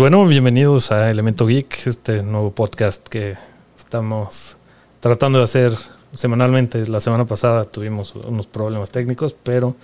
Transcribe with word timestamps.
bueno, 0.00 0.26
bienvenidos 0.26 0.92
a 0.92 1.10
Elemento 1.10 1.46
Geek, 1.46 1.86
este 1.86 2.22
nuevo 2.22 2.52
podcast 2.52 3.06
que 3.06 3.36
estamos 3.76 4.56
tratando 4.98 5.36
de 5.36 5.44
hacer 5.44 5.72
semanalmente. 6.14 6.88
La 6.88 7.00
semana 7.00 7.26
pasada 7.26 7.64
tuvimos 7.66 8.14
unos 8.14 8.46
problemas 8.46 8.90
técnicos, 8.90 9.36
pero 9.42 9.76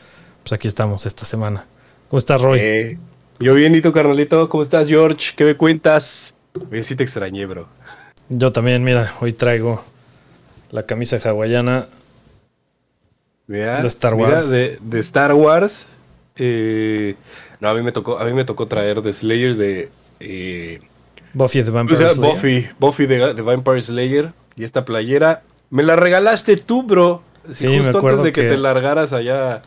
pues 0.43 0.55
aquí 0.55 0.69
estamos 0.69 1.05
esta 1.05 1.27
semana. 1.27 1.66
¿Cómo 2.09 2.16
estás, 2.16 2.41
Roy? 2.41 2.59
Eh, 2.62 2.98
yo 3.41 3.52
bien, 3.52 3.75
¿y 3.75 3.83
carnalito? 3.83 4.48
¿Cómo 4.48 4.62
estás, 4.62 4.89
George? 4.89 5.34
¿Qué 5.37 5.45
me 5.45 5.55
cuentas? 5.55 6.34
Oye, 6.70 6.83
sí 6.83 6.97
te 6.97 7.05
extrañé, 7.05 7.45
bro. 7.45 7.69
Yo 8.30 8.53
también, 8.53 8.83
mira, 8.84 9.12
hoy 9.20 9.34
traigo 9.34 9.84
la 10.70 10.84
camisa 10.84 11.20
hawaiana 11.23 11.89
Mira, 13.48 13.83
De 13.83 13.89
Star 13.89 14.17
mira, 14.17 14.30
Wars. 14.30 14.48
de, 14.48 14.78
de 14.80 14.98
Star 14.98 15.34
Wars. 15.34 15.98
Eh, 16.37 17.17
no, 17.61 17.69
a 17.69 17.75
mí 17.75 17.83
me 17.83 17.92
tocó, 17.92 18.19
a 18.19 18.25
mí 18.25 18.33
me 18.33 18.47
tocó 18.47 18.64
traer 18.64 19.03
de 19.03 19.12
Slayers 19.12 19.59
de. 19.59 19.91
Eh, 20.20 20.80
Buffy 21.33 21.62
the 21.62 21.70
o 21.70 21.75
Vampire 21.75 21.97
sea, 21.98 22.11
Slayer. 22.11 22.34
Buffy, 22.34 22.69
Buffy 22.79 23.06
Vampire 23.43 23.83
Slayer. 23.83 24.33
Y 24.56 24.65
esta 24.65 24.84
playera. 24.84 25.42
Me 25.70 25.83
la 25.83 25.97
regalaste 25.97 26.56
tú, 26.56 26.83
bro. 26.83 27.23
Sí, 27.48 27.55
Sí, 27.55 27.66
me 27.66 27.79
justo 27.80 27.98
acuerdo 27.98 28.19
antes 28.20 28.33
de 28.34 28.41
que, 28.41 28.48
que- 28.48 28.55
te 28.55 28.56
largaras 28.59 29.12
allá. 29.12 29.62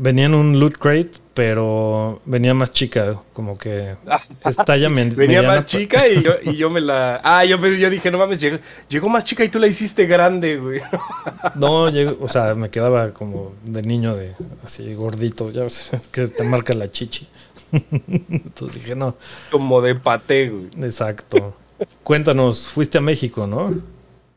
Venía 0.00 0.26
en 0.26 0.34
un 0.34 0.60
loot 0.60 0.76
crate, 0.78 1.10
pero 1.34 2.20
venía 2.24 2.54
más 2.54 2.72
chica, 2.72 3.16
como 3.32 3.58
que 3.58 3.96
es 4.44 4.56
talla 4.56 4.88
men- 4.88 5.14
Venía 5.16 5.38
mediana, 5.40 5.56
más 5.60 5.64
chica 5.66 6.06
y 6.06 6.22
yo, 6.22 6.34
y 6.44 6.54
yo 6.56 6.70
me 6.70 6.80
la. 6.80 7.20
Ah, 7.24 7.44
yo, 7.44 7.58
me- 7.58 7.76
yo 7.78 7.90
dije, 7.90 8.08
no 8.10 8.18
mames, 8.18 8.38
llegó, 8.40 8.58
llegó 8.88 9.08
más 9.08 9.24
chica 9.24 9.42
y 9.44 9.48
tú 9.48 9.58
la 9.58 9.66
hiciste 9.66 10.06
grande, 10.06 10.56
güey. 10.58 10.80
No, 11.56 11.88
llegó- 11.90 12.16
o 12.24 12.28
sea, 12.28 12.54
me 12.54 12.70
quedaba 12.70 13.12
como 13.12 13.54
de 13.64 13.82
niño, 13.82 14.14
de 14.14 14.34
así 14.64 14.94
gordito, 14.94 15.50
ya 15.50 15.62
ves, 15.64 15.88
es 15.92 16.06
que 16.12 16.28
te 16.28 16.44
marca 16.44 16.74
la 16.74 16.90
chichi. 16.92 17.26
Entonces 18.28 18.82
dije, 18.82 18.94
no, 18.94 19.14
Como 19.50 19.80
de 19.82 19.94
paté, 19.94 20.48
güey. 20.50 20.68
exacto. 20.82 21.54
Cuéntanos, 22.02 22.66
fuiste 22.68 22.98
a 22.98 23.00
México, 23.00 23.46
¿no? 23.46 23.72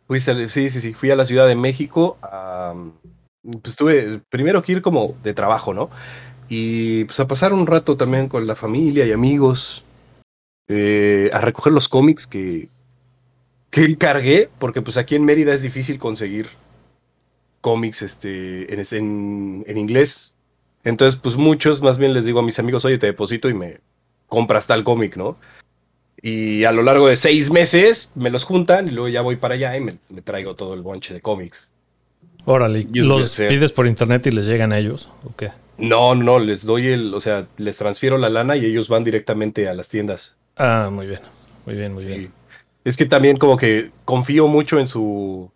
Fuiste 0.08 0.50
sí, 0.50 0.70
sí, 0.70 0.80
sí. 0.82 0.94
Fui 0.94 1.10
a 1.12 1.16
la 1.16 1.26
Ciudad 1.26 1.48
de 1.48 1.56
México. 1.56 2.18
a, 2.22 2.74
pues 3.64 3.76
tuve 3.76 4.22
primero 4.30 4.62
que 4.62 4.74
ir 4.74 4.82
como 4.82 5.16
de 5.24 5.34
trabajo, 5.34 5.74
¿no? 5.74 5.90
Y 6.50 7.06
pues 7.06 7.20
a 7.20 7.28
pasar 7.28 7.54
un 7.54 7.66
rato 7.66 7.98
también 7.98 8.28
con 8.28 8.46
la 8.46 8.56
familia 8.56 9.06
y 9.06 9.12
amigos. 9.12 9.84
eh, 10.68 11.30
a 11.34 11.42
recoger 11.42 11.74
los 11.74 11.88
cómics 11.90 12.28
que, 12.28 12.70
que 13.72 13.84
encargué, 13.86 14.50
porque 14.60 14.82
pues 14.82 14.98
aquí 14.98 15.16
en 15.16 15.26
Mérida 15.26 15.54
es 15.54 15.62
difícil 15.64 15.98
conseguir 15.98 16.48
cómics 17.62 18.02
este, 18.02 18.74
en, 18.74 18.80
es- 18.80 18.94
en, 18.94 19.64
en 19.68 19.78
inglés. 19.78 20.31
Entonces, 20.84 21.20
pues 21.20 21.36
muchos, 21.36 21.82
más 21.82 21.98
bien 21.98 22.14
les 22.14 22.26
digo 22.26 22.40
a 22.40 22.44
mis 22.44 22.60
amigos, 22.60 22.86
oye, 22.86 22.98
te 22.98 23.08
deposito 23.08 23.50
y 23.50 23.54
me 23.54 23.80
compras 24.28 24.68
tal 24.68 24.84
cómic, 24.84 25.16
¿no? 25.18 25.38
Y 26.22 26.64
a 26.66 26.72
lo 26.72 26.84
largo 26.84 27.08
de 27.08 27.16
seis 27.16 27.52
meses 27.52 28.12
me 28.16 28.30
los 28.30 28.44
juntan 28.44 28.88
y 28.88 28.92
luego 28.92 29.10
ya 29.10 29.22
voy 29.22 29.36
para 29.36 29.56
allá 29.56 29.76
y 29.76 29.82
me, 29.82 29.96
me 30.10 30.22
traigo 30.22 30.56
todo 30.56 30.74
el 30.74 30.82
bonche 30.82 31.14
de 31.14 31.22
cómics. 31.22 31.70
Órale, 32.46 32.88
¿los 32.94 33.36
pides 33.36 33.72
por 33.72 33.88
internet 33.88 34.26
y 34.28 34.32
les 34.32 34.46
llegan 34.46 34.74
a 34.74 34.80
ellos? 34.80 35.10
¿O 35.24 35.36
qué? 35.36 35.52
No, 35.78 36.16
no, 36.16 36.40
les 36.40 36.66
doy 36.66 36.88
el, 36.88 37.14
o 37.14 37.22
sea, 37.22 37.48
les 37.58 37.78
transfiero 37.78 38.18
la 38.18 38.30
lana 38.30 38.56
y 38.56 38.66
ellos 38.66 38.88
van 38.88 39.04
directamente 39.04 39.68
a 39.68 39.74
las 39.74 39.88
tiendas. 39.88 40.36
Ah, 40.58 40.90
muy 40.92 41.08
bien, 41.08 41.20
muy 41.66 41.76
bien, 41.76 41.94
muy 41.94 42.06
bien. 42.06 42.22
Y 42.24 42.30
es 42.84 42.98
que 42.98 43.06
también 43.06 43.38
como 43.38 43.58
que 43.58 43.92
confío 44.06 44.48
mucho 44.48 44.80
en 44.80 44.88
su... 44.88 45.52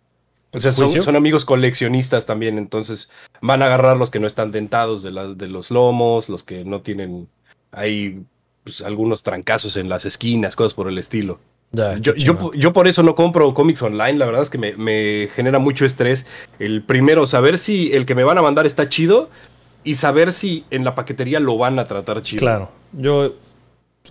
O 0.56 0.60
sea, 0.60 0.72
son, 0.72 1.16
amigos 1.16 1.44
coleccionistas 1.44 2.24
también, 2.26 2.56
entonces 2.58 3.10
van 3.40 3.62
a 3.62 3.66
agarrar 3.66 3.96
los 3.96 4.10
que 4.10 4.18
no 4.18 4.26
están 4.26 4.50
dentados 4.52 5.02
de, 5.02 5.10
la- 5.10 5.34
de 5.34 5.48
los 5.48 5.70
lomos, 5.70 6.28
los 6.28 6.42
que 6.44 6.64
no 6.64 6.80
tienen 6.80 7.28
ahí 7.72 8.22
pues, 8.64 8.80
algunos 8.80 9.22
trancazos 9.22 9.76
en 9.76 9.88
las 9.88 10.04
esquinas, 10.06 10.56
cosas 10.56 10.74
por 10.74 10.88
el 10.88 10.98
estilo. 10.98 11.38
Ya, 11.72 11.98
Yo, 11.98 12.14
yo, 12.14 12.52
yo 12.54 12.72
por 12.72 12.86
eso 12.88 13.02
no 13.02 13.14
compro 13.14 13.52
cómics 13.52 13.82
online, 13.82 14.14
la 14.18 14.24
verdad 14.24 14.42
es 14.42 14.50
que 14.50 14.56
me, 14.56 14.72
me 14.76 15.28
genera 15.34 15.58
mucho 15.58 15.84
estrés. 15.84 16.24
El 16.58 16.82
primero, 16.82 17.26
saber 17.26 17.58
si 17.58 17.92
el 17.92 18.06
que 18.06 18.14
me 18.14 18.24
van 18.24 18.38
a 18.38 18.42
mandar 18.42 18.66
está 18.66 18.88
chido 18.88 19.28
y 19.84 19.94
saber 19.94 20.32
si 20.32 20.64
en 20.70 20.84
la 20.84 20.94
paquetería 20.94 21.38
lo 21.40 21.58
van 21.58 21.78
a 21.78 21.84
tratar 21.84 22.22
chido. 22.22 22.40
Claro, 22.40 22.70
yo, 22.92 23.34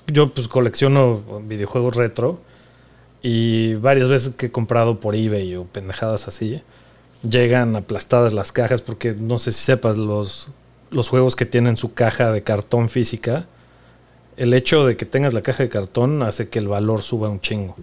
yo 0.07 0.29
pues 0.29 0.47
colecciono 0.47 1.21
videojuegos 1.43 1.95
retro 1.95 2.39
y 3.27 3.73
varias 3.73 4.07
veces 4.07 4.35
que 4.35 4.45
he 4.45 4.51
comprado 4.51 4.99
por 4.99 5.15
eBay 5.15 5.55
o 5.55 5.63
pendejadas 5.63 6.27
así, 6.27 6.61
llegan 7.27 7.75
aplastadas 7.75 8.33
las 8.33 8.51
cajas 8.51 8.83
porque 8.83 9.13
no 9.13 9.39
sé 9.39 9.51
si 9.51 9.63
sepas, 9.63 9.97
los, 9.97 10.49
los 10.91 11.09
juegos 11.09 11.35
que 11.35 11.47
tienen 11.47 11.75
su 11.75 11.95
caja 11.95 12.31
de 12.31 12.43
cartón 12.43 12.87
física, 12.87 13.47
el 14.37 14.53
hecho 14.53 14.85
de 14.85 14.95
que 14.95 15.07
tengas 15.07 15.33
la 15.33 15.41
caja 15.41 15.63
de 15.63 15.69
cartón 15.69 16.21
hace 16.21 16.49
que 16.49 16.59
el 16.59 16.67
valor 16.67 17.01
suba 17.01 17.27
un 17.27 17.41
chingo. 17.41 17.75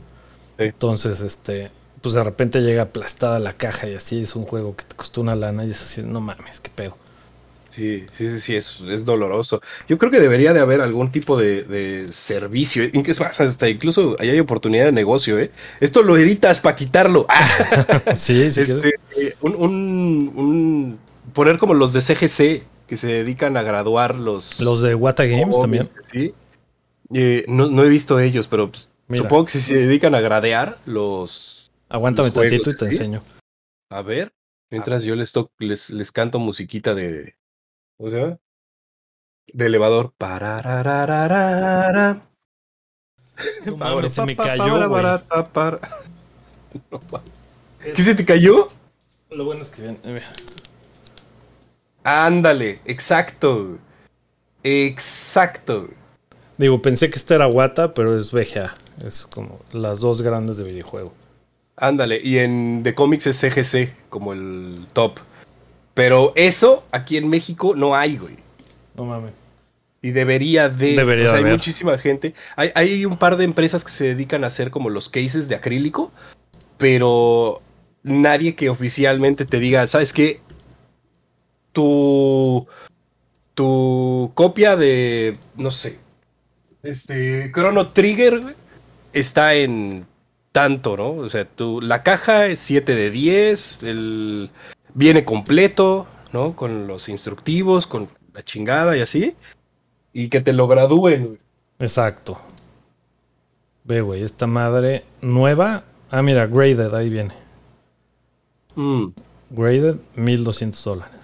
Sí. 0.59 0.67
Entonces, 0.67 1.21
este, 1.23 1.73
pues 2.03 2.15
de 2.15 2.23
repente 2.23 2.61
llega 2.61 2.83
aplastada 2.83 3.41
la 3.41 3.55
caja 3.55 3.89
y 3.89 3.97
así 3.97 4.23
es 4.23 4.37
un 4.37 4.45
juego 4.45 4.77
que 4.77 4.85
te 4.85 4.95
costó 4.95 5.23
una 5.23 5.35
lana 5.35 5.65
y 5.65 5.73
es 5.73 5.83
así, 5.83 6.03
no 6.03 6.21
mames, 6.21 6.61
qué 6.61 6.71
pedo. 6.73 6.97
Sí, 7.75 8.05
sí, 8.13 8.29
sí, 8.29 8.39
sí, 8.41 8.55
es, 8.57 8.81
es 8.87 9.07
doloroso. 9.07 9.63
Yo 9.89 9.97
creo 9.97 10.11
que 10.11 10.21
debería 10.21 10.53
de 10.53 10.61
haber 10.61 10.83
algún 10.83 11.11
tipo 11.11 11.39
de, 11.39 11.63
de 11.63 12.07
servicio. 12.09 12.85
Y 12.85 13.03
es 13.11 13.19
más, 13.19 13.41
hasta 13.41 13.67
incluso 13.67 14.15
ahí 14.21 14.29
hay 14.29 14.41
oportunidad 14.41 14.85
de 14.85 14.93
negocio, 14.93 15.39
¿eh? 15.39 15.51
Esto 15.81 16.03
lo 16.03 16.19
editas 16.19 16.61
para 16.61 16.77
quitarlo. 16.77 17.27
Ah, 18.05 18.15
sí, 18.17 18.51
sí. 18.53 18.61
este, 18.61 18.93
un, 19.41 19.55
un- 19.57 20.33
un- 20.35 20.99
poner 21.33 21.57
como 21.57 21.73
los 21.73 21.93
de 21.95 22.01
CGC 22.03 22.63
que 22.87 22.97
se 22.99 23.07
dedican 23.07 23.57
a 23.57 23.63
graduar 23.63 24.17
los... 24.17 24.61
Los 24.61 24.83
de 24.83 24.95
Wata 24.95 25.25
Games 25.25 25.59
también. 25.59 25.85
Sí. 26.13 26.35
Eh, 27.15 27.45
no, 27.49 27.69
no 27.71 27.85
he 27.85 27.89
visto 27.89 28.21
ellos, 28.21 28.49
pero 28.49 28.71
pues, 28.71 28.91
supongo 29.15 29.47
que 29.47 29.53
si 29.53 29.61
se 29.61 29.79
dedican 29.79 30.15
a 30.15 30.21
gradear 30.21 30.79
los... 30.85 31.71
Aguántame 31.89 32.29
los 32.29 32.35
juegos, 32.35 32.51
tantito 32.51 32.71
y 32.71 32.75
te 32.75 32.85
¿sí? 32.91 32.97
enseño. 32.97 33.23
A 33.91 34.03
ver, 34.03 34.33
mientras 34.71 35.05
yo 35.05 35.15
les, 35.15 35.33
les, 35.59 35.89
les 35.91 36.13
canto 36.13 36.39
musiquita 36.39 36.95
de... 36.95 37.35
¿Cómo 38.03 38.11
se 38.11 38.19
llama? 38.21 38.39
De 39.53 39.67
elevador. 39.67 40.13
Pararararara. 40.19 42.21
No 43.65 43.77
Pa- 43.77 43.95
mames, 43.95 44.11
se 44.11 44.27
me 44.27 44.35
cayó. 44.35 44.89
No 44.89 44.91
¿Qué 47.95 48.03
se 48.03 48.17
te 48.17 48.25
cayó? 48.25 48.71
Lo 49.31 49.45
bueno 49.45 49.63
es 49.63 49.69
que 49.71 49.83
bien. 49.83 49.99
eh, 50.03 50.21
Ándale, 52.03 52.81
exacto. 52.87 53.79
Exacto. 54.65 55.89
Digo, 56.59 56.83
pensé 56.83 57.09
que 57.09 57.19
este 57.21 57.37
era 57.37 57.47
Wata, 57.47 57.95
pero 57.95 58.17
es 58.17 58.33
VGA. 58.33 58.75
Es 59.07 59.27
como 59.27 59.61
las 59.71 60.01
dos 60.01 60.23
grandes 60.23 60.57
de 60.57 60.65
videojuego. 60.65 61.13
Ándale, 61.77 62.21
y 62.23 62.39
en 62.39 62.83
The 62.83 62.97
Comics 62.97 63.29
es 63.29 63.39
CGC 63.41 63.95
como 64.09 64.33
el 64.33 64.89
top. 64.93 65.21
Pero 65.95 66.33
eso 66.37 66.85
aquí 66.91 67.17
en 67.17 67.29
México 67.29 67.75
no 67.77 67.95
hay, 67.95 68.17
güey. 68.17 68.37
No 68.97 69.05
mames. 69.05 69.33
Y 70.01 70.11
debería 70.11 70.69
de. 70.69 70.97
Debería 70.97 71.27
o 71.27 71.29
sea, 71.29 71.37
hay 71.37 71.43
haber. 71.43 71.53
muchísima 71.53 71.97
gente. 71.99 72.35
Hay, 72.57 72.73
hay 72.75 73.07
un 73.07 73.17
par 73.17 73.37
de 73.37 73.45
empresas 73.45 73.85
que 73.85 73.93
se 73.93 74.05
dedican 74.05 74.43
a 74.43 74.49
hacer 74.49 74.71
como 74.71 74.91
los 74.91 75.09
cases 75.09 75.49
de 75.49 75.55
acrílico, 75.55 76.11
pero 76.77 77.63
nadie 78.03 78.57
que 78.57 78.69
oficialmente 78.69 79.45
te 79.45 79.61
diga, 79.61 79.87
¿sabes 79.87 80.13
qué? 80.13 80.41
Tu. 81.73 82.67
Tu 83.55 84.33
copia 84.35 84.77
de. 84.77 85.37
No 85.57 85.71
sé. 85.71 85.99
Este. 86.83 87.53
Chrono 87.55 87.89
Trigger, 87.89 88.41
güey, 88.41 88.55
está 89.13 89.55
en 89.55 90.07
tanto, 90.53 90.97
¿no? 90.97 91.11
O 91.11 91.31
sea, 91.31 91.45
tu, 91.45 91.81
la 91.81 92.03
caja 92.03 92.47
es 92.47 92.59
7 92.61 92.95
de 92.95 93.11
10, 93.11 93.79
el, 93.83 94.51
viene 94.95 95.25
completo, 95.25 96.07
¿no? 96.33 96.55
Con 96.55 96.87
los 96.87 97.09
instructivos, 97.09 97.87
con 97.87 98.09
la 98.35 98.43
chingada 98.43 98.97
y 98.97 99.01
así. 99.01 99.35
Y 100.13 100.29
que 100.29 100.41
te 100.41 100.53
lo 100.53 100.69
gradúen. 100.69 101.39
Exacto. 101.79 102.39
Ve, 103.85 104.01
güey, 104.01 104.23
esta 104.23 104.47
madre 104.47 105.05
nueva. 105.21 105.85
Ah, 106.11 106.23
mira, 106.23 106.47
graded, 106.47 106.95
ahí 106.95 107.09
viene. 107.09 107.35
Mm, 108.75 109.07
Graded, 109.51 109.97
1200 110.17 110.83
dólares. 110.85 111.21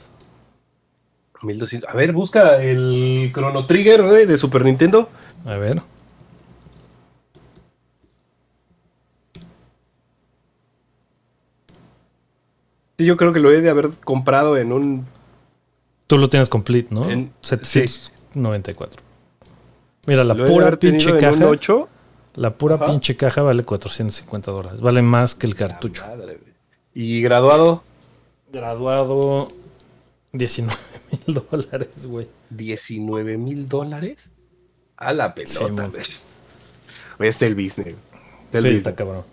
1200. 1.42 1.88
A 1.88 1.94
ver, 1.94 2.12
busca 2.12 2.62
el 2.62 3.30
Chrono 3.32 3.66
Trigger, 3.66 4.02
güey, 4.02 4.26
de 4.26 4.36
Super 4.36 4.64
Nintendo. 4.64 5.08
A 5.46 5.54
ver. 5.56 5.80
Sí, 12.98 13.04
yo 13.04 13.16
creo 13.16 13.32
que 13.32 13.40
lo 13.40 13.50
he 13.52 13.60
de 13.60 13.70
haber 13.70 13.90
comprado 14.04 14.56
en 14.56 14.72
un. 14.72 15.06
Tú 16.06 16.18
lo 16.18 16.28
tienes 16.28 16.48
complete, 16.48 16.88
¿no? 16.94 17.08
En- 17.08 17.32
794. 17.42 19.02
Mira, 20.06 20.24
la 20.24 20.34
lo 20.34 20.46
pura 20.46 20.76
pinche 20.78 21.08
en 21.10 21.14
un 21.14 21.20
caja. 21.20 21.46
8. 21.46 21.88
La 22.36 22.54
pura 22.54 22.76
Ajá. 22.76 22.86
pinche 22.86 23.16
caja 23.16 23.42
vale 23.42 23.62
450 23.64 24.50
dólares. 24.50 24.80
Vale 24.80 25.02
más 25.02 25.34
que 25.34 25.46
el 25.46 25.54
cartucho. 25.54 26.06
Madre. 26.06 26.38
Y 26.94 27.20
graduado, 27.22 27.82
Graduado 28.52 29.48
19 30.32 30.78
mil 31.26 31.34
dólares, 31.50 32.06
güey. 32.06 32.26
19 32.50 33.36
mil 33.36 33.68
dólares. 33.68 34.30
A 34.96 35.12
la 35.12 35.34
Sí, 35.44 35.58
pelota, 35.58 35.88
güey. 35.88 37.28
Está 37.28 37.46
el 37.46 37.54
business. 37.54 37.88
Está 38.46 38.58
el 38.58 38.62
Sí, 38.64 38.68
business. 38.70 38.78
está 38.78 38.94
cabrón. 38.94 39.24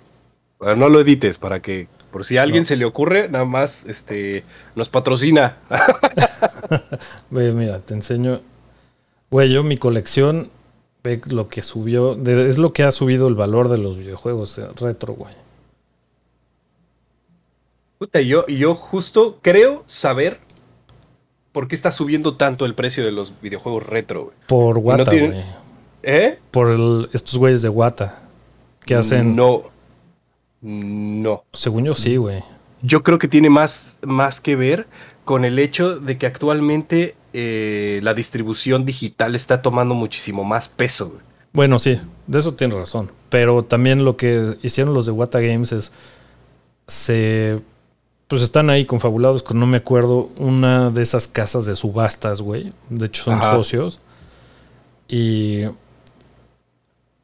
Bueno, 0.60 0.76
no 0.76 0.90
lo 0.90 1.00
edites 1.00 1.38
para 1.38 1.62
que, 1.62 1.88
por 2.12 2.26
si 2.26 2.38
a 2.38 2.44
alguien 2.44 2.66
se 2.66 2.76
le 2.76 2.86
ocurre, 2.86 3.28
nada 3.30 3.46
más 3.46 3.86
este, 3.86 4.44
nos 4.76 4.90
patrocina. 4.90 5.58
Güey, 7.30 7.52
mira, 7.52 7.80
te 7.80 7.94
enseño. 7.94 8.42
Güey, 9.30 9.52
yo 9.52 9.64
mi 9.64 9.78
colección, 9.78 10.50
ve 11.04 11.22
lo 11.28 11.48
que 11.48 11.62
subió, 11.62 12.16
de- 12.16 12.48
es 12.48 12.58
lo 12.58 12.74
que 12.74 12.84
ha 12.84 12.92
subido 12.92 13.28
el 13.28 13.36
valor 13.36 13.70
de 13.70 13.78
los 13.78 13.98
videojuegos 13.98 14.58
eh, 14.58 14.68
retro, 14.78 15.14
güey. 15.14 15.34
Puta, 17.98 18.22
yo, 18.22 18.46
yo 18.48 18.76
justo 18.76 19.40
creo 19.42 19.84
saber 19.86 20.40
por 21.52 21.68
qué 21.68 21.76
está 21.76 21.92
subiendo 21.92 22.36
tanto 22.36 22.66
el 22.66 22.76
precio 22.76 23.06
de 23.06 23.12
los 23.12 23.34
videojuegos 23.42 23.86
retro, 23.86 24.26
güey. 24.26 24.36
Por 24.48 24.78
Wata, 24.80 25.06
tienen- 25.06 25.32
güey. 25.32 25.44
¿Eh? 26.04 26.40
Por 26.52 26.72
el- 26.72 27.10
estos 27.14 27.38
güeyes 27.38 27.62
de 27.62 27.70
Wata. 27.70 28.22
Que 28.86 28.96
hacen. 28.96 29.36
No. 29.36 29.64
No. 30.66 31.44
Según 31.54 31.86
yo, 31.86 31.94
sí, 31.94 32.18
güey. 32.18 32.44
Yo 32.82 33.04
creo 33.04 33.20
que 33.20 33.28
tiene 33.28 33.52
más, 33.52 34.00
más 34.02 34.42
que 34.42 34.56
ver 34.56 34.88
con 35.24 35.46
el 35.46 35.60
hecho 35.60 36.00
de 36.00 36.18
que 36.18 36.26
actualmente 36.26 37.16
eh, 37.34 38.00
la 38.02 38.16
distribución 38.16 38.84
digital 38.84 39.36
está 39.36 39.62
tomando 39.62 39.94
muchísimo 39.94 40.44
más 40.44 40.68
peso, 40.68 41.10
güey. 41.10 41.22
Bueno, 41.54 41.78
sí, 41.78 42.00
de 42.26 42.40
eso 42.40 42.56
tienes 42.56 42.76
razón. 42.76 43.12
Pero 43.30 43.64
también 43.64 44.04
lo 44.04 44.18
que 44.18 44.58
hicieron 44.64 44.96
los 44.96 45.06
de 45.06 45.12
Wata 45.12 45.40
Games 45.40 45.72
es. 45.72 45.92
Se. 46.88 47.62
Pues 48.28 48.42
están 48.42 48.72
ahí 48.72 48.86
confabulados 48.86 49.44
con, 49.44 49.60
no 49.60 49.68
me 49.68 49.78
acuerdo, 49.78 50.32
una 50.38 50.90
de 50.90 51.04
esas 51.04 51.28
casas 51.28 51.68
de 51.68 51.76
subastas, 51.76 52.42
güey. 52.42 52.74
De 52.90 53.06
hecho, 53.06 53.26
son 53.26 53.36
Ajá. 53.36 53.56
socios. 53.56 54.00
Y. 55.08 55.66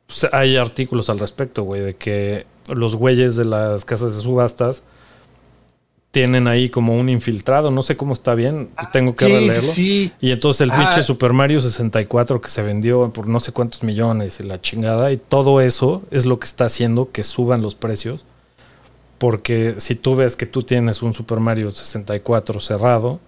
pues, 0.06 0.28
hay 0.32 0.58
artículos 0.58 1.10
al 1.10 1.18
respecto, 1.18 1.64
güey, 1.64 1.82
de 1.82 1.96
que 1.96 2.46
los 2.68 2.96
güeyes 2.96 3.36
de 3.36 3.46
las 3.46 3.86
casas 3.86 4.16
de 4.16 4.22
subastas 4.22 4.84
tienen 6.12 6.48
ahí 6.48 6.70
como 6.70 6.98
un 7.00 7.08
infiltrado. 7.08 7.72
No 7.72 7.84
sé 7.84 7.96
cómo 7.96 8.12
está 8.14 8.36
bien. 8.36 8.70
Tengo 8.92 9.16
que 9.16 9.50
Sí. 9.52 10.12
Y 10.20 10.32
entonces 10.32 10.62
el 10.62 10.72
Ah. 10.72 10.78
pinche 10.78 11.04
Super 11.04 11.32
Mario 11.32 11.62
64 11.62 12.42
que 12.42 12.50
se 12.50 12.62
vendió 12.62 13.12
por 13.14 13.28
no 13.28 13.40
sé 13.40 13.54
cuántos 13.54 13.82
millones 13.84 14.40
y 14.42 14.44
la 14.44 14.60
chingada. 14.60 15.12
Y 15.14 15.18
todo 15.18 15.62
eso 15.62 16.04
es 16.12 16.26
lo 16.26 16.38
que 16.38 16.46
está 16.48 16.66
haciendo 16.66 17.12
que 17.12 17.24
suban 17.24 17.62
los 17.62 17.76
precios. 17.76 18.26
Porque 19.20 19.76
si 19.78 19.96
tú 19.96 20.16
ves 20.16 20.36
que 20.36 20.46
tú 20.46 20.64
tienes 20.64 21.02
un 21.02 21.14
Super 21.14 21.40
Mario 21.40 21.72
64 21.72 22.60
cerrado 22.60 23.20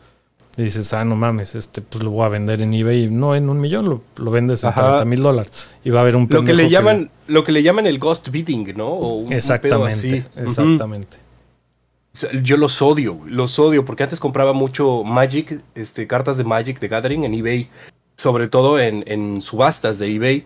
y 0.55 0.63
dices, 0.63 0.93
ah, 0.93 1.03
no 1.03 1.15
mames, 1.15 1.55
este 1.55 1.81
pues 1.81 2.03
lo 2.03 2.11
voy 2.11 2.25
a 2.25 2.29
vender 2.29 2.61
en 2.61 2.73
eBay. 2.73 3.09
No 3.09 3.35
en 3.35 3.49
un 3.49 3.59
millón, 3.59 3.89
lo, 3.89 4.01
lo 4.17 4.29
vendes 4.31 4.63
en 4.63 4.69
Ajá. 4.69 4.81
30 4.97 5.05
mil 5.05 5.23
dólares. 5.23 5.67
Y 5.83 5.89
va 5.89 5.99
a 5.99 6.01
haber 6.03 6.15
un 6.15 6.27
Lo 6.29 6.43
que 6.43 6.53
le 6.53 6.69
llaman, 6.69 7.09
lo 7.27 7.43
que 7.43 7.51
le 7.51 7.63
llaman 7.63 7.87
el 7.87 7.97
ghost 7.97 8.29
bidding, 8.29 8.73
¿no? 8.77 8.87
O 8.89 9.13
un- 9.15 9.23
un 9.23 9.27
pedo 9.29 9.35
Exactamente, 9.37 9.91
así. 9.91 10.23
Exactamente. 10.35 11.17
Sea, 12.11 12.29
Yo 12.43 12.57
los 12.57 12.81
odio, 12.83 13.19
los 13.25 13.57
odio, 13.57 13.83
porque 13.85 14.03
antes 14.03 14.19
compraba 14.19 14.53
mucho 14.53 15.03
Magic, 15.03 15.59
este, 15.73 16.05
cartas 16.05 16.37
de 16.37 16.43
Magic 16.43 16.79
de 16.79 16.87
Gathering 16.87 17.23
en 17.23 17.33
eBay, 17.33 17.69
sobre 18.15 18.47
todo 18.47 18.79
en, 18.79 19.03
en 19.07 19.41
subastas 19.41 19.97
de 19.97 20.13
eBay, 20.13 20.43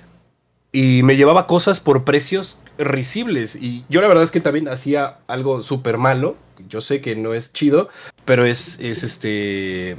y 0.71 1.03
me 1.03 1.17
llevaba 1.17 1.45
cosas 1.47 1.81
por 1.81 2.05
precios 2.05 2.57
risibles. 2.77 3.55
Y 3.55 3.83
yo 3.89 4.01
la 4.01 4.07
verdad 4.07 4.23
es 4.23 4.31
que 4.31 4.39
también 4.41 4.67
hacía 4.67 5.17
algo 5.27 5.61
súper 5.63 5.97
malo, 5.97 6.35
yo 6.69 6.81
sé 6.81 7.01
que 7.01 7.15
no 7.15 7.33
es 7.33 7.53
chido, 7.53 7.89
pero 8.25 8.45
es, 8.45 8.79
es 8.79 9.03
este 9.03 9.97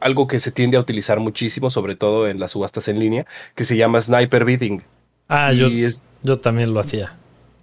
algo 0.00 0.28
que 0.28 0.38
se 0.38 0.52
tiende 0.52 0.76
a 0.76 0.80
utilizar 0.80 1.18
muchísimo, 1.18 1.70
sobre 1.70 1.96
todo 1.96 2.28
en 2.28 2.38
las 2.38 2.52
subastas 2.52 2.86
en 2.88 3.00
línea, 3.00 3.26
que 3.54 3.64
se 3.64 3.76
llama 3.76 4.00
sniper 4.00 4.44
bidding. 4.44 4.82
Ah, 5.28 5.52
y 5.52 5.58
yo, 5.58 5.66
es, 5.66 6.02
yo 6.22 6.38
también 6.38 6.72
lo 6.72 6.78
hacía. 6.80 7.16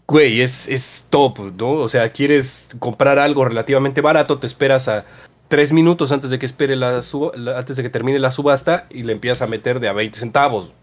Güey, 0.07 0.41
es, 0.41 0.67
es 0.67 1.05
top, 1.09 1.39
¿no? 1.57 1.71
O 1.71 1.89
sea, 1.89 2.11
quieres 2.11 2.69
comprar 2.79 3.17
algo 3.19 3.45
relativamente 3.45 4.01
barato, 4.01 4.37
te 4.37 4.45
esperas 4.47 4.87
a 4.87 5.05
tres 5.47 5.71
minutos 5.71 6.11
antes 6.11 6.29
de 6.29 6.37
que 6.37 6.45
espere 6.45 6.75
la, 6.75 7.01
la- 7.35 7.57
antes 7.57 7.77
de 7.77 7.83
que 7.83 7.89
termine 7.89 8.19
la 8.19 8.31
subasta 8.31 8.85
y 8.91 9.03
le 9.03 9.13
empiezas 9.13 9.41
a 9.41 9.47
meter 9.47 9.79
de 9.79 9.87
a 9.87 9.93
20 9.93 10.19
centavos. 10.19 10.73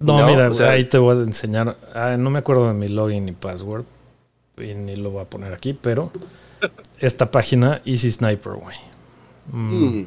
No, 0.00 0.18
No, 0.20 0.26
mira, 0.28 0.50
o 0.50 0.54
sea- 0.54 0.70
ahí 0.70 0.84
te 0.84 0.98
voy 0.98 1.16
a 1.18 1.22
enseñar. 1.22 1.76
Ah, 1.94 2.16
no 2.18 2.30
me 2.30 2.38
acuerdo 2.38 2.68
de 2.68 2.74
mi 2.74 2.88
login 2.88 3.24
ni 3.26 3.32
password. 3.32 3.84
Y 4.58 4.74
ni 4.74 4.96
lo 4.96 5.10
voy 5.10 5.22
a 5.22 5.24
poner 5.24 5.52
aquí, 5.52 5.72
pero 5.72 6.10
esta 6.98 7.30
página, 7.30 7.80
Easy 7.84 8.10
Sniper, 8.10 8.54
güey. 8.54 8.76
Mm. 9.52 9.84
Mm. 10.00 10.06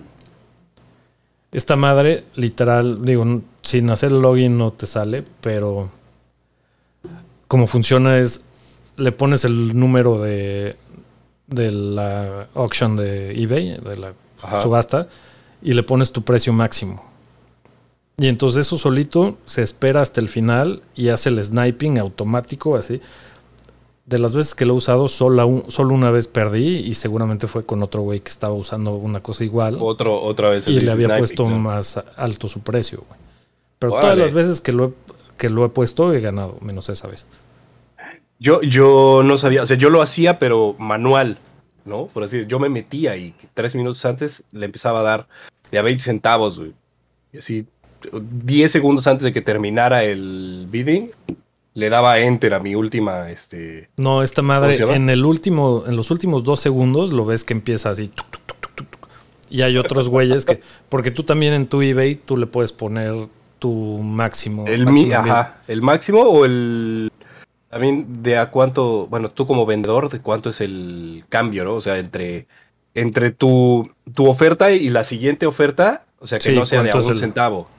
Esta 1.54 1.76
madre, 1.76 2.26
literal, 2.36 3.04
digo, 3.04 3.42
sin 3.62 3.90
hacer 3.90 4.12
el 4.12 4.22
login 4.22 4.58
no 4.58 4.72
te 4.72 4.88
sale, 4.88 5.24
pero 5.42 5.90
como 7.48 7.68
funciona 7.68 8.18
es, 8.18 8.42
le 8.98 9.12
pones 9.12 9.44
el 9.46 9.78
número 9.78 10.20
de, 10.20 10.76
de 11.48 11.72
la 11.72 12.48
auction 12.56 12.96
de 12.96 13.32
eBay, 13.42 13.78
de 13.78 13.98
la 13.98 14.14
Ajá. 14.42 14.62
subasta, 14.62 15.08
y 15.62 15.74
le 15.74 15.84
pones 15.84 16.12
tu 16.14 16.22
precio 16.22 16.54
máximo. 16.54 17.04
Y 18.18 18.28
entonces 18.28 18.68
eso 18.68 18.78
solito 18.78 19.38
se 19.46 19.64
espera 19.64 20.02
hasta 20.02 20.22
el 20.22 20.30
final 20.30 20.84
y 20.96 21.10
hace 21.10 21.30
el 21.30 21.44
sniping 21.44 21.98
automático, 22.00 22.76
así. 22.76 23.02
De 24.06 24.20
las 24.20 24.36
veces 24.36 24.54
que 24.56 24.66
lo 24.66 24.74
he 24.74 24.78
usado, 24.78 25.08
solo, 25.08 25.46
un- 25.48 25.72
solo 25.72 25.94
una 25.94 26.12
vez 26.12 26.28
perdí 26.28 26.80
y 26.80 26.94
seguramente 26.96 27.48
fue 27.48 27.66
con 27.66 27.82
otro 27.82 28.02
güey 28.02 28.20
que 28.20 28.30
estaba 28.30 28.54
usando 28.54 28.94
una 28.96 29.22
cosa 29.22 29.44
igual 29.44 29.78
Otro, 29.80 30.22
otra 30.22 30.50
vez. 30.50 30.68
el 30.68 30.74
y 30.78 30.82
le 30.82 30.92
había 30.92 31.06
Sniping, 31.08 31.20
puesto 31.20 31.50
¿no? 31.50 31.60
más 31.60 32.00
alto 32.18 32.48
su 32.48 32.60
precio, 32.62 33.04
güey. 33.08 33.20
Pero 33.80 33.94
Órale. 33.94 34.06
todas 34.08 34.18
las 34.20 34.34
veces 34.34 34.62
que 34.62 34.72
lo, 34.74 34.86
he, 34.86 34.94
que 35.38 35.50
lo 35.50 35.66
he 35.66 35.70
puesto 35.70 36.14
he 36.14 36.20
ganado, 36.20 36.58
menos 36.62 36.90
esa 36.90 37.08
vez. 37.08 37.26
Yo, 38.40 38.62
yo 38.64 39.22
no 39.24 39.38
sabía, 39.38 39.64
o 39.64 39.66
sea, 39.66 39.78
yo 39.78 39.90
lo 39.90 40.02
hacía, 40.02 40.40
pero 40.40 40.76
manual, 40.80 41.38
¿no? 41.86 42.08
Por 42.08 42.24
así 42.24 42.38
decirlo. 42.38 42.50
yo 42.50 42.60
me 42.60 42.70
metía 42.70 43.16
y 43.18 43.34
tres 43.54 43.76
minutos 43.76 44.04
antes 44.06 44.44
le 44.52 44.66
empezaba 44.66 45.00
a 45.00 45.04
dar 45.04 45.28
de 45.72 45.78
a 45.80 45.84
20 45.84 46.04
centavos, 46.04 46.58
güey. 46.60 46.74
Y 47.34 47.38
así, 47.38 47.68
10 48.12 48.72
segundos 48.72 49.08
antes 49.08 49.24
de 49.24 49.34
que 49.34 49.42
terminara 49.42 50.04
el 50.04 50.68
bidding, 50.70 51.12
le 51.74 51.90
daba 51.90 52.20
enter 52.20 52.54
a 52.54 52.60
mi 52.60 52.76
última, 52.76 53.30
este... 53.32 53.90
No, 53.98 54.24
esta 54.24 54.42
¿Cómo 54.42 54.48
madre 54.50 54.78
en 54.96 55.10
el 55.10 55.24
último, 55.26 55.84
en 55.88 55.96
los 55.96 56.12
últimos 56.12 56.44
dos 56.44 56.60
segundos 56.60 57.14
lo 57.14 57.26
ves 57.26 57.44
que 57.44 57.54
empieza 57.54 57.90
así. 57.92 58.08
tuc, 58.10 58.28
tuc, 58.46 58.76
tuc. 58.76 58.88
Y 59.50 59.62
hay 59.62 59.78
otros 59.78 60.10
güeyes 60.10 60.46
que, 60.46 60.62
porque 60.90 61.12
tú 61.12 61.24
también 61.24 61.54
en 61.54 61.68
tu 61.68 61.82
eBay 61.82 62.16
tú 62.16 62.38
le 62.38 62.46
puedes 62.48 62.74
poner 62.74 63.14
tu 63.60 63.72
máximo. 64.00 64.66
El, 64.68 64.86
máximo 64.86 65.08
mi, 65.08 65.14
ajá, 65.14 65.62
el 65.68 65.82
máximo 65.82 66.22
o 66.22 66.46
el... 66.46 67.10
También 67.70 68.22
de 68.22 68.38
a 68.38 68.50
cuánto, 68.52 69.08
bueno, 69.08 69.30
tú 69.32 69.48
como 69.48 69.66
vendedor, 69.66 70.10
de 70.10 70.20
cuánto 70.20 70.50
es 70.50 70.60
el 70.60 71.24
cambio, 71.30 71.64
¿no? 71.64 71.76
O 71.76 71.82
sea, 71.82 72.00
entre, 72.00 72.48
entre 72.94 73.32
tu, 73.32 73.90
tu 74.14 74.28
oferta 74.28 74.72
y 74.74 74.90
la 74.90 75.06
siguiente 75.06 75.46
oferta, 75.46 76.04
o 76.20 76.28
sea, 76.28 76.40
que 76.40 76.50
Sí, 76.50 76.56
no 76.56 76.66
sea 76.66 76.84
de 76.84 76.90
a 76.90 76.92
¿cuánto 76.92 77.08
un 77.08 77.14
el- 77.14 77.20
centavo. 77.20 77.70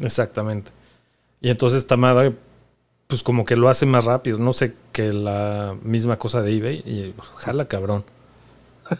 Exactamente. 0.00 0.70
Y 1.40 1.50
entonces 1.50 1.80
esta 1.80 1.96
madre, 1.96 2.32
pues 3.06 3.22
como 3.22 3.44
que 3.44 3.56
lo 3.56 3.68
hace 3.68 3.86
más 3.86 4.04
rápido. 4.04 4.38
No 4.38 4.52
sé 4.52 4.74
que 4.92 5.12
la 5.12 5.76
misma 5.82 6.18
cosa 6.18 6.42
de 6.42 6.56
eBay. 6.56 6.76
Y 6.78 7.14
jala 7.36 7.66
cabrón. 7.66 8.04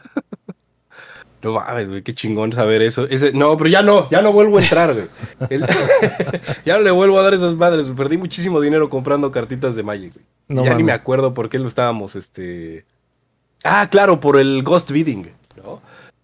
No 1.40 1.52
mames, 1.52 1.88
güey, 1.88 2.02
qué 2.02 2.12
chingón 2.14 2.52
saber 2.52 2.82
eso. 2.82 3.06
Ese, 3.08 3.32
no, 3.32 3.56
pero 3.56 3.70
ya 3.70 3.80
no, 3.80 4.10
ya 4.10 4.22
no 4.22 4.32
vuelvo 4.32 4.58
a 4.58 4.60
entrar, 4.62 4.92
güey. 4.92 5.06
El- 5.50 5.64
ya 6.64 6.76
no 6.78 6.82
le 6.82 6.90
vuelvo 6.90 7.18
a 7.18 7.22
dar 7.22 7.32
esas 7.34 7.54
madres. 7.54 7.84
güey. 7.84 7.96
Perdí 7.96 8.18
muchísimo 8.18 8.60
dinero 8.60 8.90
comprando 8.90 9.30
cartitas 9.30 9.76
de 9.76 9.84
Magic, 9.84 10.14
güey. 10.14 10.26
No 10.48 10.64
ya 10.64 10.74
ni 10.74 10.82
me 10.82 10.90
acuerdo 10.92 11.34
por 11.34 11.48
qué 11.48 11.58
lo 11.58 11.68
estábamos, 11.68 12.16
este... 12.16 12.86
Ah, 13.62 13.86
claro, 13.90 14.18
por 14.18 14.38
el 14.38 14.62
Ghost 14.62 14.90
Bidding, 14.90 15.30
¿no? 15.62 15.80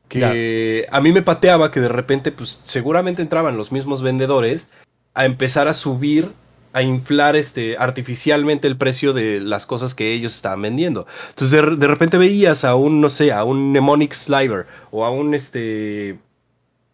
Que 0.08 0.86
a 0.90 1.00
mí 1.00 1.12
me 1.12 1.22
pateaba 1.22 1.70
que 1.70 1.80
de 1.80 1.88
repente, 1.88 2.30
pues 2.32 2.60
seguramente 2.64 3.22
entraban 3.22 3.56
los 3.56 3.72
mismos 3.72 4.02
vendedores 4.02 4.66
a 5.14 5.24
empezar 5.24 5.66
a 5.68 5.74
subir, 5.74 6.32
a 6.72 6.82
inflar 6.82 7.36
este, 7.36 7.76
artificialmente 7.78 8.66
el 8.68 8.76
precio 8.76 9.12
de 9.12 9.40
las 9.40 9.64
cosas 9.66 9.94
que 9.94 10.12
ellos 10.12 10.34
estaban 10.34 10.62
vendiendo. 10.62 11.06
Entonces 11.30 11.60
de, 11.62 11.76
de 11.76 11.86
repente 11.86 12.18
veías 12.18 12.64
a 12.64 12.74
un, 12.74 13.00
no 13.00 13.08
sé, 13.10 13.32
a 13.32 13.44
un 13.44 13.70
Mnemonic 13.70 14.12
Sliver 14.12 14.66
o 14.90 15.04
a 15.04 15.10
un, 15.10 15.34
este, 15.34 16.18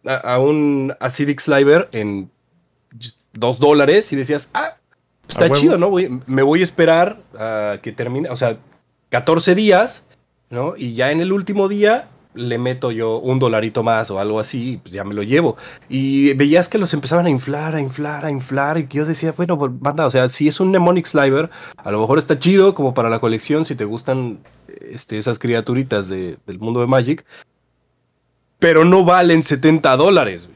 a, 0.05 0.15
a 0.35 0.39
un 0.39 0.93
Acidic 0.99 1.39
Sliver 1.39 1.89
en 1.91 2.29
dos 3.33 3.59
dólares 3.59 4.11
y 4.13 4.15
decías, 4.15 4.49
ah, 4.53 4.77
está 5.27 5.45
chido, 5.61 5.77
¿no? 5.77 5.89
Voy- 5.89 6.21
me 6.27 6.43
voy 6.43 6.59
a 6.61 6.63
esperar 6.63 7.19
a 7.37 7.77
que 7.81 7.91
termine, 7.91 8.29
o 8.29 8.35
sea, 8.37 8.57
14 9.09 9.55
días, 9.55 10.05
¿no? 10.49 10.75
Y 10.77 10.93
ya 10.93 11.11
en 11.11 11.21
el 11.21 11.31
último 11.33 11.67
día 11.67 12.07
le 12.33 12.57
meto 12.57 12.91
yo 12.91 13.17
un 13.17 13.39
dolarito 13.39 13.83
más 13.83 14.09
o 14.11 14.19
algo 14.19 14.39
así, 14.39 14.79
pues 14.81 14.93
ya 14.93 15.03
me 15.03 15.13
lo 15.13 15.23
llevo. 15.23 15.57
Y 15.89 16.33
veías 16.33 16.69
que 16.69 16.77
los 16.77 16.93
empezaban 16.93 17.25
a 17.25 17.29
inflar, 17.29 17.75
a 17.75 17.81
inflar, 17.81 18.25
a 18.25 18.31
inflar, 18.31 18.77
y 18.77 18.85
que 18.87 18.97
yo 18.99 19.05
decía, 19.05 19.33
bueno, 19.35 19.57
pues, 19.59 19.71
banda, 19.79 20.05
o 20.07 20.11
sea, 20.11 20.29
si 20.29 20.47
es 20.47 20.59
un 20.59 20.69
Mnemonic 20.69 21.05
Sliver, 21.05 21.49
a 21.77 21.91
lo 21.91 21.99
mejor 21.99 22.17
está 22.17 22.39
chido 22.39 22.73
como 22.73 22.93
para 22.93 23.09
la 23.09 23.19
colección, 23.19 23.65
si 23.65 23.75
te 23.75 23.85
gustan 23.85 24.39
este, 24.89 25.17
esas 25.17 25.39
criaturitas 25.39 26.07
de- 26.07 26.37
del 26.47 26.59
mundo 26.59 26.79
de 26.79 26.87
Magic, 26.87 27.25
pero 28.59 28.85
no 28.85 29.03
valen 29.03 29.43
70 29.43 29.97
dólares. 29.97 30.47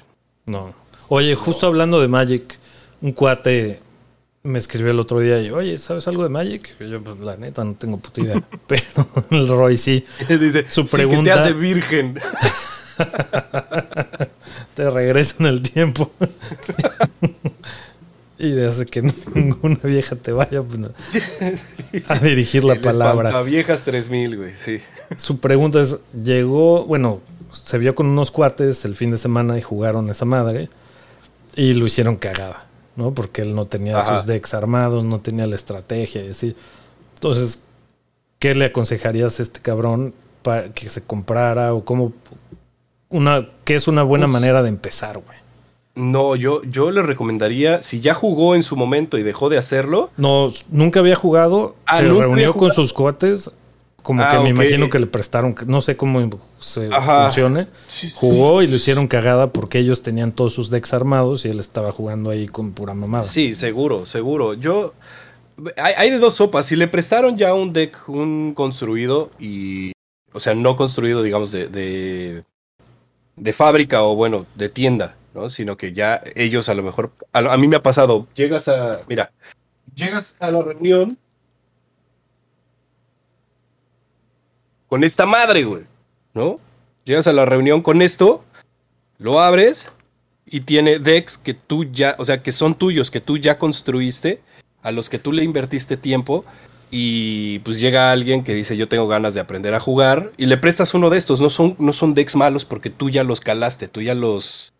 No. 0.46 0.74
Oye, 1.10 1.36
justo 1.36 1.68
hablando 1.68 2.00
de 2.02 2.08
Magic, 2.08 2.58
un 3.02 3.12
cuate 3.12 3.80
me 4.46 4.60
escribió 4.60 4.92
el 4.92 5.00
otro 5.00 5.20
día 5.20 5.42
y, 5.42 5.50
oye, 5.52 5.78
¿sabes 5.78 6.08
algo 6.08 6.24
de 6.24 6.30
Magic? 6.30 6.76
Y 6.80 6.90
yo, 6.90 7.02
pues 7.02 7.20
la 7.20 7.36
neta, 7.36 7.64
no 7.64 7.74
tengo 7.74 7.98
puta 7.98 8.22
idea. 8.22 8.42
Pero 8.68 8.84
el 9.32 9.48
Roy 9.48 9.78
sí. 9.78 10.06
Dice, 10.30 10.66
Su 10.70 10.84
"Sí 10.84 10.92
que 10.92 10.98
te 11.04 11.08
pregunta- 11.08 11.34
hace 11.36 11.54
virgen. 11.54 12.20
Te 14.76 14.90
regresa 14.90 15.36
en 15.40 15.46
el 15.48 15.62
tiempo. 15.62 16.12
y 18.38 18.60
hace 18.62 18.86
que 18.86 19.02
ninguna 19.34 19.80
vieja 19.84 20.16
te 20.18 20.32
vaya 20.34 20.62
pues, 20.62 20.80
a 22.10 22.20
dirigir 22.20 22.64
la 22.66 22.74
El 22.74 22.82
palabra. 22.82 23.42
viejas 23.44 23.84
3000, 23.84 24.38
güey, 24.38 24.54
sí. 24.54 24.80
Su 25.18 25.40
pregunta 25.40 25.80
es, 25.82 25.98
llegó, 26.24 26.84
bueno, 26.86 27.22
se 27.52 27.78
vio 27.78 27.96
con 27.96 28.08
unos 28.08 28.32
cuates 28.32 28.84
el 28.86 28.96
fin 28.96 29.12
de 29.12 29.18
semana 29.18 29.58
y 29.58 29.62
jugaron 29.62 30.10
esa 30.10 30.26
madre 30.26 30.70
y 31.56 31.74
lo 31.74 31.86
hicieron 31.86 32.18
cagada, 32.18 32.66
¿no? 32.96 33.12
Porque 33.14 33.42
él 33.42 33.56
no 33.56 33.66
tenía 33.66 33.98
Ajá. 34.00 34.18
sus 34.18 34.28
decks 34.28 34.54
armados, 34.54 35.04
no 35.04 35.20
tenía 35.20 35.46
la 35.48 35.56
estrategia 35.56 36.24
y 36.26 36.30
así. 36.30 36.56
Entonces, 37.16 37.62
¿qué 38.40 38.56
le 38.56 38.66
aconsejarías 38.66 39.40
a 39.40 39.44
este 39.44 39.60
cabrón 39.60 40.14
para 40.42 40.70
que 40.74 40.90
se 40.90 41.02
comprara 41.04 41.74
o 41.74 41.84
cómo 41.84 42.14
una 43.10 43.48
qué 43.64 43.76
es 43.76 43.88
una 43.88 44.04
buena 44.04 44.26
Uf. 44.26 44.32
manera 44.32 44.62
de 44.64 44.70
empezar, 44.70 45.18
güey? 45.18 45.38
No, 45.96 46.36
yo, 46.36 46.62
yo 46.64 46.92
le 46.92 47.02
recomendaría, 47.04 47.82
si 47.82 48.02
ya 48.02 48.14
jugó 48.14 48.54
en 48.56 48.64
su 48.64 48.76
momento 48.76 49.18
y 49.18 49.24
dejó 49.24 49.48
de 49.48 49.58
hacerlo, 49.58 50.10
No, 50.18 50.52
nunca 50.70 51.00
había 51.00 51.16
jugado, 51.16 51.76
Ah, 51.86 51.98
se 51.98 52.04
¿nunca 52.04 52.26
había 52.26 52.36
reunió 52.36 52.54
con 52.54 52.74
sus 52.74 52.92
cuates, 52.92 53.50
como 54.06 54.22
Ah, 54.22 54.32
que 54.32 54.44
me 54.44 54.50
imagino 54.50 54.88
que 54.88 55.00
le 55.00 55.08
prestaron, 55.08 55.56
no 55.66 55.82
sé 55.82 55.98
cómo 55.98 56.30
se 56.60 56.90
Ajá. 56.94 57.24
funcione. 57.24 57.68
Sí, 57.88 58.08
sí. 58.08 58.16
Jugó 58.20 58.62
y 58.62 58.68
lo 58.68 58.76
hicieron 58.76 59.08
cagada 59.08 59.52
porque 59.52 59.80
ellos 59.80 60.04
tenían 60.04 60.32
todos 60.32 60.54
sus 60.54 60.70
decks 60.70 60.94
armados 60.94 61.44
y 61.44 61.50
él 61.50 61.60
estaba 61.60 61.92
jugando 61.92 62.30
ahí 62.30 62.48
con 62.48 62.72
pura 62.74 62.94
mamada. 62.94 63.24
Sí, 63.24 63.56
seguro, 63.56 64.06
seguro. 64.06 64.54
Yo. 64.54 64.94
Hay, 65.78 65.94
hay 65.98 66.10
de 66.12 66.20
dos 66.20 66.36
sopas. 66.36 66.68
Si 66.68 66.76
le 66.76 66.88
prestaron 66.88 67.36
ya 67.36 67.56
un 67.56 67.74
deck, 67.74 68.08
un 68.08 68.54
construido 68.54 69.32
y. 69.40 69.92
O 70.34 70.40
sea, 70.40 70.54
no 70.54 70.76
construido, 70.76 71.24
digamos, 71.24 71.52
de. 71.52 71.68
de, 71.68 72.44
de 73.38 73.54
fábrica 73.54 74.04
o 74.04 74.16
bueno, 74.16 74.46
de 74.54 74.70
tienda, 74.70 75.16
¿no? 75.34 75.50
Sino 75.50 75.78
que 75.78 75.94
ya 75.94 76.22
ellos 76.36 76.70
a 76.70 76.76
lo 76.76 76.84
mejor. 76.84 77.12
A, 77.34 77.40
a 77.40 77.58
mí 77.58 77.68
me 77.68 77.78
ha 77.78 77.82
pasado. 77.84 78.28
Llegas 78.36 78.68
a. 78.68 79.00
Mira. 79.10 79.32
Llegas 79.96 80.36
a 80.40 80.52
la 80.52 80.62
reunión. 80.62 81.18
Con 84.96 85.04
esta 85.04 85.26
madre, 85.26 85.66
güey. 85.66 85.84
¿No? 86.34 86.56
Llegas 87.04 87.28
a 87.28 87.34
la 87.34 87.46
reunión 87.46 87.82
con 87.82 88.02
esto. 88.02 88.46
Lo 89.18 89.42
abres 89.42 89.88
y 90.46 90.62
tiene 90.62 91.00
decks 91.00 91.38
que 91.38 91.54
tú 91.54 91.84
ya, 91.84 92.16
o 92.18 92.24
sea, 92.24 92.38
que 92.38 92.54
son 92.54 92.76
tuyos, 92.76 93.12
que 93.12 93.20
tú 93.20 93.38
ya 93.38 93.58
construiste, 93.58 94.40
a 94.82 94.94
los 94.94 95.10
que 95.10 95.20
tú 95.20 95.34
le 95.34 95.44
invertiste 95.44 95.98
tiempo. 95.98 96.46
Y 96.92 97.60
pues 97.60 97.82
llega 97.82 98.14
alguien 98.14 98.46
que 98.46 98.54
dice 98.54 98.78
yo 98.78 98.88
tengo 98.88 99.06
ganas 99.10 99.34
de 99.34 99.42
aprender 99.42 99.74
a 99.74 99.82
jugar 99.82 100.32
y 100.38 100.46
le 100.46 100.56
prestas 100.56 100.94
uno 100.94 101.10
de 101.10 101.18
estos. 101.18 101.42
No 101.42 101.50
son, 101.50 101.76
no 101.78 101.92
son 101.92 102.14
decks 102.14 102.38
malos 102.38 102.64
porque 102.64 102.90
tú 102.90 103.10
ya 103.10 103.26
los 103.26 103.42
calaste, 103.42 103.90
tú 103.90 104.02
ya 104.02 104.16
los, 104.16 104.72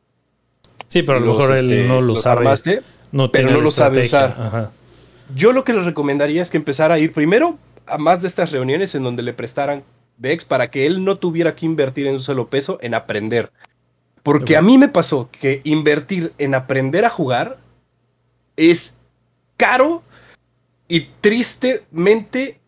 Sí, 0.88 1.04
pero 1.04 1.18
a 1.18 1.20
lo 1.20 1.26
los, 1.26 1.40
mejor 1.40 1.58
este, 1.58 1.82
él 1.82 1.88
no 1.90 1.96
lo 1.96 2.14
los 2.14 2.22
sabe. 2.22 2.40
armaste. 2.40 2.84
no 3.12 3.34
pero 3.34 3.52
no 3.52 3.58
la 3.58 3.64
lo 3.64 3.72
sabe 3.72 4.04
usar. 4.04 4.34
Ajá. 4.40 4.72
Yo 5.36 5.52
lo 5.52 5.66
que 5.66 5.74
les 5.74 5.84
recomendaría 5.84 6.42
es 6.42 6.52
que 6.52 6.56
empezara 6.56 6.94
a 6.94 7.00
ir 7.00 7.12
primero 7.12 7.58
a 7.86 7.98
más 7.98 8.22
de 8.22 8.30
estas 8.30 8.54
reuniones 8.54 8.96
en 8.96 9.04
donde 9.04 9.22
le 9.22 9.34
prestaran 9.34 9.84
decks 10.18 10.46
para 10.46 10.70
que 10.70 10.86
él 10.86 11.04
no 11.04 11.18
tuviera 11.18 11.56
que 11.56 11.66
invertir 11.66 12.08
en 12.08 12.16
un 12.16 12.22
solo 12.22 12.48
peso 12.50 12.78
en 12.82 12.94
aprender. 12.94 13.52
Porque 14.24 14.58
a 14.58 14.62
mí 14.62 14.78
me 14.78 14.88
pasó 14.88 15.30
que 15.32 15.62
invertir 15.64 16.34
en 16.38 16.56
aprender 16.56 17.06
a 17.06 17.10
jugar 17.10 17.58
es 18.56 18.98
caro 19.56 20.02
y 20.88 21.02
tristemente 21.22 22.60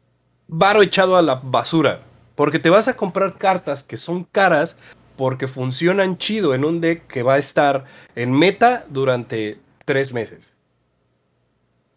varo 0.48 0.82
echado 0.82 1.18
a 1.18 1.22
la 1.22 1.36
basura. 1.36 2.01
Porque 2.36 2.60
te 2.60 2.70
vas 2.70 2.88
a 2.88 2.96
comprar 2.96 3.38
cartas 3.38 3.84
que 3.84 3.98
son 3.98 4.24
caras 4.24 4.75
porque 5.16 5.48
funcionan 5.48 6.18
chido 6.18 6.54
en 6.54 6.63
un 6.63 6.80
deck 6.80 7.08
que 7.08 7.24
va 7.24 7.34
a 7.34 7.39
estar 7.39 7.86
en 8.16 8.32
meta 8.32 8.86
durante 8.89 9.60
tres 9.84 10.13
meses. 10.13 10.54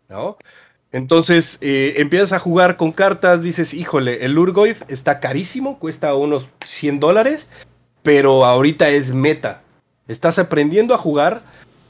¿No? 0.08 0.38
Entonces 0.92 1.58
eh, 1.60 1.94
empiezas 1.98 2.32
a 2.32 2.38
jugar 2.38 2.76
con 2.76 2.92
cartas, 2.92 3.42
dices, 3.42 3.74
híjole, 3.74 4.24
el 4.24 4.36
Urgoyf 4.36 4.82
está 4.88 5.20
carísimo, 5.20 5.78
cuesta 5.78 6.14
unos 6.14 6.48
100 6.64 6.98
dólares, 7.00 7.48
pero 8.02 8.44
ahorita 8.44 8.88
es 8.88 9.12
meta. 9.12 9.62
Estás 10.08 10.38
aprendiendo 10.40 10.92
a 10.94 10.98
jugar, 10.98 11.42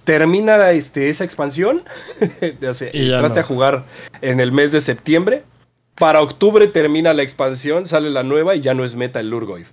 termina 0.04 0.70
este, 0.72 1.08
esa 1.08 1.24
expansión, 1.24 1.82
o 2.68 2.74
sea, 2.74 2.90
Y 2.92 3.08
ya 3.08 3.14
entraste 3.14 3.40
no. 3.40 3.44
a 3.44 3.48
jugar 3.48 3.84
en 4.20 4.38
el 4.40 4.52
mes 4.52 4.72
de 4.72 4.82
septiembre, 4.82 5.44
para 5.94 6.20
octubre 6.20 6.66
termina 6.66 7.14
la 7.14 7.22
expansión, 7.22 7.86
sale 7.86 8.10
la 8.10 8.22
nueva 8.22 8.54
y 8.54 8.60
ya 8.60 8.74
no 8.74 8.84
es 8.84 8.94
meta 8.94 9.20
el 9.20 9.32
Urgoyf. 9.32 9.70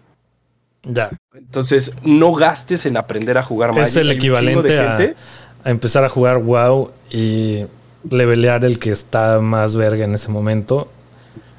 Ya. 0.84 1.10
Entonces, 1.34 1.92
no 2.04 2.32
gastes 2.34 2.86
en 2.86 2.96
aprender 2.96 3.38
a 3.38 3.44
jugar 3.44 3.72
Magic. 3.72 3.88
Es 3.88 3.96
el 3.98 4.08
de 4.08 4.14
equivalente 4.14 4.80
a, 4.80 4.98
gente- 4.98 5.16
a 5.66 5.70
empezar 5.70 6.06
a 6.06 6.10
jugar 6.10 6.38
WoW 6.40 6.92
y 7.10 7.64
levelear 8.10 8.66
el 8.66 8.80
que 8.80 8.92
está 8.92 9.40
más 9.40 9.76
verga 9.76 10.06
en 10.06 10.16
ese 10.16 10.30
momento. 10.30 10.90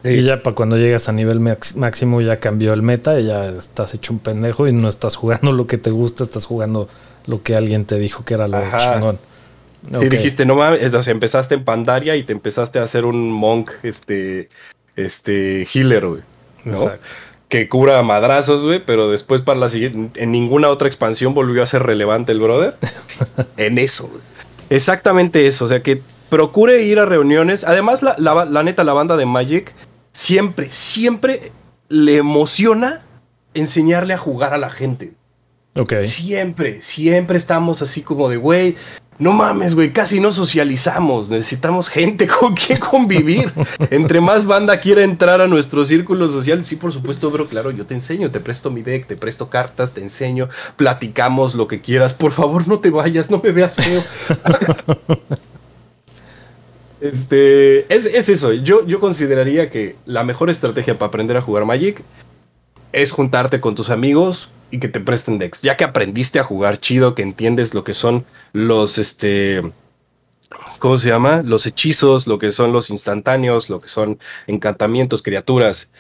Sí. 0.03 0.11
Y 0.11 0.23
ya 0.23 0.43
para 0.43 0.55
cuando 0.55 0.77
llegas 0.77 1.09
a 1.09 1.13
nivel 1.13 1.41
máximo 1.41 2.21
ya 2.21 2.39
cambió 2.39 2.73
el 2.73 2.83
meta 2.83 3.19
y 3.19 3.27
ya 3.27 3.49
estás 3.49 3.95
hecho 3.95 4.13
un 4.13 4.21
pendejo 4.21 4.69
y 4.69 4.73
no 4.73 4.89
estás 4.89 5.17
jugando 5.17 5.53
lo 5.53 5.67
que 5.67 5.77
te 5.79 5.91
gusta, 5.91 6.23
estás 6.23 6.47
jugando 6.47 6.89
lo 7.27 7.43
que 7.43 7.57
alguien 7.57 7.85
te 7.85 7.97
dijo 7.99 8.25
que 8.25 8.35
era 8.35 8.47
lo 8.49 8.59
Ajá. 8.59 8.95
chingón. 8.95 9.19
Sí, 9.91 9.97
Ok. 9.97 10.03
dijiste, 10.05 10.45
no 10.47 10.55
mames, 10.57 10.93
o 10.93 11.03
sea, 11.03 11.13
empezaste 11.13 11.55
en 11.55 11.65
Pandaria 11.65 12.17
y 12.17 12.23
te 12.25 12.33
empezaste 12.33 12.79
a 12.79 12.83
hacer 12.85 13.05
un 13.05 13.31
monk, 13.31 13.71
este, 13.83 14.49
este, 14.97 15.67
healer, 15.73 16.07
güey. 16.07 16.23
¿no? 16.65 16.73
Exacto. 16.75 17.07
Que 17.49 17.69
cura 17.69 17.99
a 17.99 18.03
madrazos, 18.03 18.65
güey, 18.65 18.85
pero 18.85 19.11
después 19.11 19.41
para 19.41 19.59
la 19.59 19.69
siguiente, 19.69 20.21
en 20.23 20.33
ninguna 20.33 20.69
otra 20.69 20.87
expansión 20.89 21.33
volvió 21.33 21.63
a 21.63 21.67
ser 21.67 21.83
relevante 21.85 22.33
el 22.33 22.41
brother. 22.41 22.77
en 23.57 23.79
eso, 23.79 24.09
güey. 24.09 24.21
Exactamente 24.71 25.47
eso, 25.47 25.65
o 25.65 25.69
sea, 25.69 25.83
que 25.83 26.03
procure 26.29 26.83
ir 26.83 26.99
a 26.99 27.05
reuniones. 27.05 27.65
Además, 27.65 28.03
la, 28.03 28.15
la- 28.19 28.45
la 28.45 28.63
neta, 28.63 28.85
la 28.85 28.93
banda 28.93 29.17
de 29.17 29.27
Magic 29.27 29.75
siempre, 30.13 30.69
siempre 30.71 31.53
le 31.89 32.17
emociona 32.17 33.03
enseñarle 33.55 34.15
a 34.15 34.19
jugar 34.19 34.53
a 34.55 34.59
la 34.59 34.71
gente. 34.71 35.15
Ok. 35.77 35.95
Siempre, 36.03 36.83
siempre 36.83 37.37
estamos 37.39 37.83
así 37.83 38.03
como 38.03 38.29
de, 38.29 38.37
güey, 38.37 38.77
no 39.21 39.33
mames, 39.33 39.75
güey, 39.75 39.93
casi 39.93 40.21
no 40.21 40.31
socializamos. 40.33 41.29
Necesitamos 41.29 41.89
gente 41.89 42.27
con 42.41 42.55
quien 42.55 42.79
convivir. 42.79 43.53
Entre 43.91 44.21
más 44.21 44.45
banda 44.47 44.81
quiera 44.81 45.03
entrar 45.03 45.41
a 45.41 45.49
nuestro 45.49 45.85
círculo 45.85 46.29
social, 46.29 46.65
sí, 46.65 46.77
por 46.77 46.93
supuesto, 46.93 47.31
bro, 47.31 47.49
claro, 47.49 47.71
yo 47.71 47.85
te 47.87 47.95
enseño, 47.95 48.31
te 48.31 48.41
presto 48.41 48.71
mi 48.71 48.83
deck, 48.83 49.07
te 49.07 49.17
presto 49.17 49.49
cartas, 49.51 49.93
te 49.93 50.03
enseño, 50.03 50.49
platicamos 50.77 51.55
lo 51.55 51.67
que 51.69 51.81
quieras. 51.81 52.13
Por 52.13 52.33
favor, 52.33 52.67
no 52.69 52.81
te 52.81 52.91
vayas, 52.91 53.31
no 53.31 53.41
me 53.43 53.51
veas 53.53 53.75
feo. 53.77 54.03
Este, 57.01 57.93
es, 57.95 58.07
es 58.07 58.29
eso. 58.29 58.53
Yo, 58.53 58.85
yo 58.87 59.01
consideraría 59.01 59.71
que 59.71 59.97
la 60.07 60.25
mejor 60.25 60.51
estrategia 60.51 60.99
para 60.99 61.09
aprender 61.09 61.37
a 61.37 61.43
jugar 61.43 61.65
Magic 61.65 62.03
es 62.93 63.13
juntarte 63.13 63.61
con 63.61 63.75
tus 63.75 63.91
amigos 63.91 64.51
y 64.71 64.79
que 64.79 64.89
te 64.89 65.01
presten 65.01 65.39
decks. 65.39 65.63
Ya 65.63 65.77
que 65.77 65.85
aprendiste 65.85 66.39
a 66.39 66.45
jugar 66.45 66.79
chido, 66.79 67.15
que 67.15 67.23
entiendes 67.23 67.75
lo 67.75 67.85
que 67.85 67.95
son 67.95 68.25
los, 68.53 68.99
este, 68.99 69.63
¿cómo 70.79 70.99
se 70.99 71.09
llama? 71.09 71.43
Los 71.43 71.67
hechizos, 71.67 72.27
lo 72.27 72.39
que 72.39 72.53
son 72.53 72.73
los 72.73 72.91
instantáneos, 72.91 73.71
lo 73.71 73.81
que 73.81 73.89
son 73.89 74.19
encantamientos, 74.47 75.23
criaturas, 75.23 75.91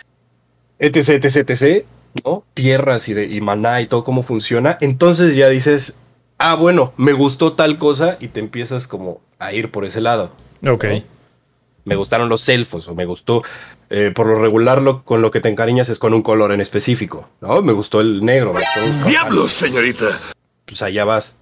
etc, 0.78 1.24
etc, 1.24 1.50
etc, 1.50 1.84
¿no? 2.24 2.44
Tierras 2.54 3.08
y, 3.08 3.14
de, 3.14 3.26
y 3.26 3.40
maná 3.40 3.80
y 3.80 3.86
todo 3.86 4.04
cómo 4.04 4.22
funciona. 4.22 4.78
Entonces 4.80 5.36
ya 5.36 5.48
dices, 5.48 5.96
ah, 6.38 6.54
bueno, 6.54 6.92
me 6.96 7.12
gustó 7.12 7.52
tal 7.52 7.78
cosa 7.78 8.16
y 8.20 8.28
te 8.28 8.40
empiezas 8.40 8.86
como 8.86 9.20
a 9.38 9.52
ir 9.52 9.70
por 9.70 9.84
ese 9.84 10.00
lado. 10.00 10.32
Ok. 10.66 10.84
¿no? 10.84 11.02
Me 11.84 11.96
gustaron 11.96 12.28
los 12.28 12.48
elfos 12.48 12.86
o 12.88 12.94
me 12.94 13.06
gustó, 13.06 13.42
eh, 13.88 14.12
por 14.14 14.26
lo 14.26 14.38
regular 14.40 14.82
lo, 14.82 15.04
con 15.04 15.22
lo 15.22 15.30
que 15.30 15.40
te 15.40 15.48
encariñas 15.48 15.88
es 15.88 15.98
con 15.98 16.12
un 16.12 16.22
color 16.22 16.52
en 16.52 16.60
específico, 16.60 17.28
¿no? 17.40 17.62
Me 17.62 17.72
gustó 17.72 18.00
el 18.00 18.22
negro. 18.24 18.52
me 18.52 18.60
gustó 18.60 18.80
los 18.80 19.06
¡Diablos, 19.06 19.50
señorita! 19.52 20.06
Pues 20.66 20.82
allá 20.82 21.06
vas. 21.06 21.36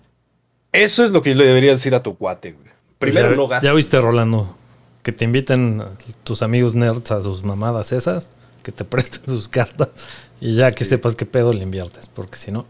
Eso 0.73 1.03
es 1.05 1.11
lo 1.11 1.23
que 1.23 1.35
le 1.35 1.45
deberías 1.45 1.77
decir 1.77 1.95
a 1.95 2.03
tu 2.03 2.17
cuate, 2.17 2.53
güey. 2.53 2.67
Primero 2.99 3.31
ya, 3.31 3.37
no 3.37 3.49
gastes. 3.49 3.69
ya 3.69 3.75
viste, 3.75 4.01
Rolando, 4.01 4.57
que 5.03 5.11
te 5.11 5.25
inviten 5.25 5.83
tus 6.23 6.43
amigos 6.43 6.75
nerds 6.75 7.11
a 7.11 7.23
sus 7.23 7.43
mamadas 7.43 7.91
esas, 7.93 8.29
que 8.63 8.71
te 8.71 8.85
presten 8.85 9.25
sus 9.27 9.49
cartas 9.49 9.89
y 10.41 10.55
ya 10.55 10.73
que 10.73 10.85
sepas 10.85 11.17
qué 11.17 11.27
pedo 11.27 11.53
le 11.53 11.63
inviertes, 11.63 12.09
porque 12.09 12.37
si 12.37 12.53
no. 12.53 12.67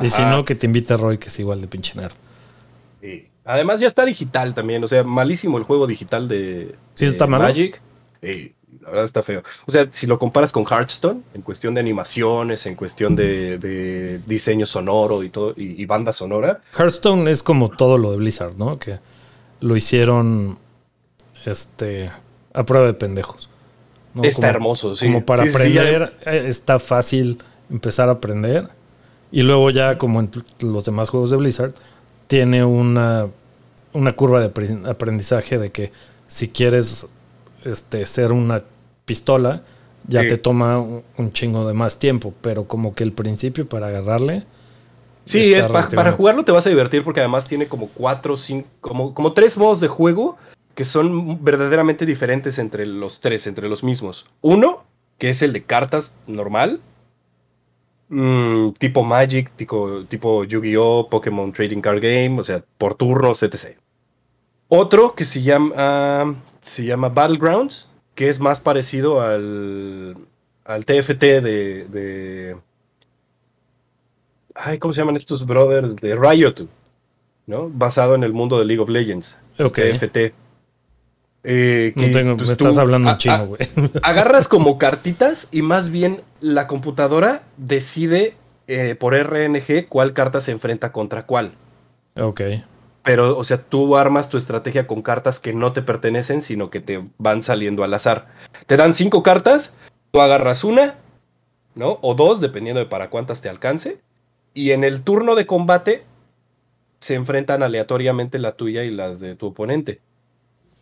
Y 0.00 0.08
si 0.10 0.22
no, 0.22 0.44
que 0.44 0.54
te 0.54 0.66
invite 0.66 0.96
Roy, 0.96 1.18
que 1.18 1.28
es 1.28 1.38
igual 1.38 1.60
de 1.60 1.66
pinche 1.66 1.94
nerd. 1.96 2.14
Sí. 3.00 3.26
Además 3.44 3.80
ya 3.80 3.86
está 3.88 4.04
digital 4.04 4.54
también, 4.54 4.82
o 4.84 4.88
sea, 4.88 5.02
malísimo 5.04 5.58
el 5.58 5.64
juego 5.64 5.86
digital 5.86 6.28
de, 6.28 6.74
¿Sí 6.94 7.04
de 7.06 7.10
está 7.12 7.26
malo? 7.26 7.44
Magic. 7.44 7.80
Sí, 8.22 8.52
la 8.80 8.88
verdad 8.90 9.04
está 9.04 9.22
feo. 9.22 9.42
O 9.66 9.70
sea, 9.72 9.88
si 9.90 10.06
lo 10.06 10.18
comparas 10.18 10.52
con 10.52 10.64
Hearthstone, 10.64 11.22
en 11.34 11.42
cuestión 11.42 11.74
de 11.74 11.80
animaciones, 11.80 12.66
en 12.66 12.74
cuestión 12.76 13.16
de, 13.16 13.58
de 13.58 14.20
diseño 14.26 14.64
sonoro 14.66 15.22
y 15.24 15.28
todo, 15.28 15.54
y, 15.56 15.80
y 15.82 15.86
banda 15.86 16.12
sonora, 16.12 16.60
Hearthstone 16.78 17.28
es 17.30 17.42
como 17.42 17.68
todo 17.68 17.98
lo 17.98 18.12
de 18.12 18.18
Blizzard, 18.18 18.54
¿no? 18.56 18.78
Que 18.78 18.98
lo 19.60 19.76
hicieron 19.76 20.58
este, 21.44 22.10
a 22.52 22.64
prueba 22.64 22.86
de 22.86 22.94
pendejos. 22.94 23.48
¿no? 24.14 24.22
Está 24.24 24.48
Como- 24.48 24.50
hermoso, 24.56 24.96
sí. 24.96 25.06
Como 25.06 25.24
para 25.24 25.44
Sí, 25.44 25.50
sí, 25.50 25.72
ya- 25.72 25.82
aprender, 25.82 26.14
eh, 26.26 26.44
está 26.48 26.78
fácil 26.78 27.38
empezar 27.70 28.08
a 28.08 28.12
aprender. 28.12 28.68
Y 29.30 29.42
luego 29.42 29.70
ya, 29.70 29.96
como 29.98 30.20
en 30.20 30.30
los 30.60 30.84
demás 30.84 31.08
juegos 31.08 31.30
de 31.30 31.38
Blizzard, 31.38 31.72
tiene 32.32 32.64
una, 32.64 33.26
una 33.92 34.12
curva 34.14 34.40
de 34.40 34.50
apre- 34.50 34.88
aprendizaje 34.88 35.58
de 35.58 35.70
que 35.70 35.92
si 36.28 36.48
quieres 36.48 37.06
este, 37.62 38.06
ser 38.06 38.32
una 38.32 38.62
pistola, 39.04 39.60
ya 40.08 40.22
Sí. 40.22 40.28
te 40.30 40.38
toma 40.38 40.78
un, 40.78 41.32
chingo 41.34 41.68
de 41.68 41.74
más 41.74 41.98
tiempo. 41.98 42.32
Pero 42.40 42.64
como 42.64 42.94
que 42.94 43.04
el 43.04 43.12
principio 43.12 43.68
para 43.68 43.88
agarrarle... 43.88 44.44
Sí, 45.24 45.52
es 45.52 45.66
pa- 45.66 45.90
para 45.90 46.12
jugarlo 46.12 46.42
te 46.42 46.52
vas 46.52 46.64
a 46.64 46.70
divertir 46.70 47.04
porque 47.04 47.20
además 47.20 47.46
tiene 47.46 47.66
como 47.68 47.88
cuatro, 47.88 48.38
cinco, 48.38 48.66
como, 48.80 49.12
como 49.12 49.34
tres 49.34 49.58
modos 49.58 49.80
de 49.80 49.88
juego 49.88 50.38
que 50.74 50.84
son 50.84 51.44
verdaderamente 51.44 52.06
diferentes 52.06 52.58
entre 52.58 52.86
los 52.86 53.20
tres, 53.20 53.46
entre 53.46 53.68
los 53.68 53.84
mismos. 53.84 54.24
Uno, 54.40 54.84
que 55.18 55.28
es 55.28 55.42
el 55.42 55.52
de 55.52 55.64
cartas 55.64 56.14
normal, 56.26 56.80
mm, 58.12 58.72
tipo 58.78 59.02
Magic, 59.02 59.50
tipo, 59.56 60.04
tipo 60.04 60.44
Yu-Gi-Oh, 60.44 61.08
Pokémon 61.08 61.52
Trading 61.52 61.80
Card 61.80 62.00
Game, 62.00 62.40
o 62.40 62.44
sea, 62.44 62.62
por 62.78 62.94
turnos, 62.94 63.42
etc. 63.42 63.76
Otro 64.68 65.14
que 65.14 65.24
se 65.24 65.42
llama, 65.42 66.36
se 66.60 66.84
llama 66.84 67.08
Battlegrounds, 67.08 67.88
que 68.14 68.28
es 68.28 68.38
más 68.38 68.60
parecido 68.60 69.20
al, 69.20 70.16
al 70.64 70.84
TFT 70.84 71.20
de, 71.20 71.86
de... 71.88 72.56
Ay, 74.54 74.78
¿cómo 74.78 74.92
se 74.92 75.00
llaman 75.00 75.16
estos 75.16 75.46
brothers? 75.46 75.96
De 75.96 76.14
Riot, 76.14 76.68
¿no? 77.46 77.70
Basado 77.70 78.14
en 78.14 78.22
el 78.22 78.34
mundo 78.34 78.58
de 78.58 78.66
League 78.66 78.82
of 78.82 78.90
Legends. 78.90 79.38
TFT. 79.56 80.34
Eh, 81.44 81.92
No 81.96 82.02
tengo, 82.12 82.36
pues, 82.36 82.48
me 82.48 82.52
estás 82.52 82.78
hablando 82.78 83.10
a- 83.10 83.18
a- 83.28 83.44
güey. 83.44 83.60
agarras 84.02 84.46
como 84.48 84.78
cartitas 84.78 85.48
y 85.50 85.62
más 85.62 85.90
bien 85.90 86.22
la 86.40 86.66
computadora 86.68 87.42
decide 87.56 88.34
eh, 88.68 88.94
por 88.94 89.14
RNG 89.14 89.88
cuál 89.88 90.12
carta 90.12 90.40
se 90.40 90.52
enfrenta 90.52 90.92
contra 90.92 91.26
cuál. 91.26 91.52
ok. 92.20 92.40
Pero, 93.04 93.36
o 93.36 93.42
sea, 93.42 93.56
tú 93.60 93.96
armas 93.96 94.28
tu 94.28 94.36
estrategia 94.38 94.86
con 94.86 95.02
cartas 95.02 95.40
que 95.40 95.52
no 95.52 95.72
te 95.72 95.82
pertenecen, 95.82 96.40
sino 96.40 96.70
que 96.70 96.78
te 96.78 97.02
van 97.18 97.42
saliendo 97.42 97.82
al 97.82 97.92
azar. 97.94 98.28
Te 98.68 98.76
dan 98.76 98.94
cinco 98.94 99.24
cartas, 99.24 99.74
tú 100.12 100.20
agarras 100.20 100.62
una, 100.62 100.94
¿no? 101.74 101.98
O 102.02 102.14
dos, 102.14 102.40
dependiendo 102.40 102.78
de 102.78 102.86
para 102.86 103.10
cuántas 103.10 103.40
te 103.40 103.48
alcance. 103.48 103.98
Y 104.54 104.70
en 104.70 104.84
el 104.84 105.02
turno 105.02 105.34
de 105.34 105.46
combate 105.48 106.04
se 107.00 107.14
enfrentan 107.16 107.64
aleatoriamente 107.64 108.38
la 108.38 108.52
tuya 108.52 108.84
y 108.84 108.90
las 108.92 109.18
de 109.18 109.34
tu 109.34 109.48
oponente. 109.48 110.00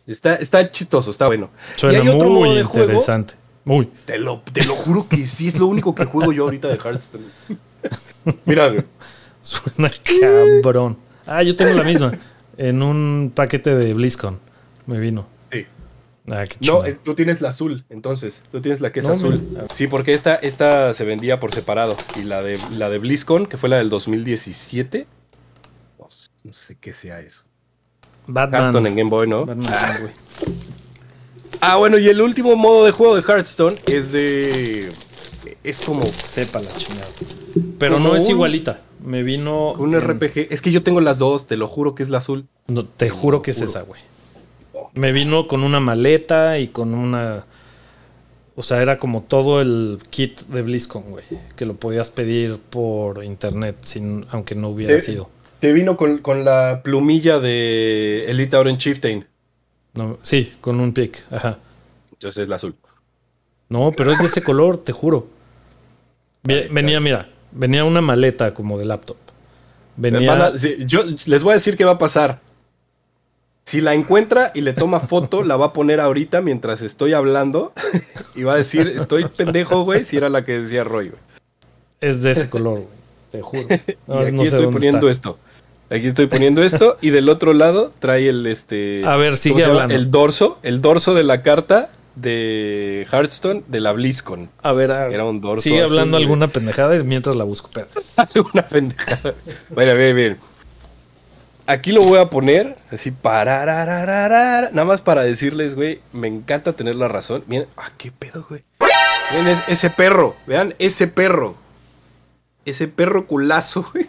Está, 0.07 0.35
está 0.35 0.71
chistoso, 0.71 1.11
está 1.11 1.27
bueno. 1.27 1.49
Suena 1.75 1.97
y 1.97 2.01
hay 2.01 2.07
otro 2.09 2.29
muy 2.29 2.39
modo 2.49 2.55
de 2.55 2.63
juego. 2.63 2.85
interesante. 2.87 3.33
Muy. 3.63 3.85
Te 4.05 4.17
lo, 4.17 4.41
te 4.51 4.63
lo 4.65 4.75
juro 4.75 5.07
que 5.07 5.27
sí, 5.27 5.47
es 5.47 5.57
lo 5.59 5.67
único 5.67 5.93
que 5.93 6.05
juego 6.05 6.31
yo 6.33 6.43
ahorita 6.45 6.67
de 6.67 6.75
Hearthstone. 6.77 7.25
Mira, 8.45 8.69
güey. 8.69 8.83
Suena 9.41 9.91
cabrón. 10.61 10.97
Ah, 11.25 11.43
yo 11.43 11.55
tengo 11.55 11.73
la 11.73 11.83
misma. 11.83 12.11
En 12.57 12.81
un 12.81 13.31
paquete 13.33 13.75
de 13.75 13.93
BlizzCon. 13.93 14.39
Me 14.87 14.99
vino. 14.99 15.27
Sí. 15.51 15.65
Ah, 16.29 16.45
qué 16.47 16.57
No, 16.67 16.83
tú 17.03 17.13
tienes 17.15 17.41
la 17.41 17.49
azul, 17.49 17.83
entonces. 17.89 18.41
Tú 18.51 18.61
tienes 18.61 18.81
la 18.81 18.91
que 18.91 18.99
es 18.99 19.07
No, 19.07 19.13
azul. 19.13 19.41
mira. 19.49 19.65
Sí, 19.73 19.87
porque 19.87 20.13
esta, 20.13 20.35
esta 20.35 20.93
se 20.93 21.05
vendía 21.05 21.39
por 21.39 21.53
separado. 21.53 21.95
Y 22.19 22.23
la 22.23 22.41
de, 22.41 22.59
la 22.71 22.89
de 22.89 22.99
BlizzCon, 22.99 23.45
que 23.45 23.57
fue 23.57 23.69
la 23.69 23.77
del 23.77 23.89
2017. 23.89 25.07
No, 25.99 26.07
no 26.43 26.53
sé 26.53 26.75
qué 26.79 26.93
sea 26.93 27.19
eso. 27.21 27.45
Batman. 28.33 28.61
Hearthstone 28.61 28.87
en 28.89 28.95
Game 28.95 29.09
Boy, 29.09 29.27
¿no? 29.27 29.45
Batman, 29.45 29.73
Ah, 29.73 29.97
güey. 30.01 30.13
ah, 31.61 31.75
bueno, 31.77 31.97
y 31.97 32.07
el 32.07 32.21
último 32.21 32.55
modo 32.55 32.85
de 32.85 32.91
juego 32.91 33.15
de 33.15 33.21
Hearthstone 33.21 33.77
es 33.87 34.11
de. 34.11 34.89
Es 35.63 35.79
como 35.79 36.03
Sepa 36.05 36.59
la 36.59 36.71
chingada. 36.75 37.07
Pero 37.77 37.95
Como 37.95 38.09
no 38.09 38.15
es 38.15 38.23
un- 38.25 38.31
igualita. 38.31 38.79
Me 39.03 39.23
vino. 39.23 39.71
un 39.73 39.93
en- 39.95 40.01
RPG. 40.01 40.47
Es 40.51 40.61
que 40.61 40.71
yo 40.71 40.83
tengo 40.83 41.01
las 41.01 41.17
dos, 41.17 41.47
te 41.47 41.57
lo 41.57 41.67
juro 41.67 41.95
que 41.95 42.03
es 42.03 42.09
la 42.09 42.19
azul. 42.19 42.45
No, 42.67 42.85
te 42.85 43.09
juro 43.09 43.41
que 43.41 43.51
es 43.51 43.61
esa, 43.61 43.81
güey. 43.81 43.99
Me 44.93 45.11
vino 45.11 45.47
con 45.47 45.63
una 45.63 45.79
maleta 45.79 46.59
y 46.59 46.67
con 46.67 46.93
una. 46.93 47.45
O 48.55 48.63
sea, 48.63 48.81
era 48.81 48.99
como 48.99 49.21
todo 49.23 49.61
el 49.61 49.99
kit 50.09 50.41
de 50.41 50.61
BlizzCon, 50.61 51.03
güey. 51.09 51.23
Que 51.55 51.65
lo 51.65 51.75
podías 51.75 52.09
pedir 52.09 52.57
por 52.57 53.23
internet, 53.23 53.77
sin, 53.81 54.25
aunque 54.29 54.53
no 54.55 54.69
hubiera 54.69 54.93
Eh, 54.93 55.01
sido. 55.01 55.29
Te 55.61 55.71
vino 55.73 55.95
con, 55.95 56.17
con 56.17 56.43
la 56.43 56.81
plumilla 56.83 57.39
de 57.39 58.25
Elite 58.29 58.55
Auron 58.57 58.77
Chieftain. 58.77 59.25
No, 59.93 60.17
sí, 60.23 60.53
con 60.59 60.79
un 60.79 60.91
pick. 60.93 61.23
Ajá. 61.31 61.59
Entonces 62.11 62.43
es 62.43 62.49
la 62.49 62.57
azul. 62.57 62.75
No, 63.69 63.93
pero 63.95 64.11
es 64.11 64.19
de 64.19 64.25
ese 64.25 64.41
color, 64.43 64.77
te 64.77 64.91
juro. 64.91 65.27
Ve- 66.43 66.67
Venía, 66.71 66.99
mira, 66.99 67.29
venía 67.51 67.83
una 67.85 68.01
maleta 68.01 68.53
como 68.53 68.77
de 68.79 68.85
laptop. 68.85 69.17
Venía. 69.95 70.31
Van 70.33 70.41
a- 70.41 70.57
sí, 70.57 70.77
yo 70.87 71.03
les 71.25 71.43
voy 71.43 71.51
a 71.51 71.53
decir 71.53 71.77
qué 71.77 71.85
va 71.85 71.91
a 71.91 71.97
pasar. 71.97 72.41
Si 73.63 73.79
la 73.79 73.93
encuentra 73.93 74.51
y 74.55 74.61
le 74.61 74.73
toma 74.73 74.99
foto, 74.99 75.43
la 75.43 75.55
va 75.55 75.67
a 75.67 75.73
poner 75.73 75.99
ahorita 75.99 76.41
mientras 76.41 76.81
estoy 76.81 77.13
hablando 77.13 77.71
y 78.35 78.43
va 78.43 78.53
a 78.53 78.57
decir, 78.57 78.87
estoy 78.87 79.25
pendejo, 79.25 79.83
güey, 79.83 80.03
si 80.03 80.17
era 80.17 80.29
la 80.29 80.43
que 80.43 80.59
decía 80.59 80.83
Roy, 80.83 81.09
güey. 81.09 81.21
Es 82.01 82.23
de 82.23 82.31
ese 82.31 82.49
color, 82.49 82.79
güey. 82.79 82.87
Te 83.31 83.41
juro. 83.41 83.61
Y 83.87 83.95
No, 84.07 84.19
aquí 84.19 84.31
no 84.31 84.41
sé 84.43 84.47
estoy 84.49 84.67
poniendo 84.67 85.07
está. 85.09 85.29
esto. 85.29 85.39
Aquí 85.91 86.07
estoy 86.07 86.27
poniendo 86.27 86.63
esto 86.63 86.97
y 87.01 87.09
del 87.09 87.27
otro 87.29 87.53
lado 87.53 87.91
trae 87.99 88.29
el 88.29 88.47
este. 88.47 89.03
A 89.05 89.17
ver, 89.17 89.31
¿cómo 89.31 89.37
sigue 89.37 89.63
hablando. 89.65 89.93
El 89.93 90.09
dorso, 90.09 90.57
el 90.63 90.81
dorso 90.81 91.13
de 91.13 91.23
la 91.23 91.41
carta 91.43 91.89
de 92.15 93.05
Hearthstone 93.11 93.63
de 93.67 93.79
la 93.81 93.91
BlizzCon. 93.91 94.49
A 94.63 94.71
ver, 94.71 94.91
a- 94.91 95.07
Era 95.07 95.25
un 95.25 95.41
dorso 95.41 95.61
sigue 95.63 95.81
hablando 95.81 96.17
alguna 96.17 96.47
pendejada 96.47 96.95
y 96.95 97.03
mientras 97.03 97.35
la 97.35 97.43
busco. 97.43 97.67
Espera. 97.67 97.87
Una 98.53 98.67
pendejada. 98.67 99.33
Mira, 99.75 99.93
bien, 99.93 100.15
bien. 100.15 100.37
Aquí 101.67 101.91
lo 101.91 102.01
voy 102.01 102.19
a 102.19 102.29
poner 102.29 102.75
así 102.91 103.11
para 103.11 103.65
nada 103.65 104.83
más 104.85 105.01
para 105.01 105.21
decirles, 105.23 105.75
güey, 105.75 105.99
me 106.11 106.27
encanta 106.27 106.73
tener 106.73 106.95
la 106.95 107.07
razón. 107.07 107.43
Miren, 107.47 107.67
ah, 107.77 107.91
qué 107.97 108.11
pedo, 108.11 108.45
güey. 108.49 108.63
Miren 109.31 109.47
es- 109.47 109.63
ese 109.67 109.89
perro, 109.89 110.35
vean 110.47 110.73
ese 110.79 111.07
perro. 111.07 111.55
Ese 112.65 112.87
perro 112.87 113.27
culazo, 113.27 113.89
güey. 113.93 114.07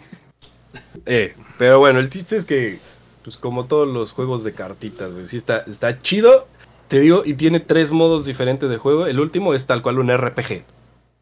Eh, 1.05 1.35
pero 1.57 1.79
bueno, 1.79 1.99
el 1.99 2.09
chiste 2.09 2.35
es 2.35 2.45
que 2.45 2.79
pues 3.23 3.37
como 3.37 3.65
todos 3.65 3.87
los 3.87 4.11
juegos 4.11 4.43
de 4.43 4.53
cartitas, 4.53 5.13
güey, 5.13 5.27
sí 5.27 5.37
está 5.37 5.59
está 5.67 5.99
chido. 5.99 6.47
Te 6.87 6.99
digo, 6.99 7.23
y 7.25 7.33
tiene 7.33 7.59
tres 7.59 7.91
modos 7.91 8.25
diferentes 8.25 8.69
de 8.69 8.77
juego. 8.77 9.07
El 9.07 9.19
último 9.19 9.53
es 9.53 9.65
tal 9.65 9.81
cual 9.81 9.99
un 9.99 10.15
RPG. 10.15 10.63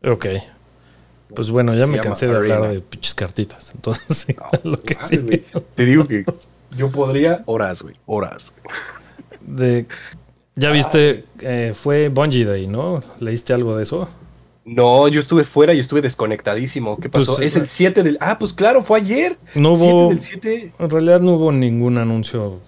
Ok. 0.04 0.26
Pues 1.36 1.50
bueno, 1.50 1.74
ya 1.76 1.86
Se 1.86 1.92
me 1.92 2.00
cansé 2.00 2.28
de 2.28 2.36
hablar 2.36 2.70
de 2.70 2.82
pinches 2.82 3.16
cartitas. 3.16 3.72
Entonces, 3.74 4.36
lo 4.64 4.82
que 4.82 4.98
sí. 5.08 5.18
güey. 5.18 5.46
Te 5.76 5.86
digo 5.86 6.08
que 6.08 6.26
yo 6.78 6.92
podría 6.92 7.44
horas, 7.46 7.84
güey, 7.84 7.96
horas. 8.06 8.44
güey. 8.64 8.76
De, 9.42 9.86
ya 10.56 10.72
viste, 10.72 11.26
eh, 11.40 11.74
fue 11.76 12.10
Bungie 12.10 12.46
Day, 12.46 12.68
¿no? 12.68 13.02
¿Leíste 13.20 13.54
algo 13.54 13.78
de 13.78 13.84
eso? 13.84 14.10
No, 14.64 15.08
yo 15.08 15.20
estuve 15.20 15.44
fuera 15.44 15.74
y 15.74 15.80
estuve 15.80 16.02
desconectadísimo. 16.02 16.98
¿Qué 17.00 17.10
pasó? 17.10 17.36
Pues, 17.36 17.48
es 17.48 17.56
el 17.56 17.68
7 17.68 18.04
del. 18.04 18.18
Ah, 18.22 18.38
pues 18.38 18.54
claro, 18.54 18.84
fue 18.84 19.00
ayer. 19.00 19.38
No 19.56 19.76
7 19.76 19.94
hubo. 19.94 20.10
del 20.10 20.20
7. 20.20 20.74
En 20.78 20.90
realidad 20.90 21.20
no 21.20 21.34
hubo 21.34 21.52
ningún 21.52 21.98
anuncio. 21.98 22.60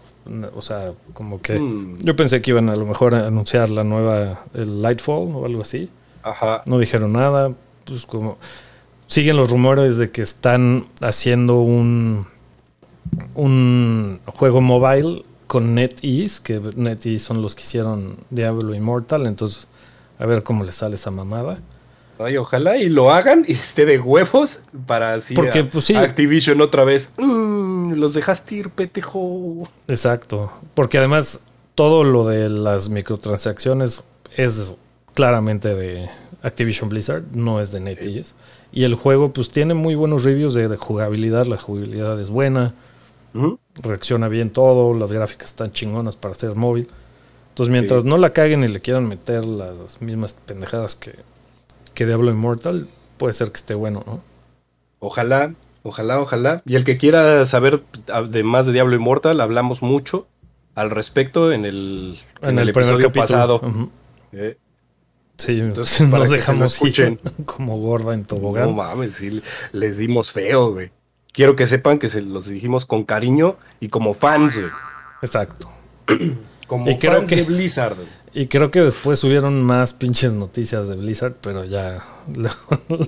O 0.56 0.62
sea, 0.62 0.94
como 1.14 1.42
que. 1.42 1.60
Mm. 1.60 2.00
Yo 2.00 2.16
pensé 2.16 2.42
que 2.42 2.52
iban 2.52 2.70
a 2.70 2.76
lo 2.76 2.86
mejor 2.86 3.14
a 3.14 3.28
anunciar 3.28 3.70
la 3.70 3.84
nueva, 3.84 4.46
el 4.56 4.82
Lightfall 4.82 5.36
o 5.36 5.46
algo 5.46 5.62
así. 5.62 5.90
Ajá. 6.24 6.64
No 6.66 6.80
dijeron 6.80 7.14
nada. 7.14 7.54
Pues 7.86 8.06
como. 8.06 8.38
Siguen 9.08 9.38
los 9.38 9.52
rumores 9.52 9.98
de 9.98 10.10
que 10.10 10.24
están 10.24 10.88
haciendo 11.02 11.60
un. 11.60 12.26
Un 13.36 14.20
juego 14.26 14.62
mobile 14.62 15.24
con 15.46 15.76
NetEase, 15.76 16.42
que 16.42 16.60
NetEase 16.60 17.20
son 17.20 17.44
los 17.44 17.54
que 17.54 17.62
hicieron 17.62 18.18
Diablo 18.32 18.74
Immortal. 18.74 19.28
Entonces, 19.28 19.68
a 20.18 20.26
ver 20.26 20.42
cómo 20.42 20.64
les 20.64 20.76
sale 20.76 20.96
esa 20.96 21.12
mamada. 21.12 21.60
Ay, 22.20 22.38
ojalá 22.38 22.78
y 22.78 22.90
lo 22.90 23.12
hagan 23.12 23.44
y 23.48 23.54
esté 23.54 23.86
de 23.86 24.00
huevos 24.00 24.60
para 24.86 25.14
así. 25.16 25.34
Porque, 25.36 25.60
a- 25.60 25.70
pues, 25.70 25.86
sí. 25.86 25.96
Activision 25.96 26.62
otra 26.62 26.84
vez. 26.84 27.10
Mm, 27.18 27.94
los 27.94 28.14
dejaste 28.14 28.56
ir, 28.56 28.70
petejo. 28.70 29.68
Exacto. 29.88 30.52
Porque 30.74 30.98
además 31.00 31.40
todo 31.76 32.04
lo 32.04 32.26
de 32.28 32.50
las 32.50 32.90
microtransacciones 32.90 34.04
es 34.38 34.76
claramente 35.14 35.74
de 35.76 36.10
Activision 36.44 36.90
Blizzard, 36.90 37.24
no 37.34 37.60
es 37.62 37.72
de 37.72 37.80
NetEase. 37.80 38.34
Y 38.72 38.84
el 38.86 38.96
juego 38.96 39.32
pues 39.34 39.50
tiene 39.52 39.74
muy 39.76 39.96
buenos 39.96 40.24
reviews 40.24 40.54
de, 40.56 40.68
de 40.68 40.78
jugabilidad, 40.78 41.46
la 41.46 41.58
jugabilidad 41.58 42.20
es 42.20 42.30
buena, 42.32 42.74
reacciona 43.82 44.28
bien 44.28 44.50
todo, 44.52 44.94
las 44.94 45.12
gráficas 45.12 45.50
están 45.52 45.72
chingonas 45.72 46.16
para 46.16 46.36
ser 46.36 46.56
móvil. 46.56 46.88
Entonces 47.50 47.72
mientras 47.72 48.02
Sí. 48.04 48.08
no 48.08 48.18
la 48.18 48.32
caguen 48.34 48.64
y 48.64 48.68
le 48.68 48.80
quieran 48.80 49.08
meter 49.08 49.46
las 49.46 50.02
mismas 50.02 50.34
pendejadas 50.46 50.96
que, 50.96 51.14
que 51.94 52.06
Diablo 52.06 52.32
Immortal, 52.32 52.88
puede 53.18 53.34
ser 53.34 53.52
que 53.52 53.58
esté 53.58 53.74
bueno, 53.74 54.04
¿no? 54.06 54.22
Ojalá, 55.00 55.54
ojalá, 55.84 56.20
ojalá. 56.20 56.62
Y 56.66 56.76
el 56.76 56.84
que 56.84 56.98
quiera 56.98 57.46
saber 57.46 57.84
de 58.30 58.44
más 58.44 58.66
de 58.66 58.74
Diablo 58.74 58.96
Immortal, 58.96 59.42
hablamos 59.42 59.82
mucho 59.82 60.28
al 60.76 60.90
respecto 60.90 61.52
en 61.52 61.66
el, 61.66 62.18
en, 62.42 62.60
el, 62.60 62.70
episodio 62.70 63.12
pasado. 63.12 63.62
¿eh? 64.32 64.58
Sí, 65.38 65.60
Entonces, 65.60 66.08
nos 66.08 66.30
dejamos 66.30 66.74
escuchen. 66.74 67.20
como 67.46 67.78
gorda 67.80 68.14
en 68.14 68.26
tobogán. 68.26 68.66
No 68.66 68.72
mames, 68.72 69.16
sí, 69.16 69.42
les 69.72 69.98
dimos 69.98 70.32
feo, 70.32 70.72
güey. 70.72 70.92
Quiero 71.32 71.56
que 71.56 71.66
sepan 71.66 71.98
que 71.98 72.10
se 72.10 72.22
los 72.22 72.48
dijimos 72.48 72.86
con 72.86 73.04
cariño 73.04 73.58
y 73.80 73.88
como 73.88 74.14
fans, 74.14 74.58
güey. 74.58 74.72
Exacto. 75.22 75.70
como 76.68 76.90
y 76.90 76.96
fans 76.96 77.30
que, 77.30 77.38
de 77.38 77.44
Blizzard. 77.44 77.98
Y 78.36 78.48
creo 78.48 78.72
que 78.72 78.82
después 78.82 79.20
subieron 79.20 79.62
más 79.62 79.94
pinches 79.94 80.34
noticias 80.34 80.88
de 80.88 80.96
Blizzard, 80.96 81.36
pero 81.40 81.64
ya 81.66 82.04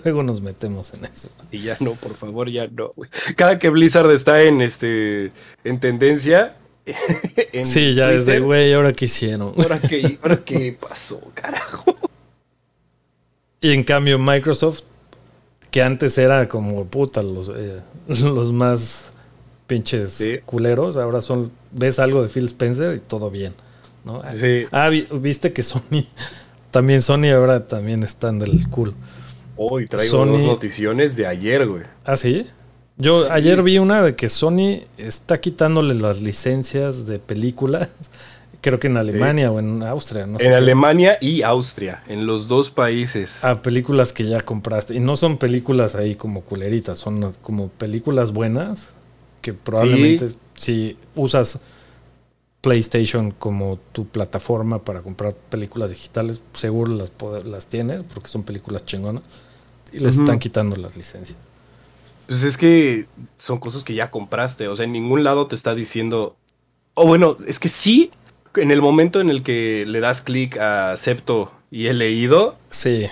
luego, 0.04 0.22
nos 0.22 0.42
metemos 0.42 0.94
en 0.94 1.06
eso. 1.06 1.30
Y 1.52 1.64
ya 1.64 1.78
no, 1.80 1.94
por 1.94 2.14
favor, 2.14 2.50
ya 2.50 2.68
no. 2.68 2.94
Cada 3.36 3.58
que 3.58 3.70
Blizzard 3.70 4.12
está 4.12 4.44
en 4.44 4.62
este 4.62 5.32
en 5.64 5.80
tendencia, 5.80 6.58
sí, 7.64 7.96
ya 7.96 8.08
desde, 8.10 8.40
güey, 8.40 8.74
¿ahora 8.74 8.94
qué 8.94 9.06
hicieron? 9.06 9.54
¿Ahora 9.58 9.80
qué, 9.80 10.20
¿Ahora 10.22 10.38
qué 10.46 10.78
pasó, 10.80 11.20
carajo? 11.34 11.84
Y 13.62 13.72
en 13.72 13.84
cambio 13.84 14.20
Microsoft, 14.20 14.82
que 15.72 15.82
antes 15.82 16.20
era 16.20 16.48
como 16.48 16.86
puta, 16.86 17.24
los, 17.24 17.50
eh, 17.50 17.80
los 18.08 18.52
más 18.52 19.06
pinches 19.66 20.22
culeros, 20.46 20.98
ahora 20.98 21.22
son, 21.22 21.52
ves 21.72 21.98
algo 21.98 22.22
de 22.22 22.30
Phil 22.30 22.46
Spencer 22.46 22.96
y 22.96 23.00
todo 23.00 23.32
bien. 23.32 23.54
¿No? 24.06 24.22
Sí. 24.34 24.66
Ah, 24.72 24.90
viste 24.90 25.52
que 25.52 25.64
Sony, 25.64 26.06
también 26.72 27.02
Sony 27.02 27.32
ahora 27.36 27.68
también 27.68 28.04
están 28.04 28.40
del 28.40 28.70
cool. 28.70 28.94
Hoy 29.58 29.88
traigo 29.88 30.26
dos 30.26 30.44
noticiones 30.44 31.16
de 31.16 31.28
ayer, 31.28 31.68
güey. 31.68 31.84
¿Ah, 32.04 32.18
sí? 32.18 32.48
Yo 32.98 33.30
ayer 33.32 33.62
vi 33.62 33.78
una 33.78 34.02
de 34.04 34.16
que 34.16 34.30
Sony 34.30 34.84
está 34.98 35.42
quitándole 35.42 35.96
las 35.96 36.22
licencias 36.22 37.06
de 37.06 37.20
películas 37.20 37.90
creo 38.66 38.80
que 38.80 38.88
en 38.88 38.98
Alemania 38.98 39.52
o 39.52 39.60
en 39.60 39.84
Austria. 39.84 40.26
No 40.26 40.40
sé 40.40 40.48
en 40.48 40.54
Alemania 40.54 41.20
y 41.22 41.44
Austria, 41.44 42.02
en 42.08 42.26
los 42.26 42.48
dos 42.48 42.72
países. 42.72 43.44
A 43.44 43.62
películas 43.62 44.12
que 44.12 44.26
ya 44.26 44.42
compraste. 44.42 44.96
Y 44.96 45.00
no 45.00 45.16
son 45.16 45.38
películas 45.38 45.94
ahí 45.94 46.16
como 46.16 46.42
culeritas, 46.42 46.98
son 46.98 47.34
como 47.44 47.70
películas 47.70 48.34
buenas 48.34 48.90
que 49.42 49.54
probablemente 49.54 50.30
si 50.56 50.98
usas 51.14 51.62
PlayStation 52.66 53.30
como 53.30 53.78
tu 53.92 54.08
plataforma 54.08 54.80
para 54.80 55.04
comprar 55.04 55.36
películas 55.36 55.92
digitales, 55.92 56.42
seguro 56.54 56.96
las, 56.96 57.12
las 57.46 57.68
tienes 57.68 58.02
porque 58.12 58.28
son 58.28 58.42
películas 58.42 58.88
chingonas 58.88 59.22
y 59.94 60.00
les 60.00 60.18
están 60.18 60.40
quitando 60.40 60.76
las 60.76 60.98
licencias. 60.98 61.38
Pues 62.26 62.42
es 62.42 62.58
que 62.58 63.06
son 63.38 63.60
cosas 63.60 63.84
que 63.84 63.94
ya 63.94 64.10
compraste, 64.10 64.68
o 64.68 64.76
sea, 64.76 64.86
en 64.86 64.94
ningún 64.94 65.24
lado 65.24 65.46
te 65.46 65.54
está 65.54 65.76
diciendo, 65.76 66.36
o 66.96 67.06
bueno, 67.06 67.38
es 67.46 67.60
que 67.60 67.68
sí, 67.68 68.10
en 68.56 68.72
el 68.72 68.82
momento 68.82 69.22
en 69.22 69.30
el 69.30 69.44
que 69.44 69.86
le 69.88 70.00
das 70.00 70.24
clic 70.24 70.58
a 70.58 70.92
acepto 70.92 71.52
y 71.70 71.86
he 71.86 71.94
leído, 71.94 72.58
sí. 72.72 73.06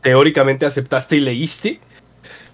teóricamente 0.00 0.64
aceptaste 0.64 1.16
y 1.16 1.20
leíste. 1.20 1.78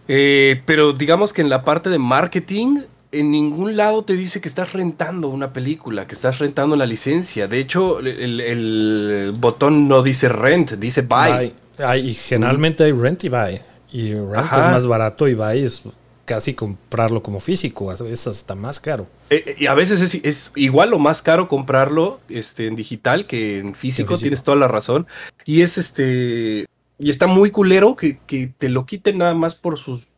Eh, 0.09 0.63
pero 0.67 0.93
digamos 0.93 1.33
que 1.33 1.43
en 1.43 1.49
la 1.49 1.63
parte 1.63 1.91
de 1.91 2.01
marketing, 2.01 2.81
en 3.13 3.31
ningún 3.31 3.77
lado 3.77 4.05
te 4.05 4.15
dice 4.15 4.41
que 4.41 4.49
estás 4.49 4.73
rentando 4.73 5.29
una 5.29 5.53
película, 5.53 6.07
que 6.07 6.15
estás 6.15 6.39
rentando 6.39 6.77
la 6.77 6.87
licencia. 6.87 7.49
De 7.49 7.59
hecho, 7.59 8.01
el, 8.01 9.35
botón 9.39 9.89
no 9.89 10.03
dice 10.03 10.29
rent, 10.29 10.73
dice 10.73 11.03
buy. 11.03 11.55
y 12.03 12.15
generalmente 12.15 12.85
hay 12.85 12.93
rent 12.93 13.25
y 13.25 13.29
buy. 13.29 13.61
Y 13.93 14.15
rent 14.15 14.53
es 14.53 14.59
más 14.59 14.87
barato 14.87 15.27
y 15.27 15.35
buy 15.35 15.63
es 15.63 15.83
casi 16.31 16.55
comprarlo 16.55 17.25
como 17.25 17.41
físico, 17.41 17.91
a 17.91 17.95
veces 17.95 18.29
hasta 18.29 18.55
más 18.55 18.79
caro. 18.79 19.09
Eh, 19.31 19.43
eh, 19.47 19.57
y 19.59 19.67
a 19.67 19.75
veces 19.75 20.15
es, 20.15 20.53
igual 20.55 20.93
o 20.93 21.01
más 21.01 21.23
caro 21.23 21.49
comprarlo 21.49 22.21
este, 22.29 22.69
en 22.69 22.77
digital 22.77 23.27
que 23.27 23.59
en 23.59 23.75
físico, 23.75 24.17
tienes 24.17 24.45
toda 24.45 24.57
la 24.57 24.69
razón. 24.69 25.09
Y 25.45 25.63
es 25.63 25.77
este. 25.77 26.67
Y 27.01 27.11
está 27.11 27.27
muy 27.27 27.51
culero 27.51 27.97
que, 27.97 28.19
te 28.57 28.69
lo 28.69 28.87
quiten 28.87 29.19
nada 29.19 29.35
más 29.35 29.57
por 29.57 29.77
sus. 29.77 30.11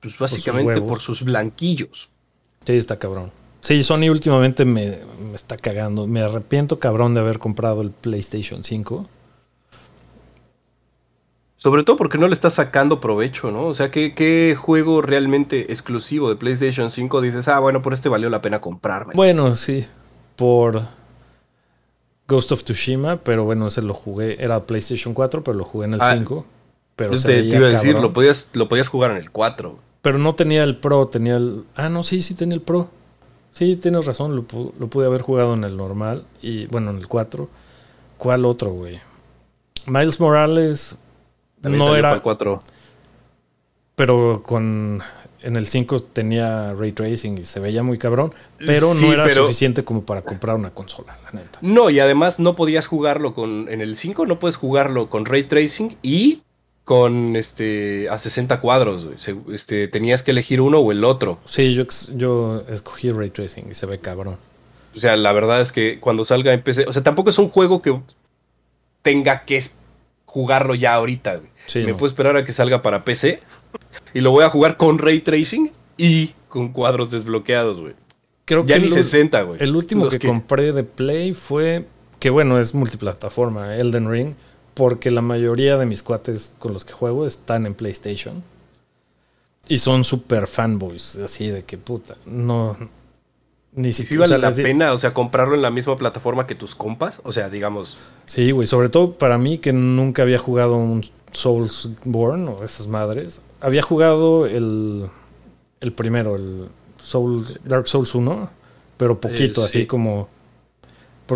Pues 0.00 0.18
básicamente 0.18 0.82
por 0.82 1.00
sus, 1.00 1.24
blanquillos. 1.24 2.10
Sí, 2.66 2.72
está 2.72 2.98
cabrón. 2.98 3.30
Sí, 3.60 3.82
Sony 3.82 4.10
últimamente 4.10 4.64
me, 4.64 4.98
me, 5.28 5.34
está 5.34 5.56
cagando. 5.56 6.06
Me 6.06 6.20
arrepiento 6.20 6.78
cabrón 6.78 7.14
de 7.14 7.20
haber 7.20 7.38
comprado 7.38 7.82
el 7.82 7.90
PlayStation 7.90 8.62
5. 8.62 9.06
Sobre 11.66 11.82
todo 11.82 11.96
porque 11.96 12.16
no 12.16 12.28
le 12.28 12.34
estás 12.34 12.54
sacando 12.54 13.00
provecho, 13.00 13.50
¿no? 13.50 13.64
O 13.64 13.74
sea, 13.74 13.90
¿qué, 13.90 14.56
juego 14.56 15.02
realmente 15.02 15.72
exclusivo 15.72 16.28
de 16.28 16.36
PlayStation 16.36 16.92
5 16.92 17.20
dices, 17.22 17.48
ah, 17.48 17.58
bueno, 17.58 17.82
por 17.82 17.92
este 17.92 18.08
valió 18.08 18.30
la 18.30 18.40
pena 18.40 18.60
comprarme? 18.60 19.14
Bueno, 19.16 19.56
sí, 19.56 19.84
por 20.36 20.82
Ghost 22.28 22.52
of 22.52 22.62
Tsushima, 22.62 23.16
pero 23.16 23.44
bueno, 23.44 23.66
ese 23.66 23.82
lo 23.82 23.94
jugué, 23.94 24.40
era 24.40 24.64
PlayStation 24.64 25.12
4, 25.12 25.42
pero 25.42 25.56
lo 25.56 25.64
jugué 25.64 25.86
en 25.86 25.94
el 25.94 26.00
5. 26.00 26.46
Ah, 26.46 26.52
pero 26.94 27.20
te, 27.20 27.40
iba 27.40 27.66
a 27.66 27.70
decir, 27.70 27.98
lo 27.98 28.12
podías, 28.12 28.48
lo 28.52 28.68
podías 28.68 28.86
jugar 28.86 29.10
en 29.10 29.16
el 29.16 29.30
4. 29.30 29.85
Pero 30.06 30.18
no 30.18 30.36
tenía 30.36 30.62
el 30.62 30.76
Pro, 30.76 31.08
tenía 31.08 31.34
el... 31.34 31.64
Ah, 31.74 31.88
no, 31.88 32.04
sí, 32.04 32.22
sí 32.22 32.34
tenía 32.34 32.54
el 32.54 32.60
Pro. 32.60 32.88
Sí, 33.50 33.74
tienes 33.74 34.06
razón, 34.06 34.36
lo, 34.36 34.44
lo 34.78 34.86
pude 34.86 35.04
haber 35.04 35.20
jugado 35.20 35.54
en 35.54 35.64
el 35.64 35.76
normal 35.76 36.24
y, 36.40 36.66
bueno, 36.66 36.92
en 36.92 36.98
el 36.98 37.08
4. 37.08 37.48
¿Cuál 38.16 38.44
otro, 38.44 38.70
güey? 38.70 39.00
Miles 39.86 40.20
Morales, 40.20 40.94
no 41.60 41.96
era. 41.96 42.20
4. 42.20 42.60
Pero 43.96 44.44
con. 44.46 45.02
En 45.42 45.56
el 45.56 45.66
5 45.66 45.98
tenía 46.04 46.72
ray 46.74 46.92
tracing 46.92 47.38
y 47.38 47.44
se 47.44 47.58
veía 47.58 47.82
muy 47.82 47.98
cabrón, 47.98 48.32
pero 48.58 48.94
no 48.94 49.12
era 49.12 49.28
suficiente 49.28 49.82
como 49.82 50.04
para 50.04 50.22
comprar 50.22 50.54
una 50.54 50.70
consola, 50.70 51.18
la 51.24 51.32
neta. 51.32 51.58
No, 51.62 51.90
y 51.90 51.98
además 51.98 52.38
no 52.38 52.54
podías 52.54 52.86
jugarlo 52.86 53.34
con. 53.34 53.68
En 53.68 53.80
el 53.80 53.96
5 53.96 54.24
no 54.26 54.38
puedes 54.38 54.56
jugarlo 54.56 55.10
con 55.10 55.24
ray 55.24 55.42
tracing 55.42 55.96
y 56.00 56.42
con 56.86 57.34
este 57.34 58.08
a 58.10 58.16
60 58.16 58.60
cuadros. 58.60 59.08
Este, 59.52 59.88
tenías 59.88 60.22
que 60.22 60.30
elegir 60.30 60.60
uno 60.60 60.78
o 60.78 60.92
el 60.92 61.02
otro. 61.02 61.40
Sí, 61.44 61.74
yo, 61.74 61.82
yo 62.14 62.62
escogí 62.70 63.10
ray 63.10 63.30
tracing 63.30 63.68
y 63.68 63.74
se 63.74 63.86
ve 63.86 63.98
cabrón. 63.98 64.36
O 64.96 65.00
sea, 65.00 65.16
la 65.16 65.32
verdad 65.32 65.60
es 65.60 65.72
que 65.72 65.98
cuando 65.98 66.24
salga 66.24 66.52
en 66.52 66.62
PC, 66.62 66.84
o 66.86 66.92
sea, 66.92 67.02
tampoco 67.02 67.30
es 67.30 67.38
un 67.40 67.48
juego 67.48 67.82
que 67.82 68.00
tenga 69.02 69.44
que 69.44 69.64
jugarlo 70.26 70.76
ya 70.76 70.94
ahorita. 70.94 71.40
Me 71.74 71.94
puedo 71.94 72.06
esperar 72.06 72.36
a 72.36 72.44
que 72.44 72.52
salga 72.52 72.82
para 72.82 73.02
PC 73.02 73.40
y 74.14 74.20
lo 74.20 74.30
voy 74.30 74.44
a 74.44 74.48
jugar 74.48 74.76
con 74.76 74.98
ray 74.98 75.18
tracing 75.18 75.72
y 75.96 76.34
con 76.48 76.68
cuadros 76.68 77.10
desbloqueados, 77.10 77.80
güey. 77.80 77.94
Creo 78.44 78.64
ya 78.64 78.76
que 78.76 78.82
ni 78.82 78.90
60, 78.90 79.42
güey. 79.42 79.60
El 79.60 79.74
último 79.74 80.08
que, 80.08 80.20
compré 80.20 80.70
de 80.70 80.84
Play 80.84 81.34
fue 81.34 81.84
que 82.20 82.30
bueno, 82.30 82.60
es 82.60 82.74
multiplataforma, 82.74 83.74
Elden 83.74 84.08
Ring, 84.08 84.34
porque 84.76 85.10
la 85.10 85.22
mayoría 85.22 85.78
de 85.78 85.86
mis 85.86 86.02
cuates 86.02 86.52
con 86.58 86.74
los 86.74 86.84
que 86.84 86.92
juego 86.92 87.26
están 87.26 87.64
en 87.64 87.74
PlayStation. 87.74 88.44
Y 89.66 89.78
son 89.78 90.04
super 90.04 90.46
fanboys, 90.46 91.16
así 91.16 91.48
de 91.48 91.64
que 91.64 91.78
puta, 91.78 92.16
no 92.26 92.76
ni 93.72 93.92
siquiera 93.92 94.22
vale 94.22 94.38
la 94.38 94.52
pena, 94.52 94.92
o 94.92 94.98
sea, 94.98 95.12
comprarlo 95.12 95.54
en 95.54 95.62
la 95.62 95.70
misma 95.70 95.98
plataforma 95.98 96.46
que 96.46 96.54
tus 96.54 96.74
compas, 96.74 97.20
o 97.24 97.32
sea, 97.32 97.50
digamos. 97.50 97.98
Sí, 98.24 98.50
güey, 98.50 98.66
sobre 98.66 98.88
todo 98.88 99.12
para 99.12 99.36
mí 99.38 99.58
que 99.58 99.72
nunca 99.72 100.22
había 100.22 100.38
jugado 100.38 100.76
un 100.76 101.04
Soulsborne 101.32 102.48
o 102.48 102.64
esas 102.64 102.86
madres. 102.86 103.40
Había 103.60 103.82
jugado 103.82 104.46
el, 104.46 105.08
el 105.80 105.92
primero, 105.92 106.36
el 106.36 106.68
Soul, 107.02 107.46
Dark 107.64 107.86
Souls 107.86 108.14
1, 108.14 108.48
pero 108.96 109.20
poquito, 109.20 109.62
así 109.62 109.86
como 109.86 110.28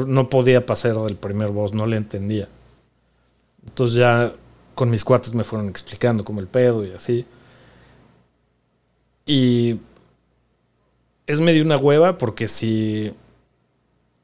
no 0.06 0.28
podía 0.28 0.64
pasar 0.64 0.94
del 0.94 1.16
primer 1.16 1.48
boss, 1.48 1.74
no 1.74 1.86
le 1.86 1.98
entendía. 1.98 2.48
Entonces 3.66 3.96
ya 3.96 4.32
con 4.74 4.90
mis 4.90 5.04
cuates 5.04 5.34
me 5.34 5.44
fueron 5.44 5.68
explicando 5.68 6.24
como 6.24 6.40
el 6.40 6.46
pedo 6.46 6.84
y 6.84 6.92
así. 6.92 7.26
Y 9.26 9.78
es 11.26 11.40
medio 11.40 11.62
una 11.62 11.76
hueva 11.76 12.18
porque 12.18 12.48
si, 12.48 13.12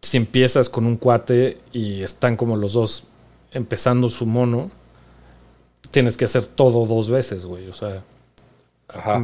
si 0.03 0.16
empiezas 0.16 0.68
con 0.68 0.87
un 0.87 0.96
cuate 0.96 1.59
y 1.72 2.03
están 2.03 2.37
como 2.37 2.57
los 2.57 2.72
dos 2.72 3.05
empezando 3.53 4.11
su 4.11 4.27
mono, 4.27 4.70
tienes 5.90 6.16
que 6.16 6.25
hacer 6.25 6.44
todo 6.44 6.87
dos 6.87 7.09
veces, 7.09 7.46
güey. 7.46 7.68
O 7.68 7.75
sea, 7.75 8.03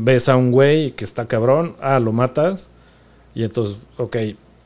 ves 0.01 0.29
a 0.29 0.37
un 0.37 0.53
güey 0.53 0.93
que 0.93 1.05
está 1.05 1.27
cabrón, 1.27 1.77
ah, 1.81 1.99
lo 1.99 2.13
matas, 2.13 2.69
y 3.35 3.45
entonces, 3.45 3.79
ok, 3.99 4.17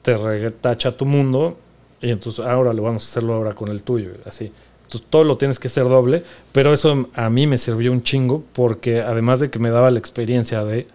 te 0.02 0.16
retacha 0.16 0.96
tu 0.96 1.04
mundo, 1.04 1.56
y 2.00 2.10
entonces 2.10 2.44
ahora 2.44 2.72
lo 2.72 2.82
vamos 2.82 3.04
a 3.04 3.10
hacerlo 3.10 3.34
ahora 3.34 3.54
con 3.54 3.68
el 3.68 3.82
tuyo, 3.82 4.12
así. 4.24 4.52
Entonces 4.86 5.10
todo 5.10 5.24
lo 5.24 5.36
tienes 5.36 5.58
que 5.58 5.66
hacer 5.66 5.84
doble, 5.84 6.22
pero 6.52 6.72
eso 6.72 7.08
a 7.14 7.28
mí 7.28 7.48
me 7.48 7.58
sirvió 7.58 7.90
un 7.90 8.04
chingo 8.04 8.44
porque 8.52 9.00
además 9.00 9.40
de 9.40 9.50
que 9.50 9.58
me 9.58 9.70
daba 9.70 9.90
la 9.90 9.98
experiencia 9.98 10.64
de 10.64 10.86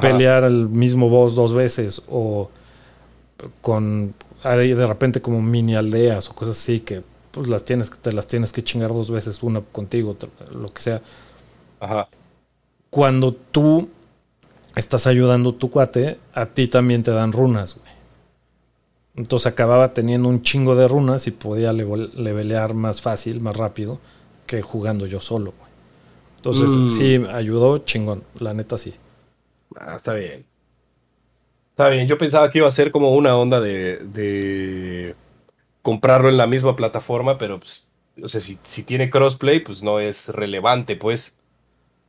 pelear 0.00 0.42
al 0.42 0.68
mismo 0.68 1.08
boss 1.08 1.34
dos 1.34 1.54
veces 1.54 2.02
o 2.08 2.50
con 3.62 4.14
de 4.42 4.86
repente 4.86 5.20
como 5.20 5.40
mini 5.40 5.76
aldeas 5.76 6.28
o 6.28 6.34
cosas 6.34 6.58
así 6.58 6.80
que 6.80 7.02
pues 7.30 7.48
las 7.48 7.64
tienes 7.64 7.90
te 7.90 8.12
las 8.12 8.26
tienes 8.26 8.52
que 8.52 8.62
chingar 8.62 8.90
dos 8.90 9.10
veces 9.10 9.42
una 9.42 9.60
contigo 9.60 10.16
lo 10.52 10.72
que 10.72 10.82
sea. 10.82 11.00
Ajá. 11.80 12.08
cuando 12.90 13.32
tú 13.32 13.88
estás 14.74 15.06
ayudando 15.06 15.50
a 15.50 15.52
tu 15.54 15.70
cuate 15.70 16.18
a 16.34 16.46
ti 16.46 16.66
también 16.66 17.04
te 17.04 17.12
dan 17.12 17.32
runas 17.32 17.76
güey 17.76 17.87
Entonces 19.18 19.48
acababa 19.52 19.92
teniendo 19.92 20.28
un 20.28 20.42
chingo 20.42 20.76
de 20.76 20.86
runas 20.88 21.26
y 21.26 21.32
podía 21.32 21.72
level- 21.72 22.12
levelear 22.14 22.72
más 22.74 23.02
fácil, 23.02 23.40
más 23.40 23.56
rápido 23.56 23.98
que 24.46 24.62
jugando 24.62 25.06
yo 25.06 25.20
solo. 25.20 25.52
güey. 25.58 25.70
Entonces 26.36 26.70
Mm. 26.70 26.90
sí, 26.90 27.26
ayudó 27.30 27.78
chingón. 27.78 28.22
La 28.38 28.54
neta 28.54 28.78
sí. 28.78 28.94
Ah, 29.76 29.96
está 29.96 30.14
bien. 30.14 30.46
Está 31.70 31.88
bien, 31.88 32.06
yo 32.08 32.16
pensaba 32.16 32.50
que 32.50 32.58
iba 32.58 32.68
a 32.68 32.72
ser 32.72 32.90
como 32.92 33.12
una 33.14 33.36
onda 33.36 33.60
de, 33.60 33.96
de 33.98 35.14
comprarlo 35.82 36.28
en 36.28 36.36
la 36.36 36.46
misma 36.46 36.74
plataforma, 36.76 37.38
pero 37.38 37.58
pues, 37.58 37.88
o 38.22 38.28
sea, 38.28 38.40
si, 38.40 38.58
si 38.62 38.82
tiene 38.84 39.10
crossplay, 39.10 39.60
pues 39.60 39.82
no 39.82 39.98
es 40.00 40.28
relevante, 40.28 40.96
pues. 40.96 41.34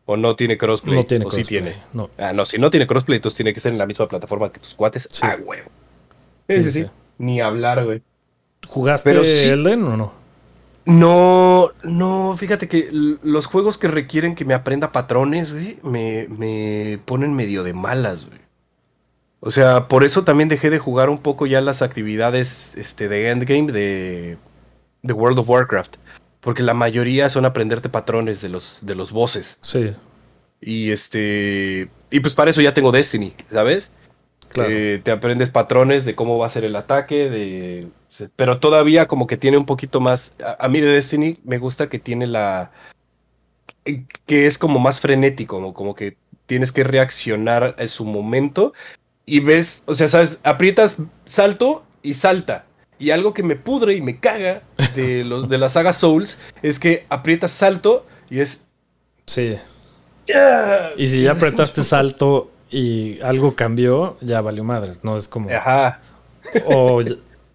O 0.05 0.17
no 0.17 0.35
tiene 0.35 0.57
crossplay. 0.57 0.95
No 0.97 1.05
tiene 1.05 1.25
o 1.25 1.29
sí 1.31 1.37
crossplay, 1.37 1.61
tiene. 1.61 1.81
no. 1.93 2.09
Ah, 2.17 2.33
no, 2.33 2.45
si 2.45 2.57
no 2.59 2.69
tiene 2.71 2.87
crossplay, 2.87 3.17
entonces 3.17 3.35
tiene 3.35 3.53
que 3.53 3.59
ser 3.59 3.71
en 3.73 3.77
la 3.79 3.85
misma 3.85 4.07
plataforma 4.07 4.51
que 4.51 4.59
tus 4.59 4.73
cuates. 4.73 5.07
Sí. 5.11 5.19
Ah, 5.23 5.37
huevo. 5.43 5.69
Sí, 6.47 6.63
sí, 6.63 6.71
sí. 6.71 6.85
Ni 7.19 7.39
hablar, 7.41 7.85
güey. 7.85 8.01
¿Jugaste 8.67 9.07
Pero 9.11 9.23
sí- 9.23 9.47
Elden 9.49 9.83
o 9.83 9.95
no? 9.97 10.19
No, 10.85 11.69
no, 11.83 12.35
fíjate 12.35 12.67
que 12.67 12.89
los 12.91 13.45
juegos 13.45 13.77
que 13.77 13.87
requieren 13.87 14.33
que 14.33 14.43
me 14.45 14.55
aprenda 14.55 14.91
patrones, 14.91 15.53
güey, 15.53 15.77
me, 15.83 16.25
me 16.29 16.99
ponen 17.05 17.35
medio 17.35 17.63
de 17.63 17.73
malas, 17.73 18.25
güey. 18.25 18.39
O 19.39 19.51
sea, 19.51 19.87
por 19.87 20.03
eso 20.03 20.23
también 20.23 20.49
dejé 20.49 20.69
de 20.71 20.79
jugar 20.79 21.09
un 21.11 21.19
poco 21.19 21.45
ya 21.45 21.61
las 21.61 21.81
actividades 21.83 22.73
este, 22.75 23.07
de 23.07 23.29
Endgame 23.29 23.71
de, 23.71 24.37
de 25.03 25.13
World 25.13 25.37
of 25.39 25.49
Warcraft. 25.49 25.97
Porque 26.41 26.63
la 26.63 26.73
mayoría 26.73 27.29
son 27.29 27.45
aprenderte 27.45 27.89
patrones 27.89 28.41
de 28.41 28.49
los, 28.49 28.79
de 28.81 28.95
los 28.95 29.11
bosses. 29.11 29.59
Sí, 29.61 29.93
Y 30.59 30.89
este. 30.91 31.89
Y 32.09 32.19
pues 32.21 32.33
para 32.33 32.49
eso 32.49 32.61
ya 32.61 32.73
tengo 32.73 32.91
Destiny, 32.91 33.33
¿sabes? 33.51 33.91
Claro. 34.49 34.69
Eh, 34.71 34.99
te 35.03 35.11
aprendes 35.11 35.49
patrones 35.49 36.05
de 36.05 36.15
cómo 36.15 36.37
va 36.37 36.47
a 36.47 36.49
ser 36.49 36.63
el 36.63 36.75
ataque, 36.75 37.29
de... 37.29 37.87
pero 38.35 38.59
todavía 38.59 39.07
como 39.07 39.27
que 39.27 39.37
tiene 39.37 39.57
un 39.57 39.65
poquito 39.65 40.01
más... 40.01 40.33
A, 40.43 40.65
a 40.65 40.67
mí 40.67 40.81
de 40.81 40.87
Destiny 40.87 41.39
me 41.43 41.57
gusta 41.57 41.89
que 41.89 41.99
tiene 41.99 42.27
la... 42.27 42.71
que 44.25 44.45
es 44.45 44.57
como 44.57 44.79
más 44.79 44.99
frenético, 44.99 45.55
como, 45.55 45.73
como 45.73 45.95
que 45.95 46.17
tienes 46.45 46.71
que 46.71 46.83
reaccionar 46.83 47.75
en 47.77 47.87
su 47.87 48.05
momento 48.05 48.73
y 49.25 49.39
ves, 49.39 49.83
o 49.85 49.93
sea, 49.93 50.07
sabes, 50.07 50.39
aprietas 50.43 50.97
salto 51.25 51.83
y 52.01 52.15
salta. 52.15 52.65
Y 52.97 53.11
algo 53.11 53.33
que 53.33 53.43
me 53.43 53.55
pudre 53.55 53.93
y 53.93 54.01
me 54.01 54.19
caga 54.19 54.63
de, 54.95 55.23
de 55.49 55.57
la 55.57 55.69
saga 55.69 55.93
Souls 55.93 56.37
es 56.61 56.79
que 56.79 57.05
aprietas 57.09 57.51
salto 57.51 58.05
y 58.29 58.39
es... 58.39 58.61
sí. 59.25 59.55
Y 60.97 61.07
si 61.07 61.23
ya 61.23 61.31
apretaste 61.31 61.83
salto 61.83 62.51
y 62.71 63.19
algo 63.21 63.55
cambió, 63.55 64.17
ya 64.21 64.41
valió 64.41 64.63
madres. 64.63 64.99
No 65.03 65.17
es 65.17 65.27
como. 65.27 65.49
Ajá. 65.49 66.01
O 66.65 67.01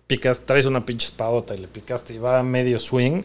picas, 0.06 0.40
traes 0.40 0.66
una 0.66 0.84
pinche 0.84 1.06
espadota 1.06 1.54
y 1.54 1.58
le 1.58 1.68
picaste 1.68 2.14
y 2.14 2.18
va 2.18 2.38
a 2.38 2.42
medio 2.42 2.78
swing. 2.78 3.22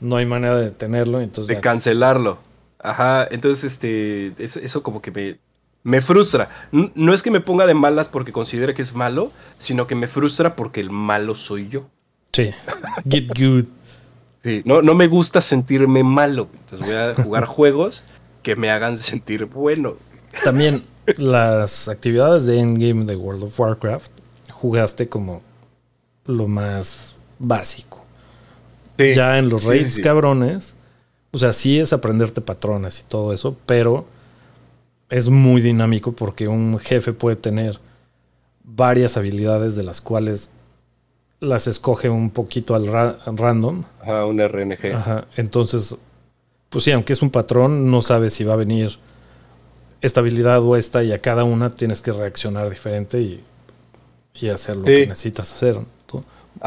No 0.00 0.16
hay 0.16 0.26
manera 0.26 0.56
de 0.56 0.64
detenerlo. 0.66 1.20
Entonces 1.20 1.48
de 1.48 1.54
ya- 1.54 1.60
cancelarlo. 1.60 2.38
Ajá, 2.78 3.26
entonces 3.30 3.64
este, 3.64 4.34
eso, 4.42 4.58
eso 4.60 4.82
como 4.82 5.00
que 5.00 5.10
me, 5.10 5.38
me 5.82 6.00
frustra. 6.02 6.50
No 6.72 7.14
es 7.14 7.22
que 7.22 7.30
me 7.30 7.40
ponga 7.40 7.66
de 7.66 7.72
malas 7.74 8.08
porque 8.08 8.30
considere 8.32 8.74
que 8.74 8.82
es 8.82 8.94
malo, 8.94 9.32
sino 9.58 9.86
que 9.86 9.94
me 9.94 10.06
frustra 10.06 10.54
porque 10.54 10.80
el 10.80 10.90
malo 10.90 11.34
soy 11.34 11.68
yo. 11.68 11.86
Sí. 12.32 12.50
Get 13.08 13.28
good. 13.38 13.64
Sí, 14.42 14.60
no, 14.66 14.82
no 14.82 14.94
me 14.94 15.06
gusta 15.06 15.40
sentirme 15.40 16.02
malo. 16.04 16.48
Entonces 16.52 16.86
voy 16.86 16.96
a 16.96 17.14
jugar 17.14 17.44
juegos 17.46 18.02
que 18.42 18.56
me 18.56 18.70
hagan 18.70 18.98
sentir 18.98 19.46
bueno. 19.46 19.94
También 20.42 20.84
las 21.16 21.88
actividades 21.88 22.46
de 22.46 22.58
Endgame 22.58 23.04
de 23.04 23.16
World 23.16 23.44
of 23.44 23.58
Warcraft 23.60 24.10
jugaste 24.50 25.08
como 25.08 25.42
lo 26.26 26.48
más 26.48 27.12
básico. 27.38 28.02
Sí, 28.98 29.14
Ya 29.14 29.38
en 29.38 29.48
los 29.48 29.64
raids 29.64 29.84
sí, 29.86 29.90
sí. 29.92 30.02
cabrones, 30.02 30.74
o 31.32 31.38
sea, 31.38 31.52
sí 31.52 31.78
es 31.78 31.92
aprenderte 31.92 32.40
patrones 32.40 33.00
y 33.00 33.02
todo 33.08 33.32
eso, 33.32 33.56
pero 33.66 34.06
es 35.10 35.28
muy 35.28 35.60
dinámico 35.60 36.12
porque 36.12 36.48
un 36.48 36.78
jefe 36.78 37.12
puede 37.12 37.36
tener 37.36 37.78
varias 38.62 39.16
habilidades 39.16 39.76
de 39.76 39.82
las 39.82 40.00
cuales 40.00 40.50
las 41.40 41.66
escoge 41.66 42.08
un 42.08 42.30
poquito 42.30 42.74
al 42.74 42.86
ra- 42.86 43.18
random. 43.26 43.82
Ajá, 44.00 44.24
un 44.26 44.40
RNG. 44.40 44.94
Ajá. 44.94 45.26
Entonces, 45.36 45.96
pues 46.70 46.84
sí, 46.84 46.92
aunque 46.92 47.12
es 47.12 47.20
un 47.20 47.30
patrón, 47.30 47.90
no 47.90 48.00
sabes 48.00 48.32
si 48.32 48.44
va 48.44 48.54
a 48.54 48.56
venir 48.56 48.96
esta 50.04 50.20
habilidad 50.20 50.60
o 50.62 50.76
esta 50.76 51.02
y 51.02 51.12
a 51.12 51.18
cada 51.18 51.44
una 51.44 51.70
tienes 51.70 52.02
que 52.02 52.12
reaccionar 52.12 52.68
diferente 52.70 53.20
y, 53.20 53.42
y 54.34 54.48
hacer 54.48 54.76
lo 54.76 54.86
Sí. 54.86 54.92
que 54.92 55.06
necesitas 55.06 55.52
hacer. 55.52 55.78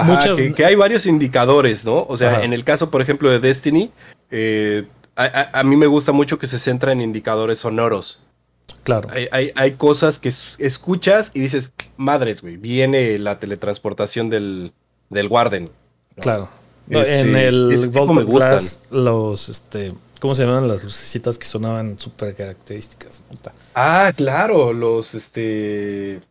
Muchas- 0.04 0.38
que, 0.38 0.54
que 0.54 0.65
hay 0.65 0.76
varios 0.76 1.06
indicadores, 1.06 1.86
¿no? 1.86 2.06
O 2.10 2.17
sea, 2.17 2.32
Ajá. 2.34 2.43
en 2.43 2.54
el 2.54 2.63
caso, 2.63 2.91
por 2.91 3.02
ejemplo, 3.02 3.30
de 3.30 3.39
Destiny, 3.39 3.89
eh, 4.32 4.84
a, 5.15 5.23
a- 5.23 5.60
a 5.60 5.63
mí 5.63 5.76
me 5.76 5.88
gusta 5.88 6.12
mucho 6.12 6.38
que 6.38 6.45
se 6.45 6.60
centra 6.60 6.91
en 6.91 7.02
indicadores 7.02 7.60
sonoros. 7.60 8.19
Claro. 8.84 9.08
Hay, 9.12 9.28
hay- 9.32 9.52
hay 9.56 9.71
cosas 9.73 10.19
que 10.19 10.30
es- 10.30 10.56
escuchas 10.60 11.32
y 11.34 11.39
dices, 11.39 11.71
madres, 11.95 12.41
güey, 12.41 12.58
viene 12.58 13.17
la 13.17 13.39
teletransportación 13.39 14.30
del, 14.30 14.73
del 15.10 15.28
Warden. 15.28 15.69
¿no? 16.17 16.21
Claro. 16.23 16.50
No, 16.88 17.02
Este, 17.02 17.19
en 17.21 17.36
el 17.36 17.89
Vault 17.93 18.12
of. 18.17 18.30
Glass, 18.30 18.82
los, 18.91 19.50
este, 19.50 19.93
¿cómo 20.19 20.36
se 20.36 20.45
llaman 20.45 20.67
las 20.67 20.84
lucecitas 20.84 21.38
que 21.38 21.45
sonaban 21.45 21.97
súper 21.99 22.36
características? 22.36 23.21
Puta. 23.30 23.53
Ah, 23.75 24.12
claro, 24.15 24.73
los, 24.73 25.15
este... 25.15 26.21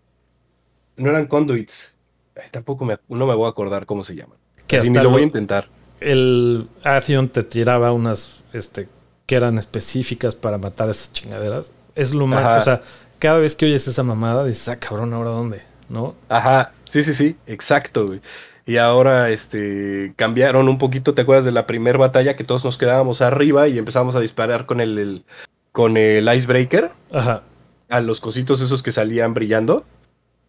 No 0.96 1.10
eran 1.10 1.26
conduits. 1.26 1.94
Ay, 2.36 2.48
tampoco 2.50 2.84
me, 2.84 2.98
no 3.08 3.26
me 3.26 3.34
voy 3.34 3.46
a 3.46 3.50
acordar 3.50 3.86
cómo 3.86 4.04
se 4.04 4.14
llaman. 4.14 4.38
Que 4.66 4.76
Así 4.76 4.88
hasta 4.88 5.00
ni 5.00 5.04
lo 5.04 5.10
voy 5.10 5.22
a 5.22 5.24
intentar. 5.24 5.68
El 6.00 6.68
Atheon 6.84 7.28
te 7.28 7.42
tiraba 7.42 7.92
unas, 7.92 8.42
este, 8.52 8.88
que 9.26 9.34
eran 9.34 9.58
específicas 9.58 10.34
para 10.34 10.58
matar 10.58 10.90
esas 10.90 11.12
chingaderas. 11.12 11.72
Es 11.94 12.14
lo 12.14 12.26
más, 12.26 12.44
Ajá. 12.44 12.58
o 12.58 12.64
sea, 12.64 12.82
cada 13.18 13.38
vez 13.38 13.56
que 13.56 13.66
oyes 13.66 13.86
esa 13.88 14.02
mamada, 14.02 14.44
dices, 14.44 14.68
ah, 14.68 14.76
cabrón, 14.76 15.12
¿ahora 15.14 15.30
dónde? 15.30 15.62
¿No? 15.88 16.14
Ajá, 16.28 16.72
sí, 16.84 17.02
sí, 17.02 17.14
sí, 17.14 17.36
exacto, 17.46 18.06
güey. 18.06 18.20
Y 18.66 18.78
ahora, 18.78 19.30
este, 19.30 20.12
cambiaron 20.16 20.68
un 20.68 20.76
poquito, 20.78 21.14
¿te 21.14 21.22
acuerdas 21.22 21.44
de 21.44 21.52
la 21.52 21.66
primera 21.68 21.98
batalla 21.98 22.34
que 22.34 22.42
todos 22.44 22.64
nos 22.64 22.76
quedábamos 22.76 23.20
arriba 23.22 23.68
y 23.68 23.78
empezamos 23.78 24.16
a 24.16 24.20
disparar 24.20 24.66
con 24.66 24.80
el, 24.80 24.98
el- 24.98 25.24
con 25.72 25.96
el 25.96 26.26
icebreaker 26.34 26.90
Ajá. 27.12 27.42
a 27.88 28.00
los 28.00 28.20
cositos 28.20 28.60
esos 28.60 28.82
que 28.82 28.90
salían 28.92 29.34
brillando? 29.34 29.84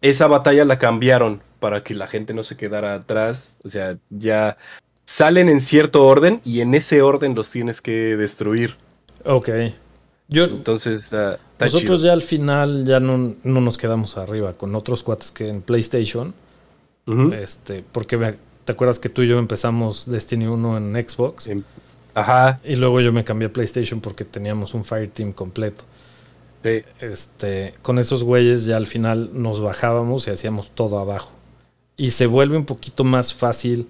Esa 0.00 0.26
batalla 0.26 0.64
la 0.64 0.78
cambiaron 0.78 1.40
para 1.60 1.82
que 1.84 1.94
la 1.94 2.06
gente 2.08 2.34
no 2.34 2.42
se 2.42 2.56
quedara 2.56 2.94
atrás, 2.94 3.54
o 3.64 3.68
sea, 3.68 3.96
ya 4.10 4.56
salen 5.04 5.48
en 5.48 5.60
cierto 5.60 6.04
orden 6.06 6.40
y 6.44 6.60
en 6.60 6.74
ese 6.74 7.02
orden 7.02 7.34
los 7.36 7.50
tienes 7.50 7.80
que 7.80 8.16
destruir. 8.16 8.76
Ok. 9.24 9.48
Yo, 10.28 10.44
Entonces, 10.44 11.04
está, 11.04 11.34
está 11.52 11.64
nosotros 11.66 12.00
chido. 12.00 12.08
ya 12.08 12.12
al 12.12 12.22
final 12.22 12.84
ya 12.84 13.00
no, 13.00 13.34
no 13.44 13.60
nos 13.60 13.78
quedamos 13.78 14.16
arriba 14.18 14.52
con 14.54 14.74
otros 14.74 15.02
cuates 15.02 15.30
que 15.30 15.48
en 15.48 15.62
PlayStation. 15.62 16.34
Este, 17.32 17.84
porque 17.92 18.16
me- 18.18 18.34
te 18.64 18.72
acuerdas 18.72 18.98
que 18.98 19.08
tú 19.08 19.22
y 19.22 19.28
yo 19.28 19.38
empezamos 19.38 20.10
Destiny 20.10 20.46
1 20.46 20.76
en 20.76 21.08
Xbox. 21.08 21.48
Ajá, 22.14 22.60
Y 22.64 22.74
luego 22.74 23.00
yo 23.00 23.12
me 23.12 23.24
cambié 23.24 23.48
a 23.48 23.52
PlayStation 23.52 24.00
porque 24.00 24.24
teníamos 24.24 24.74
un 24.74 24.84
Fireteam 24.84 25.32
completo. 25.32 25.84
sí. 26.62 26.82
Este, 27.00 27.74
con 27.82 27.98
esos 27.98 28.24
güeyes 28.24 28.66
ya 28.66 28.76
al 28.76 28.86
final 28.86 29.30
nos 29.32 29.60
bajábamos 29.60 30.26
y 30.26 30.30
hacíamos 30.32 30.70
todo 30.70 30.98
abajo. 30.98 31.30
Y 31.96 32.10
se 32.10 32.26
vuelve 32.26 32.56
un 32.56 32.64
poquito 32.66 33.04
más 33.04 33.32
fácil, 33.32 33.88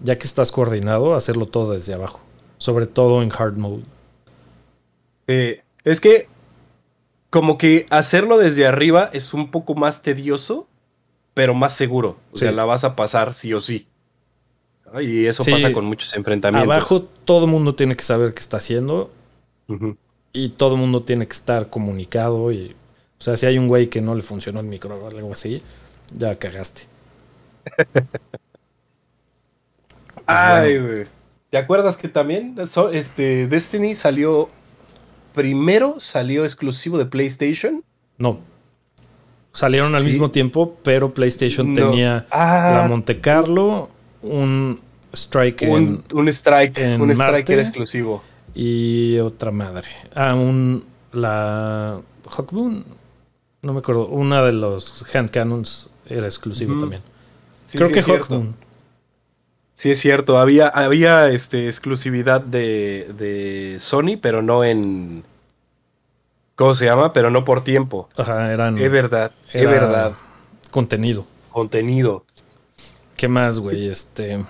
ya 0.00 0.16
que 0.18 0.26
estás 0.26 0.52
coordinado, 0.52 1.14
hacerlo 1.14 1.46
todo 1.46 1.72
desde 1.72 1.94
abajo. 1.94 2.20
Sobre 2.58 2.86
todo 2.86 3.22
en 3.22 3.32
hard 3.32 3.56
mode. 3.56 3.82
Eh, 5.26 5.62
es 5.84 6.00
que 6.00 6.26
como 7.30 7.58
que 7.58 7.86
hacerlo 7.90 8.38
desde 8.38 8.66
arriba 8.66 9.10
es 9.12 9.34
un 9.34 9.50
poco 9.50 9.74
más 9.74 10.02
tedioso, 10.02 10.66
pero 11.34 11.54
más 11.54 11.74
seguro. 11.76 12.16
O 12.32 12.38
sea, 12.38 12.52
la 12.52 12.64
vas 12.64 12.84
a 12.84 12.94
pasar 12.96 13.34
sí 13.34 13.52
o 13.52 13.60
sí. 13.60 13.86
¿No? 14.92 15.00
Y 15.00 15.26
eso 15.26 15.42
Sí. 15.44 15.50
pasa 15.50 15.72
con 15.72 15.84
muchos 15.84 16.14
enfrentamientos. 16.14 16.72
Abajo 16.72 17.02
todo 17.24 17.44
el 17.46 17.50
mundo 17.50 17.74
tiene 17.74 17.96
que 17.96 18.04
saber 18.04 18.32
qué 18.34 18.40
está 18.40 18.56
haciendo 18.58 19.10
y 20.32 20.50
todo 20.50 20.74
el 20.74 20.80
mundo 20.80 21.02
tiene 21.02 21.26
que 21.26 21.32
estar 21.34 21.68
comunicado. 21.70 22.52
Y, 22.52 22.74
o 23.18 23.22
sea, 23.22 23.36
si 23.36 23.46
hay 23.46 23.58
un 23.58 23.68
güey 23.68 23.88
que 23.88 24.00
no 24.00 24.14
le 24.14 24.22
funcionó 24.22 24.60
el 24.60 24.66
micro 24.66 24.94
o 24.96 25.08
algo 25.08 25.32
así, 25.32 25.62
ya 26.16 26.38
cagaste. 26.38 26.82
Ay, 30.26 30.78
güey. 30.78 31.04
¿Te 31.50 31.58
acuerdas 31.58 31.96
que 31.96 32.08
también 32.08 32.56
so- 32.66 32.90
este, 32.90 33.46
Destiny 33.46 33.94
salió 33.96 34.48
primero, 35.34 36.00
salió 36.00 36.44
exclusivo 36.44 36.98
de 36.98 37.06
PlayStation? 37.06 37.84
No. 38.18 38.38
Salieron 39.54 39.94
al 39.94 40.02
Sí. 40.02 40.08
mismo 40.08 40.30
tiempo, 40.30 40.76
pero 40.82 41.14
PlayStation 41.14 41.72
No. 41.72 41.88
tenía 41.90 42.26
Ah, 42.30 42.80
la 42.82 42.88
Monte 42.88 43.20
Carlo, 43.20 43.88
un 44.22 44.80
Strike 45.14 45.62
en- 45.62 45.70
un, 45.70 46.04
un 46.12 46.28
strike, 46.28 46.76
en 46.78 47.00
un 47.00 47.10
strike 47.12 47.32
Marte. 47.38 47.52
era 47.52 47.62
exclusivo. 47.62 48.22
y 48.54 49.16
otra 49.18 49.50
madre. 49.52 49.86
Ah, 50.14 50.34
un. 50.34 50.84
La. 51.12 52.00
Hawkmoon. 52.28 52.84
No 53.62 53.72
me 53.72 53.78
acuerdo. 53.78 54.06
Una 54.08 54.42
de 54.44 54.52
los 54.52 55.04
hand 55.14 55.30
cannons 55.30 55.88
era 56.08 56.26
exclusivo 56.26 56.78
también. 56.78 57.02
Sí, 57.66 57.78
Creo 57.78 57.88
sí 57.88 57.94
que. 57.94 58.02
Hawkmoon. 58.02 58.54
Sí, 59.76 59.90
es 59.90 59.98
cierto. 60.00 60.38
Había, 60.38 60.68
había 60.68 61.30
este, 61.30 61.66
exclusividad 61.68 62.40
de, 62.42 63.08
de 63.18 63.76
Sony, 63.80 64.18
pero 64.20 64.42
no 64.42 64.64
en. 64.64 65.22
¿Cómo 66.56 66.74
se 66.74 66.84
llama? 66.84 67.12
Pero 67.12 67.30
no 67.30 67.44
por 67.44 67.64
tiempo. 67.64 68.08
Ajá, 68.16 68.52
eran. 68.52 68.78
Es 68.78 68.90
verdad, 68.90 69.32
es 69.52 69.66
verdad. 69.66 70.12
Contenido. 70.70 71.26
Contenido. 71.50 72.24
¿Qué 73.16 73.28
más, 73.28 73.58
güey? 73.58 73.88
Este. 73.88 74.44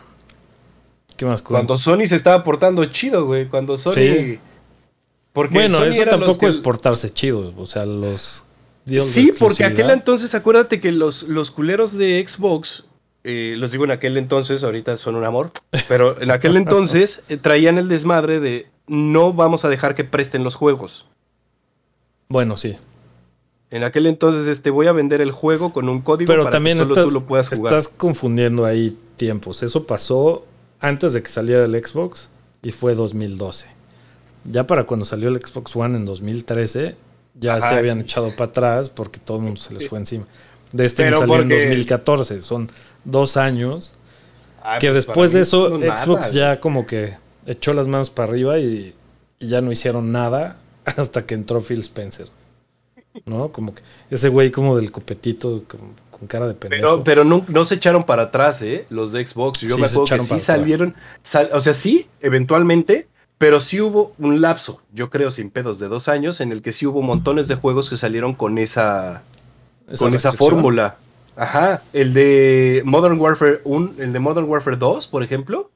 ¿Qué 1.16 1.24
más? 1.24 1.42
Cuando 1.42 1.78
Sony 1.78 2.06
se 2.06 2.16
estaba 2.16 2.42
portando 2.44 2.84
chido, 2.86 3.24
güey. 3.26 3.46
Cuando 3.48 3.76
Sony. 3.76 3.92
Sí. 3.94 4.38
Porque 5.32 5.54
bueno, 5.54 5.78
Sony 5.78 5.84
eso 5.88 6.04
tampoco 6.04 6.38
que- 6.40 6.46
es 6.46 6.56
portarse 6.56 7.10
chido. 7.10 7.52
O 7.56 7.66
sea, 7.66 7.86
los. 7.86 8.44
Sí, 9.00 9.32
porque 9.38 9.64
aquel 9.64 9.88
entonces, 9.90 10.34
acuérdate 10.34 10.78
que 10.78 10.92
los, 10.92 11.22
los 11.22 11.50
culeros 11.50 11.96
de 11.96 12.22
Xbox, 12.26 12.84
eh, 13.24 13.54
los 13.56 13.72
digo 13.72 13.84
en 13.84 13.90
aquel 13.90 14.18
entonces, 14.18 14.62
ahorita 14.62 14.98
son 14.98 15.14
un 15.16 15.24
amor, 15.24 15.52
pero 15.88 16.20
en 16.20 16.30
aquel 16.30 16.56
entonces 16.58 17.22
eh, 17.30 17.38
traían 17.38 17.78
el 17.78 17.88
desmadre 17.88 18.40
de 18.40 18.68
no 18.86 19.32
vamos 19.32 19.64
a 19.64 19.70
dejar 19.70 19.94
que 19.94 20.04
presten 20.04 20.44
los 20.44 20.54
juegos. 20.54 21.06
Bueno, 22.34 22.56
sí. 22.56 22.74
En 23.70 23.84
aquel 23.84 24.06
entonces, 24.08 24.48
este, 24.48 24.70
voy 24.70 24.88
a 24.88 24.92
vender 24.92 25.20
el 25.20 25.30
juego 25.30 25.72
con 25.72 25.88
un 25.88 26.00
código 26.00 26.26
Pero 26.26 26.42
para 26.42 26.50
también 26.54 26.76
que 26.78 26.82
solo 26.82 26.94
estás, 26.96 27.06
tú 27.06 27.14
lo 27.14 27.26
puedas 27.26 27.48
jugar. 27.48 27.72
estás 27.72 27.86
confundiendo 27.96 28.64
ahí 28.66 28.98
tiempos. 29.16 29.62
Eso 29.62 29.84
pasó 29.86 30.44
antes 30.80 31.12
de 31.12 31.22
que 31.22 31.28
saliera 31.28 31.64
el 31.64 31.72
Xbox 31.86 32.28
y 32.60 32.72
fue 32.72 32.96
2012. 32.96 33.66
Ya 34.50 34.66
para 34.66 34.82
cuando 34.82 35.06
salió 35.06 35.28
el 35.28 35.40
Xbox 35.40 35.76
One 35.76 35.96
en 35.96 36.04
2013, 36.06 36.96
ya 37.38 37.54
Ajá. 37.54 37.68
se 37.68 37.74
habían 37.76 38.00
echado 38.00 38.30
para 38.32 38.50
atrás 38.50 38.88
porque 38.88 39.20
todo 39.20 39.36
el 39.36 39.44
mundo 39.44 39.60
se 39.60 39.72
les 39.72 39.88
fue 39.88 40.00
encima. 40.00 40.24
De 40.72 40.86
este 40.86 41.04
Pero 41.04 41.18
que 41.18 41.20
salió 41.20 41.36
porque- 41.36 41.62
en 41.62 41.68
2014. 41.68 42.40
Son 42.40 42.68
dos 43.04 43.36
años. 43.36 43.92
Ay, 44.60 44.80
que 44.80 44.88
pues, 44.88 45.06
después 45.06 45.32
de 45.32 45.42
eso, 45.42 45.68
no 45.68 45.96
Xbox 45.98 46.32
ya 46.32 46.58
como 46.58 46.84
que 46.84 47.14
echó 47.46 47.72
las 47.74 47.86
manos 47.86 48.10
para 48.10 48.28
arriba 48.28 48.58
y, 48.58 48.92
y 49.38 49.46
ya 49.46 49.60
no 49.60 49.70
hicieron 49.70 50.10
nada 50.10 50.56
hasta 50.96 51.24
que 51.26 51.34
entró 51.34 51.60
Phil 51.60 51.80
Spencer. 51.80 52.28
¿No? 53.26 53.50
Como 53.52 53.74
que 53.74 53.82
ese 54.10 54.28
güey 54.28 54.50
como 54.50 54.76
del 54.76 54.90
copetito 54.90 55.62
con, 55.68 55.80
con 56.10 56.26
cara 56.26 56.48
de 56.48 56.54
pendejo. 56.54 56.82
Pero, 56.82 57.04
pero 57.04 57.24
no, 57.24 57.44
no 57.48 57.64
se 57.64 57.76
echaron 57.76 58.04
para 58.04 58.24
atrás, 58.24 58.60
¿eh? 58.62 58.86
Los 58.90 59.12
de 59.12 59.24
Xbox. 59.24 59.60
Yo 59.60 59.76
Sí, 59.76 59.80
me 59.80 59.86
acuerdo 59.86 60.04
que 60.16 60.18
sí 60.20 60.40
salieron. 60.40 60.94
sal- 61.22 61.50
o 61.52 61.60
sea, 61.60 61.74
sí, 61.74 62.08
eventualmente. 62.20 63.06
Pero 63.38 63.60
sí 63.60 63.80
hubo 63.80 64.14
un 64.18 64.40
lapso, 64.40 64.80
yo 64.92 65.10
creo, 65.10 65.30
sin 65.32 65.50
pedos, 65.50 65.80
de 65.80 65.88
dos 65.88 66.08
años, 66.08 66.40
en 66.40 66.52
el 66.52 66.62
que 66.62 66.72
sí 66.72 66.86
hubo 66.86 67.02
montones 67.02 67.48
de 67.48 67.56
juegos 67.56 67.90
que 67.90 67.96
salieron 67.96 68.32
con 68.34 68.58
esa, 68.58 69.24
con 69.98 70.14
esa 70.14 70.32
fórmula. 70.32 70.96
Ajá. 71.36 71.82
El 71.92 72.14
de 72.14 72.82
Modern 72.84 73.18
Warfare 73.20 73.60
1, 73.64 73.94
el 73.98 74.12
de 74.12 74.18
Modern 74.20 74.48
Warfare 74.48 74.76
2, 74.76 75.08
por 75.08 75.24
ejemplo. 75.24 75.70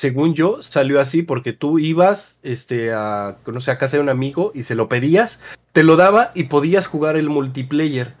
Según 0.00 0.32
yo, 0.32 0.62
salió 0.62 0.98
así 0.98 1.22
porque 1.22 1.52
tú 1.52 1.78
ibas 1.78 2.38
este, 2.42 2.90
a, 2.94 3.36
no 3.44 3.60
sé, 3.60 3.70
a 3.70 3.76
casa 3.76 3.98
de 3.98 4.02
un 4.02 4.08
amigo 4.08 4.50
y 4.54 4.62
se 4.62 4.74
lo 4.74 4.88
pedías, 4.88 5.42
te 5.72 5.82
lo 5.82 5.96
daba 5.96 6.30
y 6.34 6.44
podías 6.44 6.86
jugar 6.86 7.16
el 7.16 7.28
multiplayer, 7.28 8.14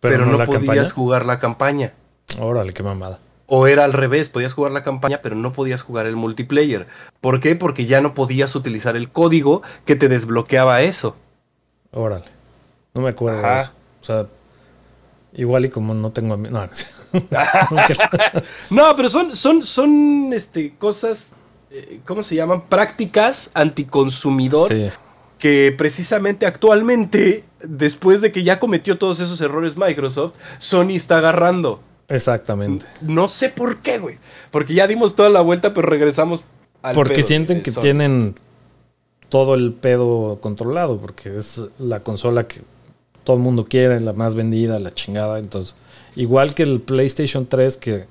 pero, 0.00 0.26
no, 0.26 0.36
podías 0.44 0.58
campaña. 0.58 0.90
jugar 0.90 1.24
la 1.24 1.38
campaña. 1.38 1.94
Órale, 2.38 2.74
qué 2.74 2.82
mamada. 2.82 3.18
O 3.46 3.66
era 3.66 3.86
al 3.86 3.94
revés, 3.94 4.28
podías 4.28 4.52
jugar 4.52 4.72
la 4.72 4.82
campaña, 4.82 5.20
pero 5.22 5.36
no 5.36 5.54
podías 5.54 5.80
jugar 5.80 6.04
el 6.04 6.16
multiplayer. 6.16 6.86
¿Por 7.22 7.40
qué? 7.40 7.56
Porque 7.56 7.86
ya 7.86 8.02
no 8.02 8.12
podías 8.12 8.54
utilizar 8.54 8.94
el 8.94 9.08
código 9.08 9.62
que 9.86 9.96
te 9.96 10.06
desbloqueaba 10.06 10.82
eso. 10.82 11.16
Órale. 11.92 12.26
No 12.92 13.00
me 13.00 13.08
acuerdo 13.08 13.40
de 13.40 13.60
eso. 13.60 13.72
O 14.02 14.04
sea, 14.04 14.26
igual 15.32 15.64
y 15.64 15.70
como 15.70 15.94
no 15.94 16.10
tengo 16.10 16.36
No, 16.36 16.50
no, 16.50 16.68
No, 18.70 18.94
pero 18.96 19.08
son, 19.08 19.34
son, 19.34 19.62
son 19.62 20.32
este, 20.32 20.74
cosas, 20.78 21.32
eh, 21.70 22.00
¿cómo 22.04 22.22
se 22.22 22.36
llaman? 22.36 22.62
Prácticas 22.68 23.50
anticonsumidor 23.54 24.68
sí. 24.68 24.88
que 25.38 25.74
precisamente 25.76 26.46
actualmente, 26.46 27.44
después 27.62 28.20
de 28.20 28.32
que 28.32 28.42
ya 28.42 28.60
cometió 28.60 28.98
todos 28.98 29.20
esos 29.20 29.40
errores 29.40 29.76
Microsoft, 29.76 30.34
Sony 30.58 30.90
está 30.90 31.18
agarrando. 31.18 31.80
Exactamente. 32.08 32.86
No 33.02 33.28
sé 33.28 33.50
por 33.50 33.78
qué, 33.78 33.98
güey. 33.98 34.16
Porque 34.50 34.74
ya 34.74 34.86
dimos 34.86 35.14
toda 35.14 35.28
la 35.28 35.40
vuelta, 35.42 35.72
pero 35.74 35.88
regresamos 35.88 36.42
al 36.82 36.94
Porque 36.94 37.14
pedo 37.16 37.26
sienten 37.26 37.62
que 37.62 37.70
Sony. 37.70 37.82
tienen 37.82 38.34
todo 39.28 39.54
el 39.54 39.72
pedo 39.72 40.38
controlado, 40.40 40.98
porque 40.98 41.36
es 41.36 41.60
la 41.78 42.00
consola 42.00 42.48
que 42.48 42.62
todo 43.22 43.36
el 43.36 43.42
mundo 43.42 43.66
quiere, 43.66 44.00
la 44.00 44.12
más 44.12 44.34
vendida, 44.34 44.80
la 44.80 44.92
chingada. 44.92 45.38
Entonces, 45.38 45.76
igual 46.16 46.54
que 46.54 46.62
el 46.64 46.80
PlayStation 46.80 47.46
3 47.46 47.76
que 47.76 48.04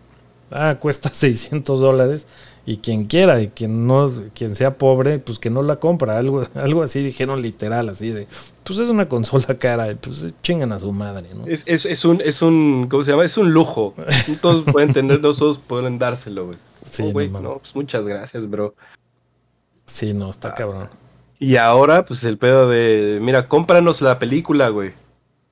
ah, 0.52 0.76
cuesta 0.80 1.10
600 1.14 1.80
dólares 1.80 2.26
y 2.66 2.78
quien 2.78 3.06
quiera 3.06 3.42
y 3.42 3.48
quien 3.48 3.88
no, 3.88 4.12
quien 4.36 4.54
sea 4.54 4.78
pobre, 4.78 5.18
pues 5.18 5.40
que 5.40 5.50
no 5.50 5.64
la 5.64 5.78
compra. 5.78 6.18
Algo, 6.20 6.44
algo 6.56 6.84
así 6.84 7.04
dijeron 7.04 7.42
literal, 7.42 7.90
así 7.90 8.10
de, 8.12 8.28
pues 8.64 8.78
es 8.80 8.90
una 8.90 9.08
consola 9.10 9.58
cara, 9.58 9.96
pues 10.00 10.26
chingan 10.44 10.72
a 10.72 10.80
su 10.80 10.92
madre, 10.92 11.30
¿no? 11.34 11.48
Es, 11.48 11.64
es- 11.66 11.86
es 11.86 12.06
un, 12.06 12.22
es 12.22 12.42
un, 12.44 12.88
¿cómo 12.90 13.04
se 13.04 13.12
llama? 13.12 13.26
Es 13.26 13.38
un 13.38 13.52
lujo. 13.54 13.96
Todos 14.42 14.64
pueden 14.72 14.94
tenerlo, 14.94 15.34
todos 15.34 15.58
pueden 15.58 15.98
dárselo, 15.98 16.46
güey. 16.48 16.58
Sí, 16.90 17.04
Oh, 17.08 17.12
güey, 17.12 17.30
no 17.30 17.58
pues 17.60 17.76
muchas 17.76 18.04
gracias, 18.06 18.50
bro. 18.50 18.74
Sí, 19.86 20.14
no, 20.14 20.30
está 20.30 20.54
cabrón. 20.54 20.90
Y 21.40 21.56
ahora, 21.56 22.06
pues 22.06 22.24
el 22.26 22.38
pedo 22.38 22.70
de, 22.70 23.20
mira, 23.22 23.48
cómpranos 23.48 24.02
la 24.02 24.20
película, 24.20 24.70
güey. 24.70 24.92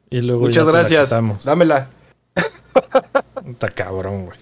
Y 0.10 0.22
luego 0.22 0.42
Muchas 0.42 0.68
gracias. 0.68 1.10
Dámela. 1.44 1.90
Está 3.50 3.70
cabrón, 3.70 4.26
güey. 4.26 4.38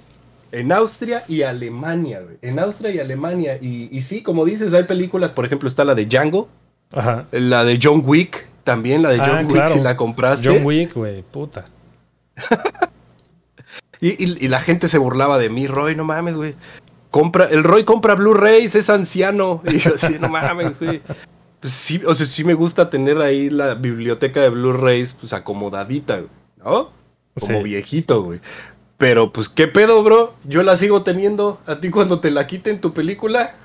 En 0.51 0.71
Austria 0.71 1.23
y 1.27 1.41
Alemania, 1.41 2.21
güey. 2.21 2.37
En 2.41 2.59
Austria 2.59 2.91
y 2.91 2.99
Alemania. 2.99 3.57
Y, 3.61 3.89
y 3.95 4.01
sí, 4.01 4.21
como 4.23 4.45
dices, 4.45 4.73
hay 4.73 4.83
películas, 4.83 5.31
por 5.31 5.45
ejemplo, 5.45 5.67
está 5.67 5.83
la 5.83 5.95
de 5.95 6.05
Django, 6.05 6.47
Ajá. 6.91 7.25
la 7.31 7.65
de 7.65 7.77
John 7.81 8.03
Wick, 8.05 8.47
también 8.63 9.01
la 9.01 9.09
de 9.09 9.19
Ah, 9.19 9.25
John 9.27 9.37
Wick, 9.45 9.51
claro. 9.51 9.73
si 9.73 9.79
la 9.81 9.95
compraste. 9.97 10.47
John 10.47 10.65
Wick, 10.65 10.93
güey, 10.93 11.21
puta. 11.23 11.65
Y, 14.01 14.09
y- 14.23 14.45
y 14.45 14.47
la 14.49 14.61
gente 14.61 14.87
se 14.87 14.97
burlaba 14.97 15.37
de 15.39 15.49
mí, 15.49 15.67
Roy, 15.67 15.95
no 15.95 16.03
mames, 16.03 16.35
güey. 16.35 16.53
Compra, 17.11 17.45
el 17.45 17.63
Roy 17.63 17.85
compra 17.85 18.13
Blu-rays, 18.15 18.75
es 18.75 18.89
anciano. 18.89 19.61
Y 19.71 19.77
yo 19.79 19.95
así, 19.95 20.17
no 20.19 20.27
mames, 20.29 20.77
güey. 20.77 21.01
Pues 21.61 21.73
sí, 21.73 22.01
o 22.05 22.13
sea, 22.13 22.25
sí 22.25 22.43
me 22.43 22.53
gusta 22.53 22.89
tener 22.89 23.17
ahí 23.19 23.49
la 23.49 23.73
biblioteca 23.73 24.41
de 24.41 24.49
Blu-rays, 24.49 25.13
pues 25.13 25.31
acomodadita, 25.33 26.17
güey, 26.17 26.29
¿no? 26.63 26.91
Como 27.39 27.57
Sí. 27.57 27.63
viejito, 27.63 28.23
güey. 28.23 28.39
Pero, 28.97 29.33
pues, 29.33 29.49
¿qué 29.49 29.67
pedo, 29.67 30.01
bro? 30.03 30.33
Yo 30.45 30.63
la 30.63 30.75
sigo 30.75 31.03
teniendo. 31.03 31.59
A 31.65 31.79
ti 31.81 31.89
cuando 31.89 32.19
te 32.21 32.31
la 32.31 32.47
quiten 32.47 32.79
tu 32.79 32.93
película. 32.93 33.55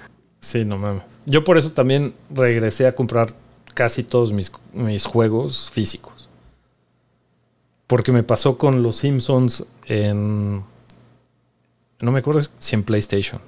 Sí, 0.41 0.65
no 0.65 0.77
mames. 0.79 1.03
Yo 1.27 1.45
por 1.45 1.57
eso 1.59 1.71
también 1.73 2.15
regresé 2.31 2.87
a 2.87 2.95
comprar 2.95 3.29
casi 3.75 4.03
todos 4.03 4.33
mis, 4.33 4.51
mis 4.73 5.05
juegos 5.07 5.71
físicos. 5.71 6.29
Porque 7.87 8.11
me 8.13 8.23
pasó 8.23 8.59
con 8.59 8.83
los 8.83 8.97
Simpsons 8.97 9.65
en... 9.87 10.63
No 12.01 12.11
me 12.13 12.21
acuerdo 12.21 12.41
si 12.59 12.75
en 12.75 12.83
PlayStation. 12.83 13.41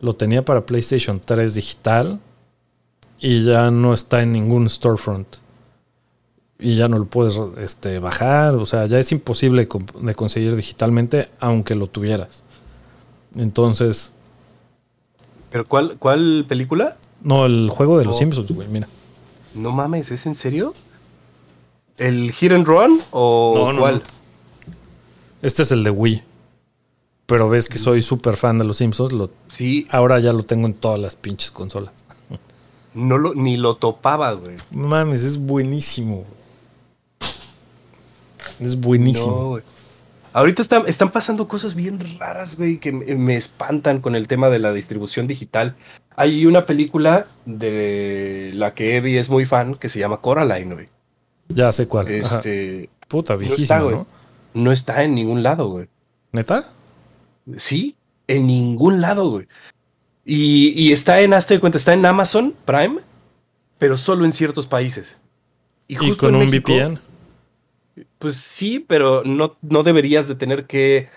Lo 0.00 0.14
tenía 0.14 0.44
para 0.44 0.66
PlayStation 0.66 1.20
3 1.24 1.54
digital 1.54 2.20
y 3.20 3.44
ya 3.44 3.70
no 3.70 3.94
está 3.94 4.22
en 4.22 4.32
ningún 4.32 4.68
storefront. 4.68 5.26
Y 6.58 6.76
ya 6.76 6.88
no 6.88 6.98
lo 6.98 7.04
puedes 7.06 7.38
este, 7.58 7.98
bajar. 7.98 8.54
O 8.56 8.66
sea, 8.66 8.86
ya 8.86 8.98
es 8.98 9.10
imposible 9.12 9.68
de 10.00 10.14
conseguir 10.14 10.54
digitalmente 10.56 11.28
aunque 11.40 11.74
lo 11.74 11.86
tuvieras. 11.88 12.42
Entonces... 13.36 14.12
¿Pero 15.50 15.66
cuál, 15.66 15.96
cuál 15.98 16.44
película? 16.48 16.96
No, 17.22 17.46
el 17.46 17.70
juego 17.70 17.98
de 17.98 18.04
los. 18.04 18.18
Simpsons, 18.18 18.50
güey, 18.50 18.68
mira. 18.68 18.88
No 19.54 19.70
mames, 19.70 20.10
¿es 20.10 20.26
en 20.26 20.34
serio? 20.34 20.74
¿El 21.96 22.32
Hit 22.32 22.52
and 22.52 22.66
Run 22.66 23.00
o 23.12 23.54
No, 23.56 23.72
no, 23.72 23.80
cuál? 23.80 23.94
no. 23.96 24.00
Este 25.42 25.62
es 25.62 25.70
el 25.72 25.84
de 25.84 25.90
Wii. 25.90 26.22
Pero 27.26 27.48
ves 27.48 27.68
que 27.68 27.78
soy 27.78 28.02
súper 28.02 28.36
fan 28.36 28.58
de 28.58 28.64
los 28.64 28.78
Simpsons. 28.78 29.12
Lo, 29.12 29.30
Sí, 29.46 29.86
ahora 29.90 30.18
ya 30.18 30.32
lo 30.32 30.42
tengo 30.42 30.66
en 30.66 30.74
todas 30.74 30.98
las 30.98 31.16
pinches 31.16 31.50
consolas. 31.50 31.92
no 32.94 33.16
lo, 33.16 33.34
ni 33.34 33.56
lo 33.56 33.76
topaba, 33.76 34.32
güey. 34.32 34.56
Mames, 34.70 35.22
es 35.24 35.38
buenísimo. 35.38 36.24
Es 38.60 38.80
buenísimo. 38.80 39.56
No. 39.56 39.74
Ahorita 40.32 40.62
están, 40.62 40.82
están 40.88 41.10
pasando 41.10 41.46
cosas 41.46 41.76
bien 41.76 42.00
raras, 42.18 42.56
güey, 42.56 42.78
que 42.78 42.90
me, 42.90 43.36
espantan 43.36 44.00
con 44.00 44.16
el 44.16 44.26
tema 44.26 44.50
de 44.50 44.58
la 44.58 44.72
distribución 44.72 45.28
digital. 45.28 45.76
Hay 46.16 46.46
una 46.46 46.66
película 46.66 47.28
de 47.44 48.50
la 48.54 48.74
que 48.74 48.96
Evie 48.96 49.20
es 49.20 49.30
muy 49.30 49.46
fan 49.46 49.76
que 49.76 49.88
se 49.88 50.00
llama 50.00 50.20
Coraline, 50.20 50.74
güey. 50.74 50.88
Ya 51.48 51.70
sé 51.70 51.86
cuál. 51.86 52.08
Ajá. 52.24 52.38
Este, 52.38 52.90
Puta, 53.06 53.34
no 53.34 53.38
viejísimo, 53.38 53.62
está, 53.62 53.80
güey. 53.80 53.94
¿no? 53.94 54.06
No 54.54 54.72
está 54.72 55.04
en 55.04 55.14
ningún 55.14 55.44
lado, 55.44 55.68
güey. 55.68 55.86
¿Neta? 56.32 56.68
Sí, 57.56 57.96
en 58.26 58.48
ningún 58.48 59.00
lado, 59.00 59.30
güey. 59.30 59.46
Y, 60.24 60.72
y 60.74 60.92
está 60.92 61.20
en, 61.20 61.32
hazte 61.32 61.54
de 61.54 61.60
cuenta, 61.60 61.78
está 61.78 61.92
en 61.92 62.04
Amazon 62.04 62.56
Prime, 62.64 62.96
pero 63.78 63.96
solo 63.96 64.24
en 64.24 64.32
ciertos 64.32 64.66
países. 64.66 65.16
¿Y 65.86 65.94
justo 65.94 66.26
con 66.26 66.34
en 66.34 66.40
un 66.40 66.50
México, 66.50 66.72
VPN? 66.72 66.98
Pues 68.18 68.36
sí, 68.36 68.84
pero 68.86 69.22
no, 69.24 69.56
no 69.62 69.82
deberías 69.82 70.28
de 70.28 70.34
tener 70.34 70.66
que 70.66 71.08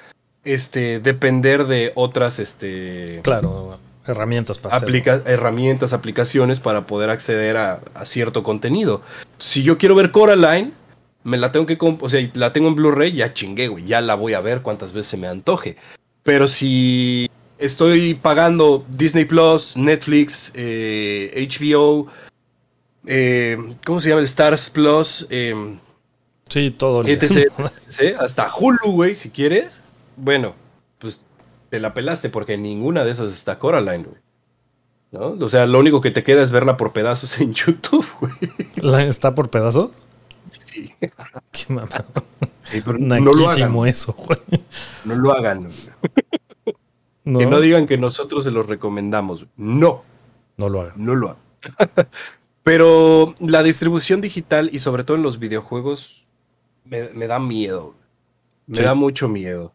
este, 0.43 0.99
depender 0.99 1.65
de 1.65 1.91
otras 1.95 2.39
este, 2.39 3.21
Claro, 3.23 3.79
herramientas 4.05 4.57
para 4.57 4.77
hacerlo. 4.77 5.21
herramientas, 5.25 5.93
aplicaciones 5.93 6.59
para 6.59 6.87
poder 6.87 7.09
acceder 7.09 7.57
a, 7.57 7.81
a 7.93 8.05
cierto 8.05 8.43
contenido. 8.43 9.01
Si 9.37 9.63
yo 9.63 9.77
quiero 9.77 9.95
ver 9.95 10.11
Coraline, 10.11 10.71
me 11.23 11.37
la 11.37 11.51
tengo 11.51 11.65
que 11.65 11.77
o 11.79 12.09
sea, 12.09 12.29
la 12.35 12.53
tengo 12.53 12.69
en 12.69 12.75
Blu-ray, 12.75 13.11
ya 13.11 13.33
chingué, 13.33 13.67
güey, 13.67 13.85
ya 13.85 13.99
la 13.99 14.15
voy 14.15 14.33
a 14.33 14.39
ver 14.39 14.61
cuantas 14.61 14.93
veces 14.93 15.07
se 15.07 15.17
me 15.17 15.27
antoje. 15.27 15.75
Pero 16.23 16.47
si 16.47 17.29
estoy 17.57 18.13
pagando 18.13 18.85
Disney 18.89 19.25
Plus, 19.25 19.75
Netflix, 19.75 20.51
eh, 20.53 21.47
HBO, 21.49 22.07
eh, 23.05 23.57
¿cómo 23.85 23.99
se 23.99 24.09
llama? 24.09 24.19
El 24.19 24.25
Stars 24.25 24.69
Plus, 24.69 25.27
eh, 25.29 25.53
Sí, 26.49 26.71
todo. 26.71 27.03
etc, 27.05 27.51
etc, 27.87 28.17
hasta 28.19 28.49
Hulu, 28.55 28.91
güey, 28.91 29.15
si 29.15 29.29
quieres. 29.29 29.81
Bueno, 30.15 30.53
pues 30.99 31.21
te 31.69 31.79
la 31.79 31.93
pelaste 31.93 32.29
porque 32.29 32.57
ninguna 32.57 33.03
de 33.05 33.11
esas 33.11 33.31
está 33.33 33.59
Coraline, 33.59 34.03
güey. 34.05 34.17
¿No? 35.11 35.45
O 35.45 35.49
sea, 35.49 35.65
lo 35.65 35.79
único 35.79 36.01
que 36.01 36.11
te 36.11 36.23
queda 36.23 36.43
es 36.43 36.51
verla 36.51 36.75
por 36.77 36.91
pedazos 36.91 37.39
en 37.39 37.53
YouTube, 37.53 38.05
güey. 38.19 38.33
¿La- 38.77 39.03
¿Está 39.05 39.33
por 39.35 39.49
pedazo? 39.49 39.93
Sí. 40.49 40.93
Qué 41.51 41.73
mamá. 41.73 42.05
Sí, 42.63 42.83
no 42.85 43.17
lo 43.19 43.49
hagan. 43.49 43.87
eso, 43.87 44.13
güey. 44.13 44.39
No 45.05 45.15
lo 45.15 45.31
hagan. 45.33 45.63
güey. 45.63 46.75
No, 47.23 47.39
Que 47.39 47.45
no 47.45 47.59
digan 47.59 47.87
que 47.87 47.97
nosotros 47.97 48.43
se 48.45 48.51
los 48.51 48.67
recomendamos. 48.67 49.47
No, 49.57 50.03
no 50.57 50.69
lo 50.69 50.81
hagan. 50.81 50.93
no 50.97 51.15
lo 51.15 51.29
hagan. 51.29 51.41
Pero 52.63 53.33
la 53.39 53.63
distribución 53.63 54.19
digital 54.19 54.69
y 54.73 54.79
sobre 54.79 55.05
todo 55.05 55.15
en 55.15 55.23
los 55.23 55.39
videojuegos 55.39 56.25
me, 56.89 57.09
me 57.09 57.27
da 57.27 57.39
miedo. 57.39 57.93
Me 58.65 58.77
Sí. 58.77 58.83
da 58.83 58.93
mucho 58.95 59.27
miedo. 59.29 59.73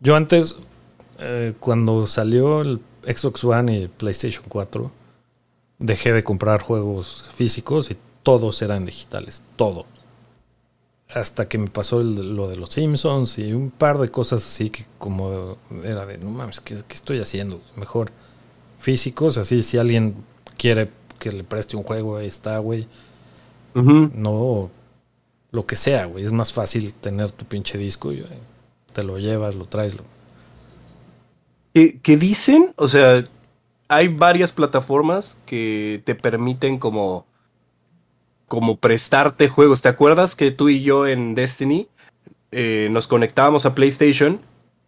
Yo 0.00 0.16
antes, 0.16 0.56
eh, 1.18 1.54
cuando 1.60 2.06
salió 2.06 2.60
el 2.60 2.80
Xbox 3.06 3.44
One 3.44 3.78
y 3.78 3.82
el 3.82 3.88
PlayStation 3.88 4.44
4, 4.48 4.90
dejé 5.78 6.12
de 6.12 6.22
comprar 6.24 6.60
juegos 6.62 7.30
físicos 7.34 7.90
y 7.90 7.96
todos 8.22 8.60
eran 8.62 8.84
digitales, 8.86 9.42
todo. 9.56 9.86
Hasta 11.08 11.48
que 11.48 11.58
me 11.58 11.68
pasó 11.68 12.00
el- 12.00 12.34
lo 12.36 12.48
de 12.48 12.56
los 12.56 12.70
Simpsons 12.70 13.38
y 13.38 13.52
un 13.52 13.70
par 13.70 13.98
de 13.98 14.10
cosas 14.10 14.44
así 14.46 14.70
que 14.70 14.84
como 14.98 15.56
era 15.84 16.06
de, 16.06 16.18
no 16.18 16.30
mames, 16.30 16.60
¿qué, 16.60 16.76
qué 16.88 16.94
estoy 16.94 17.20
haciendo? 17.20 17.60
Mejor 17.76 18.10
físicos, 18.80 19.38
así 19.38 19.62
si 19.62 19.78
alguien 19.78 20.14
quiere 20.56 20.90
que 21.18 21.30
le 21.32 21.44
preste 21.44 21.76
un 21.76 21.82
juego, 21.84 22.16
ahí 22.16 22.26
está, 22.26 22.58
güey. 22.58 22.86
No 23.74 24.70
lo 25.54 25.64
que 25.66 25.76
sea, 25.76 26.06
güey. 26.06 26.24
Es 26.24 26.32
más 26.32 26.52
fácil 26.52 26.92
tener 26.92 27.30
tu 27.30 27.44
pinche 27.44 27.78
disco 27.78 28.12
y 28.12 28.18
eh, 28.18 28.26
te 28.92 29.04
lo 29.04 29.18
llevas, 29.18 29.54
lo 29.54 29.66
traes. 29.66 29.94
Lo... 29.94 30.02
que, 31.72 32.00
que 32.00 32.16
dicen, 32.16 32.74
o 32.76 32.88
sea, 32.88 33.22
hay 33.86 34.08
varias 34.08 34.50
plataformas 34.50 35.38
que 35.46 36.02
te 36.04 36.16
permiten 36.16 36.78
como, 36.78 37.24
como 38.48 38.76
prestarte 38.78 39.48
juegos. 39.48 39.80
¿Te 39.80 39.88
acuerdas 39.88 40.34
que 40.34 40.50
tú 40.50 40.68
y 40.68 40.82
yo 40.82 41.06
en 41.06 41.36
Destiny 41.36 41.86
eh, 42.50 42.88
nos 42.90 43.06
conectábamos 43.06 43.64
a 43.64 43.74
PlayStation 43.76 44.40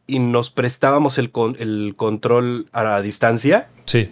y 0.08 0.18
nos 0.18 0.50
prestábamos 0.50 1.18
el, 1.18 1.30
con- 1.30 1.56
el 1.60 1.94
control 1.96 2.66
a 2.72 2.82
la 2.82 3.02
distancia? 3.02 3.68
Sí, 3.84 4.10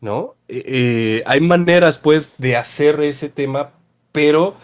¿no? 0.00 0.36
Eh, 0.48 0.62
eh, 0.66 1.22
hay 1.26 1.40
maneras, 1.40 1.98
pues, 1.98 2.32
de 2.38 2.56
hacer 2.56 3.00
ese 3.02 3.28
tema, 3.28 3.72
pero 4.12 4.54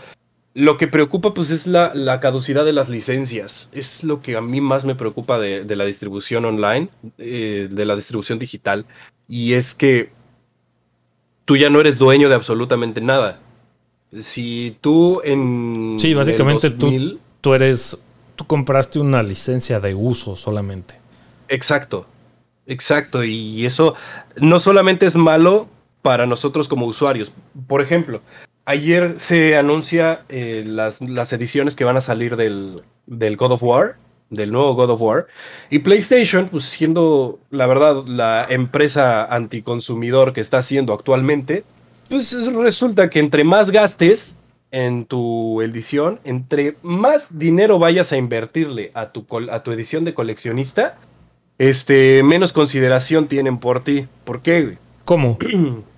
lo 0.55 0.77
que 0.77 0.87
preocupa, 0.89 1.33
pues, 1.35 1.51
es 1.51 1.67
la, 1.67 1.93
la 1.95 2.21
caducidad 2.21 2.65
de 2.65 2.73
las 2.73 2.89
licencias. 2.89 3.69
Es 3.73 4.05
lo 4.05 4.21
que 4.21 4.37
a 4.37 4.41
mí 4.41 4.61
más 4.61 4.85
me 4.85 4.95
preocupa 4.95 5.39
de, 5.39 5.65
de 5.65 5.77
la 5.77 5.85
distribución 5.85 6.45
online, 6.45 6.89
eh, 7.19 7.69
de 7.71 7.85
la 7.87 7.97
distribución 7.97 8.39
digital, 8.39 8.85
y 9.29 9.55
es 9.55 9.75
que 9.75 10.11
tú 11.45 11.57
ya 11.57 11.71
no 11.71 11.81
eres 11.81 11.99
dueño 11.99 12.29
de 12.29 12.35
absolutamente 12.35 13.01
nada. 13.01 13.41
Si 14.19 14.77
tú 14.81 15.23
en... 15.25 15.97
Sí, 15.99 16.13
básicamente 16.15 16.71
tú- 16.71 16.87
2000 16.87 17.21
tú 17.41 17.55
eres. 17.55 17.99
Tú 18.37 18.47
compraste 18.47 18.99
una 18.99 19.23
licencia 19.23 19.81
de 19.81 19.95
uso 19.95 20.37
solamente. 20.37 20.95
Exacto, 21.49 22.07
exacto. 22.67 23.25
Y 23.25 23.67
eso 23.67 23.95
no 24.41 24.59
solamente 24.59 25.07
es 25.07 25.17
malo 25.17 25.69
para 26.03 26.27
nosotros 26.27 26.67
como 26.69 26.87
usuarios. 26.87 27.33
Por 27.67 27.81
ejemplo, 27.83 28.21
ayer 28.65 29.15
se 29.19 29.57
anuncia 29.57 30.23
eh, 30.29 30.65
las, 30.67 31.01
las 31.01 31.33
ediciones 31.33 31.75
que 31.75 31.85
van 31.85 31.97
a 31.97 32.01
salir 32.01 32.37
del, 32.37 32.83
del 33.07 33.37
God 33.37 33.53
of 33.53 33.63
War, 33.63 33.97
del 34.31 34.51
nuevo 34.53 34.75
God 34.75 34.91
of 34.91 35.01
War. 35.01 35.27
Y 35.71 35.81
PlayStation, 35.81 36.49
pues 36.49 36.65
siendo 36.65 37.39
la 37.51 37.67
verdad 37.67 38.05
la 38.07 38.47
empresa 38.49 39.25
anticonsumidor 39.25 40.33
que 40.33 40.41
está 40.41 40.59
haciendo 40.59 40.93
actualmente, 40.93 41.65
pues 42.09 42.35
resulta 42.55 43.11
que 43.11 43.21
entre 43.21 43.45
más 43.45 43.71
gastes 43.71 44.37
en 44.71 45.05
tu 45.05 45.61
edición, 45.61 46.19
entre 46.25 46.77
más 46.83 47.39
dinero 47.39 47.79
vayas 47.79 48.13
a 48.13 48.17
invertirle 48.17 48.91
a 48.95 49.13
tu, 49.13 49.27
a 49.51 49.63
tu 49.63 49.71
edición 49.71 50.05
de 50.05 50.15
coleccionista, 50.15 50.99
este, 51.59 52.23
menos 52.23 52.53
consideración 52.53 53.29
tienen 53.29 53.59
por 53.59 53.85
ti. 53.85 54.07
¿Por 54.25 54.41
qué? 54.41 54.79
¿Cómo? 55.05 55.39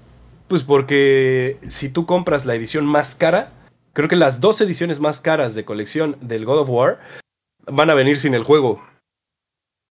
Pues 0.48 0.62
porque 0.62 1.58
si 1.68 1.88
tú 1.88 2.06
compras 2.06 2.44
la 2.44 2.54
edición 2.54 2.84
más 2.84 3.14
cara, 3.14 3.52
creo 3.92 4.08
que 4.08 4.16
las 4.16 4.40
dos 4.40 4.60
ediciones 4.60 5.00
más 5.00 5.20
caras 5.20 5.54
de 5.54 5.64
colección 5.64 6.16
del 6.20 6.44
God 6.44 6.58
of 6.60 6.68
War 6.70 7.00
van 7.66 7.90
a 7.90 7.94
venir 7.94 8.18
sin 8.18 8.34
el 8.34 8.44
juego. 8.44 8.82